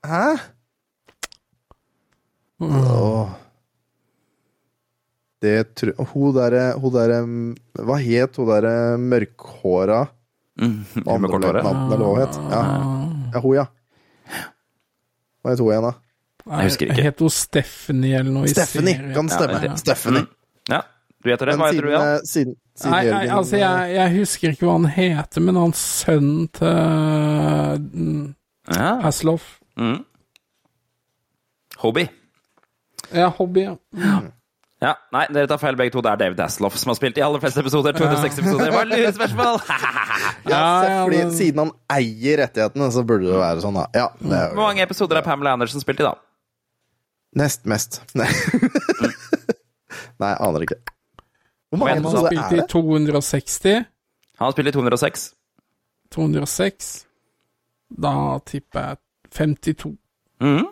Hæ? 0.05 0.35
Åh. 2.61 3.29
Det 5.41 5.75
tror 5.77 5.93
Hun 6.13 6.31
derre 6.33 6.73
der, 6.73 7.11
Hva 7.85 7.97
het 8.01 8.39
hun 8.39 8.47
derre 8.49 8.75
mørkhåra 8.97 10.07
Mm, 10.57 10.79
med 11.05 11.29
kort 11.29 11.43
håret? 11.45 11.61
Eller 11.69 11.99
hva 12.01 12.07
hun 12.09 12.21
het? 12.23 12.37
Ja. 12.49 12.61
ja, 13.35 13.41
hun, 13.43 13.51
ja. 13.59 13.65
Hva 15.45 15.51
het 15.53 15.59
hun 15.61 15.67
igjen, 15.69 15.85
da? 15.85 15.91
Jeg 16.47 16.69
husker 16.71 16.89
ikke. 16.89 17.03
Het 17.05 17.19
hun 17.21 17.29
Stephanie 17.35 18.15
eller 18.17 18.33
noe 18.33 18.49
Stephanie! 18.49 18.95
serien? 18.97 19.13
Kan 19.13 19.29
stemme. 19.29 19.59
Ja. 19.67 19.75
Stephanie. 19.77 20.23
Ja, 20.71 20.79
du 21.21 21.29
heter 21.29 21.51
det? 21.51 21.55
Hva 21.61 21.69
heter 21.69 21.85
du, 21.85 21.91
ja? 21.93 22.01
Eh, 22.15 22.25
siden, 22.25 22.55
siden 22.73 22.95
Nei, 22.95 23.03
nei, 23.11 23.21
altså, 23.37 23.59
jeg, 23.61 23.93
jeg 23.99 24.15
husker 24.17 24.55
ikke 24.55 24.65
hva 24.65 24.75
han 24.79 24.89
heter, 24.97 25.45
men 25.45 25.61
han 25.61 25.73
sønnen 25.77 26.47
til 26.57 26.73
uh, 26.73 28.33
Ja. 28.73 28.91
Hasloff 29.05 29.59
Mm. 29.77 29.99
Hobby. 31.83 32.07
Ja, 33.15 33.29
hobby, 33.37 33.63
ja. 33.63 33.75
Ja, 34.79 34.91
Nei, 35.11 35.23
dere 35.33 35.47
tar 35.49 35.57
feil 35.57 35.75
begge 35.79 35.91
to. 35.95 36.01
Det 36.05 36.11
er 36.11 36.19
David 36.21 36.39
Hasselhoff 36.43 36.75
som 36.77 36.91
har 36.91 36.97
spilt 36.99 37.17
i 37.17 37.21
aller 37.25 37.41
fleste 37.41 37.63
episoder. 37.63 37.95
260 37.97 38.43
episoder. 38.43 38.71
Var 38.75 38.85
lurespørsmål! 38.91 39.61
Ja, 40.47 40.57
Ja, 40.57 40.83
ja, 40.89 40.99
fordi 41.03 41.17
men- 41.23 41.31
Siden 41.35 41.59
han 41.63 41.71
eier 41.91 42.37
rettighetene, 42.43 42.91
så 42.93 43.01
burde 43.07 43.25
det 43.27 43.39
være 43.39 43.61
sånn, 43.63 43.75
da. 43.79 43.87
Ja, 43.97 44.05
det 44.21 44.31
er 44.37 44.53
Hvor 44.53 44.67
mange 44.69 44.83
episoder 44.85 45.17
har 45.19 45.25
Pamela 45.25 45.51
Andersen 45.57 45.81
spilt 45.83 45.99
i, 45.99 46.05
da? 46.07 46.13
nest 47.37 47.65
mest. 47.69 47.99
Nei. 48.17 48.27
Nei, 50.21 50.31
aner 50.41 50.63
ikke. 50.65 50.77
Hvor 51.69 51.81
mange 51.81 51.93
Han 51.97 52.03
Han 52.07 52.15
har 52.15 52.29
spilt 52.31 52.53
i 52.57 52.67
260. 52.71 53.75
Han 54.39 54.45
har 54.47 54.55
spilt 54.55 54.67
i 54.71 54.71
206. 54.77 55.25
206. 56.15 57.05
Da 58.07 58.13
tipper 58.47 58.87
jeg 58.87 58.97
52. 59.37 59.97
Mhm. 60.41 60.65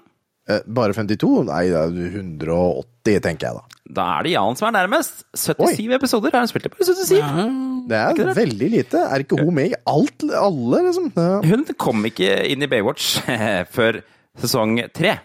Eh, 0.47 0.59
Bare 0.77 0.93
52? 0.93 1.29
Nei, 1.47 1.63
det 1.71 1.77
er 1.79 1.93
jo 1.95 2.09
180, 2.21 3.21
tenker 3.25 3.47
jeg 3.47 3.57
da. 3.57 3.63
Da 3.97 4.03
er 4.19 4.25
det 4.27 4.33
Jan 4.35 4.57
som 4.57 4.67
er 4.69 4.75
nærmest. 4.79 5.23
77 5.37 5.93
episoder 5.97 6.33
har 6.35 6.43
hun 6.45 6.49
spilt 6.51 6.67
i. 6.67 6.73
Bare 6.73 6.85
77. 6.89 7.15
Ja, 7.19 7.45
Det 7.89 8.01
er 8.01 8.19
det? 8.19 8.35
veldig 8.37 8.69
lite. 8.73 9.01
Er 9.09 9.23
ikke 9.25 9.39
hun 9.41 9.53
med 9.57 9.71
i 9.73 9.79
alt, 9.89 10.25
alle, 10.29 10.83
liksom? 10.87 11.11
Ja. 11.17 11.39
Hun 11.45 11.65
kom 11.81 12.05
ikke 12.09 12.29
inn 12.49 12.65
i 12.65 12.69
Baywatch 12.71 13.19
før 13.77 14.01
sesong 14.41 14.77
tre. 14.93 15.15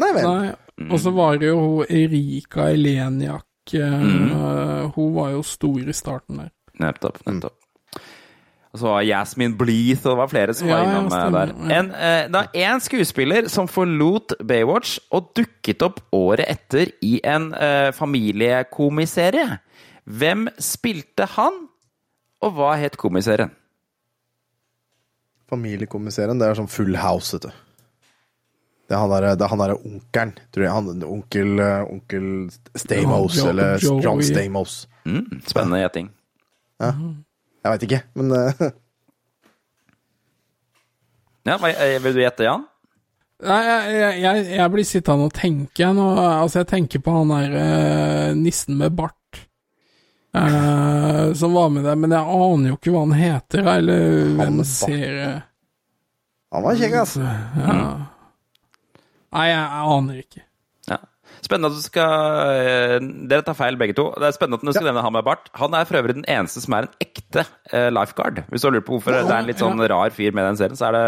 Nei 0.00 0.10
vel. 0.16 0.26
nei. 0.26 0.52
Og 0.90 0.98
så 1.02 1.12
var 1.12 1.36
det 1.38 1.50
jo 1.50 1.58
hun 1.60 1.90
Erika 1.92 2.70
Eleniak. 2.72 3.44
Mm. 3.70 4.92
Hun 4.96 5.10
var 5.14 5.34
jo 5.34 5.42
stor 5.46 5.78
i 5.78 5.94
starten 5.94 6.40
der. 6.40 6.48
Nettopp. 6.80 7.20
nettopp. 7.28 7.54
Og 8.70 8.78
så 8.78 8.86
var 8.86 9.02
Jasmine 9.02 9.56
Bleeth, 9.58 10.04
og 10.06 10.12
det 10.12 10.18
var 10.20 10.28
flere 10.30 10.54
som 10.54 10.68
var 10.70 10.78
Ja, 10.78 10.84
var 10.84 10.92
innom 10.94 11.10
ja, 11.10 11.30
der. 11.34 11.52
En, 11.78 11.88
eh, 11.90 12.28
det 12.30 12.42
er 12.54 12.68
én 12.70 12.82
skuespiller 12.84 13.48
som 13.50 13.66
forlot 13.66 14.36
Baywatch 14.46 15.00
og 15.10 15.32
dukket 15.34 15.82
opp 15.82 15.98
året 16.14 16.46
etter 16.46 16.92
i 17.02 17.16
en 17.26 17.48
eh, 17.54 17.90
familiekomiserie. 17.96 19.58
Hvem 20.06 20.46
spilte 20.62 21.26
han, 21.34 21.64
og 22.40 22.54
hva 22.56 22.76
het 22.78 22.94
komiserien? 22.96 23.50
Familiekomiserien, 25.50 26.38
det 26.38 26.46
er 26.46 26.60
sånn 26.60 26.70
full 26.70 26.94
house, 26.94 27.34
vet 27.34 27.48
du. 27.48 27.66
Det 28.90 28.96
er 28.96 29.02
han 29.02 29.10
derre 29.10 29.34
der, 29.38 29.74
onkelen, 29.86 30.32
tror 30.54 30.64
jeg. 30.64 30.72
Han, 30.74 31.02
onkel, 31.06 31.50
eh, 31.62 31.90
onkel 31.90 32.30
Stamos, 32.74 33.36
Ja, 33.36 33.42
Jo- 33.42 33.50
eller 33.50 33.78
John 34.02 34.22
Stamos. 34.22 34.86
Mm, 35.04 35.42
spennende 35.46 35.82
gjetting. 35.82 36.08
Jeg 37.60 37.72
veit 37.74 37.86
ikke, 37.88 38.02
men 38.18 38.32
uh... 38.36 38.62
Ja, 41.48 41.56
eh, 41.56 41.96
vil 42.04 42.14
du 42.14 42.20
gjette, 42.20 42.44
Jan? 42.44 42.66
Nei, 43.40 43.60
jeg, 43.64 44.16
jeg, 44.20 44.42
jeg 44.58 44.72
blir 44.74 44.84
sittende 44.84 45.28
og 45.30 45.32
tenke 45.32 45.86
nå. 45.96 46.08
Altså, 46.20 46.60
jeg 46.60 46.68
tenker 46.68 47.00
på 47.00 47.14
han 47.14 47.32
der 47.32 47.54
uh, 47.56 48.34
nissen 48.36 48.76
med 48.76 48.92
bart. 48.98 49.16
uh, 50.36 51.32
som 51.34 51.56
var 51.56 51.72
med 51.72 51.88
der, 51.88 51.96
men 51.96 52.12
jeg 52.12 52.20
aner 52.44 52.68
jo 52.68 52.76
ikke 52.76 52.92
hva 52.92 53.06
han 53.06 53.16
heter, 53.16 53.70
eller 53.78 54.04
hvem 54.36 54.60
bart. 54.60 54.68
ser 54.68 55.08
han 56.50 56.64
var 56.66 56.78
kjekk, 56.78 56.94
altså. 56.98 57.22
Ja. 57.22 57.74
Nei, 59.30 59.44
jeg, 59.46 59.58
jeg 59.58 59.90
aner 59.94 60.22
ikke. 60.24 60.40
Spennende 61.40 61.70
at 61.70 61.78
du 61.78 61.84
skal 61.84 62.50
eh, 62.52 62.96
Dere 63.30 63.44
tar 63.46 63.56
feil, 63.58 63.78
begge 63.80 63.96
to. 63.96 64.08
Det 64.16 64.28
er 64.28 64.36
spennende 64.36 64.60
at 64.60 64.66
du 64.66 64.72
skal 64.76 64.88
nevne 64.90 65.04
han 65.04 65.14
med 65.14 65.26
bart. 65.26 65.48
Han 65.58 65.76
er 65.76 65.86
for 65.88 66.00
øvrig 66.00 66.16
den 66.18 66.26
eneste 66.30 66.62
som 66.64 66.76
er 66.76 66.88
en 66.88 67.04
ekte 67.04 67.44
eh, 67.72 67.88
lifeguard. 67.92 68.42
Hvis 68.50 68.64
du 68.64 68.70
lurer 68.70 68.84
på 68.86 68.96
hvorfor 68.96 69.16
det 69.16 69.22
er 69.24 69.38
en 69.38 69.48
litt 69.48 69.62
sånn 69.62 69.80
rar 69.92 70.12
fyr 70.16 70.36
med 70.36 70.50
den 70.50 70.60
serien, 70.60 70.78
så 70.78 70.90
er 70.90 70.98
det 70.98 71.04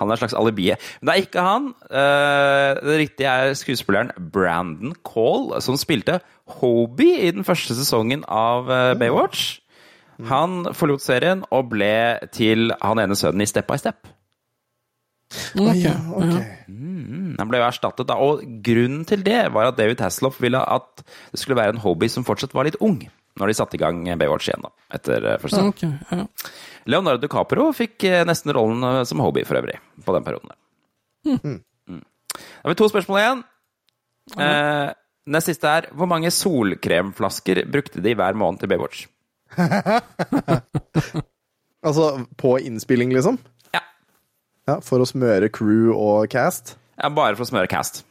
han 0.00 0.06
er 0.06 0.14
en 0.14 0.22
slags 0.22 0.36
alibi. 0.38 0.70
Men 1.00 1.10
det 1.10 1.16
er 1.16 1.26
ikke 1.26 1.46
han. 1.48 1.72
Eh, 1.90 2.82
det 2.82 3.00
riktige 3.02 3.34
er 3.34 3.58
skuespilleren 3.58 4.14
Brandon 4.34 4.94
Call, 5.06 5.50
som 5.64 5.80
spilte 5.80 6.20
Hobie 6.60 7.20
i 7.26 7.34
den 7.34 7.46
første 7.46 7.74
sesongen 7.78 8.26
av 8.28 8.70
Baywatch. 9.00 9.62
Han 10.28 10.66
forlot 10.76 11.02
serien 11.02 11.46
og 11.50 11.70
ble 11.72 11.94
til 12.34 12.74
han 12.82 13.00
ene 13.02 13.16
sønnen 13.18 13.42
i 13.42 13.48
Step 13.48 13.70
by 13.70 13.80
Step. 13.80 14.06
Ok, 15.56 15.76
Ja, 15.80 15.94
ok. 16.12 16.28
ja. 16.28 16.40
Mm, 16.68 17.34
Han 17.38 17.48
ble 17.50 17.58
jo 17.60 17.66
erstattet 17.66 18.08
da, 18.08 18.16
og 18.20 18.42
grunnen 18.64 19.04
til 19.08 19.22
det 19.24 19.40
var 19.54 19.70
at 19.70 19.78
David 19.78 20.00
Hasselhoff 20.04 20.40
ville 20.42 20.60
at 20.60 21.02
det 21.04 21.40
skulle 21.40 21.56
være 21.58 21.74
en 21.76 21.82
hobby 21.84 22.08
som 22.12 22.24
fortsatt 22.26 22.54
var 22.56 22.68
litt 22.68 22.76
ung, 22.84 22.98
når 23.40 23.48
de 23.52 23.56
satte 23.56 23.78
i 23.78 23.80
gang 23.80 24.02
Baywatch 24.20 24.50
igjen, 24.50 24.64
da, 24.66 24.70
etter 24.98 25.24
eh, 25.24 25.38
første 25.40 25.60
sesong. 25.60 25.72
Ok, 25.72 25.82
ja. 26.12 26.26
Leonardo 26.92 27.22
DiCaprio 27.22 27.70
fikk 27.76 28.04
eh, 28.10 28.24
nesten 28.28 28.52
rollen 28.56 28.82
eh, 28.88 29.02
som 29.08 29.22
hobby 29.24 29.44
for 29.48 29.60
øvrig, 29.60 29.78
på 30.04 30.16
den 30.16 30.26
perioden. 30.26 30.52
Mm. 31.28 31.60
Mm. 31.88 32.02
Da 32.34 32.66
har 32.66 32.74
vi 32.74 32.78
to 32.82 32.90
spørsmål 32.92 33.20
igjen. 33.22 33.42
Eh, 34.38 34.88
nest 35.32 35.48
siste 35.52 35.70
er, 35.70 35.88
hvor 35.96 36.10
mange 36.10 36.30
solkremflasker 36.34 37.64
brukte 37.72 38.02
de 38.04 38.14
hver 38.18 38.36
måned 38.38 38.60
til 38.62 38.68
Baywatch? 38.72 39.06
Altså 41.82 42.04
på 42.38 42.56
innspilling, 42.62 43.10
liksom? 43.10 43.40
Ja. 44.68 44.78
For 44.84 45.02
å 45.02 45.08
smøre 45.08 45.50
crew 45.52 45.90
og 45.96 46.30
cast? 46.32 46.76
ja 47.02 47.08
bare 47.10 47.34
for 47.34 47.46
å 47.46 47.50
smøre 47.50 47.70
cast. 47.70 48.04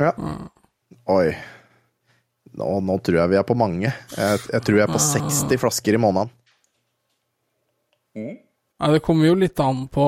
Ja. 0.00 0.14
Oi. 1.12 1.32
Nå, 2.56 2.68
nå 2.82 2.96
tror 3.04 3.20
jeg 3.20 3.32
vi 3.32 3.38
er 3.40 3.46
på 3.46 3.56
mange. 3.58 3.90
Jeg, 4.16 4.44
jeg 4.48 4.62
tror 4.66 4.78
jeg 4.78 4.86
er 4.86 4.94
på 4.94 5.02
60 5.02 5.60
flasker 5.60 5.96
i 5.98 6.00
måneden. 6.00 6.32
Ja, 8.80 8.88
det 8.90 9.02
kommer 9.04 9.28
jo 9.28 9.36
litt 9.38 9.60
an 9.60 9.84
på 9.92 10.06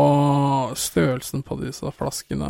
størrelsen 0.80 1.44
på 1.44 1.58
disse 1.60 1.92
flaskene. 1.92 2.48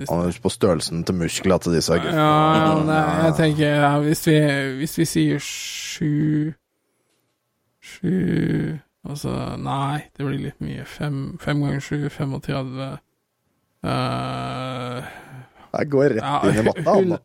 Hvis 0.00 0.10
Han 0.10 0.24
er 0.26 0.40
på 0.42 0.50
størrelsen 0.50 1.04
til 1.06 1.18
musklene 1.20 1.60
til 1.62 1.76
disse 1.78 1.94
guttene. 1.94 2.18
Ja, 2.18 2.74
nei, 2.82 3.00
jeg 3.28 3.36
tenker 3.38 3.78
ja, 3.86 3.92
hvis, 4.02 4.26
vi, 4.26 4.36
hvis 4.80 4.98
vi 4.98 5.08
sier 5.08 5.46
sju 5.46 6.52
Sju 7.84 8.78
Altså, 9.04 9.32
nei, 9.60 10.06
det 10.16 10.24
blir 10.24 10.40
litt 10.46 10.60
mye. 10.64 10.86
Fem, 10.88 11.36
fem 11.42 11.60
ganger 11.60 11.82
sju, 11.84 11.98
35 12.08 12.70
uh, 13.84 15.10
Jeg 15.74 15.90
går 15.92 16.14
rett 16.16 16.24
ja, 16.24 16.38
inn 16.48 16.60
i 16.62 16.64
matta. 16.70 16.84
han, 16.88 17.12
da. 17.12 17.18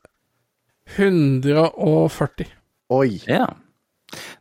140. 0.98 2.52
Oi. 2.98 3.10
Ja. 3.30 3.48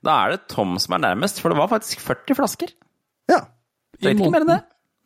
Da 0.02 0.16
er 0.24 0.34
det 0.34 0.48
Tom 0.50 0.78
som 0.82 0.96
er 0.96 1.04
nærmest, 1.04 1.38
for 1.42 1.52
det 1.52 1.60
var 1.60 1.70
faktisk 1.70 2.02
40 2.02 2.38
flasker. 2.40 2.74
Ja. 3.30 3.44
Enn 4.02 4.18
det. 4.48 4.60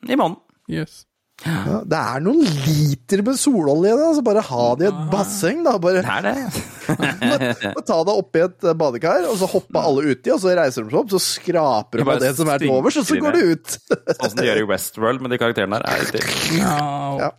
I 0.09 0.17
måneden. 0.17 0.41
Yes. 0.71 1.03
Ja. 1.47 1.78
Det 1.89 1.98
er 1.98 2.23
noen 2.23 2.43
liter 2.66 3.23
med 3.27 3.39
sololje, 3.40 3.94
da. 3.98 4.09
Så 4.16 4.23
bare 4.27 4.44
ha 4.47 4.66
det 4.78 4.86
i 4.86 4.90
et 4.90 5.01
basseng, 5.12 5.62
da. 5.66 5.74
Bare 5.82 6.02
Det 6.05 6.19
det. 6.27 7.82
ta 7.89 7.98
deg 8.06 8.12
oppi 8.14 8.43
et 8.44 8.69
eh, 8.69 8.77
badekar, 8.78 9.27
og 9.31 9.36
så 9.40 9.48
hopper 9.51 9.81
alle 9.82 10.12
uti, 10.12 10.32
og 10.35 10.40
så 10.43 10.55
reiser 10.59 10.86
de 10.86 10.93
seg 10.93 11.01
opp, 11.02 11.10
så 11.14 11.23
skraper 11.23 12.02
de 12.02 12.06
av 12.06 12.23
det 12.23 12.32
som 12.39 12.51
er 12.52 12.62
til 12.62 12.74
overs, 12.74 13.01
og 13.02 13.09
så 13.09 13.19
går 13.23 13.39
det 13.39 13.44
ut. 13.51 13.77
Sånn 14.19 14.32
som 14.32 14.39
de 14.40 14.48
gjør 14.48 14.62
i 14.62 14.69
Westworld 14.70 15.24
med 15.24 15.35
de 15.35 15.40
karakterene 15.43 15.82
der. 15.82 15.89
Er 15.90 16.06
ikke 16.09 16.60
Ja, 16.60 16.78
Ja. 17.23 17.32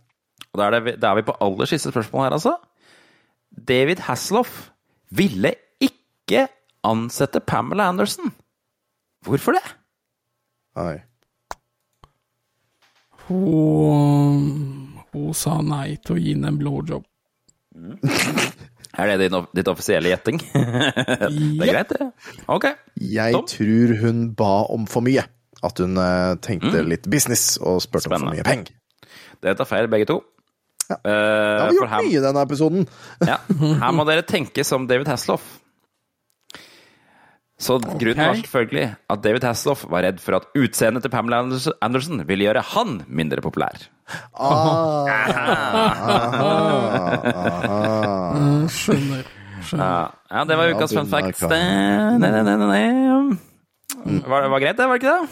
Og 0.54 0.60
da 0.60 0.68
er, 0.70 0.92
er 0.94 1.16
vi 1.18 1.24
på 1.26 1.34
aller 1.42 1.66
siste 1.66 1.90
spørsmål 1.90 2.28
her, 2.28 2.36
altså. 2.36 2.52
David 3.68 4.04
Hasselhoff 4.06 4.68
ville 5.14 5.50
ikke 5.82 6.44
ansette 6.86 7.40
Pamela 7.42 7.88
Anderson. 7.90 8.30
Hvorfor 9.26 9.56
det? 9.56 9.64
Oi. 10.78 10.98
Hun, 13.28 14.44
hun 15.12 15.34
sa 15.36 15.58
nei 15.64 15.96
til 16.04 16.16
å 16.16 16.20
gi 16.20 16.34
henne 16.34 16.52
en 16.52 16.58
blowjob. 16.60 17.04
Er 18.94 19.08
det 19.10 19.24
din, 19.26 19.34
ditt 19.58 19.66
offisielle 19.66 20.06
gjetting? 20.12 20.36
det 20.54 21.64
er 21.66 21.70
greit, 21.72 21.90
det. 21.90 22.06
Ok. 22.46 22.68
Jeg 23.02 23.34
Tom? 23.34 23.48
tror 23.50 23.94
hun 24.04 24.20
ba 24.38 24.52
om 24.70 24.84
for 24.86 25.02
mye. 25.02 25.24
At 25.66 25.80
hun 25.82 25.96
tenkte 25.98 26.36
tenkte 26.46 26.84
litt 26.86 27.08
business 27.10 27.56
og 27.58 27.80
spurte 27.82 28.06
om 28.12 28.20
for 28.20 28.30
mye 28.36 28.44
penger. 28.46 28.70
Dere 29.42 29.56
tar 29.58 29.66
feil, 29.66 29.88
begge 29.90 30.06
to. 30.12 30.20
Ja. 30.86 31.00
Uh, 31.00 31.10
Det 31.10 31.16
har 31.16 31.72
vi 31.72 31.74
for 31.74 31.80
gjort 31.80 31.90
her- 31.96 32.06
mye 32.06 32.20
i 32.20 32.22
denne 32.28 32.44
episoden. 32.46 32.86
Ja, 33.26 33.38
her 33.82 33.92
må 33.98 34.06
dere 34.06 34.22
tenke 34.30 34.62
som 34.68 34.86
David 34.86 35.10
Hasselhoff. 35.10 35.48
Så 37.58 37.76
grunnen 37.78 38.18
var 38.18 38.34
selvfølgelig 38.40 38.96
at 39.14 39.20
David 39.22 39.44
Hasselhoff 39.46 39.84
var 39.88 40.02
redd 40.02 40.18
for 40.20 40.34
at 40.40 40.48
utseendet 40.58 41.04
til 41.04 41.10
Pamela 41.12 41.38
Anderson- 41.44 42.24
ville 42.26 42.44
gjøre 42.48 42.62
han 42.74 43.04
mindre 43.06 43.40
populær. 43.44 43.78
Ah, 44.34 45.06
Mm, 48.34 48.66
skjønner. 48.68 49.24
skjønner. 49.64 49.84
Ja, 49.84 50.10
ja 50.30 50.44
det 50.44 50.56
var 50.58 50.68
Ja, 50.68 50.74
ukas 50.76 50.92
fun 50.94 51.06
facts, 51.06 51.40
fact. 51.40 51.50
Det- 51.50 52.18
Nei, 52.20 52.30
nei, 52.30 52.42
nei, 52.42 52.56
nei, 52.56 52.66
nei. 52.66 53.38
Var 54.28 54.42
det 54.42 54.50
var 54.50 54.60
greit, 54.60 54.76
det? 54.76 54.86
Var 54.88 54.98
det 54.98 55.02
ikke 55.02 55.14
det? 55.20 55.28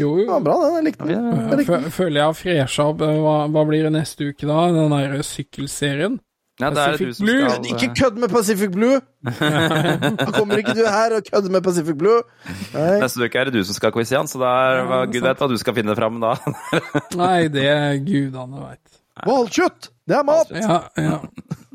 Jo, 0.00 0.10
ja, 0.18 0.24
jo. 0.26 0.40
bra, 0.40 0.54
det. 0.62 0.72
Jeg 0.74 0.84
likte 0.84 1.06
den. 1.06 1.48
Jeg 1.50 1.58
likte 1.58 1.80
den. 1.80 1.90
Føler 1.90 2.14
jeg 2.20 2.24
har 2.24 2.32
fresha 2.34 2.82
opp. 2.90 2.98
Hva, 2.98 3.36
hva 3.50 3.64
blir 3.66 3.82
det 3.82 3.92
neste 3.92 4.28
uke, 4.28 4.46
da? 4.46 4.66
Den 4.70 4.90
der 4.90 5.22
sykkelserien? 5.26 6.20
Ja, 6.60 6.70
det 6.70 6.82
er 6.82 6.96
Pacific 6.98 7.20
Blue. 7.22 7.48
skal 7.50 7.70
Ikke 7.72 7.88
kødd 7.96 8.18
med 8.22 8.32
Pacific 8.32 8.70
Blue! 8.74 9.00
Da 10.20 10.28
kommer 10.34 10.60
ikke 10.60 10.74
du 10.76 10.82
her 10.84 11.16
og 11.16 11.24
kødder 11.26 11.54
med 11.56 11.64
Pacific 11.64 11.96
Blue. 11.98 12.20
Nei. 12.74 12.98
Neste 13.02 13.24
uke 13.24 13.40
er 13.40 13.48
det 13.50 13.54
du 13.56 13.64
som 13.64 13.76
skal 13.76 13.92
quize, 13.94 14.14
Jan, 14.14 14.28
så 14.30 14.40
det 14.42 14.50
er, 14.50 14.82
hva, 14.90 15.00
Gud 15.10 15.24
vet 15.24 15.42
hva 15.42 15.48
du 15.50 15.56
skal 15.60 15.76
finne 15.76 15.96
fram 15.98 16.20
da. 16.22 16.34
Nei, 17.22 17.48
det 17.52 17.66
er 17.70 17.98
gudene 18.04 18.62
veit. 18.66 19.00
Hvalkjøtt! 19.24 19.90
Det 20.08 20.16
er 20.20 20.24
mat! 20.26 20.54
Ja, 20.54 20.78
ja. 20.96 21.18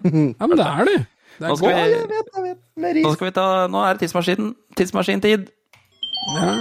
ja, 0.06 0.48
men 0.48 0.58
det 0.60 0.70
er 0.70 0.90
det. 0.92 1.02
Det 1.36 1.50
Nå 1.50 1.52
er 1.52 1.60
skal 1.60 1.70
Ja, 1.74 1.84
vi, 1.84 1.92
jeg 1.92 2.08
vet, 2.14 2.32
jeg 2.32 2.48
vet. 2.48 3.04
Nå 3.04 3.12
skal 3.18 3.28
vi 3.28 3.36
ta 3.36 3.46
Nå 3.68 3.82
er 3.84 3.98
det 3.98 4.06
tidsmaskinen. 4.06 4.56
Tidsmaskintid. 4.80 5.50
Ja. 6.38 6.56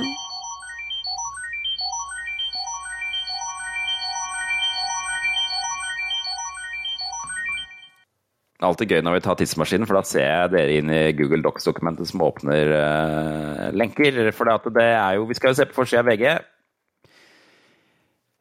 Det 8.65 8.69
er 8.71 8.73
alltid 8.73 8.93
gøy 8.95 9.01
når 9.05 9.13
vi 9.19 9.21
tar 9.21 9.37
tidsmaskinen, 9.37 9.85
for 9.85 9.99
da 9.99 10.01
ser 10.09 10.23
jeg 10.25 10.51
dere 10.55 10.77
inn 10.79 10.89
i 10.89 11.01
Google 11.13 11.45
Docs-dokumentet 11.45 12.09
som 12.09 12.23
åpner 12.25 12.71
uh, 12.73 13.65
lenker. 13.77 14.17
For 14.33 14.49
det, 14.49 14.87
er 14.89 15.19
jo 15.19 15.27
Vi 15.29 15.37
skal 15.37 15.53
jo 15.53 15.59
se 15.59 15.67
på 15.69 15.77
forsida 15.83 16.01
av 16.01 16.09
VG. 16.09 16.25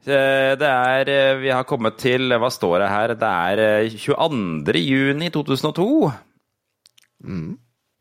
Eh, 0.08 0.54
Det 0.60 0.70
er 0.70 1.12
eh, 1.12 1.42
Vi 1.42 1.52
har 1.52 1.68
kommet 1.68 1.98
til 2.00 2.32
Hva 2.40 2.50
står 2.52 2.80
det 2.86 2.90
her? 2.94 3.16
Det 3.20 3.34
er 3.50 3.64
eh, 3.66 3.98
22. 4.00 4.80
juni 4.80 5.30
2002. 5.30 5.90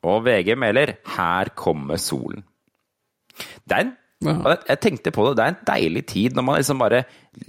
Og 0.02 0.24
VG 0.26 0.54
melder 0.58 0.94
'Her 1.02 1.50
kommer 1.58 1.98
solen'. 1.98 2.46
Det 3.66 3.76
er 3.76 3.80
en 3.80 3.96
Ja. 4.22 4.38
jeg, 4.50 4.58
jeg 4.68 4.80
tenkte 4.80 5.10
på 5.10 5.26
det, 5.26 5.36
det 5.36 5.44
er 5.44 5.48
en 5.48 5.64
deilig 5.66 6.06
tid 6.06 6.34
når 6.34 6.42
man 6.42 6.56
liksom 6.56 6.78
bare 6.78 7.04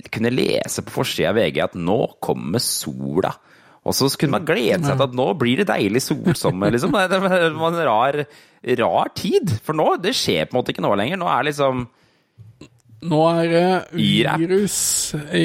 kunne 0.10 0.34
lese 0.34 0.82
på 0.82 0.90
forsida 0.90 1.30
av 1.30 1.36
VG 1.36 1.62
at 1.62 1.76
nå 1.76 2.18
kommer 2.20 2.58
sola. 2.58 3.36
Og 3.84 3.96
så 3.98 4.08
kunne 4.16 4.38
man 4.38 4.46
glede 4.48 4.80
seg 4.86 4.96
til 4.96 5.04
at 5.10 5.16
nå 5.20 5.26
blir 5.36 5.60
det 5.60 5.68
deilig 5.68 6.02
solsomme, 6.06 6.70
liksom. 6.72 6.94
Det 7.12 7.18
var 7.20 7.36
en 7.44 7.82
rar, 7.84 8.18
rar 8.80 9.10
tid. 9.20 9.52
For 9.66 9.76
nå, 9.76 9.90
det 10.00 10.14
skjer 10.16 10.48
på 10.48 10.56
en 10.56 10.62
måte 10.62 10.72
ikke 10.72 10.86
nå 10.86 10.94
lenger. 10.96 11.20
Nå 11.20 11.28
er 11.28 11.50
liksom 11.50 11.84
Nå 13.04 13.20
er 13.36 13.50
det 13.52 13.64
virus 14.00 14.76
i 15.36 15.42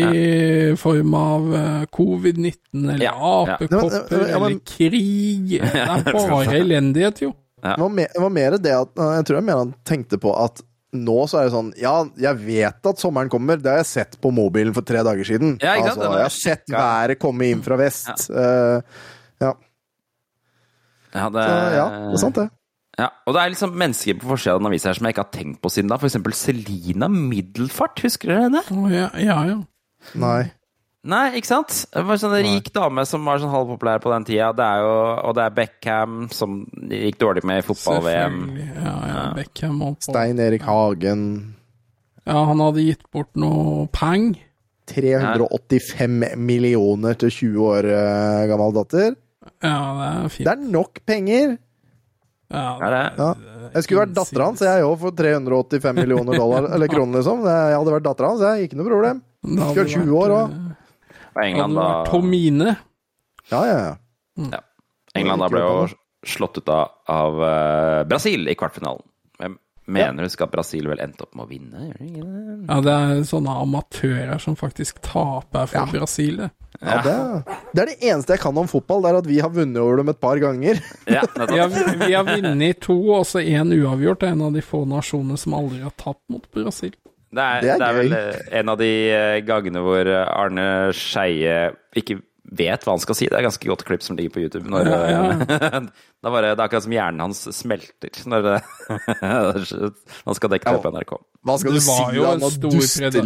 form 0.79 1.15
av 1.19 1.49
eh, 1.59 1.81
covid-19 1.91 2.85
eller 2.93 3.03
Ja, 3.03 3.17
ja. 3.19 3.57
apekopper 3.57 4.23
Ja, 4.31 4.39
men- 4.39 4.53
eller 4.53 4.61
krig. 4.63 5.57
Det 5.59 5.83
er 5.83 6.13
bare 6.31 6.55
elendighet, 6.61 7.23
jo. 7.27 7.33
Det 7.59 7.75
var, 7.83 7.89
mer, 7.91 8.07
det 8.15 8.23
var 8.23 8.31
mer 8.31 8.55
det 8.63 8.71
at 8.79 8.93
Jeg 9.03 9.25
tror 9.27 9.41
jeg 9.41 9.47
mer 9.49 9.59
han 9.65 9.75
tenkte 9.91 10.21
på 10.23 10.31
at 10.39 10.63
nå 10.97 11.17
så 11.29 11.41
er 11.41 11.49
det 11.49 11.53
sånn 11.53 11.71
Ja, 11.77 11.95
jeg 12.17 12.41
vet 12.47 12.89
at 12.91 13.01
sommeren 13.03 13.29
kommer. 13.33 13.61
Det 13.61 13.71
har 13.71 13.83
jeg 13.83 13.91
sett 13.91 14.19
på 14.23 14.33
mobilen 14.35 14.75
for 14.77 14.87
tre 14.89 15.03
dager 15.05 15.27
siden. 15.29 15.57
Ja, 15.61 15.77
ikke 15.77 15.93
sant? 15.93 16.05
altså, 16.05 16.17
jeg 16.17 16.29
har 16.29 16.37
sett 16.37 16.73
været 16.73 17.21
komme 17.21 17.51
inn 17.53 17.65
fra 17.65 17.77
vest. 17.81 18.29
Eh, 18.33 19.03
ja. 19.45 19.53
ja, 21.13 21.27
det, 21.35 21.45
Så, 21.45 21.59
ja, 21.77 21.89
det 22.09 22.17
er 22.17 22.23
sant, 22.25 22.41
det. 22.41 22.49
Ja, 22.99 23.13
og 23.29 23.35
det 23.37 23.43
er 23.43 23.53
liksom 23.53 23.77
mennesker 23.79 24.17
på 24.19 24.33
forsida 24.33 24.57
av 24.57 24.63
den 24.63 24.71
avisa 24.73 24.93
som 24.97 25.07
jeg 25.07 25.15
ikke 25.15 25.23
har 25.23 25.35
tenkt 25.37 25.61
på 25.63 25.71
siden 25.71 25.93
da. 25.93 26.01
For 26.01 26.11
eksempel 26.11 26.35
Selina 26.35 27.07
Middelfart, 27.13 28.01
husker 28.03 28.33
dere 28.33 28.49
henne? 28.49 28.63
Oh, 28.75 28.89
ja, 28.91 29.11
ja, 29.23 29.37
ja. 29.53 29.59
Nei. 30.19 30.49
Nei, 31.09 31.39
ikke 31.39 31.47
sant? 31.47 31.85
Det 31.95 32.03
var 32.03 32.17
en 32.17 32.21
sånn 32.21 32.35
rik 32.43 32.73
dame 32.75 33.05
som 33.07 33.23
var 33.29 33.39
sånn 33.39 33.53
halvpopulær 33.53 34.01
på 34.03 34.11
den 34.11 34.27
tida. 34.27 34.49
Det 34.57 34.65
er 34.67 34.81
jo, 34.83 34.97
og 35.29 35.37
det 35.39 35.45
er 35.45 35.55
Beckham 35.55 36.17
som 36.35 36.57
gikk 36.91 37.21
dårlig 37.23 37.45
med 37.47 37.63
i 37.63 37.67
fotball-VM. 37.69 38.41
Ja, 38.75 38.97
ja, 39.07 39.23
Beckham 39.37 39.79
og. 39.87 40.01
Stein 40.05 40.43
Erik 40.43 40.67
Hagen. 40.67 41.23
Ja, 42.27 42.43
han 42.51 42.61
hadde 42.61 42.83
gitt 42.85 43.07
bort 43.15 43.31
noe 43.39 43.87
peng. 43.95 44.33
385 44.89 46.35
millioner 46.41 47.17
til 47.21 47.31
20 47.31 47.65
år 47.69 47.89
eh, 47.93 48.43
gammel 48.51 48.75
datter. 48.77 49.17
Ja, 49.63 49.79
det 50.01 50.09
er 50.09 50.29
fint. 50.33 50.45
Det 50.49 50.53
er 50.55 50.71
nok 50.77 51.01
penger! 51.09 51.57
Ja, 52.49 52.79
Er 52.81 52.95
det? 52.95 53.01
Ja. 53.21 53.31
Jeg 53.75 53.85
skulle 53.85 54.03
vært 54.07 54.15
dattera 54.17 54.47
hans, 54.49 54.63
jeg 54.65 54.85
òg, 54.87 54.95
for 55.03 55.13
385 55.13 55.99
millioner 55.99 56.39
dollar, 56.41 56.71
eller 56.73 56.89
kroner, 56.89 57.19
liksom. 57.21 57.43
Jeg 57.45 57.75
hadde 57.77 57.93
vært 57.93 58.07
dattera 58.07 58.31
hans, 58.33 58.45
jeg. 58.47 58.69
Ikke 58.69 58.79
noe 58.81 58.89
problem. 58.89 59.21
Skulle 59.45 59.85
vært 59.85 59.93
20 59.93 60.15
år 60.17 60.35
òg. 60.39 60.55
Eh, 61.29 61.37
Og 61.37 61.45
England 61.45 61.79
da, 61.79 61.89
Tomine 62.09 62.77
Ja, 63.53 63.63
ja, 63.67 63.79
ja. 64.37 64.61
England 65.19 65.45
da 65.45 65.49
ble 65.53 65.63
jo 65.65 65.89
slått 66.27 66.59
ut 66.59 66.69
av, 66.69 66.91
av 67.09 67.39
uh, 67.41 68.03
Brasil 68.11 68.49
i 68.51 68.55
kvartfinalen. 68.59 69.05
Jeg 69.39 69.55
mener 69.89 70.27
husk 70.27 70.43
at 70.45 70.51
Brasil 70.53 70.89
vel 70.91 71.01
endte 71.01 71.25
opp 71.25 71.37
med 71.39 71.47
å 71.47 71.49
vinne? 71.49 71.87
Ja, 72.69 72.79
det 72.85 72.95
er 72.95 73.23
sånne 73.25 73.55
amatører 73.63 74.43
som 74.43 74.59
faktisk 74.59 75.01
taper 75.07 75.71
for 75.71 75.95
Brasil. 75.95 76.43
det. 76.43 76.51
ja 76.83 76.99
det, 77.07 77.15
det 77.73 77.83
er 77.83 77.91
det 77.95 77.97
eneste 78.11 78.37
jeg 78.37 78.43
kan 78.43 78.61
om 78.61 78.69
fotball, 78.69 79.01
det 79.03 79.11
er 79.15 79.21
at 79.23 79.31
vi 79.31 79.39
har 79.41 79.55
vunnet 79.55 79.81
over 79.81 80.03
dem 80.03 80.13
et 80.13 80.21
par 80.21 80.43
ganger. 80.43 80.83
Ja, 81.09 81.25
Vi 81.39 81.57
har, 81.57 81.73
vi 82.05 82.13
har 82.13 82.29
vunnet 82.29 82.83
to, 82.85 82.99
og 83.17 83.25
så 83.31 83.41
én 83.41 83.73
uavgjort. 83.79 84.21
Det 84.21 84.29
er 84.29 84.37
en 84.37 84.47
av 84.51 84.59
de 84.59 84.67
få 84.67 84.85
nasjonene 84.91 85.41
som 85.41 85.57
aldri 85.57 85.81
har 85.87 85.95
tapt 85.97 86.23
mot 86.29 86.45
Brasil. 86.53 86.93
Det 87.29 87.45
er, 87.45 87.61
Det 87.61 87.75
er 87.75 87.81
det 87.81 87.89
er 87.89 87.99
vel 87.99 88.17
eh, 88.17 88.41
en 88.61 88.73
av 88.73 88.81
de 88.81 88.91
eh, 89.13 89.37
gangene 89.45 89.83
hvor 89.85 90.09
eh, 90.09 90.25
Arne 90.33 90.67
Skeie 90.97 91.59
ikke 91.99 92.23
vet 92.59 92.85
hva 92.87 92.95
han 92.95 93.03
skal 93.03 93.19
si. 93.19 93.29
Det 93.29 93.37
er 93.37 93.43
et 93.43 93.49
ganske 93.51 93.69
godt 93.69 93.85
klipp 93.85 94.05
som 94.05 94.17
ligger 94.17 94.33
på 94.33 94.45
YouTube. 94.47 94.71
Når, 94.73 94.89
Ja, 94.89 95.01
ja. 95.13 95.81
det 96.25 96.33
er 96.41 96.63
akkurat 96.65 96.87
som 96.87 96.95
hjernen 96.97 97.27
hans 97.27 97.45
smelter 97.53 98.23
når 98.29 98.49
han 99.29 100.39
skal 100.39 100.55
dekke 100.55 100.73
det 100.79 100.85
på 100.87 100.93
NRK. 100.97 101.17
Hva 101.45 101.59
skal 101.61 101.77
du 101.77 101.83
si 101.85 101.93
var 101.93 102.17
jo 102.17 102.25
da, 102.25 102.35
en 102.35 102.47
når 102.47 102.61
duste. 102.65 103.25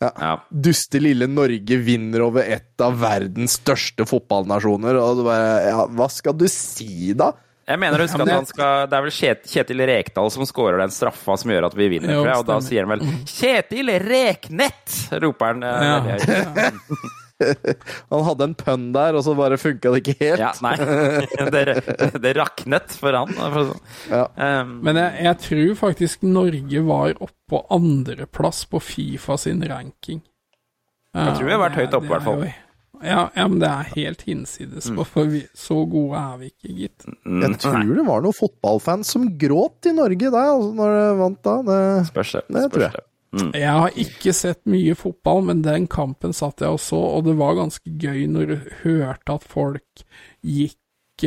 Ja. 0.00 0.30
duste 0.48 1.00
lille 1.00 1.26
Norge 1.28 1.76
vinner 1.84 2.22
over 2.24 2.44
et 2.44 2.80
av 2.80 2.94
verdens 3.02 3.58
største 3.58 4.06
fotballnasjoner, 4.08 4.96
og 4.96 5.18
du 5.18 5.26
bare 5.26 5.50
Ja, 5.66 5.82
hva 5.92 6.06
skal 6.12 6.36
du 6.40 6.46
si 6.48 7.12
da? 7.16 7.34
Jeg 7.70 7.78
mener 7.78 8.02
å 8.02 8.06
huske 8.08 8.22
at 8.24 8.32
han 8.34 8.46
skal 8.48 8.86
Det 8.90 8.98
er 8.98 9.04
vel 9.06 9.14
Kjetil 9.54 9.84
Rekdal 9.90 10.30
som 10.34 10.46
scorer 10.48 10.80
den 10.82 10.90
straffa 10.94 11.36
som 11.38 11.52
gjør 11.54 11.68
at 11.70 11.76
vi 11.78 11.86
vinner, 11.92 12.12
Jo. 12.16 12.24
Og 12.26 12.46
da 12.48 12.58
sier 12.64 12.84
han 12.86 12.92
vel 12.96 13.04
'Kjetil 13.24 13.92
Reknett', 14.02 14.96
roper 15.22 15.54
han. 15.54 15.62
eh, 15.62 15.82
Ja. 15.86 16.70
Han 18.10 18.24
hadde 18.26 18.44
en 18.44 18.54
pønn 18.54 18.82
der, 18.92 19.16
og 19.16 19.22
så 19.24 19.32
bare 19.32 19.56
funka 19.56 19.94
det 19.94 20.02
ikke 20.02 20.16
helt. 20.20 20.42
Ja, 20.42 20.50
nei. 20.60 20.74
Det, 21.54 21.62
det 22.20 22.32
raknet 22.36 22.92
for 23.00 23.16
han. 23.16 23.32
for 23.32 23.62
å 23.62 23.62
Ja. 24.10 24.26
sånn. 24.28 24.60
Um, 24.60 24.74
Men 24.84 24.96
jeg, 25.00 25.22
jeg 25.24 25.38
tror 25.46 25.70
faktisk 25.80 26.22
Norge 26.28 26.82
var 26.84 27.14
oppå 27.16 27.30
på 27.50 27.62
andreplass 27.74 28.66
på 28.70 28.78
Fifa 28.84 29.38
sin 29.40 29.62
ranking. 29.66 30.20
Jeg 31.16 31.32
tror 31.38 31.46
vi 31.48 31.50
har 31.56 31.62
vært 31.64 31.80
høyt 31.80 31.94
oppe, 31.96 32.06
i 32.06 32.12
hvert 32.12 32.22
fall. 32.28 32.44
Ja, 33.02 33.30
ja, 33.34 33.44
men 33.48 33.58
det 33.62 33.68
er 33.70 33.92
helt 33.96 34.22
hinsides. 34.26 34.90
Mm. 34.92 34.98
For 35.08 35.24
vi, 35.30 35.42
så 35.56 35.78
gode 35.88 36.18
er 36.20 36.34
vi 36.42 36.50
ikke, 36.52 36.72
gitt. 36.76 37.06
Jeg 37.24 37.58
tror 37.62 37.94
det 37.96 38.04
var 38.08 38.24
noen 38.26 38.36
fotballfans 38.36 39.12
som 39.14 39.28
gråt 39.40 39.88
i 39.88 39.94
Norge 39.96 40.28
der, 40.30 40.50
altså, 40.52 40.74
når 40.76 40.96
det 40.98 41.06
vant 41.22 41.40
da. 41.46 41.54
Det, 41.70 41.78
Spørs 42.10 42.32
det. 42.36 42.42
Det 42.58 42.66
tror 42.74 42.84
jeg. 42.88 42.92
det. 42.98 43.06
Mm. 43.30 43.50
Jeg 43.54 43.70
har 43.78 43.96
ikke 44.02 44.32
sett 44.34 44.60
mye 44.66 44.94
fotball, 44.98 45.44
men 45.46 45.62
den 45.62 45.84
kampen 45.86 46.32
satt 46.34 46.60
jeg 46.64 46.76
og 46.76 46.80
så, 46.82 46.98
og 46.98 47.24
det 47.28 47.36
var 47.38 47.54
ganske 47.60 47.92
gøy 48.02 48.24
når 48.26 48.46
du 48.50 48.56
hørte 48.82 49.36
at 49.38 49.44
folk 49.46 50.04
gikk 50.42 50.76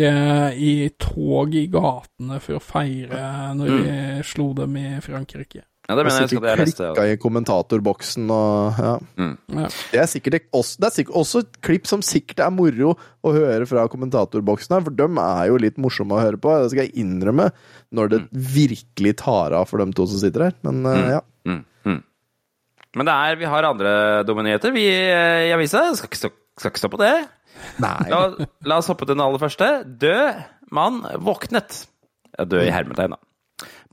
eh, 0.04 0.50
i 0.58 0.74
tog 1.00 1.54
i 1.56 1.68
gatene 1.72 2.40
for 2.44 2.58
å 2.60 2.64
feire 2.64 3.24
når 3.56 3.70
Mm. 3.72 3.84
vi 3.86 4.24
slo 4.28 4.50
dem 4.58 4.76
i 4.78 4.88
Frankrike. 5.06 5.64
Ja, 5.84 5.97
det 5.97 6.05
mener 6.05 6.15
jeg 6.15 6.22
jeg 6.22 6.30
husker 6.30 6.45
at 6.45 6.47
jeg 6.47 6.60
leste. 6.61 6.85
klikka 6.88 7.05
i 7.11 7.18
kommentatorboksen 7.19 8.30
og 8.31 8.77
ja. 8.80 8.91
Ja. 9.19 9.72
Det 9.91 9.99
er 9.99 10.07
sikkert 10.07 10.38
også, 10.55 10.77
det 10.80 10.88
er 10.88 10.93
sikkert 10.95 11.18
også 11.19 11.41
et 11.43 11.57
klipp 11.65 11.89
som 11.89 12.05
sikkert 12.05 12.39
er 12.45 12.53
moro 12.55 12.93
å 12.95 13.34
høre 13.35 13.68
fra 13.68 13.84
kommentatorboksen 13.91 14.77
her, 14.77 14.85
for 14.85 14.95
dem 14.95 15.19
er 15.19 15.49
jo 15.51 15.60
litt 15.60 15.81
morsomme 15.84 16.15
å 16.15 16.22
høre 16.23 16.39
på. 16.39 16.53
Det 16.64 16.72
skal 16.72 16.88
jeg 16.88 16.95
innrømme, 17.03 17.49
når 17.91 18.14
det 18.14 18.22
virkelig 18.31 19.18
tar 19.26 19.57
av 19.60 19.68
for 19.68 19.84
dem 19.84 19.91
to 19.95 20.07
som 20.07 20.23
sitter 20.23 20.47
her. 20.47 20.55
Men 20.64 20.80
mm. 20.88 21.03
ja. 21.11 21.19
Mm, 21.51 21.60
mm. 21.89 21.99
Men 22.95 23.10
det 23.10 23.18
er, 23.27 23.41
vi 23.41 23.51
har 23.51 23.68
andre 23.68 23.93
dominyheter 24.30 24.72
vi 24.76 24.88
eh, 24.88 25.49
i 25.49 25.53
avisa. 25.55 25.89
Skal 25.99 26.31
skal 26.60 26.72
ikke 26.72 26.84
stå 26.84 26.91
på 26.93 27.01
det. 27.01 27.14
Nei. 27.81 28.07
La, 28.11 28.23
la 28.69 28.80
oss 28.80 28.89
hoppe 28.91 29.07
til 29.07 29.18
den 29.18 29.26
aller 29.26 29.41
første. 29.41 29.69
Død 29.84 30.43
mann 30.73 31.03
våknet. 31.26 31.84
Død 32.39 32.68
i 32.68 32.73
hermetegn, 32.73 33.18
da. 33.18 33.32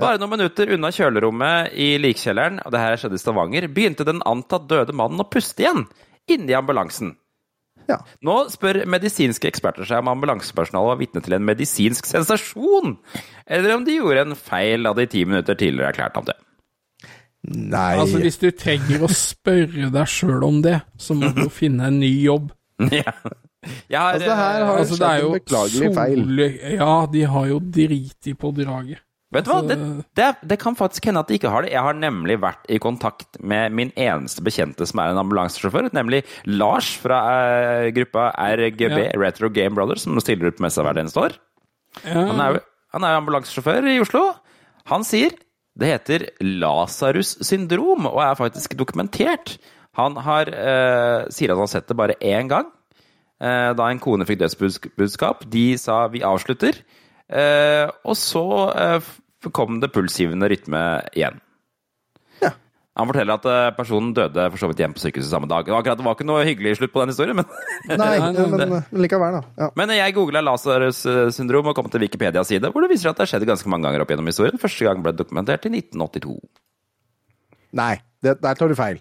Bare 0.01 0.21
noen 0.21 0.33
minutter 0.35 0.75
unna 0.77 0.91
kjølerommet 0.95 1.75
i 1.77 1.93
likkjelleren, 2.03 2.61
og 2.65 2.75
det 2.75 2.83
her 2.83 3.01
skjedde 3.01 3.19
i 3.19 3.23
Stavanger, 3.23 3.67
begynte 3.73 4.07
den 4.09 4.23
antatt 4.29 4.69
døde 4.71 4.97
mannen 4.97 5.23
å 5.23 5.29
puste 5.29 5.67
igjen, 5.67 5.87
inni 6.31 6.57
ambulansen. 6.57 7.15
Ja. 7.91 7.99
Nå 8.27 8.37
spør 8.53 8.85
medisinske 8.91 9.49
eksperter 9.51 9.89
seg 9.89 10.03
om 10.03 10.13
ambulansepersonalet 10.13 10.93
var 10.93 11.01
vitne 11.01 11.23
til 11.25 11.35
en 11.37 11.47
medisinsk 11.47 12.07
sensasjon, 12.07 12.97
eller 13.51 13.75
om 13.75 13.87
de 13.87 13.97
gjorde 13.99 14.29
en 14.29 14.39
feil 14.39 14.87
da 14.87 14.95
de 14.97 15.09
ti 15.11 15.25
minutter 15.27 15.59
tidligere 15.59 15.91
erklærte 15.95 16.21
ham 16.21 16.31
det. 16.31 16.39
Nei 17.51 17.95
Altså, 17.97 18.21
hvis 18.21 18.37
du 18.41 18.51
trenger 18.53 19.07
å 19.07 19.09
spørre 19.09 19.89
deg 19.95 20.11
sjøl 20.13 20.43
om 20.45 20.59
det, 20.65 20.81
så 21.01 21.17
må 21.17 21.33
du 21.35 21.47
jo 21.47 21.53
finne 21.53 21.89
en 21.89 22.01
ny 22.03 22.13
jobb. 22.21 22.51
ja. 23.01 23.11
Har, 23.11 24.15
Altså, 24.17 24.35
her 24.37 24.65
har 24.65 24.79
Altså, 24.79 24.97
det 24.97 25.07
er 25.09 25.17
skjedd 25.17 25.23
jo 25.25 25.31
en 25.31 25.39
beklagelig 25.39 25.89
feil. 25.97 26.43
Ja, 26.77 26.93
de 27.13 27.25
har 27.35 27.49
jo 27.51 27.59
driti 27.61 28.37
på 28.39 28.53
draget. 28.57 29.03
Vet 29.31 29.47
du 29.47 29.51
hva, 29.53 29.61
det, 29.63 29.77
Altså- 29.79 30.05
det, 30.19 30.29
det 30.51 30.59
kan 30.59 30.75
faktisk 30.75 31.07
hende 31.07 31.21
at 31.23 31.29
de 31.31 31.37
ikke 31.39 31.51
har 31.53 31.63
det. 31.63 31.71
Jeg 31.71 31.83
har 31.87 31.95
nemlig 31.95 32.41
vært 32.43 32.65
i 32.69 32.81
kontakt 32.83 33.39
med 33.39 33.71
min 33.73 33.93
eneste 33.95 34.43
bekjente 34.43 34.87
som 34.87 34.99
er 34.99 35.13
en 35.13 35.21
ambulansesjåfør, 35.23 35.93
nemlig 35.95 36.25
Lars 36.47 36.89
fra 36.99 37.21
uh, 37.87 37.91
gruppa 37.95 38.33
RGB, 38.35 38.99
Ja. 38.99 39.13
Retro 39.21 39.49
Game 39.49 39.79
Brothers, 39.79 40.03
som 40.03 40.19
stiller 40.19 40.51
ut 40.51 40.59
på 40.59 40.67
messa 40.67 40.83
hvert 40.83 40.99
eneste 40.99 41.23
år. 41.23 41.39
Ja, 42.05 42.27
Han 42.27 42.41
er 42.43 42.57
jo 42.57 42.61
han 42.91 43.07
ambulansesjåfør 43.07 43.87
i 43.87 44.01
Oslo. 44.03 44.25
Han 44.91 45.05
sier 45.07 45.31
det 45.79 45.87
heter 45.93 46.25
Lasarus 46.43 47.37
syndrom, 47.47 48.09
og 48.11 48.19
er 48.25 48.35
faktisk 48.35 48.75
dokumentert. 48.77 49.59
Han 49.99 50.17
har, 50.19 50.51
uh, 50.51 51.31
sier 51.31 51.53
at 51.53 51.57
han 51.57 51.67
har 51.67 51.71
sett 51.71 51.87
det 51.87 51.97
bare 51.97 52.19
én 52.19 52.51
gang, 52.51 52.67
uh, 53.41 53.71
da 53.79 53.87
en 53.87 54.03
kone 54.03 54.27
fikk 54.27 54.43
dødsbudskap. 54.43 55.47
De 55.49 55.77
sa 55.79 56.09
'vi 56.09 56.21
avslutter', 56.27 56.83
og 57.31 58.17
så 58.19 58.45
eh, 58.75 59.13
kom 59.55 59.79
det 59.83 59.93
pulsgivende 59.95 60.49
rytme 60.51 60.83
igjen. 61.15 61.39
Ja. 62.43 62.51
Han 62.99 63.11
forteller 63.11 63.39
at 63.39 63.49
eh, 63.49 63.73
personen 63.77 64.13
døde 64.17 64.47
for 64.51 64.63
så 64.63 64.71
vidt 64.71 64.83
hjemme 64.83 64.99
på 64.99 65.05
sykehuset 65.05 65.31
samme 65.33 65.51
dag. 65.51 65.69
Akkurat, 65.69 65.99
det 66.01 66.07
var 66.07 66.19
ikke 66.19 66.27
noe 66.29 66.47
hyggelig 66.49 66.79
slutt 66.81 66.95
på 66.95 67.05
den 67.05 67.15
historien, 67.15 67.39
men 67.39 67.47
Nei, 68.03 68.17
men, 68.35 68.57
men 68.75 69.05
likevel, 69.05 69.39
da. 69.39 69.45
Ja. 69.63 69.71
Men 69.79 69.95
jeg 69.97 70.17
googla 70.17 70.43
Lasarus 70.45 71.05
syndrom 71.37 71.71
og 71.71 71.79
kom 71.79 71.93
til 71.93 72.05
Wikipedias 72.07 72.51
side, 72.51 72.73
hvor 72.73 72.85
det 72.85 72.91
viser 72.93 73.13
at 73.13 73.21
det 73.21 73.29
har 73.29 73.35
skjedd 73.35 73.47
ganske 73.53 73.71
mange 73.71 73.89
ganger 73.89 74.05
opp 74.05 74.11
gjennom 74.11 74.33
historien. 74.33 74.61
Første 74.61 74.89
gang 74.89 75.05
ble 75.05 75.15
det 75.15 75.23
dokumentert 75.23 75.71
i 75.71 75.75
1982. 75.79 76.37
Nei, 77.79 77.95
det, 78.25 78.37
der 78.43 78.59
tar 78.59 78.71
du 78.71 78.77
feil. 78.79 79.01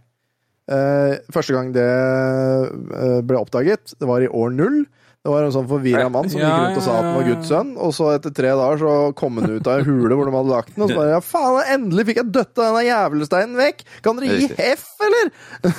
Uh, 0.70 1.18
første 1.34 1.56
gang 1.56 1.72
det 1.74 1.86
uh, 1.90 3.20
ble 3.26 3.40
oppdaget, 3.40 3.96
det 3.98 4.10
var 4.10 4.22
i 4.22 4.30
år 4.30 4.54
null. 4.54 4.84
Det 5.20 5.28
var 5.34 5.44
en 5.44 5.52
sånn 5.52 5.66
forvirra 5.68 6.06
mann 6.08 6.30
som 6.32 6.40
gikk 6.40 6.48
rundt 6.48 6.78
og 6.80 6.84
sa 6.86 6.94
at 6.96 7.04
han 7.04 7.16
var 7.18 7.26
ja, 7.26 7.28
ja. 7.28 7.36
Guds 7.36 7.50
sønn, 7.52 7.72
og 7.76 7.90
så 7.92 8.06
etter 8.14 8.32
tre 8.38 8.52
dager 8.56 8.78
så 8.80 8.92
kom 9.20 9.36
han 9.42 9.52
ut 9.52 9.66
av 9.68 9.82
en 9.82 9.88
hule 9.90 10.16
hvor 10.16 10.30
de 10.30 10.32
hadde 10.38 10.52
lagt 10.54 10.70
den, 10.72 10.84
og 10.86 10.94
så 10.94 10.96
bare 10.96 11.10
ja, 11.12 11.18
faen, 11.28 11.58
endelig 11.74 12.06
fikk 12.08 12.20
jeg 12.22 12.30
døtta 12.38 12.68
denne 12.70 12.84
jævelsteinen 12.86 13.58
vekk! 13.60 13.82
Kan 14.06 14.22
dere 14.22 14.38
gi 14.40 14.48
heff, 14.56 14.86
eller? 15.04 15.32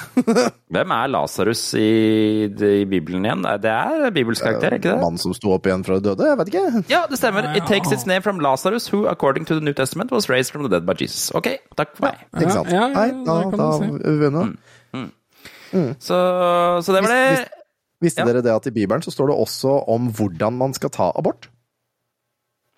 Hvem 0.77 0.93
er 0.99 1.13
Lasarus 1.15 1.63
i, 1.81 1.87
i 2.53 2.83
Bibelen 2.91 3.25
igjen? 3.25 3.47
Det 3.65 3.73
er 3.73 4.13
bibelsk 4.13 4.45
karakter, 4.45 4.77
ikke 4.77 4.91
det? 4.93 4.99
Mann 5.07 5.17
som 5.23 5.33
sto 5.33 5.55
opp 5.57 5.69
igjen 5.71 5.87
fra 5.89 5.97
de 5.97 6.11
døde? 6.11 6.27
Jeg 6.29 6.41
vet 6.43 6.51
ikke. 6.53 6.83
Ja, 6.93 7.01
det 7.09 7.21
stemmer. 7.23 7.49
It 7.57 7.65
takes 7.71 7.95
its 7.97 8.05
name 8.11 8.21
from 8.27 8.43
Lazarus, 8.45 8.91
who 8.93 9.07
according 9.09 9.49
to 9.49 9.57
the 9.57 9.65
New 9.65 9.73
Testament 9.73 10.13
was 10.13 10.29
raised 10.29 10.53
from 10.53 10.69
the 10.69 10.73
dead 10.77 10.85
by 10.85 10.93
Jesus. 11.01 11.31
Ok, 11.33 11.49
takk 11.81 11.97
for 11.97 12.11
meg. 12.11 12.21
Ikke 12.37 12.59
sant? 12.59 12.69
ja, 12.69 12.91
ja, 12.91 12.93
Nei, 12.93 13.09
da, 13.25 13.39
da 13.57 13.57
du 13.57 13.81
si. 13.81 13.89
Mm. 13.89 14.05
vi 14.05 14.21
vunnet. 14.27 15.97
Så, 16.03 16.21
så 16.85 16.93
det 16.93 17.03
var 17.07 17.17
det. 17.17 17.25
Hvis- 17.39 17.57
Visste 18.01 18.23
Ja. 18.23 18.27
dere 18.31 18.43
det 18.43 18.53
at 18.55 18.67
i 18.67 18.73
Bibelen 18.73 19.03
så 19.05 19.13
står 19.13 19.29
det 19.33 19.37
også 19.43 19.75
om 19.93 20.07
hvordan 20.17 20.57
man 20.57 20.73
skal 20.77 20.91
ta 20.95 21.11
abort? 21.19 21.51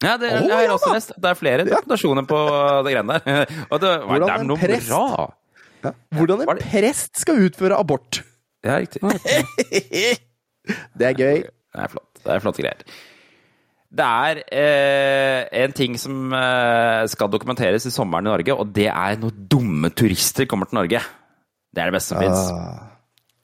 Ja, 0.03 0.17
det 0.19 0.33
oh, 0.35 0.49
jeg 0.49 0.57
har 0.57 0.63
ja 0.67 0.73
også 0.75 0.91
lest. 0.97 1.13
Det 1.15 1.31
er 1.31 1.35
flere 1.39 1.65
dokumentasjoner 1.69 2.25
på 2.27 2.39
det 2.83 2.91
greiene 2.97 3.21
der. 3.23 3.47
Det, 3.83 3.93
Hvordan 4.03 4.27
det 4.27 4.35
er 4.35 4.41
en 4.43 4.57
prest- 4.59 4.91
bra. 4.91 5.95
Hvordan 6.19 6.43
en 6.43 6.59
prest 6.59 7.21
skal 7.23 7.39
utføre 7.47 7.79
abort! 7.79 8.23
Ja, 8.65 8.77
riktig. 8.83 8.99
Det 10.99 11.07
er 11.07 11.15
gøy. 11.19 11.43
Det 11.47 11.81
er 11.87 11.89
flott. 11.91 12.11
Det 12.23 12.31
er 12.35 12.43
flotte 12.43 12.63
greier. 12.63 12.83
Det 13.93 14.05
er 14.09 14.39
eh, 14.57 15.65
en 15.65 15.73
ting 15.77 15.99
som 16.01 16.33
eh, 16.33 17.03
skal 17.13 17.29
dokumenteres 17.33 17.85
i 17.87 17.93
sommeren 17.93 18.25
i 18.27 18.31
Norge, 18.31 18.55
og 18.57 18.71
det 18.75 18.87
er 18.89 19.19
når 19.21 19.35
dumme 19.53 19.91
turister 19.93 20.47
kommer 20.49 20.71
til 20.71 20.79
Norge. 20.81 21.03
Det 21.73 21.83
er 21.83 21.91
det 21.91 21.97
beste 21.99 22.15
som 22.15 22.23
fins. 22.23 22.47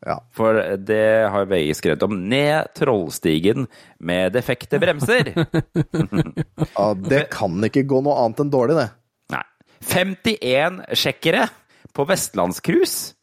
Ja. 0.06 0.20
For 0.34 0.54
det 0.78 1.28
har 1.32 1.48
VG 1.50 1.74
skrevet 1.76 2.04
om. 2.06 2.14
Ned 2.30 2.70
Trollstigen 2.78 3.66
med 3.98 4.32
defekte 4.36 4.78
bremser. 4.82 5.32
ja, 6.76 6.86
det 6.94 7.24
kan 7.34 7.58
ikke 7.66 7.86
gå 7.88 8.02
noe 8.06 8.18
annet 8.22 8.44
enn 8.44 8.52
dårlig, 8.54 8.78
det. 8.78 8.88
Nei. 9.34 9.44
51 9.90 10.82
sjekkere 10.98 11.48
på 11.94 12.06
vestlandscruise 12.06 13.16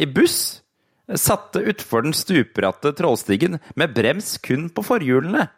i 0.00 0.06
buss 0.06 0.60
satte 1.18 1.64
utfor 1.66 2.06
den 2.06 2.14
stupbratte 2.14 2.92
Trollstigen 2.94 3.58
med 3.74 3.94
brems 3.96 4.36
kun 4.38 4.68
på 4.70 4.84
forhjulene. 4.86 5.48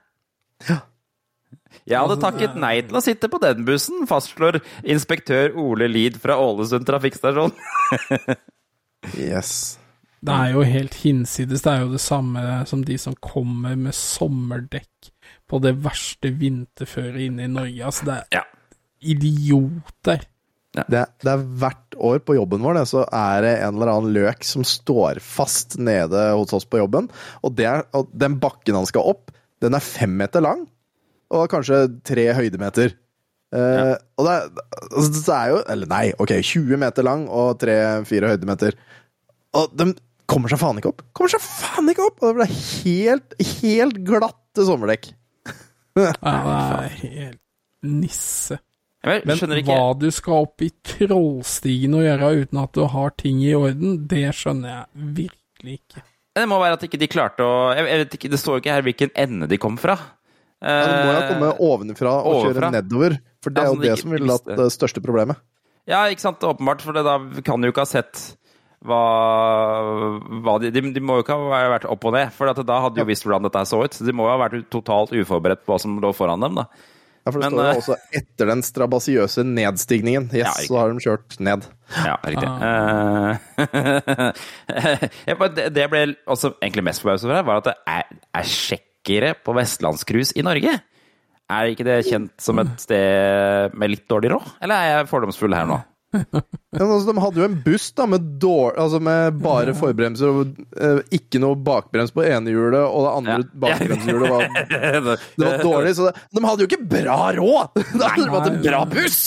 Jeg 1.88 1.98
hadde 1.98 2.20
takket 2.22 2.56
nei 2.60 2.78
til 2.86 2.96
å 2.96 3.02
sitte 3.04 3.28
på 3.32 3.40
den 3.42 3.66
bussen, 3.68 4.06
fastslår 4.08 4.60
inspektør 4.82 5.56
Ole 5.60 5.88
Lid 5.90 6.18
fra 6.22 6.38
Ålesund 6.40 6.88
trafikkstasjon. 6.88 7.54
Yes. 9.18 9.81
Det 10.22 10.34
er 10.38 10.52
jo 10.54 10.62
helt 10.62 10.94
hinsides. 11.02 11.62
Det 11.64 11.72
er 11.72 11.80
jo 11.82 11.92
det 11.92 12.00
samme 12.00 12.42
som 12.70 12.84
de 12.86 12.94
som 13.00 13.14
kommer 13.18 13.74
med 13.76 13.94
sommerdekk 13.96 15.10
på 15.50 15.58
det 15.64 15.72
verste 15.82 16.30
vinterføret 16.38 17.24
inne 17.26 17.48
i 17.48 17.50
Norge. 17.50 17.82
Altså, 17.88 18.04
det 18.06 18.14
er 18.20 18.38
Ja. 18.38 18.44
idioter. 19.02 20.22
Det, 20.72 20.86
det 21.20 21.28
er 21.28 21.42
hvert 21.60 21.96
år 22.00 22.20
på 22.24 22.36
jobben 22.38 22.62
vår, 22.64 22.78
det, 22.78 22.86
så 22.88 23.02
er 23.12 23.42
det 23.44 23.50
en 23.60 23.74
eller 23.76 23.90
annen 23.92 24.14
løk 24.14 24.46
som 24.48 24.64
står 24.64 25.18
fast 25.20 25.76
nede 25.76 26.22
hos 26.32 26.54
oss 26.56 26.64
på 26.64 26.80
jobben. 26.80 27.10
Og, 27.44 27.52
det 27.58 27.66
er, 27.68 27.82
og 27.92 28.08
den 28.16 28.38
bakken 28.40 28.78
han 28.78 28.88
skal 28.88 29.04
opp, 29.10 29.34
den 29.60 29.76
er 29.76 29.84
fem 29.84 30.14
meter 30.16 30.40
lang, 30.44 30.64
og 31.32 31.44
kanskje 31.52 31.82
tre 32.08 32.24
høydemeter. 32.38 32.94
Eh, 33.52 33.92
Og 34.16 34.24
det 34.24 34.32
er, 34.32 34.46
altså, 34.96 35.10
det 35.12 35.34
er 35.36 35.48
jo 35.50 35.56
Eller 35.74 35.88
nei, 35.90 36.06
ok, 36.16 36.30
20 36.40 36.78
meter 36.80 37.04
lang 37.04 37.26
og 37.28 37.58
tre-fire 37.60 38.30
høydemeter. 38.32 38.78
Og 39.60 39.74
de 39.76 39.90
kommer 40.32 40.52
seg 40.52 40.60
faen 40.62 40.80
ikke 40.80 40.90
opp! 40.92 41.02
Kommer 41.16 41.32
seg 41.34 41.44
faen 41.44 41.92
ikke 41.92 42.06
opp! 42.08 42.20
Og 42.22 42.32
det 42.32 42.36
blir 42.40 42.52
helt, 42.56 43.36
helt 43.62 44.00
glatte 44.08 44.66
sommerdekk. 44.68 45.12
Ja, 45.98 46.12
det 46.16 46.84
er 46.86 46.94
helt 47.02 47.40
nisse. 47.84 48.58
Jeg 49.02 49.24
Men 49.26 49.40
ikke 49.58 49.74
hva 49.74 49.96
du 49.98 50.06
skal 50.14 50.44
opp 50.46 50.62
i 50.62 50.68
Trollstigen 50.86 51.96
og 51.98 52.04
gjøre 52.06 52.28
uten 52.44 52.60
at 52.62 52.76
du 52.78 52.84
har 52.92 53.10
ting 53.18 53.40
i 53.42 53.50
orden, 53.58 53.96
det 54.08 54.28
skjønner 54.38 54.76
jeg 54.76 55.06
virkelig 55.18 55.78
ikke. 55.80 56.04
Det 56.38 56.44
må 56.48 56.60
være 56.62 56.78
at 56.78 56.84
ikke 56.86 57.00
de 57.02 57.08
klarte 57.12 57.44
å 57.44 57.56
vet 57.76 58.14
ikke, 58.16 58.30
Det 58.32 58.38
står 58.40 58.56
jo 58.56 58.62
ikke 58.62 58.76
her 58.76 58.84
hvilken 58.86 59.10
ende 59.18 59.48
de 59.50 59.58
kom 59.60 59.74
fra. 59.80 59.98
Ja, 60.62 60.84
du 60.86 60.92
må 60.94 61.16
jo 61.16 61.24
komme 61.32 61.48
ovenfra 61.66 62.12
og 62.22 62.36
ovenfra. 62.38 62.70
kjøre 62.70 62.70
nedover. 62.78 63.16
For 63.42 63.50
det 63.50 63.58
Ja, 63.58 63.66
er 63.66 63.72
sånn 63.72 63.82
jo 63.82 63.82
det 63.82 63.90
de 63.90 64.00
som 64.04 64.14
ville 64.14 64.36
hatt 64.38 64.52
det 64.62 64.68
største 64.70 65.02
problemet. 65.02 65.42
Ja, 65.90 66.04
ikke 66.06 66.22
sant, 66.22 66.44
åpenbart, 66.46 66.84
for 66.86 66.94
det 66.94 67.02
da 67.02 67.16
kan 67.42 67.58
du 67.60 67.66
jo 67.66 67.72
ikke 67.74 67.82
ha 67.82 67.90
sett 67.90 68.22
hva, 68.82 69.02
hva 70.42 70.56
de, 70.62 70.72
de, 70.74 70.82
de 70.94 71.02
må 71.02 71.18
jo 71.18 71.24
ikke 71.24 71.36
ha 71.38 71.60
vært 71.76 71.86
opp 71.90 72.06
og 72.08 72.16
ned, 72.16 72.32
for 72.34 72.50
at 72.50 72.58
da 72.66 72.80
hadde 72.84 72.98
de 72.98 73.04
jo 73.04 73.10
visst 73.12 73.26
hvordan 73.26 73.46
dette 73.46 73.62
så 73.70 73.82
ut. 73.84 73.94
Så 73.94 74.06
de 74.06 74.14
må 74.16 74.26
jo 74.26 74.32
ha 74.32 74.40
vært 74.42 74.66
totalt 74.72 75.14
uforberedt 75.14 75.62
på 75.62 75.74
hva 75.74 75.78
som 75.82 76.00
lå 76.02 76.10
foran 76.16 76.42
dem, 76.42 76.58
da. 76.58 76.66
Ja, 77.22 77.30
for 77.30 77.38
det 77.38 77.50
Men, 77.52 77.54
står 77.54 77.62
eh, 77.62 77.72
jo 77.76 77.82
også 77.82 77.96
etter 78.18 78.48
den 78.50 78.64
strabasiøse 78.66 79.44
nedstigningen. 79.46 80.24
Yes, 80.34 80.40
Ja, 80.42 80.54
så 80.66 80.80
har 80.80 80.90
de 80.90 81.04
kjørt 81.04 81.36
ned. 81.38 81.68
Ja, 82.02 82.16
riktig. 82.26 82.48
Ah. 82.50 84.32
jeg 85.28 85.52
det 85.54 85.68
det 85.76 85.84
jeg 85.84 85.92
ble 85.92 86.02
også 86.26 86.56
egentlig 86.56 86.88
mest 86.88 87.04
forbauset 87.04 87.28
over, 87.28 87.38
her, 87.38 87.46
var 87.46 87.62
at 87.62 87.70
det 87.70 87.76
er, 87.94 88.18
er 88.40 88.50
sjekkere 88.50 89.36
på 89.38 89.54
vestlandscruise 89.54 90.34
i 90.34 90.42
Norge. 90.42 90.74
Er 91.52 91.70
ikke 91.70 91.86
det 91.86 92.00
kjent 92.08 92.34
som 92.42 92.58
et 92.62 92.74
sted 92.80 93.78
med 93.78 93.94
litt 93.94 94.08
dårlig 94.10 94.32
råd, 94.34 94.52
eller 94.64 94.74
er 94.74 94.96
jeg 94.96 95.10
fordomsfull 95.12 95.54
her 95.54 95.68
nå? 95.70 95.78
Ja, 96.12 96.80
men 96.80 96.90
altså, 96.92 97.12
de 97.12 97.20
hadde 97.24 97.40
jo 97.40 97.44
en 97.46 97.54
buss 97.64 97.86
da, 97.96 98.04
med, 98.08 98.24
dår, 98.40 98.74
altså 98.80 98.98
med 99.04 99.38
bare 99.44 99.72
forbremser 99.76 100.28
og 100.32 100.54
eh, 100.76 101.00
ikke 101.16 101.40
noe 101.42 101.56
bakbrems 101.64 102.12
på 102.16 102.24
ene 102.24 102.52
hjulet, 102.52 102.80
og 102.84 103.04
det 103.06 103.12
andre 103.18 103.36
Ja. 103.42 103.48
bakbremshjulet 103.64 104.32
var, 104.32 104.46
det 105.36 105.44
var 105.46 105.62
dårlig. 105.64 105.94
Så 105.96 106.08
det, 106.10 106.14
de 106.36 106.44
hadde 106.46 106.64
jo 106.64 106.68
ikke 106.70 106.82
bra 106.94 107.18
råd! 107.36 107.80
Da 108.02 108.10
hadde 108.12 108.26
de 108.26 108.34
hatt 108.36 108.50
en 108.52 108.60
bra 108.64 108.82
buss! 108.92 109.20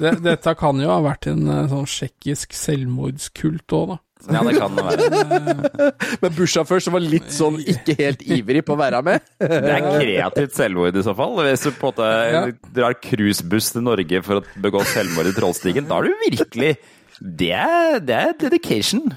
Det, 0.00 0.14
dette 0.24 0.54
kan 0.60 0.80
jo 0.84 0.90
ha 0.92 0.98
vært 1.04 1.28
en 1.32 1.44
eh, 1.48 1.64
sånn 1.72 1.88
tsjekkisk 1.88 2.56
selvmordskult 2.56 3.76
òg, 3.78 3.94
da. 3.94 3.98
Ja, 4.26 4.40
det 4.42 4.54
kan 4.58 4.74
det 4.74 4.84
være. 4.84 5.90
Men 6.22 6.32
bussjåfør 6.34 6.82
som 6.82 6.96
var 6.96 7.04
litt 7.04 7.28
sånn 7.32 7.60
ikke 7.62 7.94
helt 8.00 8.22
ivrig 8.26 8.64
på 8.66 8.74
å 8.74 8.80
være 8.80 9.00
med. 9.06 9.22
Det 9.38 9.60
er 9.76 9.86
kreativt 10.00 10.56
selvmord 10.58 10.98
i 10.98 11.04
så 11.06 11.14
fall. 11.16 11.36
Hvis 11.46 11.62
du 11.68 11.70
på 11.78 11.92
en 11.92 11.92
måte 11.92 12.08
Ja. 12.34 12.42
drar 12.74 12.96
cruisebuss 13.04 13.70
til 13.76 13.86
Norge 13.86 14.22
for 14.26 14.40
å 14.40 14.44
begå 14.64 14.82
selvmord 14.90 15.30
i 15.30 15.36
Trollstigen, 15.38 15.86
da 15.88 16.00
er 16.02 16.10
du 16.10 16.26
virkelig 16.26 16.72
Det 17.20 17.52
er, 17.54 17.98
det 18.00 18.14
er 18.18 18.34
dedication. 18.42 19.08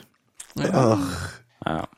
Ja. 0.57 0.95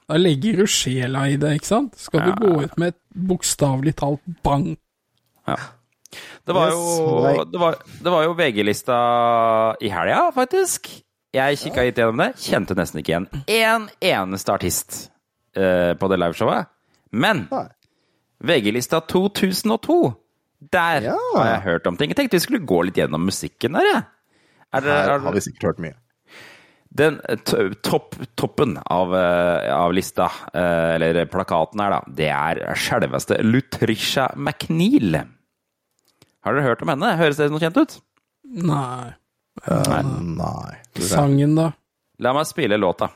Da 0.10 0.18
legger 0.20 0.58
du 0.60 0.66
sjela 0.68 1.28
i 1.32 1.38
det, 1.40 1.54
ikke 1.60 1.70
sant? 1.70 1.94
Skal 2.00 2.20
du 2.26 2.32
Ja. 2.34 2.36
gå 2.40 2.64
ut 2.66 2.78
med 2.78 2.94
et 2.94 3.00
bokstavelig 3.16 3.96
talt 3.96 4.20
bang? 4.44 4.74
Det 6.46 6.54
var 6.54 6.70
jo, 6.72 7.46
det 7.50 7.60
var, 7.60 7.78
det 8.04 8.12
var 8.12 8.24
jo 8.28 8.34
VG-lista 8.38 8.98
i 9.82 9.90
helga, 9.90 10.28
faktisk. 10.36 10.90
Jeg 11.34 11.58
kikka 11.58 11.84
litt 11.88 11.98
gjennom 11.98 12.20
det. 12.22 12.32
Kjente 12.38 12.76
nesten 12.78 13.00
ikke 13.02 13.14
igjen 13.16 13.28
én 13.50 13.88
eneste 14.06 14.54
artist 14.54 14.98
eh, 15.58 15.94
på 15.98 16.10
det 16.12 16.20
liveshowet. 16.22 16.68
Men 17.14 17.48
VG-lista 18.44 19.00
2002, 19.10 19.98
der 20.74 21.02
Ja. 21.10 21.18
har 21.36 21.50
jeg 21.56 21.62
hørt 21.68 21.88
om 21.90 21.98
ting. 21.98 22.10
Jeg 22.14 22.18
tenkte 22.20 22.38
vi 22.38 22.46
skulle 22.46 22.66
gå 22.66 22.84
litt 22.86 22.96
gjennom 23.02 23.26
musikken 23.26 23.74
der, 23.78 23.90
jeg. 23.94 24.04
Er 24.74 24.82
det, 24.82 24.90
Her 24.94 25.12
er, 25.16 25.20
har 25.26 25.34
vi 25.36 25.42
sikkert 25.46 25.64
hørt 25.72 25.80
mye. 25.80 25.96
den 26.94 27.20
eh, 27.30 27.38
topp, 27.82 28.16
toppen 28.38 28.78
av, 28.86 29.14
eh, 29.18 29.74
av 29.74 29.94
lista, 29.94 30.28
eh, 30.54 30.94
eller 31.00 31.26
plakaten 31.26 31.82
her, 31.82 31.90
da, 31.90 32.02
det 32.08 32.30
er 32.30 32.76
selveste 32.78 33.40
Lutricia 33.42 34.28
McNeil. 34.38 35.16
Har 36.46 36.54
dere 36.54 36.68
hørt 36.68 36.82
om 36.86 36.90
henne? 36.94 37.16
Høres 37.18 37.38
det 37.42 37.50
noe 37.50 37.60
kjent 37.64 37.78
ut? 37.82 37.96
Nei. 38.46 39.14
Nei. 39.62 40.78
Sangen, 41.00 41.56
da? 41.56 41.72
La 42.18 42.34
meg 42.34 42.48
spille 42.48 42.78
låta. 42.78 43.10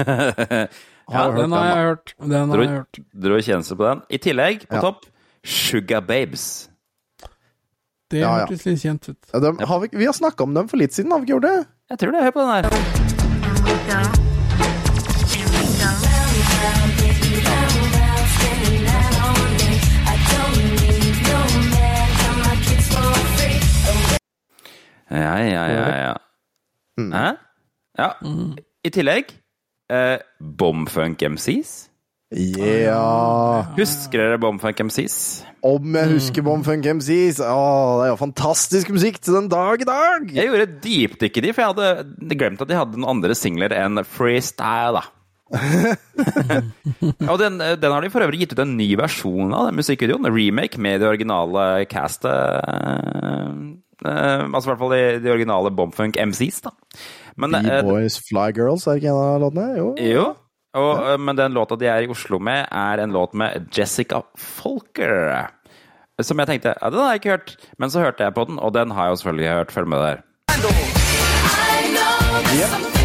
Ja, 1.10 1.24
hørt 1.30 1.36
Den 1.42 1.52
har 1.52 1.64
jeg 1.66 1.84
hørt. 1.86 2.14
Den 2.20 2.32
har 2.50 2.56
Dro, 2.56 2.62
jeg 2.62 2.70
hørt. 2.70 2.98
dro 3.24 3.38
kjennelse 3.40 3.76
på 3.76 3.84
den. 3.88 4.02
I 4.10 4.18
tillegg, 4.18 4.66
på 4.68 4.74
Ja. 4.76 4.80
topp, 4.80 5.06
Sugar 5.44 6.00
Babes. 6.00 6.68
Det 8.10 8.20
Ja, 8.20 8.36
ja. 8.38 8.46
hørtes 8.46 8.64
litt 8.66 8.78
kjent 8.82 9.08
ut. 9.08 9.16
Ja, 9.32 9.38
dem 9.40 9.58
har 9.58 9.80
vi, 9.80 9.88
vi 9.92 10.04
har 10.04 10.12
snakka 10.12 10.42
om 10.42 10.54
dem 10.54 10.68
for 10.68 10.76
litt 10.76 10.92
siden, 10.92 11.10
har 11.12 11.18
vi 11.20 11.26
ikke 11.26 11.40
gjort 11.40 11.42
det? 11.42 11.66
Jeg 11.90 11.98
tror 11.98 12.10
det. 12.12 12.22
Hør 12.22 12.30
på 12.30 12.40
den 12.40 12.50
her. 12.50 13.80
Ja, 25.10 25.36
ja, 25.38 25.66
ja, 25.66 25.96
ja. 26.06 26.14
Hæ? 26.98 27.30
Ja. 27.98 28.08
I 28.84 28.90
tillegg 28.90 29.24
eh, 29.90 30.18
Bomfunk 30.40 31.22
MCs. 31.34 31.90
Ja 32.30 33.66
Husker 33.74 34.20
dere 34.22 34.38
Bomfunk 34.38 34.78
MCs? 34.86 35.14
Om 35.66 35.96
jeg 35.98 36.12
husker 36.12 36.44
Bomfunk 36.46 36.86
MCs. 36.86 37.40
Åh, 37.42 37.94
det 37.98 38.04
er 38.06 38.12
jo 38.12 38.20
fantastisk 38.20 38.92
musikk 38.94 39.18
til 39.18 39.34
den 39.36 39.48
dag 39.50 39.82
i 39.82 39.88
dag! 39.88 40.28
Jeg 40.32 40.46
gjorde 40.46 40.68
et 40.68 40.76
dypdykk 40.84 41.40
i 41.40 41.44
de, 41.44 41.54
for 41.56 41.64
jeg 41.64 41.74
hadde 41.74 42.36
glemt 42.38 42.62
at 42.62 42.70
de 42.70 42.78
hadde 42.78 43.00
noen 43.00 43.16
andre 43.16 43.36
singler 43.36 43.74
enn 43.74 44.04
Freestyle. 44.06 45.02
da. 45.02 45.08
og 47.30 47.36
den, 47.42 47.58
den 47.58 47.90
har 47.90 48.04
de 48.04 48.12
for 48.14 48.22
øvrig 48.22 48.44
gitt 48.44 48.54
ut 48.54 48.62
en 48.62 48.76
ny 48.78 48.92
versjon 49.00 49.50
av, 49.50 49.66
den 49.68 49.80
musikkvideoen. 49.82 50.30
Remake 50.30 50.78
med 50.80 51.02
det 51.02 51.10
originale 51.10 51.66
castet. 51.90 52.30
Eh, 54.04 54.12
eh, 54.12 54.44
altså 54.46 54.68
i 54.68 54.72
hvert 54.72 54.82
fall 54.82 54.94
de, 54.94 55.02
de 55.24 55.32
originale 55.32 55.72
Bomfunk 55.74 56.18
MCs, 56.20 56.62
da. 56.66 56.74
Men, 57.40 57.56
eh, 57.58 57.80
B-Boys 57.80 58.20
Fly 58.28 58.50
Girls, 58.56 58.86
er 58.86 59.00
ikke 59.00 59.12
en 59.12 59.20
av 59.20 59.44
låtene? 59.44 59.66
Jo. 59.78 59.90
jo. 59.98 60.26
Og, 60.78 60.90
ja. 61.02 61.16
men 61.18 61.38
den 61.38 61.56
låta 61.56 61.78
de 61.78 61.88
er 61.90 62.06
i 62.06 62.10
Oslo 62.10 62.38
med, 62.38 62.68
er 62.70 63.02
en 63.02 63.14
låt 63.14 63.34
med 63.34 63.70
Jessica 63.74 64.22
Folker. 64.38 65.50
Som 66.20 66.38
jeg 66.42 66.50
tenkte 66.50 66.76
ja, 66.76 66.90
den 66.92 67.00
har 67.00 67.14
jeg 67.14 67.22
ikke 67.22 67.36
hørt, 67.38 67.54
men 67.80 67.90
så 67.90 68.04
hørte 68.04 68.26
jeg 68.26 68.36
på 68.36 68.44
den, 68.50 68.60
og 68.60 68.74
den 68.76 68.92
har 68.94 69.08
jeg 69.08 69.16
jo 69.16 69.20
selvfølgelig 69.22 69.52
hørt. 69.56 69.72
Følg 69.72 69.88
med 69.88 70.04
der. 70.04 70.26
See 72.50 72.99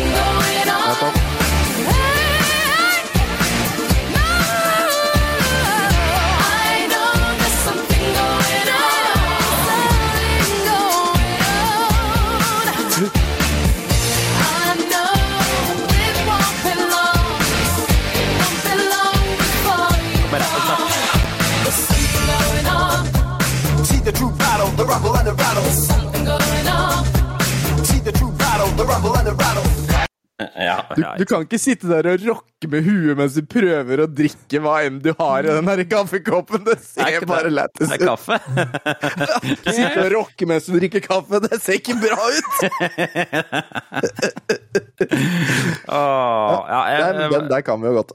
Du, 30.95 31.03
du 31.19 31.25
kan 31.29 31.43
ikke 31.45 31.59
sitte 31.61 31.87
der 31.89 32.07
og 32.13 32.23
rocke 32.27 32.69
med 32.71 32.85
huet 32.87 33.17
mens 33.19 33.35
du 33.37 33.43
prøver 33.51 34.01
å 34.03 34.07
drikke 34.09 34.61
hva 34.63 34.75
enn 34.87 34.99
du 35.03 35.11
har 35.19 35.45
i 35.45 35.51
den 35.51 35.67
her 35.71 35.81
kaffekoppen. 35.91 36.63
Det 36.67 36.77
Det 36.77 36.81
er 36.81 36.85
ser 36.87 37.17
ikke 37.19 37.29
bare 37.29 37.49
det. 37.49 37.55
lættis 37.59 37.89
Det 37.89 37.95
er 37.95 38.01
ut. 38.01 38.07
kaffe. 38.11 38.35
Sitte 39.75 40.05
og 40.05 40.11
rocke 40.15 40.47
mens 40.49 40.69
du 40.69 40.77
drikker 40.79 41.03
kaffe, 41.05 41.41
det 41.45 41.59
ser 41.63 41.79
ikke 41.81 41.97
bra 42.01 42.21
ut! 42.35 42.45
oh, 45.89 46.55
ja, 46.69 46.79
jeg, 46.93 47.29
den 47.35 47.49
der 47.51 47.61
kan 47.65 47.81
vi 47.83 47.89
jo 47.91 47.97
godt. 47.99 48.11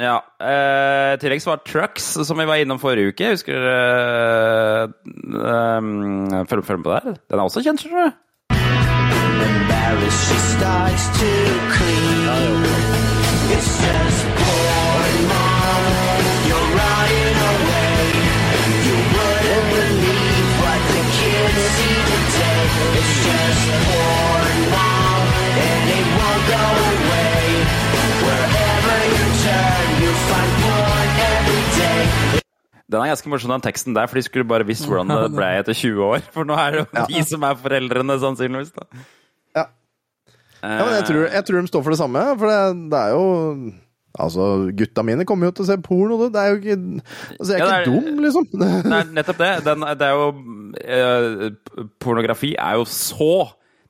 ja. 0.00 0.16
eh, 0.42 1.14
I 1.14 1.18
tillegg 1.22 1.42
så 1.44 1.52
var 1.54 1.62
Trucks, 1.66 2.08
som 2.26 2.38
vi 2.40 2.46
var 2.48 2.60
innom 2.62 2.80
forrige 2.82 3.12
uke. 3.14 3.32
Husker 3.36 3.52
dere 3.56 4.84
eh, 4.84 4.88
um, 5.78 6.46
Følg 6.50 6.64
følg 6.66 6.80
med 6.82 6.86
på 6.88 6.92
det 6.94 7.00
her. 7.04 7.18
Den 7.30 7.38
er 7.40 7.44
også 7.46 7.62
kjent, 7.64 7.82
skjønner 7.84 8.08
du. 8.10 8.16
Paris, 9.70 10.16
she 10.28 10.38
starts 10.54 11.04
to 11.20 11.30
clean. 11.74 12.62
It's 13.54 13.70
just 13.84 14.20
pouring 14.40 15.28
on. 15.48 15.82
You're 16.48 16.70
running 16.80 17.36
away. 17.52 17.94
You 18.86 18.96
wouldn't 19.14 19.66
believe 19.76 20.48
what 20.62 20.80
the 20.92 21.02
kids 21.16 21.62
see 21.76 21.98
today. 22.10 22.62
It's 22.98 23.14
just 23.26 23.62
pouring 23.86 24.64
on, 24.90 25.22
and 25.66 25.84
it 25.98 26.06
won't 26.18 26.42
go 26.54 26.64
away. 26.92 27.40
Wherever 28.26 28.96
you 29.16 29.26
turn, 29.44 29.86
you 30.02 30.12
find 30.28 30.52
porn 30.62 31.08
every 31.32 31.62
day. 31.80 32.04
Den 32.86 33.02
er 33.02 33.08
ganske 33.10 33.28
morsom, 33.28 33.50
den 33.50 33.60
teksten 33.66 33.94
der, 33.96 34.06
for 34.06 34.14
de 34.14 34.22
skulle 34.22 34.46
bare 34.48 34.66
visst 34.66 34.86
hvordan 34.86 35.08
det 35.10 35.32
ble 35.38 35.48
etter 35.58 35.74
20 35.74 36.04
år. 36.06 36.20
For 36.34 36.46
nå 36.46 36.54
er 36.54 36.70
det 36.76 36.84
jo 36.84 37.06
de 37.10 37.22
som 37.26 37.42
er 37.48 37.54
foreldrene, 37.62 38.14
sannsynligvis. 38.22 38.70
da. 38.76 38.86
Ja. 39.56 39.66
Ja, 40.66 40.84
men 40.84 40.94
jeg 40.96 41.04
tror, 41.10 41.26
jeg 41.30 41.44
tror 41.46 41.60
de 41.62 41.70
står 41.70 41.82
for 41.84 41.94
det 41.94 41.98
samme, 42.00 42.22
for 42.40 42.50
det, 42.50 42.60
det 42.92 43.02
er 43.02 43.10
jo 43.16 43.26
Altså, 44.16 44.72
gutta 44.72 45.02
mine 45.04 45.26
kommer 45.28 45.50
jo 45.50 45.56
til 45.58 45.66
å 45.66 45.68
se 45.68 45.74
porno, 45.84 46.16
det. 46.22 46.30
Det 46.32 46.40
er 46.40 46.48
jo 46.48 46.56
ikke 46.62 46.76
Altså, 47.36 47.50
jeg 47.52 47.60
er 47.60 47.60
Ja, 47.60 47.66
ikke 47.66 47.76
er- 47.76 48.06
dum, 48.06 48.22
liksom. 48.24 48.46
Nei, 48.92 49.00
nettopp 49.18 49.42
det. 49.42 49.50
Den, 49.66 49.84
det 50.00 50.06
er 50.06 50.14
jo 50.16 50.30
eh, 50.80 51.84
Pornografi 52.00 52.54
er 52.56 52.78
jo 52.80 52.86
så 52.88 53.30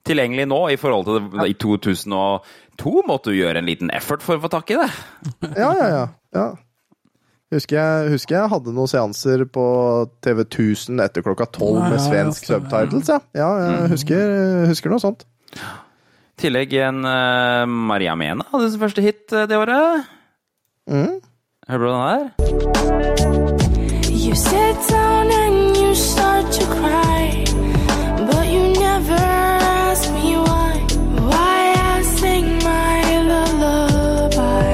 tilgjengelig 0.06 0.48
nå 0.50 0.58
i 0.74 0.78
forhold 0.78 1.06
til 1.06 1.16
det, 1.18 1.46
i 1.50 1.54
2002 1.62 2.92
måtte 3.08 3.30
du 3.32 3.38
gjøre 3.38 3.58
en 3.62 3.66
liten 3.70 3.90
effort 3.94 4.22
for 4.22 4.38
å 4.38 4.42
få 4.44 4.50
tak 4.52 4.70
i 4.74 4.80
det. 4.82 4.90
Ja, 5.62 5.70
ja, 5.78 5.86
ja. 5.94 6.04
ja. 6.34 6.48
Husker 7.54 7.78
jeg, 7.78 8.10
husker 8.16 8.34
jeg 8.40 8.50
hadde 8.50 8.74
noen 8.74 8.90
seanser 8.90 9.44
på 9.54 9.64
TV 10.26 10.42
1000 10.42 10.98
etter 11.06 11.22
klokka 11.22 11.46
tolv 11.54 11.78
med 11.84 12.00
ja, 12.00 12.02
svensk 12.02 12.48
ja, 12.50 12.56
subtitles, 12.58 13.10
ja. 13.14 13.20
Ja, 13.38 13.50
jeg 13.62 13.92
husker, 13.94 14.34
husker 14.72 14.90
noe 14.90 15.02
sånt. 15.02 15.22
I 15.56 16.40
tillegg 16.40 16.72
en 16.84 17.00
uh, 17.06 17.64
Maria 17.64 18.14
Mena 18.18 18.44
hadde 18.52 18.70
sin 18.72 18.82
første 18.82 19.02
hit 19.04 19.32
uh, 19.32 19.46
det 19.48 19.56
året. 19.56 20.04
Mm. 20.90 21.20
Hører 21.68 21.82
du 21.82 21.88
den 21.90 22.02
her? 22.06 23.36
You 24.26 24.34
sit 24.34 24.78
down 24.90 25.30
and 25.30 25.76
you 25.76 25.94
start 25.94 26.52
to 26.52 26.64
cry, 26.66 27.44
but 28.28 28.46
you 28.52 28.62
never 28.80 29.16
ask 29.16 30.10
me 30.12 30.36
why. 30.36 30.72
Why 31.30 31.60
I 31.74 32.02
sing 32.02 32.46
my 32.62 33.00
lullaby. 33.30 34.68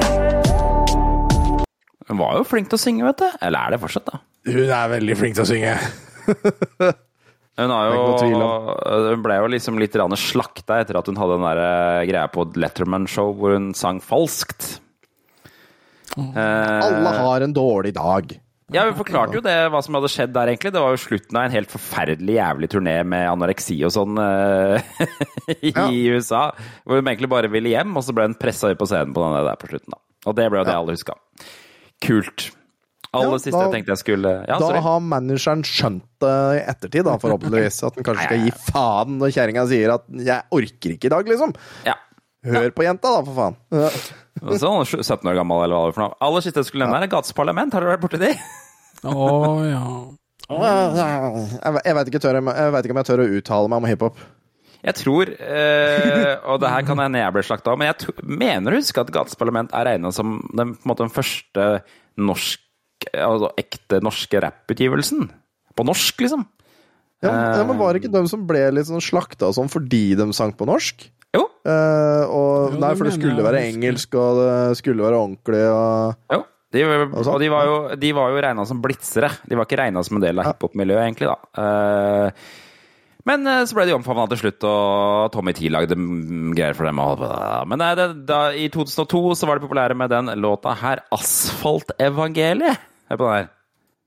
Hun 2.09 2.17
var 2.19 2.37
jo 2.37 2.43
flink 2.43 2.69
til 2.69 2.77
å 2.77 2.83
synge, 2.83 3.07
vet 3.07 3.23
du. 3.23 3.29
Eller 3.41 3.59
er 3.59 3.75
det 3.75 3.81
fortsatt, 3.85 4.11
da? 4.11 4.21
Hun 4.51 4.67
er 4.67 4.93
veldig 4.97 5.17
flink 5.17 5.39
til 5.39 5.45
å 5.45 5.49
synge. 5.53 5.77
Hun, 7.53 7.69
jo, 7.69 8.75
hun 9.13 9.21
ble 9.21 9.35
jo 9.37 9.49
liksom 9.53 9.77
litt 9.77 9.93
slakta 10.17 10.79
etter 10.81 10.97
at 10.97 11.05
hun 11.11 11.19
hadde 11.21 11.35
den 11.37 11.45
der 11.45 11.59
eh, 11.61 12.05
greia 12.09 12.27
på 12.33 12.47
Letterman-show 12.57 13.35
hvor 13.37 13.53
hun 13.53 13.73
sang 13.77 13.99
falskt. 14.01 14.79
Eh, 16.17 16.79
Alle 16.87 17.11
har 17.19 17.41
en 17.45 17.53
dårlig 17.53 17.93
dag. 17.97 18.33
Ja, 18.73 18.87
Hun 18.87 18.95
forklarte 18.97 19.37
jo 19.37 19.41
det, 19.45 19.53
hva 19.69 19.81
som 19.85 19.93
hadde 19.99 20.09
skjedd 20.09 20.31
der, 20.33 20.49
egentlig. 20.49 20.71
Det 20.73 20.81
var 20.81 20.95
jo 20.95 21.01
slutten 21.03 21.37
av 21.37 21.45
en 21.45 21.53
helt 21.53 21.69
forferdelig 21.69 22.37
jævlig 22.39 22.69
turné 22.73 22.95
med 23.05 23.27
anoreksi 23.29 23.75
og 23.85 23.93
sånn 23.93 24.17
eh, 24.23 24.81
i 25.67 25.73
Ja. 25.75 25.85
USA. 26.15 26.43
Hvor 26.87 26.97
hun 27.01 27.11
egentlig 27.11 27.29
bare 27.29 27.51
ville 27.53 27.69
hjem, 27.75 27.93
og 27.99 28.05
så 28.07 28.15
ble 28.17 28.25
hun 28.31 28.37
pressa 28.39 28.71
ut 28.73 28.79
på 28.81 28.87
scenen 28.89 29.13
på 29.13 29.21
den 29.27 29.37
der 29.45 29.59
på 29.61 29.69
slutten. 29.69 29.93
da. 29.93 30.01
Og 30.25 30.37
det 30.39 30.49
ble 30.49 30.63
jo 30.63 30.67
det 30.71 30.73
alle 30.79 30.95
huska. 30.97 31.17
Kult. 32.01 32.47
Aller 33.13 33.35
Ja, 33.35 33.37
siste 33.37 33.51
da- 33.57 33.65
jeg 33.67 33.73
tenkte 33.75 33.93
jeg 33.93 34.01
skulle 34.01 34.31
Ja, 34.47 34.57
da 34.57 34.67
sorry. 34.67 34.79
har 34.81 34.99
manageren 34.99 35.61
skjønt 35.63 36.07
det 36.23 36.33
i 36.57 36.63
ettertid, 36.71 37.03
da, 37.05 37.17
forhåpentligvis. 37.21 37.83
At 37.85 37.95
den 37.99 38.03
kanskje 38.07 38.23
skal 38.29 38.41
gi 38.47 38.53
faen 38.71 39.19
når 39.19 39.33
kjerringa 39.35 39.67
sier 39.69 39.93
at 39.93 40.03
'jeg 40.09 40.41
orker 40.51 40.95
ikke 40.97 41.05
i 41.05 41.13
dag', 41.13 41.29
liksom. 41.29 41.53
Ja. 41.85 41.93
Hør 42.43 42.71
på 42.75 42.83
jenta, 42.83 43.07
da, 43.13 43.21
for 43.23 43.33
faen. 43.37 43.55
Ja. 43.71 43.89
Sånn 44.59 44.81
17 44.83 45.29
år 45.29 45.35
gammel, 45.37 45.63
eller 45.63 45.75
hva 45.77 45.85
det 45.85 45.93
er 45.93 45.95
for 45.95 46.03
noe. 46.07 46.17
Aller 46.19 46.41
siste 46.41 46.59
jeg 46.59 46.65
skulle 46.65 46.87
nevne, 46.89 47.03
er 47.05 47.07
Gates 47.07 47.31
Parlament. 47.37 47.71
Har 47.73 47.81
du 47.81 47.87
vært 47.87 48.01
borti 48.01 48.19
de? 48.19 48.33
Å 49.03 49.65
ja. 49.69 49.85
Jeg, 50.49 51.73
veit 51.73 51.95
vet 51.95 52.09
ikke, 52.11 52.19
ikke 52.19 52.91
om 52.91 52.99
jeg 52.99 53.07
tør 53.07 53.21
å 53.23 53.27
uttale 53.37 53.69
meg 53.71 53.77
om 53.77 53.87
hiphop. 53.87 54.17
Jeg 54.83 54.97
tror, 54.99 55.29
eh, 55.39 56.33
og 56.43 56.59
det 56.59 56.69
her 56.73 56.83
kan 56.83 56.99
hende 56.99 57.21
jeg 57.21 57.31
blir 57.31 57.45
slakta 57.47 57.71
av, 57.71 57.77
men 57.79 57.87
jeg 57.93 58.11
mener 58.27 58.73
å 58.73 58.81
huske 58.81 58.99
at 58.99 59.11
Gates 59.15 59.37
Parlament 59.39 59.71
er 59.71 59.87
regna 59.87 60.11
som 60.11 60.41
den, 60.51 60.73
på 60.75 60.83
en 60.83 60.91
måte, 60.91 61.05
den 61.05 61.13
første 61.15 61.67
norsk, 62.19 62.59
altså 63.11 63.51
ekte 63.59 64.01
norske 64.03 64.41
rapputgivelsen. 64.43 65.27
På 65.73 65.85
norsk, 65.87 66.21
liksom. 66.25 66.45
Ja, 67.23 67.31
ja, 67.55 67.63
men 67.63 67.79
Var 67.79 67.93
det 67.95 68.03
ikke 68.03 68.13
dem 68.13 68.27
som 68.27 68.43
ble 68.47 68.65
litt 68.75 68.89
sånn 68.89 69.03
slakta 69.03 69.47
og 69.47 69.55
sånn 69.55 69.71
fordi 69.71 70.11
de 70.19 70.27
sang 70.35 70.51
på 70.59 70.67
norsk? 70.67 71.05
Jo. 71.33 71.45
Eh, 71.65 72.23
og, 72.27 72.75
Jo, 72.75 72.81
nei, 72.83 72.91
for 72.99 73.07
det 73.07 73.15
skulle 73.15 73.45
være 73.45 73.63
engelsk, 73.71 74.17
og 74.19 74.41
det 74.41 74.81
skulle 74.81 75.05
være 75.05 75.21
ordentlig, 75.21 75.63
og 75.71 76.35
jo. 76.35 76.43
De, 76.73 76.81
og 76.89 77.37
de 77.37 77.47
var 77.53 77.67
jo, 77.69 77.73
de 78.01 78.09
var 78.17 78.31
jo 78.33 78.41
regna 78.41 78.63
som 78.65 78.79
blitsere. 78.81 79.29
De 79.45 79.57
var 79.57 79.67
ikke 79.67 79.77
regna 79.77 80.01
som 80.05 80.17
en 80.17 80.23
del 80.23 80.41
av 80.41 80.47
hiphop-miljøet, 80.47 81.03
egentlig, 81.05 81.29
da. 81.29 81.63
Eh, 81.63 82.47
men 83.29 83.45
eh, 83.47 83.61
så 83.69 83.77
ble 83.77 83.85
de 83.87 83.93
omfavna 83.95 84.25
til 84.31 84.41
slutt, 84.41 84.65
og 84.67 85.29
Tommy 85.35 85.53
T 85.55 85.69
lagde 85.71 85.95
mm, 85.95 86.49
greier 86.57 86.73
for 86.77 86.89
dem. 86.89 86.99
Og, 87.03 87.21
men 87.69 87.85
eh, 87.85 87.93
det, 87.99 88.07
da, 88.29 88.39
i 88.57 88.65
2002 88.73 89.21
så 89.37 89.49
var 89.49 89.61
de 89.61 89.67
populære 89.67 89.97
med 89.99 90.11
den 90.11 90.33
låta 90.41 90.73
her, 90.81 91.05
'Asfaltevangeliet'. 91.13 92.89
Hør 93.13 93.17
på 93.21 93.25
den 93.29 93.35
her. 93.37 93.47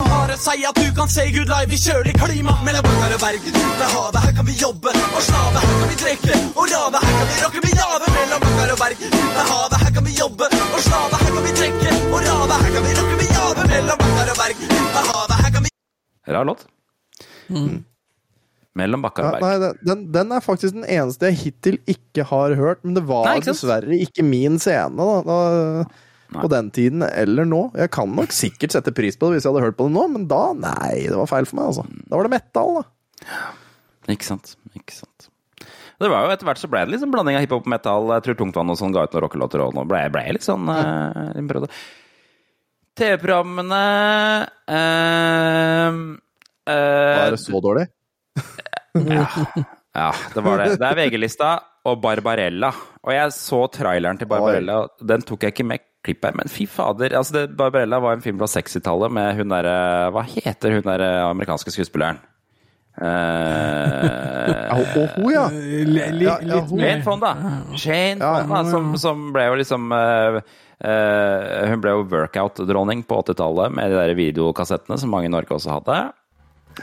Bare 0.03 0.37
si 0.45 0.65
at 0.69 0.77
du 0.83 0.87
kan 0.99 1.09
se 1.15 1.23
Good 1.35 1.51
Live 1.55 1.71
i 1.77 1.79
kjølig 1.79 2.15
klima. 2.19 2.55
Mellom 2.67 2.83
bakker 2.87 3.13
og 3.17 3.21
berg, 3.23 3.45
ved 3.81 3.89
havet. 3.95 4.19
Her 4.25 4.33
kan 4.39 4.47
vi 4.49 4.55
jobbe 4.65 4.91
og 5.17 5.23
slave. 5.29 5.59
Her 5.63 5.75
kan 5.81 5.89
vi 5.93 5.97
trekke 6.03 6.35
og 6.59 6.65
rave. 6.73 6.99
Her 7.07 7.15
kan 7.19 7.27
vi 7.31 7.37
rocke 7.45 7.61
med 7.67 7.75
jave. 7.81 8.07
Mellom 8.17 8.41
bakker 8.45 8.73
og 8.75 8.79
berg, 8.83 8.97
ved 9.37 9.45
havet. 9.51 9.77
Her 9.83 9.91
kan 9.97 10.05
vi 10.09 10.13
jobbe 10.23 10.49
og 10.75 10.81
slave. 10.87 11.21
Her 11.23 11.31
kan 11.37 11.45
vi 11.47 11.53
trekke 11.61 11.91
og 12.15 12.19
rave. 12.27 12.57
Her 12.65 12.71
kan 12.75 12.83
vi 12.87 12.93
rocke 12.99 13.17
med 13.21 13.29
jave. 13.37 13.67
Mellom 13.73 14.01
bakker 14.03 14.33
og 14.33 14.39
berg, 14.43 14.57
ved 14.97 15.05
havet. 15.11 15.37
Her 15.43 15.51
kan 15.55 15.63
vi 15.69 15.71
Rar 16.35 16.49
låt. 16.51 16.67
Mellom 18.77 19.07
bakkar 19.07 19.29
ja, 19.31 19.39
Nei, 19.41 19.71
den, 19.87 20.03
den 20.13 20.35
er 20.35 20.43
faktisk 20.45 20.75
den 20.75 20.85
eneste 20.85 21.31
jeg 21.31 21.39
hittil 21.45 21.79
ikke 21.89 22.27
har 22.29 22.57
hørt, 22.59 22.83
men 22.85 22.99
det 22.99 23.07
var 23.09 23.25
Nei, 23.31 23.39
ikke 23.39 23.55
dessverre 23.55 24.01
ikke 24.05 24.27
min 24.27 24.59
scene 24.61 24.99
da, 24.99 25.07
da, 25.25 25.87
Nei. 26.33 26.43
på 26.43 26.51
den 26.51 26.73
tiden 26.75 27.05
eller 27.07 27.47
nå. 27.49 27.63
Jeg 27.79 27.93
kan 27.95 28.11
nok 28.11 28.35
sikkert 28.35 28.75
sette 28.75 28.95
pris 28.97 29.19
på 29.19 29.29
det 29.29 29.39
hvis 29.39 29.47
jeg 29.47 29.55
hadde 29.55 29.67
hørt 29.69 29.79
på 29.79 29.87
det 29.89 29.95
nå, 29.95 30.07
men 30.13 30.27
da, 30.31 30.43
nei, 30.59 31.07
det 31.07 31.17
var 31.19 31.31
feil 31.31 31.49
for 31.49 31.61
meg, 31.61 31.71
altså. 31.71 31.87
Da 32.07 32.19
var 32.19 32.27
det 32.27 32.35
metal, 32.35 32.81
da. 32.81 33.41
Ikke 34.13 34.29
sant. 34.29 34.57
Ikke 34.79 34.95
sant. 34.95 35.31
Det 35.97 36.09
var 36.13 36.27
jo 36.27 36.33
Etter 36.35 36.49
hvert 36.49 36.61
så 36.61 36.69
ble 36.69 36.83
det 36.85 36.93
liksom 36.93 37.13
blanding 37.15 37.39
av 37.39 37.45
hiphop 37.47 37.65
og 37.65 37.73
metal. 37.73 38.11
Jeg 38.19 38.27
tror 38.27 38.37
Tungtvann 38.41 38.73
og 38.73 38.79
sånn 38.81 38.93
ga 38.95 39.07
ut 39.07 39.15
noen 39.15 39.25
rockelåter, 39.25 39.63
og 39.65 39.77
nå 39.77 39.87
ble 39.89 40.03
jeg 40.05 40.37
litt 40.37 40.45
sånn 40.45 40.69
eh. 40.73 41.87
TV-programmene 42.97 43.81
eh, 44.73 45.97
eh, 46.69 47.17
Var 47.23 47.33
det 47.37 47.41
så 47.43 47.63
dårlig? 47.65 47.89
Ja, 49.97 50.11
det 50.35 50.43
var 50.45 50.61
det. 50.61 50.77
Det 50.77 50.89
er 50.91 50.99
VG-lista 50.99 51.51
og 51.89 52.01
Barbarella. 52.03 52.69
Og 53.01 53.13
jeg 53.15 53.33
så 53.33 53.63
traileren 53.73 54.19
til 54.21 54.29
Barbarella, 54.29 54.83
den 55.01 55.25
tok 55.25 55.47
jeg 55.47 55.55
ikke 55.55 55.65
med 55.71 55.85
klipp 56.07 56.25
her, 56.25 56.37
men 56.39 56.49
fy 56.53 56.65
fader. 56.71 57.13
Altså, 57.19 57.35
det, 57.41 57.45
Barbarella 57.59 57.99
var 58.03 58.17
en 58.17 58.25
film 58.25 58.39
fra 58.41 58.49
60-tallet 58.55 59.13
med 59.13 59.37
hun 59.41 59.53
derre 59.53 59.77
Hva 60.15 60.23
heter 60.31 60.79
hun 60.79 60.87
derre 60.87 61.11
amerikanske 61.29 61.75
skuespilleren? 61.75 62.23
Uh, 62.97 63.05
Ja, 64.67 64.77
og 64.79 65.09
hun, 65.17 65.33
ja. 65.35 65.47
Li- 65.53 66.13
li- 66.17 66.25
Ja, 66.27 66.37
ja, 66.41 66.61
litt 66.63 66.71
Jane. 66.81 67.03
Fonda. 67.05 67.33
Jane 67.77 68.23
Ja, 68.23 68.31
Fonda, 68.47 68.63
som, 68.71 68.93
som 69.01 69.25
ble 69.35 69.47
jo 69.51 69.57
liksom 69.61 69.91
uh, 69.93 70.39
uh, 70.41 71.67
Hun 71.71 71.83
ble 71.83 71.93
jo 71.97 72.05
workout-dronning 72.13 73.03
på 73.09 73.19
80-tallet 73.25 73.75
med 73.77 73.91
de 73.93 73.99
der 74.01 74.15
videokassettene 74.19 74.99
som 75.03 75.13
mange 75.13 75.29
i 75.29 75.33
Norge 75.35 75.57
også 75.59 75.75
hadde. 75.77 75.99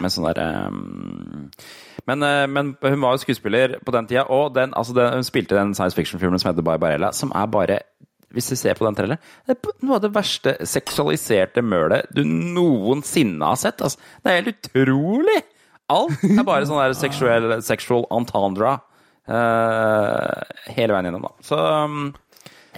Med 0.01 0.09
sånn 0.13 0.25
der 0.31 0.41
um, 0.69 1.49
men, 2.09 2.19
men 2.51 2.71
hun 2.81 2.99
var 2.99 3.13
jo 3.15 3.21
skuespiller 3.21 3.77
på 3.85 3.93
den 3.95 4.07
tida, 4.09 4.25
og 4.27 4.49
den, 4.57 4.73
altså 4.75 4.91
den, 4.97 5.13
hun 5.21 5.23
spilte 5.23 5.55
den 5.55 5.69
science 5.77 5.95
fiction-filmen 5.95 6.41
som 6.41 6.49
heter 6.49 6.65
Barbarella, 6.67 7.13
som 7.15 7.31
er 7.37 7.45
bare 7.53 7.77
hvis 8.33 8.49
du 8.51 8.55
ser 8.57 8.77
på 8.77 8.87
den 8.87 8.97
traileren, 8.97 9.21
det 9.47 9.55
er 9.55 9.85
noe 9.85 9.97
av 9.99 10.05
det 10.05 10.13
verste 10.15 10.55
seksualiserte 10.67 11.63
mølet 11.65 12.09
du 12.15 12.23
noensinne 12.25 13.53
har 13.53 13.59
sett. 13.61 13.83
Altså. 13.83 14.01
Det 14.23 14.31
er 14.31 14.41
helt 14.41 14.71
utrolig! 14.73 15.41
Alt 15.93 16.23
er 16.25 16.45
bare 16.47 16.65
sånn 16.67 16.79
der 16.79 16.95
sexual, 16.97 17.57
sexual 17.65 18.05
entendre 18.15 18.77
uh, 19.29 20.41
hele 20.73 20.95
veien 20.95 21.09
gjennom, 21.09 21.27
da. 21.27 21.33
Så 21.43 21.59
um, 21.59 22.07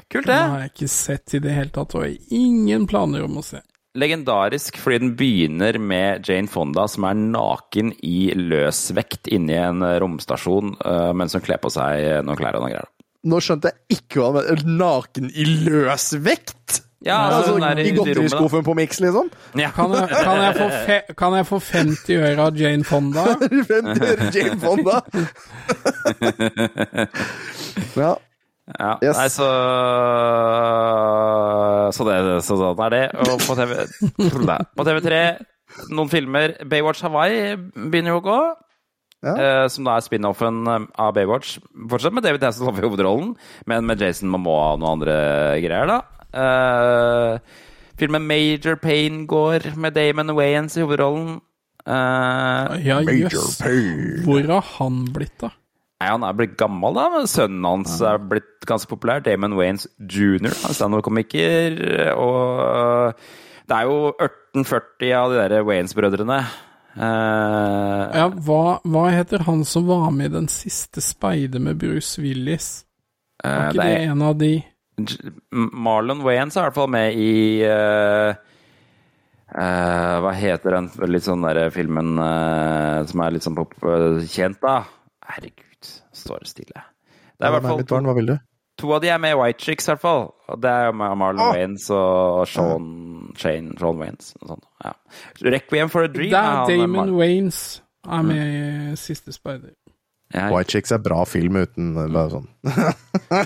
kult, 0.10 0.26
det. 0.26 0.34
Den 0.34 0.56
har 0.56 0.66
jeg 0.66 0.74
ikke 0.74 0.92
sett 0.92 1.38
i 1.38 1.42
det 1.44 1.54
hele 1.56 1.74
tatt, 1.76 1.96
og 1.96 2.06
jeg 2.06 2.18
har 2.18 2.42
ingen 2.42 2.90
planer 2.90 3.26
om 3.28 3.40
å 3.40 3.46
se. 3.46 3.62
Legendarisk 3.96 4.76
fordi 4.82 4.98
den 5.06 5.14
begynner 5.16 5.78
med 5.80 6.28
Jane 6.28 6.52
Fonda 6.52 6.84
som 6.92 7.06
er 7.08 7.16
naken 7.16 7.94
i 8.04 8.34
løsvekt 8.36 9.30
inni 9.32 9.56
en 9.56 9.86
romstasjon 10.04 10.76
uh, 10.82 11.14
mens 11.16 11.38
hun 11.38 11.46
kler 11.46 11.62
på 11.64 11.72
seg 11.72 12.26
noen 12.26 12.42
klær 12.42 12.58
og 12.58 12.66
noen 12.66 12.76
greier. 12.76 12.92
Nå 13.26 13.40
skjønte 13.42 13.68
jeg 13.72 13.78
ikke 14.00 14.16
hva 14.22 14.28
han 14.32 14.36
mente. 14.40 14.66
Naken 14.80 15.26
i 15.34 15.44
løsvekt? 15.66 16.82
Ja, 17.06 17.20
altså, 17.30 17.54
Altså, 17.62 17.84
I 17.86 17.92
godteriskuffen 17.94 18.64
på 18.66 18.74
Mix, 18.78 18.98
liksom? 19.04 19.28
Ja. 19.60 19.68
Kan 19.76 19.92
jeg, 19.94 20.08
kan 20.10 20.40
jeg, 20.42 20.54
få, 20.58 20.68
fe, 20.88 20.96
kan 21.20 21.34
jeg 21.38 21.46
få 21.46 21.60
50 21.62 22.16
øre 22.18 22.42
av 22.48 22.56
Jane 22.58 22.84
Fonda? 22.88 23.26
50 23.70 24.06
øre 24.10 24.30
Jane 24.34 24.58
Fonda? 24.64 24.96
ja. 28.02 28.16
Ja, 28.80 28.96
Yes. 29.04 29.18
nei, 29.20 29.28
så 29.30 29.46
Så 31.94 32.02
det 32.08 32.16
så 32.48 32.56
sånn 32.58 32.80
er 32.88 32.92
det. 32.96 33.04
Og 33.22 33.38
på 33.46 33.54
TV 33.60 33.72
På 34.80 34.84
TV3, 34.88 35.20
noen 35.94 36.10
filmer. 36.10 36.56
Baywatch 36.66 37.04
Hawaii 37.06 37.54
begynner 37.76 38.16
jo 38.16 38.24
å 38.24 38.26
gå. 38.26 38.40
Ja. 39.24 39.34
Eh, 39.40 39.68
som 39.72 39.88
da 39.88 39.96
er 39.98 40.04
spin-offen 40.06 40.66
eh, 40.70 40.88
av 41.02 41.14
Baywatch. 41.16 41.56
Fortsatt 41.90 42.14
med 42.14 42.26
David 42.26 42.44
Hasselhoff 42.46 42.78
i 42.82 42.86
hovedrollen, 42.86 43.36
men 43.70 43.88
med 43.88 44.02
Jason 44.04 44.30
Momoa 44.30 44.74
og 44.76 44.82
noen 44.84 44.98
andre 45.00 45.16
greier, 45.64 45.90
da. 45.90 46.02
Uh, 46.36 47.38
filmen 47.96 48.26
Major 48.28 48.76
Pain 48.76 49.22
går 49.30 49.70
med 49.80 49.96
Damon 49.96 50.34
Wayans 50.36 50.76
i 50.76 50.84
hovedrollen. 50.84 51.38
Uh, 51.88 52.76
Ja, 52.84 53.00
jøss. 53.00 53.62
Hvor 54.26 54.44
har 54.50 54.68
han 54.76 55.06
blitt, 55.16 55.38
da? 55.40 55.54
Nei, 56.02 56.10
Han 56.12 56.26
er 56.28 56.36
blitt 56.36 56.58
gammel, 56.60 56.98
da. 56.98 57.08
Men 57.14 57.30
sønnen 57.32 57.64
hans 57.64 57.96
er 58.04 58.20
blitt 58.20 58.68
ganske 58.68 58.90
populær. 58.92 59.24
Damon 59.24 59.56
Wayans 59.56 59.88
jr. 60.02 60.52
Han 60.52 60.74
er 60.74 60.76
standup-komiker. 60.76 61.80
Og 62.20 63.16
det 63.66 63.78
er 63.80 63.88
jo 63.88 64.12
1840 64.20 65.16
av 65.16 65.32
de 65.32 65.40
der 65.40 65.64
Wayans-brødrene. 65.66 66.42
Eh, 66.96 68.04
Ja, 68.16 68.30
hva, 68.48 68.80
hva 68.88 69.04
heter 69.12 69.44
han 69.48 69.66
som 69.68 69.88
var 69.90 70.08
med 70.16 70.32
i 70.32 70.36
den 70.38 70.48
siste 70.52 71.04
speider 71.04 71.60
med 71.60 71.80
Bruce 71.82 72.22
Willis? 72.24 72.86
Var 73.44 73.52
eh, 73.52 73.68
ikke 73.68 73.82
det 73.82 73.88
det 73.90 74.00
er, 74.00 74.12
en 74.14 74.26
av 74.26 74.36
de? 74.40 74.52
J- 75.02 75.34
Marlon 75.52 76.24
Wayans 76.24 76.56
er 76.56 76.64
i 76.64 76.70
hvert 76.70 76.78
fall 76.80 76.92
med 76.96 77.18
i 77.20 77.34
uh, 77.68 78.32
eh, 79.52 80.16
Hva 80.24 80.32
heter 80.40 80.78
den 80.78 80.88
litt 81.12 81.28
sånn 81.28 81.44
der 81.44 81.66
filmen 81.76 82.16
som 82.16 83.26
er 83.26 83.36
litt 83.36 83.44
sånn 83.44 83.58
pop, 83.60 83.76
kjent, 84.32 84.62
da? 84.64 84.78
Herregud, 85.36 85.94
står 86.16 86.46
det 86.46 86.54
stille. 86.54 86.86
Det 87.36 87.44
er 87.44 87.52
i 87.52 87.58
hvert 87.58 87.68
fall 87.90 88.06
hva 88.08 88.16
vil 88.16 88.32
du? 88.32 88.38
To 88.82 88.92
av 88.92 89.02
de 89.04 89.10
er 89.14 89.20
med 89.24 89.32
i 89.32 89.38
White 89.40 89.64
Chicks, 89.64 89.88
i 89.88 89.94
hvert 89.94 90.04
fall. 90.04 90.26
Og 90.52 90.60
det 90.62 90.70
er 90.70 90.90
jo 90.90 90.98
med 91.00 91.16
Marlon 91.20 91.46
oh. 91.46 91.56
Waynes 91.56 91.88
og 91.96 92.44
Sean, 92.52 92.88
Shane, 93.40 93.76
Sean 93.80 94.02
Waynes. 94.02 94.34
Ja. 94.84 94.92
Requiem 95.46 95.92
for 95.92 96.08
a 96.08 96.12
Dream 96.12 96.34
da, 96.34 96.42
er 96.42 96.52
han, 96.52 96.72
eh, 96.72 96.84
Damon 96.84 97.16
Waynes 97.16 97.62
er 98.06 98.26
med 98.28 98.42
i 98.44 98.96
Siste 99.00 99.34
speider. 99.34 99.74
ja, 100.34 100.50
White 100.52 100.76
Chicks 100.76 100.92
er 100.92 101.00
bra 101.02 101.24
film 101.26 101.62
uten 101.62 101.94
uh, 101.96 102.10
bare 102.12 102.34
sånn. 102.36 102.50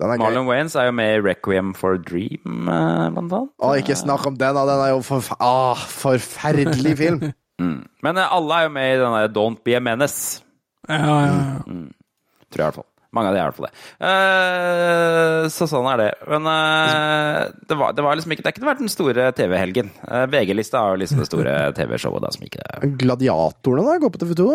Den 0.00 0.14
er 0.14 0.16
gøy. 0.16 0.22
Marlon 0.22 0.48
Waynes 0.48 0.78
er 0.78 0.86
jo 0.88 0.94
med 0.96 1.16
i 1.18 1.20
Requiem 1.26 1.74
for 1.76 1.98
a 1.98 2.00
Dream, 2.00 2.70
eh, 2.70 3.10
blant 3.10 3.26
annet. 3.26 3.52
Å, 3.58 3.74
ikke 3.82 3.98
snakk 3.98 4.30
om 4.30 4.38
den, 4.38 4.56
da. 4.56 4.64
Den 4.70 4.84
er 4.86 4.94
jo 4.94 5.02
forf 5.04 5.34
ah, 5.38 5.86
forferdelig 6.00 6.96
film. 7.02 7.22
Mm. 7.60 7.82
Men 8.00 8.16
eh, 8.16 8.30
alle 8.32 8.56
er 8.56 8.62
jo 8.64 8.68
med 8.72 8.86
i 8.88 9.00
den 9.02 9.14
der 9.18 9.26
Don't 9.36 9.58
Be 9.68 9.74
a 9.76 9.82
Menace. 9.84 10.40
Ja, 10.88 10.96
ja, 10.96 11.24
ja. 11.26 11.58
Tror 11.60 11.76
jeg 11.76 12.62
i 12.62 12.62
hvert 12.62 12.78
fall. 12.78 12.86
Mange 13.16 13.30
av 13.30 13.34
de 13.34 13.40
er 13.40 13.42
i 13.42 13.48
hvert 13.48 13.56
fall 13.58 13.66
det. 13.66 13.74
Eh, 14.06 15.48
så 15.50 15.66
sånn 15.70 15.88
er 15.90 15.98
det. 15.98 16.08
Men 16.30 16.46
eh, 16.46 17.40
det, 17.66 17.78
var, 17.80 17.94
det 17.96 18.04
var 18.06 18.18
liksom 18.18 18.34
ikke 18.36 18.44
Det 18.44 18.50
har 18.52 18.56
ikke 18.56 18.68
vært 18.70 18.82
den 18.84 18.92
store 18.92 19.28
TV-helgen. 19.36 19.90
Eh, 20.06 20.26
VG-lista 20.30 20.78
er 20.84 20.94
jo 20.94 21.00
liksom 21.02 21.22
det 21.22 21.28
store 21.30 21.54
TV-showet 21.78 22.22
da 22.26 22.30
som 22.36 22.46
ikke 22.46 22.92
Gladiatorene, 23.02 23.86
da? 23.88 23.98
Går 24.04 24.14
på 24.14 24.22
TV2, 24.24 24.48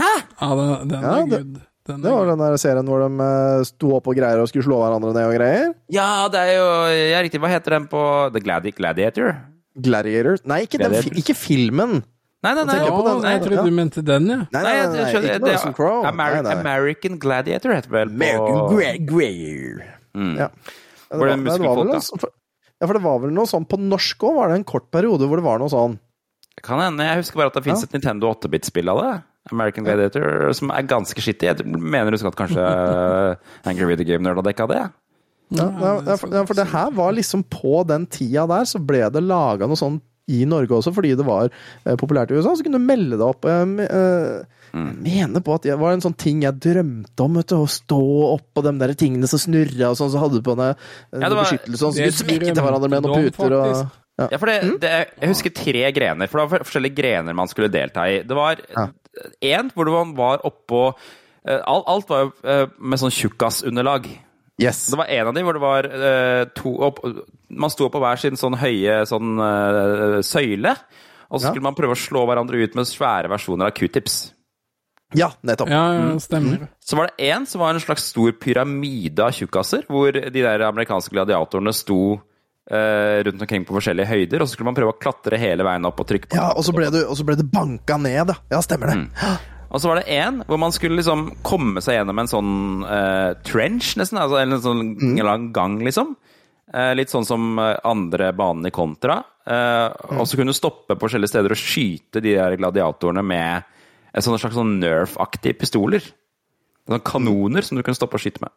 Hæ?! 0.00 0.10
ja 0.42 0.50
den, 0.60 0.88
den 0.92 1.06
Ja, 1.06 1.12
er 1.18 1.28
det- 1.30 1.42
good. 1.42 1.60
Den 1.82 1.98
Det 2.04 2.12
var 2.14 2.28
den 2.30 2.38
der 2.38 2.54
serien 2.62 2.86
hvor 2.86 3.00
de 3.02 3.24
sto 3.66 3.88
opp 3.96 4.06
og 4.06 4.14
greier 4.14 4.38
og 4.38 4.46
skulle 4.46 4.62
slå 4.62 4.76
hverandre 4.78 5.10
ned 5.16 5.24
og 5.26 5.32
greier. 5.34 5.72
Ja, 5.90 6.28
det 6.30 6.38
er 6.38 6.52
jo 6.54 6.68
ja, 7.10 7.22
riktig. 7.26 7.40
Hva 7.42 7.50
heter 7.50 7.74
den 7.74 7.88
på 7.90 8.02
The 8.30 8.38
Gladi 8.44 8.70
Gladiator? 8.76 9.32
Gladiator 9.82 10.38
Nei, 10.46 10.60
ikke, 10.68 10.78
den, 10.78 10.94
ikke 11.18 11.34
filmen. 11.34 12.04
Nei, 12.42 12.52
nei, 12.58 12.64
nei. 12.66 12.76
jeg 12.80 12.90
oh, 12.90 13.08
nei, 13.22 13.32
jeg 13.36 13.42
trodde 13.44 13.64
du 13.68 13.74
mente 13.76 14.02
den, 14.02 14.24
ja. 14.26 14.36
Nei, 14.50 14.62
Nei, 14.64 14.70
nei, 14.74 14.86
nei, 14.96 15.02
ikke 15.12 15.20
det, 15.22 15.52
Russell 15.52 15.74
Crowe. 15.78 16.00
Ameri 16.10 16.40
Nei, 16.40 16.42
nei. 16.48 16.54
American 16.58 17.18
Gladiator 17.22 17.74
heter 17.76 17.92
vel 17.92 18.10
på 18.10 18.16
American 18.18 19.06
Gladiator. 19.06 19.84
Mm. 20.18 20.32
Ja. 20.40 20.48
Var 21.12 21.28
det 21.30 21.36
det, 21.36 21.44
nei, 21.46 21.58
var 21.62 21.76
vel 21.78 21.92
noe 21.92 22.00
sånn- 22.02 22.20
for- 22.24 22.32
Ja, 22.82 22.86
for 22.88 22.98
det 22.98 23.02
var 23.04 23.18
vel 23.22 23.30
noe 23.30 23.46
sånn 23.46 23.64
På 23.70 23.78
norsk 23.78 24.24
òg 24.26 24.34
var 24.40 24.48
det 24.50 24.56
en 24.58 24.64
kort 24.66 24.90
periode 24.90 25.28
hvor 25.30 25.38
det 25.38 25.44
var 25.46 25.60
noe 25.62 25.70
sånn. 25.70 25.98
Kan 26.66 26.80
hende. 26.82 27.04
Jeg 27.06 27.22
husker 27.22 27.38
bare 27.38 27.52
at 27.52 27.54
det 27.54 27.62
fins 27.64 27.80
Ja. 27.80 27.86
et 27.86 27.94
Nintendo 27.94 28.32
8-bit-spill 28.34 28.90
av 28.90 28.98
det. 29.04 29.12
American 29.50 29.84
Gladiator, 29.86 30.52
som 30.54 30.70
er 30.70 30.82
ganske 30.82 31.18
skittig. 31.22 31.46
Jeg 31.46 31.64
mener 31.66 32.10
du 32.10 32.18
skal 32.18 32.30
at 32.34 32.36
kanskje 32.42 32.62
uh, 32.62 33.36
Angry 33.64 33.86
Video 33.86 34.04
Game 34.04 34.22
Nerd 34.26 34.36
har 34.42 34.46
dekka 34.46 34.66
det? 34.70 34.82
Ja, 35.52 35.66
ja, 35.68 35.92
ja, 36.06 36.16
for, 36.16 36.28
ja, 36.32 36.44
for 36.48 36.54
det 36.54 36.66
her 36.72 36.90
var 36.96 37.12
liksom 37.12 37.42
på 37.44 37.82
den 37.86 38.06
tida 38.06 38.46
der, 38.48 38.64
så 38.64 38.78
ble 38.84 39.02
det 39.12 39.22
laga 39.22 39.66
noe 39.68 39.76
sånn 39.76 40.00
i 40.32 40.42
Norge 40.48 40.74
også, 40.78 40.92
fordi 40.96 41.14
det 41.18 41.26
var 41.26 41.48
eh, 41.50 41.96
populært 42.00 42.32
i 42.32 42.38
USA. 42.38 42.54
Så 42.56 42.64
kunne 42.66 42.80
du 42.80 42.86
melde 42.88 43.18
deg 43.20 43.28
opp. 43.28 43.48
Jeg, 43.48 43.86
eh, 43.88 44.58
Mm. 44.72 45.04
jeg 45.04 45.26
mener 45.28 45.42
på 45.44 45.52
at 45.52 45.66
det 45.66 45.74
var 45.76 45.92
en 45.92 46.00
sånn 46.00 46.14
ting 46.16 46.38
jeg 46.46 46.56
drømte 46.64 47.20
om, 47.20 47.34
du. 47.36 47.54
Å 47.58 47.66
stå 47.68 47.98
oppå 48.32 48.62
de 48.64 48.70
der 48.80 48.94
tingene 48.96 49.28
som 49.28 49.36
snurra 49.42 49.90
og 49.90 49.98
sånn, 49.98 50.08
så 50.14 50.22
hadde 50.22 50.38
du 50.40 50.46
på 50.46 50.54
deg 50.56 50.70
eh, 50.72 51.20
Ja, 51.20 51.28
beskyttelse 51.28 51.84
og 51.84 51.92
så 51.92 52.00
det 52.00 52.14
skulle 52.16 52.38
du 52.38 52.46
smekke 52.46 52.54
til 52.56 52.64
hverandre 52.64 52.88
med 52.94 53.04
noen 53.04 53.26
puter 53.28 53.52
og. 53.58 53.82
Ja, 54.22 54.38
for 54.40 54.48
det, 54.48 54.56
det, 54.80 54.94
Jeg 55.20 55.28
husker 55.28 55.52
tre 55.56 55.84
grener, 55.92 56.30
for 56.32 56.40
det 56.40 56.48
var 56.54 56.64
forskjellige 56.64 56.96
grener 57.02 57.36
man 57.36 57.52
skulle 57.52 57.68
delta 57.68 58.06
i. 58.08 58.22
Det 58.24 58.38
var 58.38 58.64
én 59.44 59.68
hvor 59.76 59.92
man 59.92 60.16
var 60.16 60.40
oppå 60.48 60.86
Alt, 61.44 61.84
alt 61.90 62.08
var 62.08 62.20
jo 62.22 62.32
med 62.78 63.00
sånn 63.02 63.12
tjukkasunderlag. 63.12 64.06
Yes. 64.60 64.86
Det 64.92 64.98
var 65.00 65.06
en 65.08 65.26
av 65.30 65.34
de 65.34 65.42
hvor 65.46 65.56
det 65.56 65.62
var 65.62 65.86
uh, 65.88 66.44
to 66.54 66.74
opp, 66.84 66.98
Man 67.50 67.70
sto 67.72 67.88
på 67.88 68.00
hver 68.02 68.18
sin 68.20 68.36
sånn 68.36 68.54
høye 68.60 69.00
sånn 69.08 69.38
uh, 69.40 70.20
søyle, 70.22 70.74
og 71.32 71.40
så 71.40 71.46
Ja. 71.46 71.50
skulle 71.54 71.64
man 71.64 71.74
prøve 71.78 71.96
å 71.96 71.98
slå 71.98 72.26
hverandre 72.28 72.60
ut 72.62 72.74
med 72.76 72.84
svære 72.86 73.28
versjoner 73.32 73.66
av 73.70 73.72
q-tips. 73.72 74.32
Ja, 75.14 75.30
nettopp. 75.44 75.68
Ja, 75.68 75.82
Mm. 75.92 76.20
stemmer. 76.20 76.68
Så 76.80 76.96
var 76.96 77.08
det 77.10 77.30
en 77.32 77.44
som 77.46 77.60
var 77.60 77.74
en 77.74 77.80
slags 77.80 78.04
stor 78.12 78.32
pyramide 78.32 79.18
av 79.20 79.32
tjukkaser, 79.32 79.84
hvor 79.88 80.12
de 80.12 80.30
der 80.30 80.60
amerikanske 80.68 81.12
gladiatorene 81.12 81.72
sto 81.76 82.20
eh, 82.70 83.22
rundt 83.26 83.40
omkring 83.42 83.64
på 83.66 83.74
forskjellige 83.74 84.06
høyder, 84.08 84.40
og 84.40 84.48
så 84.48 84.54
skulle 84.54 84.70
man 84.70 84.74
prøve 84.76 84.92
å 84.94 84.98
klatre 85.00 85.36
hele 85.36 85.64
veien 85.66 85.84
opp 85.84 85.98
og 86.00 86.06
trykke 86.08 86.28
på 86.30 86.36
Ja, 86.38 86.52
og 86.56 86.62
så 86.64 86.72
ble 86.72 86.88
det, 86.94 87.04
og 87.08 87.16
så 87.18 87.24
ble 87.26 87.36
det 87.36 87.50
banka 87.50 87.98
ned, 88.00 88.26
da. 88.28 88.34
Ja, 88.50 88.60
stemmer 88.64 88.86
det. 88.92 89.10
Og 89.72 89.80
så 89.80 89.88
var 89.88 90.00
det 90.02 90.12
en 90.12 90.42
hvor 90.44 90.58
man 90.60 90.72
skulle 90.74 90.98
liksom 91.00 91.30
komme 91.46 91.80
seg 91.80 91.96
gjennom 91.96 92.18
en 92.20 92.28
sånn 92.28 92.50
uh, 92.84 93.32
trench, 93.46 93.94
nesten. 93.96 94.20
Altså, 94.20 94.36
eller 94.42 94.58
en 94.58 94.66
sånn 94.66 94.82
Mm. 95.00 95.22
lang 95.24 95.46
gang, 95.56 95.78
liksom. 95.80 96.14
Uh, 96.72 96.92
litt 96.96 97.10
sånn 97.12 97.24
som 97.28 97.58
eh, 97.60 97.76
andre 97.84 98.30
banen 98.36 98.68
i 98.68 98.70
Kontra. 98.72 99.18
Uh, 99.48 99.88
Mm. 100.12 100.20
Og 100.20 100.26
så 100.28 100.36
kunne 100.36 100.52
du 100.52 100.56
stoppe 100.56 100.94
på 100.94 101.00
forskjellige 101.08 101.32
steder 101.32 101.52
og 101.52 101.60
skyte 101.60 102.20
de 102.22 102.34
der 102.36 102.56
gladiatorene 102.56 103.24
med 103.24 103.64
et 104.14 104.24
sånn 104.24 104.38
slags 104.38 104.54
sånn 104.54 104.78
Nerf-aktige 104.80 105.56
pistoler. 105.58 106.04
Sånne 106.86 107.02
kanoner 107.04 107.62
som 107.64 107.76
du 107.76 107.82
kunne 107.82 107.96
stoppe 107.96 108.14
og 108.16 108.20
skyte 108.24 108.40
med. 108.44 108.52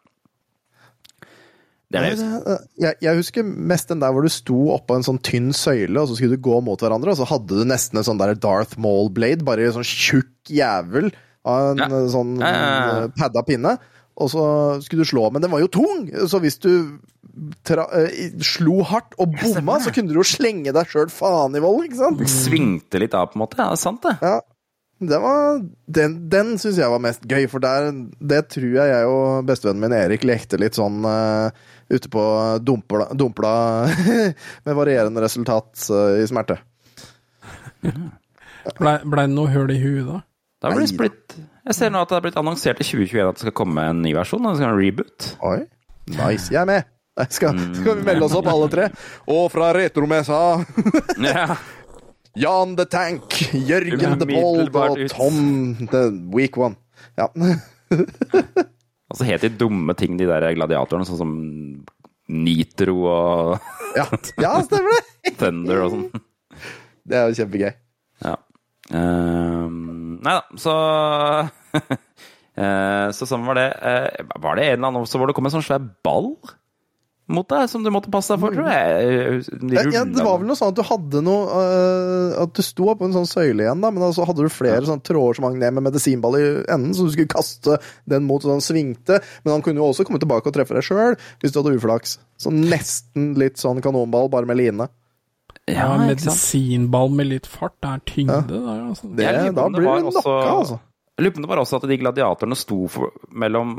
Det 1.91 1.99
er 1.99 2.05
det 2.05 2.11
jeg 2.11 2.19
husker. 2.19 2.61
Jeg, 2.81 2.97
jeg 3.05 3.19
husker 3.19 3.43
mest 3.73 3.91
den 3.91 3.99
der 4.01 4.11
hvor 4.15 4.25
du 4.25 4.31
sto 4.33 4.57
oppå 4.73 4.95
en 4.97 5.05
sånn 5.05 5.19
tynn 5.23 5.51
søyle, 5.55 5.99
og 6.01 6.09
så 6.09 6.17
skulle 6.17 6.35
du 6.39 6.45
gå 6.47 6.57
mot 6.65 6.81
hverandre, 6.81 7.13
og 7.13 7.19
så 7.19 7.27
hadde 7.29 7.59
du 7.61 7.65
nesten 7.69 8.01
en 8.01 8.07
sånn 8.07 8.21
der 8.21 8.33
Darth 8.41 8.77
Maul-blade, 8.81 9.45
bare 9.45 9.67
en 9.69 9.75
sånn 9.77 9.85
tjukk 9.85 10.49
jævel 10.49 11.11
av 11.45 11.73
en 11.75 11.83
Ja. 11.83 11.89
sånn 12.09 12.39
Ja, 12.41 12.49
ja, 12.49 12.71
ja. 13.03 13.07
padda 13.19 13.43
pinne. 13.45 13.75
Og 14.17 14.29
så 14.31 14.41
skulle 14.81 15.03
du 15.03 15.09
slå, 15.09 15.27
men 15.35 15.43
den 15.43 15.51
var 15.51 15.59
jo 15.59 15.67
tung! 15.67 16.07
Så 16.31 16.39
hvis 16.39 16.55
du 16.63 16.97
tra 17.67 17.83
eh, 17.99 18.31
slo 18.47 18.77
hardt 18.87 19.11
og 19.19 19.33
bomma, 19.35 19.75
så 19.83 19.91
kunne 19.91 20.07
du 20.13 20.15
jo 20.21 20.23
slenge 20.23 20.71
deg 20.71 20.87
sjøl 20.87 21.09
faen 21.11 21.57
i 21.57 21.59
vold, 21.59 21.83
ikke 21.89 21.99
sant? 21.99 22.21
Svingte 22.31 23.01
litt 23.03 23.13
av, 23.13 23.27
på 23.33 23.35
en 23.35 23.43
måte. 23.43 23.59
Ja, 23.59 23.67
det 23.73 23.75
er 23.75 23.81
sant, 23.83 24.01
det. 24.07 24.13
Ja. 24.23 24.37
Det 24.99 25.17
var, 25.19 25.59
den 25.91 26.13
den 26.31 26.53
syns 26.59 26.77
jeg 26.79 26.91
var 26.91 27.01
mest 27.03 27.25
gøy, 27.27 27.49
for 27.51 27.63
der, 27.63 27.89
det 28.23 28.45
tror 28.53 28.77
jeg 28.77 28.91
jeg 28.93 29.09
og 29.11 29.47
bestevennen 29.47 29.83
min 29.83 29.95
Erik 29.97 30.23
lekte 30.23 30.59
litt 30.61 30.77
sånn 30.79 31.03
uh, 31.03 31.51
ute 31.91 32.11
på 32.11 32.23
dumpla, 32.63 33.09
dumpla 33.11 33.51
med 34.65 34.77
varierende 34.77 35.25
resultat 35.25 35.83
uh, 35.91 36.15
i 36.21 36.29
smerte. 36.31 36.61
Blei 38.79 38.95
ble 39.03 39.27
det 39.27 39.35
noe 39.35 39.51
hull 39.51 39.75
i 39.75 39.77
huet 39.83 40.07
da? 40.07 40.23
Da 40.63 40.71
ble 40.71 40.87
det 40.87 40.93
splitt. 40.95 41.35
Jeg 41.65 41.77
ser 41.77 41.91
nå 41.93 42.01
at 42.01 42.09
det 42.09 42.17
er 42.17 42.25
blitt 42.25 42.39
annonsert 42.39 42.79
i 42.81 42.87
2021 42.87 43.27
at 43.27 43.37
det 43.37 43.45
skal 43.45 43.57
komme 43.57 43.83
en 43.91 44.01
ny 44.01 44.15
versjon. 44.15 44.47
Det 44.47 44.57
skal 44.57 44.71
en 44.71 44.79
reboot. 44.79 45.31
Oi, 45.45 45.59
nice. 46.15 46.49
Jeg 46.53 46.61
er 46.63 46.69
med! 46.69 46.91
Skal, 47.31 47.55
skal 47.77 48.01
vi 48.01 48.03
melde 48.03 48.25
oss 48.27 48.33
opp, 48.35 48.47
alle 48.51 48.67
tre? 48.71 48.89
Og 49.31 49.45
fra 49.53 49.69
retromessa 49.75 50.39
Ja. 51.23 51.55
Jan 52.35 52.75
the 52.75 52.85
Tank, 52.85 53.37
Jørgen 53.53 54.19
the 54.19 54.27
Bold 54.27 54.75
og. 54.75 54.97
Tom 55.11 55.87
the 55.91 56.07
Weak 56.35 56.57
One. 56.57 56.75
Ja. 57.17 57.29
Altså 59.05 59.27
helt 59.27 59.43
de 59.45 59.51
dumme 59.53 59.93
ting, 59.93 60.15
de 60.17 60.25
der 60.25 60.47
gladiatorene, 60.57 61.05
sånn 61.05 61.19
som 61.19 61.33
Nitro 62.33 62.95
og 63.05 63.67
Ja, 63.95 64.07
ja 64.41 64.53
stemmer 64.65 64.95
det! 64.97 65.35
Thunder 65.39 65.83
og 65.85 65.93
sånn. 65.93 66.23
Det 67.05 67.19
er 67.19 67.29
jo 67.29 67.37
kjempegøy. 67.37 67.69
Ja. 68.25 68.33
Ehm, 68.97 70.17
nei 70.25 70.33
da, 70.39 70.41
så 70.61 70.73
uh, 71.77 73.07
Så 73.17 73.29
sånn 73.29 73.45
var 73.45 73.61
det. 73.61 73.67
Uh, 73.77 74.33
var 74.41 74.57
det 74.57 74.65
en 74.71 74.79
eller 74.79 74.89
annen 74.89 75.05
også 75.05 75.21
hvor 75.21 75.29
det 75.29 75.37
kom 75.37 75.47
en 75.47 75.53
sånn 75.53 75.65
svær 75.65 75.85
ball 76.05 76.33
mot 77.31 77.47
deg, 77.49 77.65
som 77.71 77.81
du 77.81 77.89
måtte 77.93 78.11
passe 78.13 78.35
deg 78.35 78.41
for, 78.43 78.53
tror 78.53 78.67
jeg? 78.69 79.39
De 79.61 79.77
ja, 79.77 80.03
det 80.05 80.25
var 80.25 80.37
vel 80.41 80.49
noe 80.49 80.57
sånn 80.59 80.73
at 80.73 80.77
du 80.77 80.83
hadde 80.85 81.21
noe 81.25 81.55
uh, 81.57 82.35
At 82.43 82.53
du 82.53 82.61
sto 82.65 82.85
på 82.91 83.07
en 83.07 83.15
sånn 83.15 83.29
søyle 83.29 83.65
igjen, 83.65 83.81
da, 83.81 83.89
men 83.93 84.13
så 84.13 84.27
hadde 84.29 84.45
du 84.45 84.51
flere 84.53 84.85
sånne 84.85 85.05
tråder 85.05 85.39
som 85.39 85.47
hang 85.49 85.57
ned 85.61 85.77
med 85.77 85.87
medisinball 85.87 86.37
i 86.37 86.43
enden, 86.61 86.93
så 86.93 87.07
du 87.07 87.15
skulle 87.15 87.31
kaste 87.31 87.79
den 88.09 88.27
mot, 88.29 88.45
så 88.45 88.53
den 88.53 88.61
svingte. 88.65 89.21
Men 89.43 89.57
han 89.57 89.65
kunne 89.65 89.81
jo 89.81 89.89
også 89.89 90.05
komme 90.05 90.21
tilbake 90.21 90.51
og 90.51 90.57
treffe 90.57 90.77
deg 90.77 90.85
sjøl, 90.85 91.17
hvis 91.41 91.55
du 91.55 91.61
hadde 91.61 91.73
uflaks. 91.79 92.19
Så 92.41 92.53
nesten 92.53 93.33
litt 93.39 93.57
sånn 93.61 93.81
kanonball, 93.81 94.29
bare 94.33 94.49
med 94.49 94.61
line. 94.61 94.89
Ja, 95.65 95.95
Ja, 95.95 95.95
medisinball 95.97 97.09
med 97.09 97.31
litt 97.31 97.47
fart, 97.49 97.73
det 97.81 97.89
er 97.89 98.01
tyngde 98.05 98.41
der, 98.51 98.83
altså. 98.91 99.09
Det, 99.17 99.31
da 99.57 99.65
blir 99.73 99.87
du 99.87 100.11
knocka, 100.11 100.35
altså. 100.59 100.77
Jeg 101.15 101.23
lurer 101.23 101.31
på 101.31 101.39
om 101.39 101.43
det 101.45 101.49
var 101.53 101.59
også 101.61 101.77
at 101.79 101.85
de 101.87 101.95
gladiatorene 102.01 102.55
sto 102.59 102.77
for, 102.91 103.13
mellom, 103.31 103.69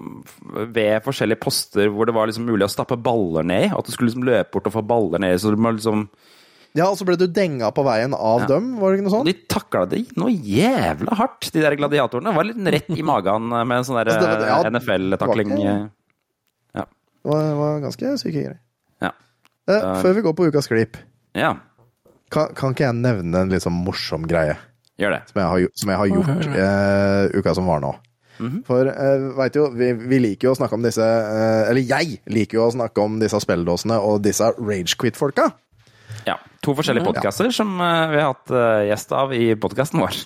ved 0.72 1.02
forskjellige 1.04 1.36
poster 1.42 1.90
hvor 1.92 2.08
det 2.08 2.14
var 2.16 2.30
liksom 2.30 2.46
mulig 2.48 2.64
å 2.64 2.72
stappe 2.72 2.96
baller 2.96 3.44
ned 3.44 3.66
i. 3.66 3.72
At 3.76 3.84
du 3.84 3.92
skulle 3.92 4.08
liksom 4.08 4.24
løpe 4.24 4.54
bort 4.56 4.70
og 4.70 4.72
få 4.78 4.82
baller 4.88 5.20
ned 5.20 5.34
i. 5.36 5.40
Så 5.42 5.52
du 5.52 5.60
må 5.60 5.74
liksom 5.76 6.06
Ja, 6.76 6.86
og 6.90 6.96
så 6.96 7.04
ble 7.08 7.16
du 7.20 7.26
denga 7.28 7.68
på 7.76 7.84
veien 7.84 8.12
av 8.16 8.42
Ja. 8.42 8.46
dem, 8.54 8.74
var 8.80 8.92
det 8.92 8.98
ikke 9.00 9.06
noe 9.08 9.14
sånt? 9.18 9.28
de 9.28 9.34
takla 9.52 9.84
det 9.88 10.00
noe 10.16 10.32
jævla 10.32 11.12
hardt, 11.16 11.50
de 11.52 11.60
der 11.60 11.76
gladiatorene. 11.76 12.32
Det 12.32 12.36
var 12.36 12.44
litt 12.48 12.72
rett 12.74 12.90
i 12.98 13.02
magen 13.04 13.48
med 13.52 13.76
en 13.78 13.84
sånn 13.84 13.96
der 14.00 14.12
Altså, 14.12 14.48
ja, 14.48 14.58
NFL-takling. 14.70 15.48
det 15.56 15.64
var 15.64 15.88
Det 16.74 17.32
var, 17.32 17.54
var 17.58 17.80
ganske 17.80 18.16
syke 18.20 18.32
greier. 18.38 18.58
Ja. 19.02 19.10
Eh, 19.68 19.86
før 20.02 20.14
vi 20.14 20.22
går 20.22 20.34
på 20.38 20.46
ukas 20.48 20.68
klipp, 20.68 20.96
Ja, 21.34 21.56
kan, 22.30 22.54
kan 22.54 22.72
ikke 22.72 22.86
jeg 22.86 22.94
nevne 22.94 23.40
en 23.42 23.48
litt 23.50 23.62
sånn 23.64 23.76
morsom 23.84 24.24
greie? 24.28 24.56
Gjør 25.01 25.16
det. 25.16 25.23
som 25.31 25.40
jeg 25.43 25.48
har, 25.52 25.66
som 25.82 25.93
jeg 25.93 26.01
har 26.02 26.12
gjort 26.12 26.47
uh, 26.56 27.39
uka 27.40 27.55
som 27.59 27.68
var 27.70 27.82
nå. 27.85 27.93
Mhm. 28.36 28.62
For 28.68 28.89
uh, 28.93 29.28
veit 29.39 29.55
jo, 29.56 29.70
vi, 29.73 29.93
vi 29.97 30.18
liker 30.20 30.51
jo 30.51 30.52
å 30.52 30.59
snakke 30.59 30.77
om 30.77 30.82
disse 30.85 31.01
uh, 31.01 31.70
Eller 31.70 31.81
jeg 31.89 32.18
liker 32.28 32.59
jo 32.59 32.66
å 32.66 32.73
snakke 32.74 33.01
om 33.01 33.14
disse 33.23 33.39
spilledåsene 33.40 33.97
og 33.97 34.20
disse 34.27 34.51
ragequit-folka. 34.59 35.51
Ja, 36.28 36.36
To 36.66 36.74
forskjellige 36.77 37.06
podkaster 37.06 37.48
som 37.55 37.77
uh, 37.81 38.10
vi 38.12 38.20
har 38.20 38.35
hatt 38.35 38.52
uh, 38.52 38.82
gjest 38.90 39.14
av 39.16 39.32
i 39.32 39.55
podkasten 39.56 40.02
vår. 40.05 40.18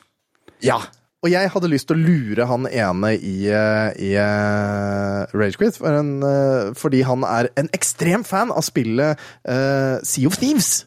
Ja. 0.64 0.80
Og 1.20 1.28
jeg 1.28 1.50
hadde 1.52 1.68
lyst 1.68 1.84
til 1.90 1.98
å 1.98 2.00
lure 2.00 2.46
han 2.48 2.64
ene 2.70 3.10
i, 3.12 3.44
eh, 3.52 3.90
i 4.00 4.14
eh, 4.16 5.34
Ragequit, 5.36 5.76
for 5.76 5.92
en, 5.98 6.14
eh, 6.24 6.70
fordi 6.80 7.02
han 7.04 7.26
er 7.28 7.50
en 7.60 7.68
ekstrem 7.76 8.24
fan 8.24 8.48
av 8.48 8.64
spillet 8.64 9.20
eh, 9.44 9.98
Sea 10.00 10.30
of 10.30 10.38
Thieves. 10.40 10.86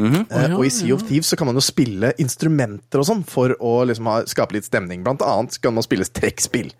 Eh, 0.00 0.54
og 0.56 0.64
i 0.64 0.70
Sea 0.72 0.94
of 0.94 1.02
Thieves 1.08 1.28
så 1.32 1.36
kan 1.36 1.46
man 1.50 1.54
jo 1.58 1.64
spille 1.64 2.12
instrumenter 2.22 3.02
og 3.02 3.06
sånn 3.08 3.24
for 3.28 3.52
å 3.60 3.72
liksom 3.88 4.06
ha, 4.10 4.20
skape 4.30 4.56
litt 4.56 4.64
stemning. 4.68 5.02
Blant 5.04 5.22
annet 5.22 5.58
kan 5.60 5.74
man 5.76 5.82
spille 5.86 6.04
trekkspill. 6.08 6.70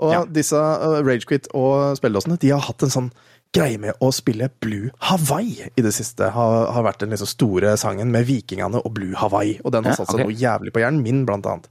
Og 0.00 0.12
Ja. 0.12 0.24
disse 0.28 0.56
uh, 0.56 1.00
Ragequit 1.06 1.48
og 1.54 1.96
spilledåsene 1.98 2.38
de 2.42 2.50
har 2.52 2.60
hatt 2.60 2.82
en 2.82 2.90
sånn 2.92 3.10
greie 3.56 3.78
med 3.80 3.94
å 4.04 4.10
spille 4.12 4.50
Blue 4.60 4.90
Hawaii 5.08 5.70
i 5.78 5.82
det 5.82 5.92
siste. 5.96 6.28
Har, 6.34 6.66
har 6.74 6.82
vært 6.84 7.00
den 7.00 7.10
liksom 7.14 7.30
store 7.30 7.76
sangen 7.80 8.10
med 8.12 8.26
vikingene 8.28 8.82
og 8.84 8.92
Blue 8.98 9.14
Hawaii. 9.16 9.60
Og 9.64 9.72
den 9.72 9.84
har 9.86 9.94
Ja, 9.94 9.96
satt 10.02 10.10
seg 10.12 10.20
okay. 10.20 10.26
noe 10.28 10.36
jævlig 10.42 10.74
på 10.74 10.82
hjernen 10.82 11.00
min, 11.06 11.24
blant 11.24 11.46
annet. 11.46 11.70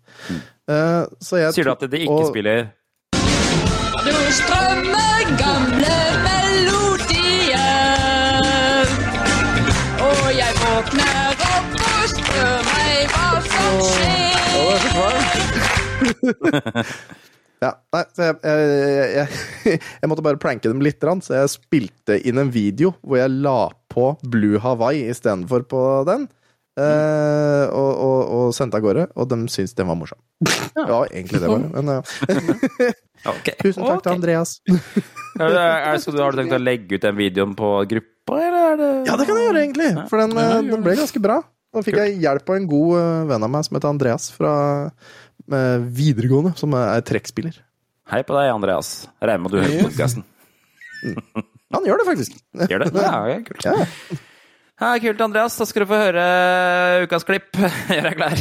Eh, 0.68 1.04
så 1.22 1.38
jeg 1.44 1.54
Sier 1.54 1.68
du 1.70 1.72
at 1.76 1.86
de 1.92 1.98
ikke 2.08 2.16
og- 2.24 2.32
spiller 2.32 2.72
Du 4.06 4.16
strømmer 4.40 5.38
gamle 5.38 5.98
melodier. 6.26 6.85
Ja, 17.64 17.72
nei, 17.96 18.02
så 18.14 18.26
jeg, 18.28 18.36
jeg, 18.44 18.64
jeg, 18.68 19.12
jeg, 19.16 19.80
jeg 20.02 20.10
måtte 20.12 20.24
bare 20.26 20.40
planke 20.42 20.70
dem 20.70 20.84
litt, 20.84 21.04
så 21.24 21.38
jeg 21.40 21.54
spilte 21.54 22.18
inn 22.28 22.42
en 22.42 22.52
video 22.54 22.92
hvor 23.02 23.22
jeg 23.22 23.32
la 23.46 23.70
på 23.92 24.12
Blue 24.28 24.60
Hawaii 24.62 25.06
istedenfor 25.10 25.64
på 25.72 25.84
den. 26.10 26.28
Uh, 26.76 27.72
og, 27.72 27.92
og, 28.04 28.18
og 28.36 28.48
sendte 28.52 28.76
av 28.76 28.84
gårde, 28.84 29.06
og 29.16 29.30
de 29.32 29.38
syntes 29.48 29.78
den 29.78 29.88
var 29.88 29.96
morsom. 29.96 30.20
Ja, 30.76 31.06
egentlig 31.08 31.40
det, 31.40 31.48
bare. 31.48 31.70
Men 31.72 31.94
ja. 31.94 32.02
okay. 33.32 33.56
tusen 33.64 33.86
takk 33.86 34.04
til 34.04 34.12
Andreas. 34.18 34.58
Er 34.68 35.56
det, 35.56 35.62
er, 35.64 36.02
skal 36.04 36.18
du, 36.18 36.20
har 36.20 36.36
du 36.36 36.42
tenkt 36.42 36.58
å 36.58 36.60
legge 36.60 37.00
ut 37.00 37.08
den 37.08 37.16
videoen 37.16 37.56
på 37.56 37.72
gruppa, 37.96 38.42
eller 38.42 38.60
er 38.74 38.82
det 38.82 38.92
Ja, 39.08 39.16
det 39.16 39.30
kan 39.30 39.40
jeg 39.40 39.48
gjøre, 39.48 39.64
egentlig. 39.64 39.90
For 40.12 40.20
den, 40.20 40.36
Ja, 40.36 40.50
eh, 40.60 40.68
den 40.74 40.84
ble 40.84 40.98
ganske 41.00 41.24
bra. 41.24 41.40
Da 41.76 41.82
fikk 41.84 41.98
jeg 42.00 42.20
hjelp 42.24 42.48
av 42.48 42.56
en 42.56 42.68
god 42.72 42.92
eh, 43.02 43.24
venn 43.34 43.44
av 43.44 43.52
meg 43.52 43.66
som 43.68 43.76
heter 43.76 43.92
Andreas 43.92 44.30
fra 44.32 44.54
eh, 44.88 45.82
videregående, 46.00 46.54
som 46.56 46.72
er 46.80 47.04
trekkspiller. 47.04 47.58
Hei 48.14 48.22
på 48.24 48.32
deg, 48.38 48.48
Andreas. 48.54 49.10
Regner 49.20 49.44
med 49.44 49.52
du 49.52 49.60
hører 49.60 49.82
på 49.82 49.90
podkasten. 49.90 50.24
Han 51.76 51.84
gjør 51.90 52.00
det 52.00 52.08
faktisk. 52.08 52.32
Gjør 52.70 52.86
det? 52.86 52.90
Ja, 52.96 53.20
okay, 53.26 53.44
kult. 53.50 53.66
Ja. 53.68 53.74
Ja, 54.76 55.00
kult, 55.04 55.22
Andreas. 55.28 55.58
Da 55.60 55.66
skal 55.68 55.84
du 55.84 55.88
få 55.92 56.00
høre 56.00 56.24
ukas 57.04 57.28
klipp. 57.28 57.52
Gjør 57.92 58.08
deg 58.08 58.16
klar. 58.20 58.38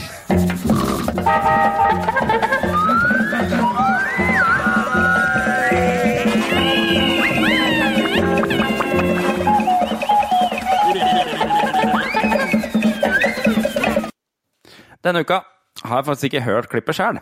Denne 15.05 15.21
uka 15.25 15.43
har 15.85 16.01
jeg 16.01 16.07
faktisk 16.09 16.29
ikke 16.31 16.45
hørt 16.47 16.69
klippet 16.73 16.97
sjøl. 16.97 17.19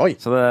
Oi. 0.00 0.12
Så 0.20 0.30
det 0.32 0.42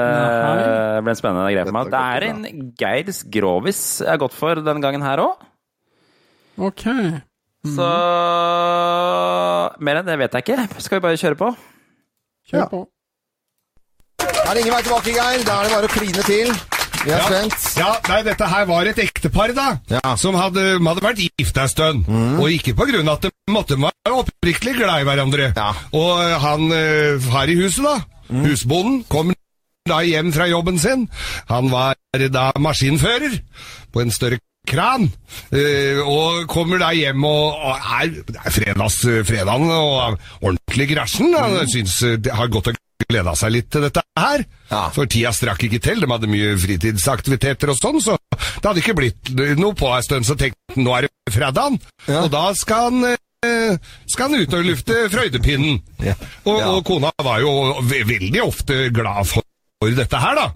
ble 1.05 1.13
en 1.13 1.17
spennende 1.17 1.47
greie 1.53 1.65
for 1.65 1.75
meg. 1.77 1.89
Det 1.93 2.01
er 2.01 2.25
en 2.29 2.73
Geirs 2.77 3.23
Grovis 3.33 3.81
jeg 4.03 4.11
har 4.11 4.19
gått 4.21 4.35
for 4.37 4.59
denne 4.61 4.83
gangen 4.83 5.05
her 5.05 5.21
òg. 5.23 5.45
Ok. 6.61 6.83
Så 7.65 7.87
Mer 9.81 9.99
enn 10.01 10.05
det 10.07 10.17
vet 10.21 10.35
jeg 10.37 10.45
ikke. 10.45 10.81
Skal 10.83 10.99
vi 10.99 11.05
bare 11.07 11.17
kjøre 11.19 11.39
på? 11.39 11.49
Kjør 12.51 12.61
Ja. 12.61 12.67
på. 12.69 12.83
Er 14.45 14.53
det 14.53 14.61
ingen 14.61 14.73
vei 14.75 14.81
tilbake, 14.85 15.11
Geir? 15.15 15.43
Da 15.45 15.59
er 15.59 15.63
det 15.65 15.73
bare 15.73 15.87
å 15.89 15.93
kline 15.95 16.21
til. 16.27 16.51
Vi 17.05 17.13
er 17.13 17.21
spent. 17.27 17.65
Ja, 17.77 17.91
nei, 18.09 18.19
dette 18.25 18.47
her 18.49 18.65
var 18.69 18.89
et 18.89 18.99
ektepar, 19.03 19.53
da. 19.53 19.67
Ja. 19.91 20.15
Som 20.17 20.37
hadde, 20.39 20.63
hadde 20.81 21.05
vært 21.05 21.21
gift 21.21 21.59
en 21.61 21.69
stund. 21.71 22.09
Og 22.41 22.49
ikke 22.55 22.73
på 22.77 22.87
grunn 22.89 23.09
av 23.11 23.19
at 23.19 23.27
de 23.27 23.53
måtte 23.53 23.77
være 23.77 24.15
oppriktig 24.23 24.75
glad 24.79 25.03
i 25.03 25.07
hverandre. 25.07 25.51
Ja. 25.53 25.69
Og 25.93 26.11
eh, 26.23 26.35
han 26.41 26.73
eh, 26.73 27.29
her 27.35 27.53
i 27.53 27.59
huset, 27.59 27.85
da, 27.85 27.99
husbonden, 28.45 29.03
kommer 29.11 29.37
da 29.85 30.01
hjem 30.01 30.33
fra 30.33 30.49
jobben 30.49 30.81
sin. 30.81 31.05
Han 31.51 31.69
var 31.69 31.93
da 32.33 32.49
maskinfører 32.57 33.37
på 33.93 34.01
en 34.01 34.13
større 34.13 34.41
kran, 34.65 35.11
eh, 35.53 36.01
og 36.01 36.47
kommer 36.49 36.81
da 36.81 36.89
hjem 36.97 37.23
og, 37.29 37.53
og 37.53 37.91
er, 37.99 38.15
er 38.41 38.55
fredags, 38.55 38.97
fredagen 39.29 39.69
og 39.69 40.17
ordentlig 40.41 40.89
græsjen. 40.95 41.35
Han 41.37 41.69
syns 41.69 41.99
eh, 42.01 42.17
det 42.17 42.33
har 42.33 42.49
gått 42.49 42.71
og 42.73 42.81
gleda 43.09 43.33
seg 43.37 43.51
litt 43.53 43.69
til 43.73 43.83
dette 43.85 44.03
her. 44.19 44.43
Ja. 44.71 44.83
For 44.95 45.09
tida 45.11 45.31
strakk 45.35 45.65
ikke 45.67 45.81
til, 45.83 46.01
de 46.01 46.09
hadde 46.11 46.29
mye 46.31 46.55
fritidsaktiviteter 46.61 47.71
og 47.73 47.79
sånn, 47.79 48.01
så 48.03 48.17
det 48.35 48.65
hadde 48.65 48.81
ikke 48.83 48.97
blitt 48.97 49.31
noe 49.59 49.75
på 49.77 49.91
en 49.91 50.05
stund, 50.05 50.27
så 50.27 50.37
tenkte 50.39 50.75
han 50.75 50.87
nå 50.87 50.95
er 50.97 51.07
det 51.07 51.33
fredagen, 51.35 51.79
Ja. 52.07 52.23
og 52.23 52.31
da 52.33 52.45
skal 52.57 52.89
han 52.89 53.09
eh, 53.11 53.77
skal 54.09 54.29
han 54.31 54.41
ut 54.45 54.53
og 54.57 54.65
lufte 54.65 55.01
frøydepinnen. 55.13 55.81
Ja. 56.05 56.15
Og, 56.45 56.61
og 56.61 56.79
kona 56.87 57.11
var 57.23 57.41
jo 57.43 57.51
veldig 57.83 58.41
ofte 58.45 58.87
glad 58.95 59.27
for, 59.29 59.43
dette 59.85 60.21
her, 60.21 60.39
da. 60.39 60.47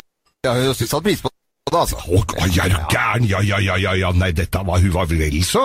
Ja, 0.47 0.55
hun 0.55 0.71
han 0.71 1.03
pris 1.03 1.21
på 1.21 1.29
det, 1.73 1.81
altså. 1.83 1.99
Å, 2.05 2.21
ja, 2.49 2.65
er 2.65 2.73
du 2.73 2.77
gæren? 2.93 3.27
Ja, 3.29 3.41
ja, 3.45 3.59
ja, 3.63 3.77
ja, 3.79 3.95
ja, 3.97 4.11
nei, 4.15 4.31
dette 4.35 4.63
var, 4.65 4.81
hun 4.83 4.93
var 4.93 5.09
vel 5.09 5.19
så 5.45 5.61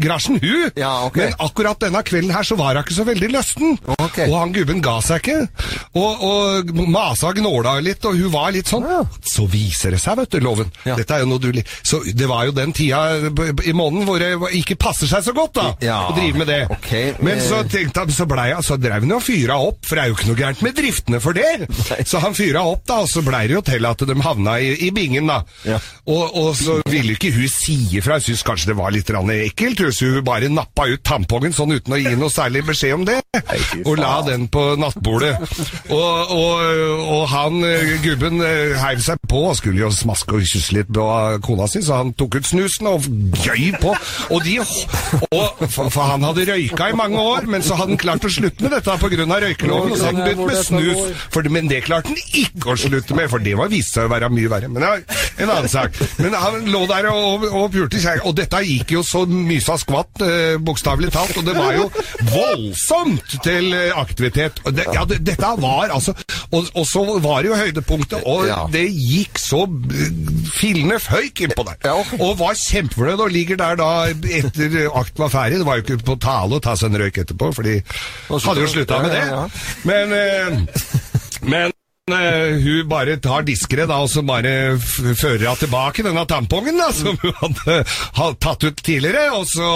grasjen, 0.00 0.38
hun. 0.42 0.70
Ja, 0.78 1.06
okay. 1.06 1.28
Men 1.28 1.38
akkurat 1.44 1.80
denne 1.82 2.02
kvelden 2.06 2.32
her 2.34 2.46
så 2.46 2.56
var 2.58 2.74
hun 2.74 2.84
ikke 2.84 2.96
så 2.96 3.06
veldig 3.08 3.30
løsten. 3.32 3.78
Okay. 3.98 4.28
Og 4.28 4.36
han 4.38 4.54
gubben 4.54 4.82
ga 4.84 4.96
seg 5.04 5.22
ikke. 5.22 5.68
Og, 5.98 6.24
og 6.26 6.72
masa 6.90 7.30
og 7.30 7.40
gnåla 7.40 7.76
litt, 7.84 8.04
og 8.08 8.18
hun 8.18 8.32
var 8.32 8.52
litt 8.54 8.70
sånn. 8.70 8.86
Så 9.26 9.46
viser 9.50 9.94
det 9.94 10.00
seg, 10.02 10.18
vet 10.20 10.36
du, 10.36 10.40
Loven. 10.44 10.70
Ja. 10.86 10.98
Dette 10.98 11.18
er 11.18 11.24
jo 11.24 11.30
noe 11.30 11.42
du 11.42 11.50
Så 11.84 12.00
det 12.06 12.28
var 12.30 12.46
jo 12.48 12.54
den 12.56 12.74
tida 12.76 13.02
i 13.64 13.74
måneden 13.76 14.06
hvor 14.08 14.20
det 14.22 14.32
ikke 14.60 14.78
passer 14.80 15.10
seg 15.10 15.24
så 15.26 15.34
godt, 15.36 15.56
da. 15.58 15.66
Ja. 15.84 16.00
Å 16.10 16.16
drive 16.16 16.40
med 16.40 16.50
det. 16.50 16.60
Okay. 16.78 17.14
Men 17.24 17.38
eh. 17.38 17.44
så 17.44 17.62
tenkte 17.68 18.04
han, 18.04 18.14
så 18.14 18.28
blei 18.30 18.50
hun 18.52 18.64
så 18.64 18.78
drev 18.80 19.04
han 19.04 19.12
jo 19.12 19.20
og 19.20 19.24
fyra 19.24 19.56
opp, 19.62 19.80
for 19.86 19.96
det 19.96 20.04
er 20.04 20.10
jo 20.10 20.16
ikke 20.18 20.28
noe 20.30 20.38
gærent 20.40 20.62
med 20.64 20.76
driftene 20.78 21.20
for 21.22 21.36
det. 21.36 21.68
Så 22.10 22.20
han 22.22 22.36
fyra 22.36 22.64
opp, 22.68 22.84
da, 22.88 23.00
og 23.04 23.10
så 23.10 23.22
blei 23.24 23.44
det 23.48 23.56
jo 23.56 23.62
til 23.64 23.86
at 23.88 24.02
de 24.08 24.16
havna 24.24 24.56
i, 24.60 24.72
i 24.86 24.90
bingen, 24.94 25.28
da. 25.30 25.33
Ja. 25.68 25.78
Og, 26.10 26.36
og 26.36 26.50
så 26.58 26.78
ville 26.90 27.16
ikke 27.16 27.32
hun 27.34 27.48
si 27.50 27.76
ifra. 27.98 28.18
Hun 28.18 28.26
syntes 28.26 28.44
kanskje 28.46 28.72
det 28.72 28.78
var 28.78 28.94
litt 28.94 29.10
ekkelt. 29.10 29.80
hun, 29.80 29.92
Så 29.92 30.10
hun 30.12 30.24
bare 30.26 30.48
nappa 30.52 30.88
ut 30.90 31.02
tampongen 31.04 31.54
sånn 31.54 31.74
uten 31.76 31.94
å 31.96 32.00
gi 32.00 32.14
noe 32.18 32.32
særlig 32.32 32.64
beskjed 32.68 32.94
om 32.98 33.06
det. 33.08 33.20
Og 33.84 33.96
la 33.98 34.20
den 34.26 34.48
på 34.48 34.62
nattbordet. 34.80 35.36
Og, 35.90 36.34
og, 36.34 36.60
og 37.14 37.24
han 37.32 37.60
eh, 37.66 37.96
gubben 38.04 38.42
eh, 38.44 38.74
heiv 38.80 39.02
seg 39.04 39.20
på 39.28 39.44
og 39.50 39.56
skulle 39.58 39.82
jo 39.84 39.90
smaske 39.94 40.38
og 40.38 40.44
kysse 40.46 40.76
litt 40.76 40.92
på 40.94 41.04
kona 41.44 41.66
si, 41.70 41.82
så 41.84 42.00
han 42.00 42.12
tok 42.18 42.38
ut 42.38 42.48
snusen 42.48 42.88
og 42.90 43.06
gøy 43.44 43.72
på. 43.82 43.94
Og 44.34 44.44
de 44.44 44.58
og, 44.62 45.64
for, 45.70 45.90
for 45.92 46.08
han 46.08 46.24
hadde 46.26 46.46
røyka 46.48 46.90
i 46.90 46.96
mange 46.98 47.20
år, 47.20 47.48
men 47.50 47.64
så 47.64 47.78
hadde 47.78 47.94
han 47.94 48.00
klart 48.00 48.26
å 48.26 48.32
slutte 48.32 48.64
med 48.64 48.74
dette 48.74 48.96
pga. 49.00 49.40
røykeloven. 49.46 49.96
Så 49.96 50.08
hadde 50.08 50.16
han 50.16 50.28
begynt 50.28 50.48
med 50.48 50.60
snus. 50.62 51.24
For, 51.34 51.50
men 51.52 51.70
det 51.70 51.82
klarte 51.88 52.12
han 52.12 52.20
ikke 52.44 52.74
å 52.74 52.78
slutte 52.80 53.16
med, 53.18 53.30
for 53.32 53.44
det 53.44 53.56
var 53.58 53.72
viste 53.72 53.98
seg 53.98 54.08
å 54.08 54.14
være 54.14 54.30
mye 54.34 54.52
verre. 54.52 54.70
Men 54.72 54.86
er 54.88 55.04
en 55.38 55.50
annen 55.50 55.68
sak. 55.70 55.96
Men 56.18 56.34
han 56.38 56.64
lå 56.70 56.84
der 56.90 57.08
og, 57.10 57.44
og 57.50 57.68
pulte 57.74 58.00
seg, 58.02 58.22
og 58.26 58.36
dette 58.38 58.60
gikk 58.66 58.94
jo 58.96 59.02
så 59.06 59.24
mysa 59.28 59.76
skvatt, 59.80 60.22
eh, 60.24 60.56
bokstavelig 60.64 61.12
talt, 61.14 61.36
og 61.40 61.46
det 61.48 61.54
var 61.56 61.74
jo 61.78 61.88
voldsomt 62.32 63.36
til 63.44 63.72
eh, 63.76 63.90
aktivitet. 63.98 64.60
Det, 64.74 64.86
ja, 64.94 65.04
det, 65.08 65.20
dette 65.26 65.50
var 65.62 65.92
altså 65.94 66.14
og, 66.54 66.68
og 66.74 66.86
så 66.88 67.02
var 67.24 67.42
det 67.44 67.50
jo 67.52 67.58
høydepunktet, 67.60 68.24
og 68.28 68.46
Ja. 68.48 68.62
det 68.72 68.84
gikk 68.92 69.38
så 69.40 69.64
eh, 69.66 70.10
fillende 70.54 70.98
føyk 71.02 71.44
innpå 71.48 71.64
der. 71.68 71.78
Ja. 71.88 71.96
Og 72.20 72.36
var 72.40 72.56
kjempefornøyd, 72.58 73.22
og 73.26 73.32
ligger 73.34 73.60
der 73.60 73.78
da 73.80 73.90
etter 74.10 74.76
akten 74.94 75.24
var 75.26 75.32
ferdig. 75.32 75.60
Det 75.62 75.66
var 75.68 75.80
jo 75.80 75.86
ikke 75.86 76.00
på 76.06 76.18
tale 76.22 76.58
å 76.58 76.62
ta 76.64 76.76
seg 76.78 76.92
en 76.92 77.00
røyk 77.04 77.22
etterpå, 77.24 77.50
for 77.56 77.66
de 77.66 77.78
hadde 78.30 78.64
jo 78.64 78.70
slutta 78.74 79.00
med 79.04 79.14
det. 79.14 79.24
Men, 79.88 80.14
eh, 80.18 80.60
men 81.44 81.73
hun 82.04 82.88
bare 82.88 83.16
tar 83.16 83.46
diskere 83.48 83.86
da, 83.88 83.96
og 84.04 84.10
så 84.12 84.20
bare 84.28 84.76
fører 84.76 85.46
hun 85.48 85.56
tilbake 85.56 86.02
denne 86.04 86.26
tampongen 86.28 86.76
da, 86.76 86.90
som 86.92 87.16
hun 87.22 87.32
hadde, 87.38 87.76
hadde 88.18 88.36
tatt 88.44 88.66
ut 88.66 88.82
tidligere, 88.84 89.30
og 89.32 89.46
så, 89.48 89.70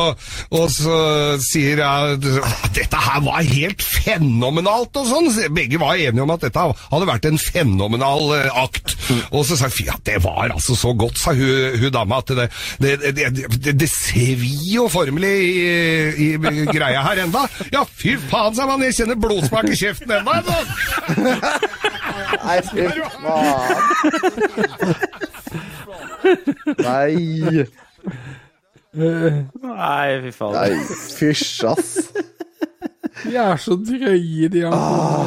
og 0.52 0.66
så 0.68 0.98
sier 1.40 1.80
hun 1.80 2.20
dette 2.76 3.00
her 3.00 3.22
var 3.24 3.48
helt 3.48 3.80
fenomenalt 3.80 5.00
og 5.00 5.08
sånn. 5.08 5.30
Begge 5.56 5.80
var 5.80 5.96
enige 5.96 6.26
om 6.26 6.34
at 6.34 6.44
dette 6.44 6.66
hadde 6.68 7.08
vært 7.08 7.30
en 7.30 7.40
fenomenal 7.40 8.34
eh, 8.36 8.60
akt. 8.60 8.92
Og 9.32 9.46
så 9.48 9.56
sa 9.56 9.72
hun, 9.72 9.88
ja, 9.88 9.96
det 10.04 10.18
var 10.20 10.52
altså 10.52 10.76
så 10.76 10.92
godt, 10.92 11.16
sa 11.16 11.32
hun, 11.32 11.80
hun 11.80 11.94
dama, 11.96 12.20
at 12.20 12.34
det, 12.36 12.48
det, 12.84 13.32
det, 13.56 13.72
det, 13.72 13.88
svir 13.88 14.44
jo 14.68 14.84
formelig 14.92 15.32
i, 15.48 16.28
i 16.28 16.68
greia 16.68 17.00
her 17.08 17.24
enda. 17.24 17.46
Ja, 17.72 17.86
fy 17.88 18.18
faen, 18.28 18.52
sa 18.52 18.68
man, 18.68 18.84
jeg 18.84 19.00
kjenner 19.00 19.16
blodsmak 19.24 19.72
i 19.72 19.80
kjeften 19.80 20.12
enda. 20.20 20.36
Nei, 22.44 22.60
fy 22.62 22.86
faen. 23.14 24.78
Nei. 26.84 27.66
Nei, 28.98 30.20
fy 30.24 30.32
faen. 30.34 30.56
Nei, 30.56 30.72
fysj, 31.18 31.64
ass. 31.68 31.92
De 33.24 33.34
er 33.34 33.56
så 33.60 33.74
drøye, 33.82 34.48
de 34.52 34.62
Ah. 34.68 35.26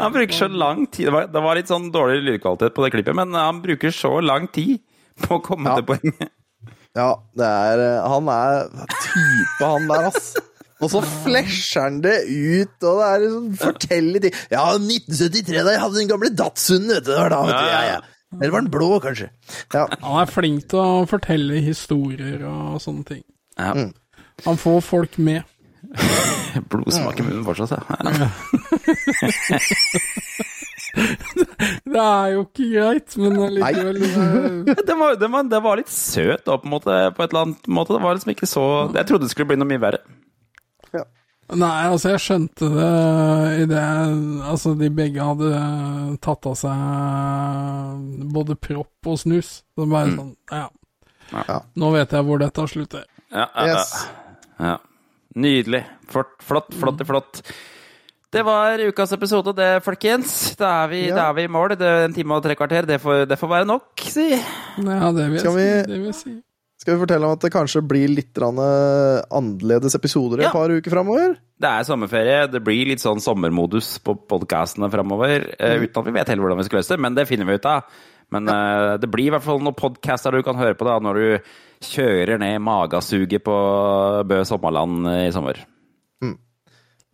Han 0.00 0.12
bruker 0.12 0.36
så 0.36 0.48
lang 0.52 0.84
tid. 0.92 1.06
Det 1.08 1.12
var, 1.14 1.28
det 1.32 1.42
var 1.46 1.56
litt 1.58 1.70
sånn 1.70 1.88
dårlig 1.94 2.20
lydkvalitet 2.26 2.74
på 2.76 2.84
det 2.84 2.92
klippet, 2.96 3.16
men 3.16 3.32
han 3.36 3.62
bruker 3.64 3.94
så 3.94 4.18
lang 4.24 4.48
tid 4.52 4.78
på 5.24 5.38
å 5.38 5.42
komme 5.44 5.70
Ja. 5.70 5.76
til 5.80 5.86
poenget. 5.94 6.32
Ja, 6.96 7.10
det 7.36 7.44
er 7.44 7.80
eh, 7.84 8.08
Han 8.08 8.28
er 8.32 8.68
type, 9.04 9.60
han 9.60 9.88
der, 9.88 10.06
ass. 10.08 10.30
Og 10.84 10.90
så 10.92 11.00
flasher 11.24 11.80
han 11.86 12.02
det 12.04 12.18
ut, 12.28 12.74
og 12.84 12.98
det 13.00 13.06
er 13.08 13.22
liksom 13.22 13.46
forteller 13.62 14.20
ting. 14.26 14.34
Ja, 14.52 14.64
1973, 14.76 15.62
da 15.64 15.72
jeg 15.72 15.80
hadde 15.80 15.96
den 16.02 16.10
gamle 16.10 16.28
Datsunen, 16.36 16.90
vet 16.92 17.06
du. 17.06 17.10
Det 17.14 17.20
var 17.22 17.32
da, 17.32 17.38
vet 17.48 17.56
du. 17.56 17.68
Ja, 17.72 17.80
ja. 17.94 17.98
Eller 18.36 18.52
var 18.52 18.60
den 18.66 18.72
blå, 18.74 18.90
kanskje? 19.00 19.30
Ja. 19.72 19.86
Han 20.02 20.18
er 20.20 20.28
flink 20.28 20.66
til 20.68 20.82
å 20.82 21.06
fortelle 21.08 21.62
historier 21.64 22.42
og 22.50 22.76
sånne 22.84 23.04
ting. 23.08 23.22
Ja. 23.56 23.72
Han 24.44 24.60
får 24.60 24.82
folk 24.84 25.16
med. 25.22 25.40
Blodsmak 26.72 27.20
i 27.22 27.24
munnen 27.24 27.46
fortsatt, 27.46 27.72
ja. 27.72 27.80
Det 31.86 32.00
er 32.00 32.26
jo 32.34 32.42
ikke 32.46 32.66
greit, 32.72 33.16
men 33.20 33.36
likevel 33.56 33.98
det- 34.66 34.84
Den 34.88 34.98
var, 35.00 35.14
det, 35.20 35.28
var, 35.32 35.42
det 35.50 35.60
var 35.64 35.76
litt 35.80 35.92
søt 35.92 36.44
da, 36.46 36.56
på 36.58 36.66
en 36.68 36.74
måte, 36.76 36.96
på 37.16 37.22
et 37.24 37.30
eller 37.32 37.42
annet 37.46 37.68
måte. 37.68 37.94
Det 37.96 38.02
var 38.04 38.16
liksom 38.18 38.32
ikke 38.34 38.48
så 38.50 38.64
Jeg 38.96 39.06
trodde 39.08 39.24
det 39.26 39.32
skulle 39.32 39.50
bli 39.52 39.58
noe 39.60 39.70
mye 39.70 39.82
verre. 39.82 40.00
Nei, 41.54 41.86
altså, 41.86 42.10
jeg 42.10 42.22
skjønte 42.24 42.66
det 42.74 42.86
i 43.62 43.66
det 43.70 43.82
Altså, 44.50 44.72
de 44.78 44.88
begge 44.90 45.22
hadde 45.22 45.50
tatt 46.24 46.46
av 46.50 46.56
seg 46.58 48.26
både 48.34 48.56
propp 48.58 49.06
og 49.12 49.20
snus. 49.20 49.60
Så 49.76 49.86
bare 49.90 50.10
sånn, 50.16 50.32
ja. 50.50 50.66
Ja. 51.32 51.60
Nå 51.78 51.92
vet 51.94 52.12
jeg 52.14 52.26
hvor 52.26 52.38
dette 52.42 52.66
slutter. 52.70 53.04
Ja, 53.30 53.46
ja, 53.54 53.66
Yes. 53.70 53.94
ja. 54.58 54.66
ja. 54.72 54.76
Nydelig. 55.36 55.84
Flott, 56.08 56.34
flott, 56.42 56.74
flott, 56.80 57.02
flott. 57.06 57.40
Det 58.32 58.42
var 58.44 58.78
ukas 58.82 59.12
episode, 59.14 59.52
det, 59.56 59.82
folkens. 59.84 60.56
Da 60.58 60.84
er 60.84 60.88
vi, 60.88 61.00
Ja. 61.08 61.14
da 61.14 61.28
er 61.30 61.34
vi 61.38 61.44
i 61.44 61.50
mål. 61.52 61.76
Det 61.78 61.86
er 61.86 62.04
en 62.06 62.14
time 62.14 62.34
og 62.34 62.42
tre 62.42 62.54
kvarter. 62.58 62.86
Det 62.86 62.98
får, 63.00 63.26
det 63.28 63.38
får 63.38 63.48
være 63.48 63.66
nok, 63.66 63.86
si. 64.02 64.30
Ja, 64.32 65.12
det 65.12 65.30
vil 65.30 65.38
jeg 65.38 65.40
si. 65.40 65.54
vi- 65.56 65.82
Det 65.86 65.98
vil 65.98 66.04
jeg 66.10 66.14
si. 66.14 66.34
Skal 66.86 66.94
vi 66.94 67.02
fortelle 67.02 67.26
om 67.26 67.32
at 67.34 67.42
det 67.42 67.48
kanskje 67.50 67.80
blir 67.82 68.12
litt 68.14 68.38
eh, 68.38 69.16
annerledes 69.34 69.96
episoder 69.98 70.38
i 70.38 70.44
Ja. 70.44 70.50
et 70.52 70.54
par 70.54 70.70
uker 70.70 70.92
framover? 70.94 71.32
Det 71.58 71.66
er 71.66 71.82
sommerferie. 71.82 72.46
Det 72.46 72.62
blir 72.62 72.86
litt 72.86 73.02
sånn 73.02 73.18
sommermodus 73.18 73.98
på 73.98 74.14
podkastene 74.14 74.86
framover. 74.88 75.50
Mm. 75.58 75.82
uten 75.82 75.98
at 75.98 76.06
vi 76.06 76.12
vet 76.14 76.28
heller 76.28 76.42
hvordan 76.46 76.58
vi 76.58 76.64
skal 76.68 76.78
løse 76.78 76.94
det, 76.94 77.00
men 77.02 77.16
det 77.16 77.26
finner 77.26 77.44
vi 77.44 77.58
ut 77.58 77.66
av. 77.66 77.82
Men 78.30 78.46
eh, 78.46 78.98
det 79.02 79.10
blir 79.10 79.26
i 79.26 79.30
hvert 79.34 79.42
fall 79.42 79.58
noen 79.58 79.74
podcaster 79.74 80.30
du 80.30 80.44
kan 80.46 80.54
høre 80.54 80.78
på 80.78 80.86
da, 80.86 81.00
når 81.02 81.14
du 81.18 81.38
kjører 81.82 82.38
ned 82.38 82.62
magasuget 82.62 83.42
på 83.42 83.56
Bø 84.22 84.44
Sommerland 84.46 85.10
i 85.26 85.32
sommer. 85.34 85.58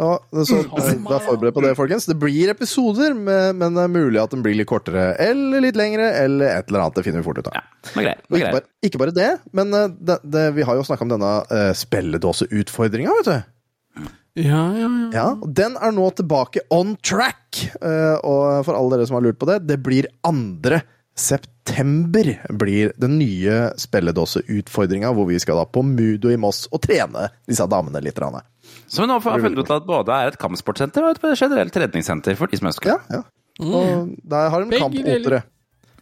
Ja, 0.02 0.44
så 0.44 0.58
Vær 0.66 1.22
forberedt 1.22 1.54
på 1.54 1.62
det, 1.62 1.72
folkens. 1.78 2.08
Det 2.10 2.16
blir 2.18 2.50
episoder, 2.50 3.14
men 3.14 3.62
men 3.62 3.76
det 3.76 3.84
er 3.86 3.92
mulig 3.92 4.20
at 4.22 4.32
den 4.34 4.42
blir 4.44 4.56
litt 4.58 4.70
kortere 4.70 5.12
eller 5.22 5.62
litt 5.64 5.78
lengre, 5.78 6.08
eller 6.24 6.56
et 6.56 6.70
eller 6.70 6.84
annet. 6.84 6.98
Det 6.98 7.06
finner 7.06 7.22
vi 7.22 7.28
fort 7.28 7.40
ut 7.40 7.50
av. 7.50 7.58
Ja, 7.58 7.64
det 7.92 8.06
greit. 8.06 8.24
Det 8.26 8.40
ikke, 8.40 8.52
bare, 8.56 8.68
ikke 8.88 9.02
bare 9.02 9.16
det, 9.16 9.30
men 9.56 9.76
eh, 9.78 9.90
det, 10.10 10.18
det, 10.34 10.46
vi 10.58 10.66
har 10.66 10.78
jo 10.78 10.86
snakka 10.86 11.06
om 11.06 11.12
denne 11.14 11.32
uh, 11.52 11.70
spelledåseutfordringa, 11.78 13.18
vet 13.20 13.30
du. 13.30 14.08
Ja, 14.42 14.62
ja, 14.72 14.88
ja. 14.88 15.08
Ja, 15.12 15.26
og 15.36 15.50
Den 15.52 15.76
er 15.76 15.92
nå 15.92 16.08
tilbake 16.16 16.64
on 16.72 16.96
track. 17.04 17.60
uh, 17.84 18.16
og 18.24 18.64
for 18.66 18.78
alle 18.78 18.96
dere 18.96 19.08
som 19.10 19.20
har 19.20 19.26
lurt 19.26 19.40
på 19.40 19.48
det, 19.50 19.62
det 19.68 19.78
blir 19.84 20.08
2. 20.24 20.80
september 21.18 22.30
blir 22.56 22.92
den 22.96 23.18
nye 23.20 23.70
spilledåseutfordringa, 23.78 25.10
hvor 25.14 25.28
vi 25.28 25.38
skal 25.42 25.58
da 25.60 25.66
på 25.68 25.82
Mudo 25.84 26.30
i 26.32 26.38
Moss 26.40 26.64
og 26.72 26.80
trene 26.84 27.28
disse 27.48 27.66
damene 27.68 28.00
litt. 28.02 28.18
Rane. 28.18 28.40
Så 28.88 29.02
vi 29.04 29.08
nå 29.10 29.18
har 29.20 29.40
funnet 29.42 29.58
ut 29.60 29.70
at 29.76 29.86
både 29.88 30.16
er 30.16 30.32
et 30.32 30.38
kampsportsenter 30.40 31.04
og 31.04 31.16
et 31.18 31.38
generelt 31.40 31.72
treningssenter 31.74 32.36
for 32.38 32.46
de 32.52 32.56
som 32.60 32.70
ønsker 32.72 32.94
Ja, 32.94 32.98
det. 33.08 33.20
ja. 33.20 33.22
Og 33.62 34.14
der 34.24 34.48
har 34.50 34.64
de 34.64 34.70
Begge 34.72 35.42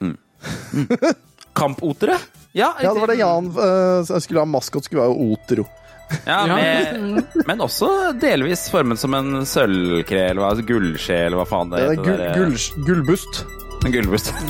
Mm. 0.01 0.16
Kampotere? 1.55 2.16
Ja, 2.55 2.70
Ja, 2.81 2.93
det 2.95 3.01
var 3.03 3.07
det 3.11 3.19
Jan 3.19 3.51
uh, 3.53 4.19
skulle 4.23 4.41
ha. 4.41 4.47
Maskot 4.49 4.85
skulle 4.87 5.03
være 5.03 5.32
Otero. 5.35 5.66
Ja, 6.27 6.47
Ja, 6.47 6.57
med, 6.57 7.24
men 7.47 7.61
også 7.62 7.91
delvis 8.19 8.65
formet 8.73 8.99
som 8.99 9.15
en 9.15 9.45
sølvkre, 9.47 10.31
eller 10.31 10.43
altså 10.49 10.65
gullskje, 10.66 11.19
eller 11.27 11.39
hva 11.39 11.47
faen 11.47 11.70
det 11.70 11.82
Det 11.82 11.85
er 11.85 11.93
heter. 12.01 12.35
gull, 12.35 12.57
gull, 12.57 12.87
gullbust. 12.89 13.45
En 13.85 13.93
gullbust. 13.93 14.35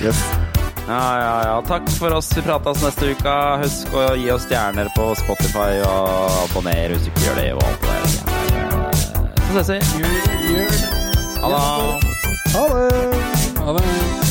Yes. 0.00 0.16
Ja, 0.88 1.18
ja, 1.20 1.42
ja. 1.44 1.62
Takk 1.68 1.90
for 1.90 2.10
oss. 2.16 2.30
Vi 2.36 2.42
prates 2.42 2.80
neste 2.82 3.10
uke. 3.12 3.34
Husk 3.60 3.92
å 3.92 4.06
gi 4.16 4.30
oss 4.32 4.46
stjerner 4.48 4.88
på 4.96 5.10
Spotify, 5.20 5.76
og 5.84 6.38
abonner 6.46 6.94
hvis 6.94 7.04
du 7.04 7.10
ikke 7.12 7.26
gjør 7.26 7.36
det. 7.42 7.50
Og 7.52 7.62
alt 7.68 7.80
det 7.84 7.88
der. 7.92 8.00
Så 9.50 9.66
ses 9.68 9.92
vi. 10.00 10.02
Ha 11.44 11.52
det! 11.52 11.60
Ha 13.60 13.76
det. 13.76 14.29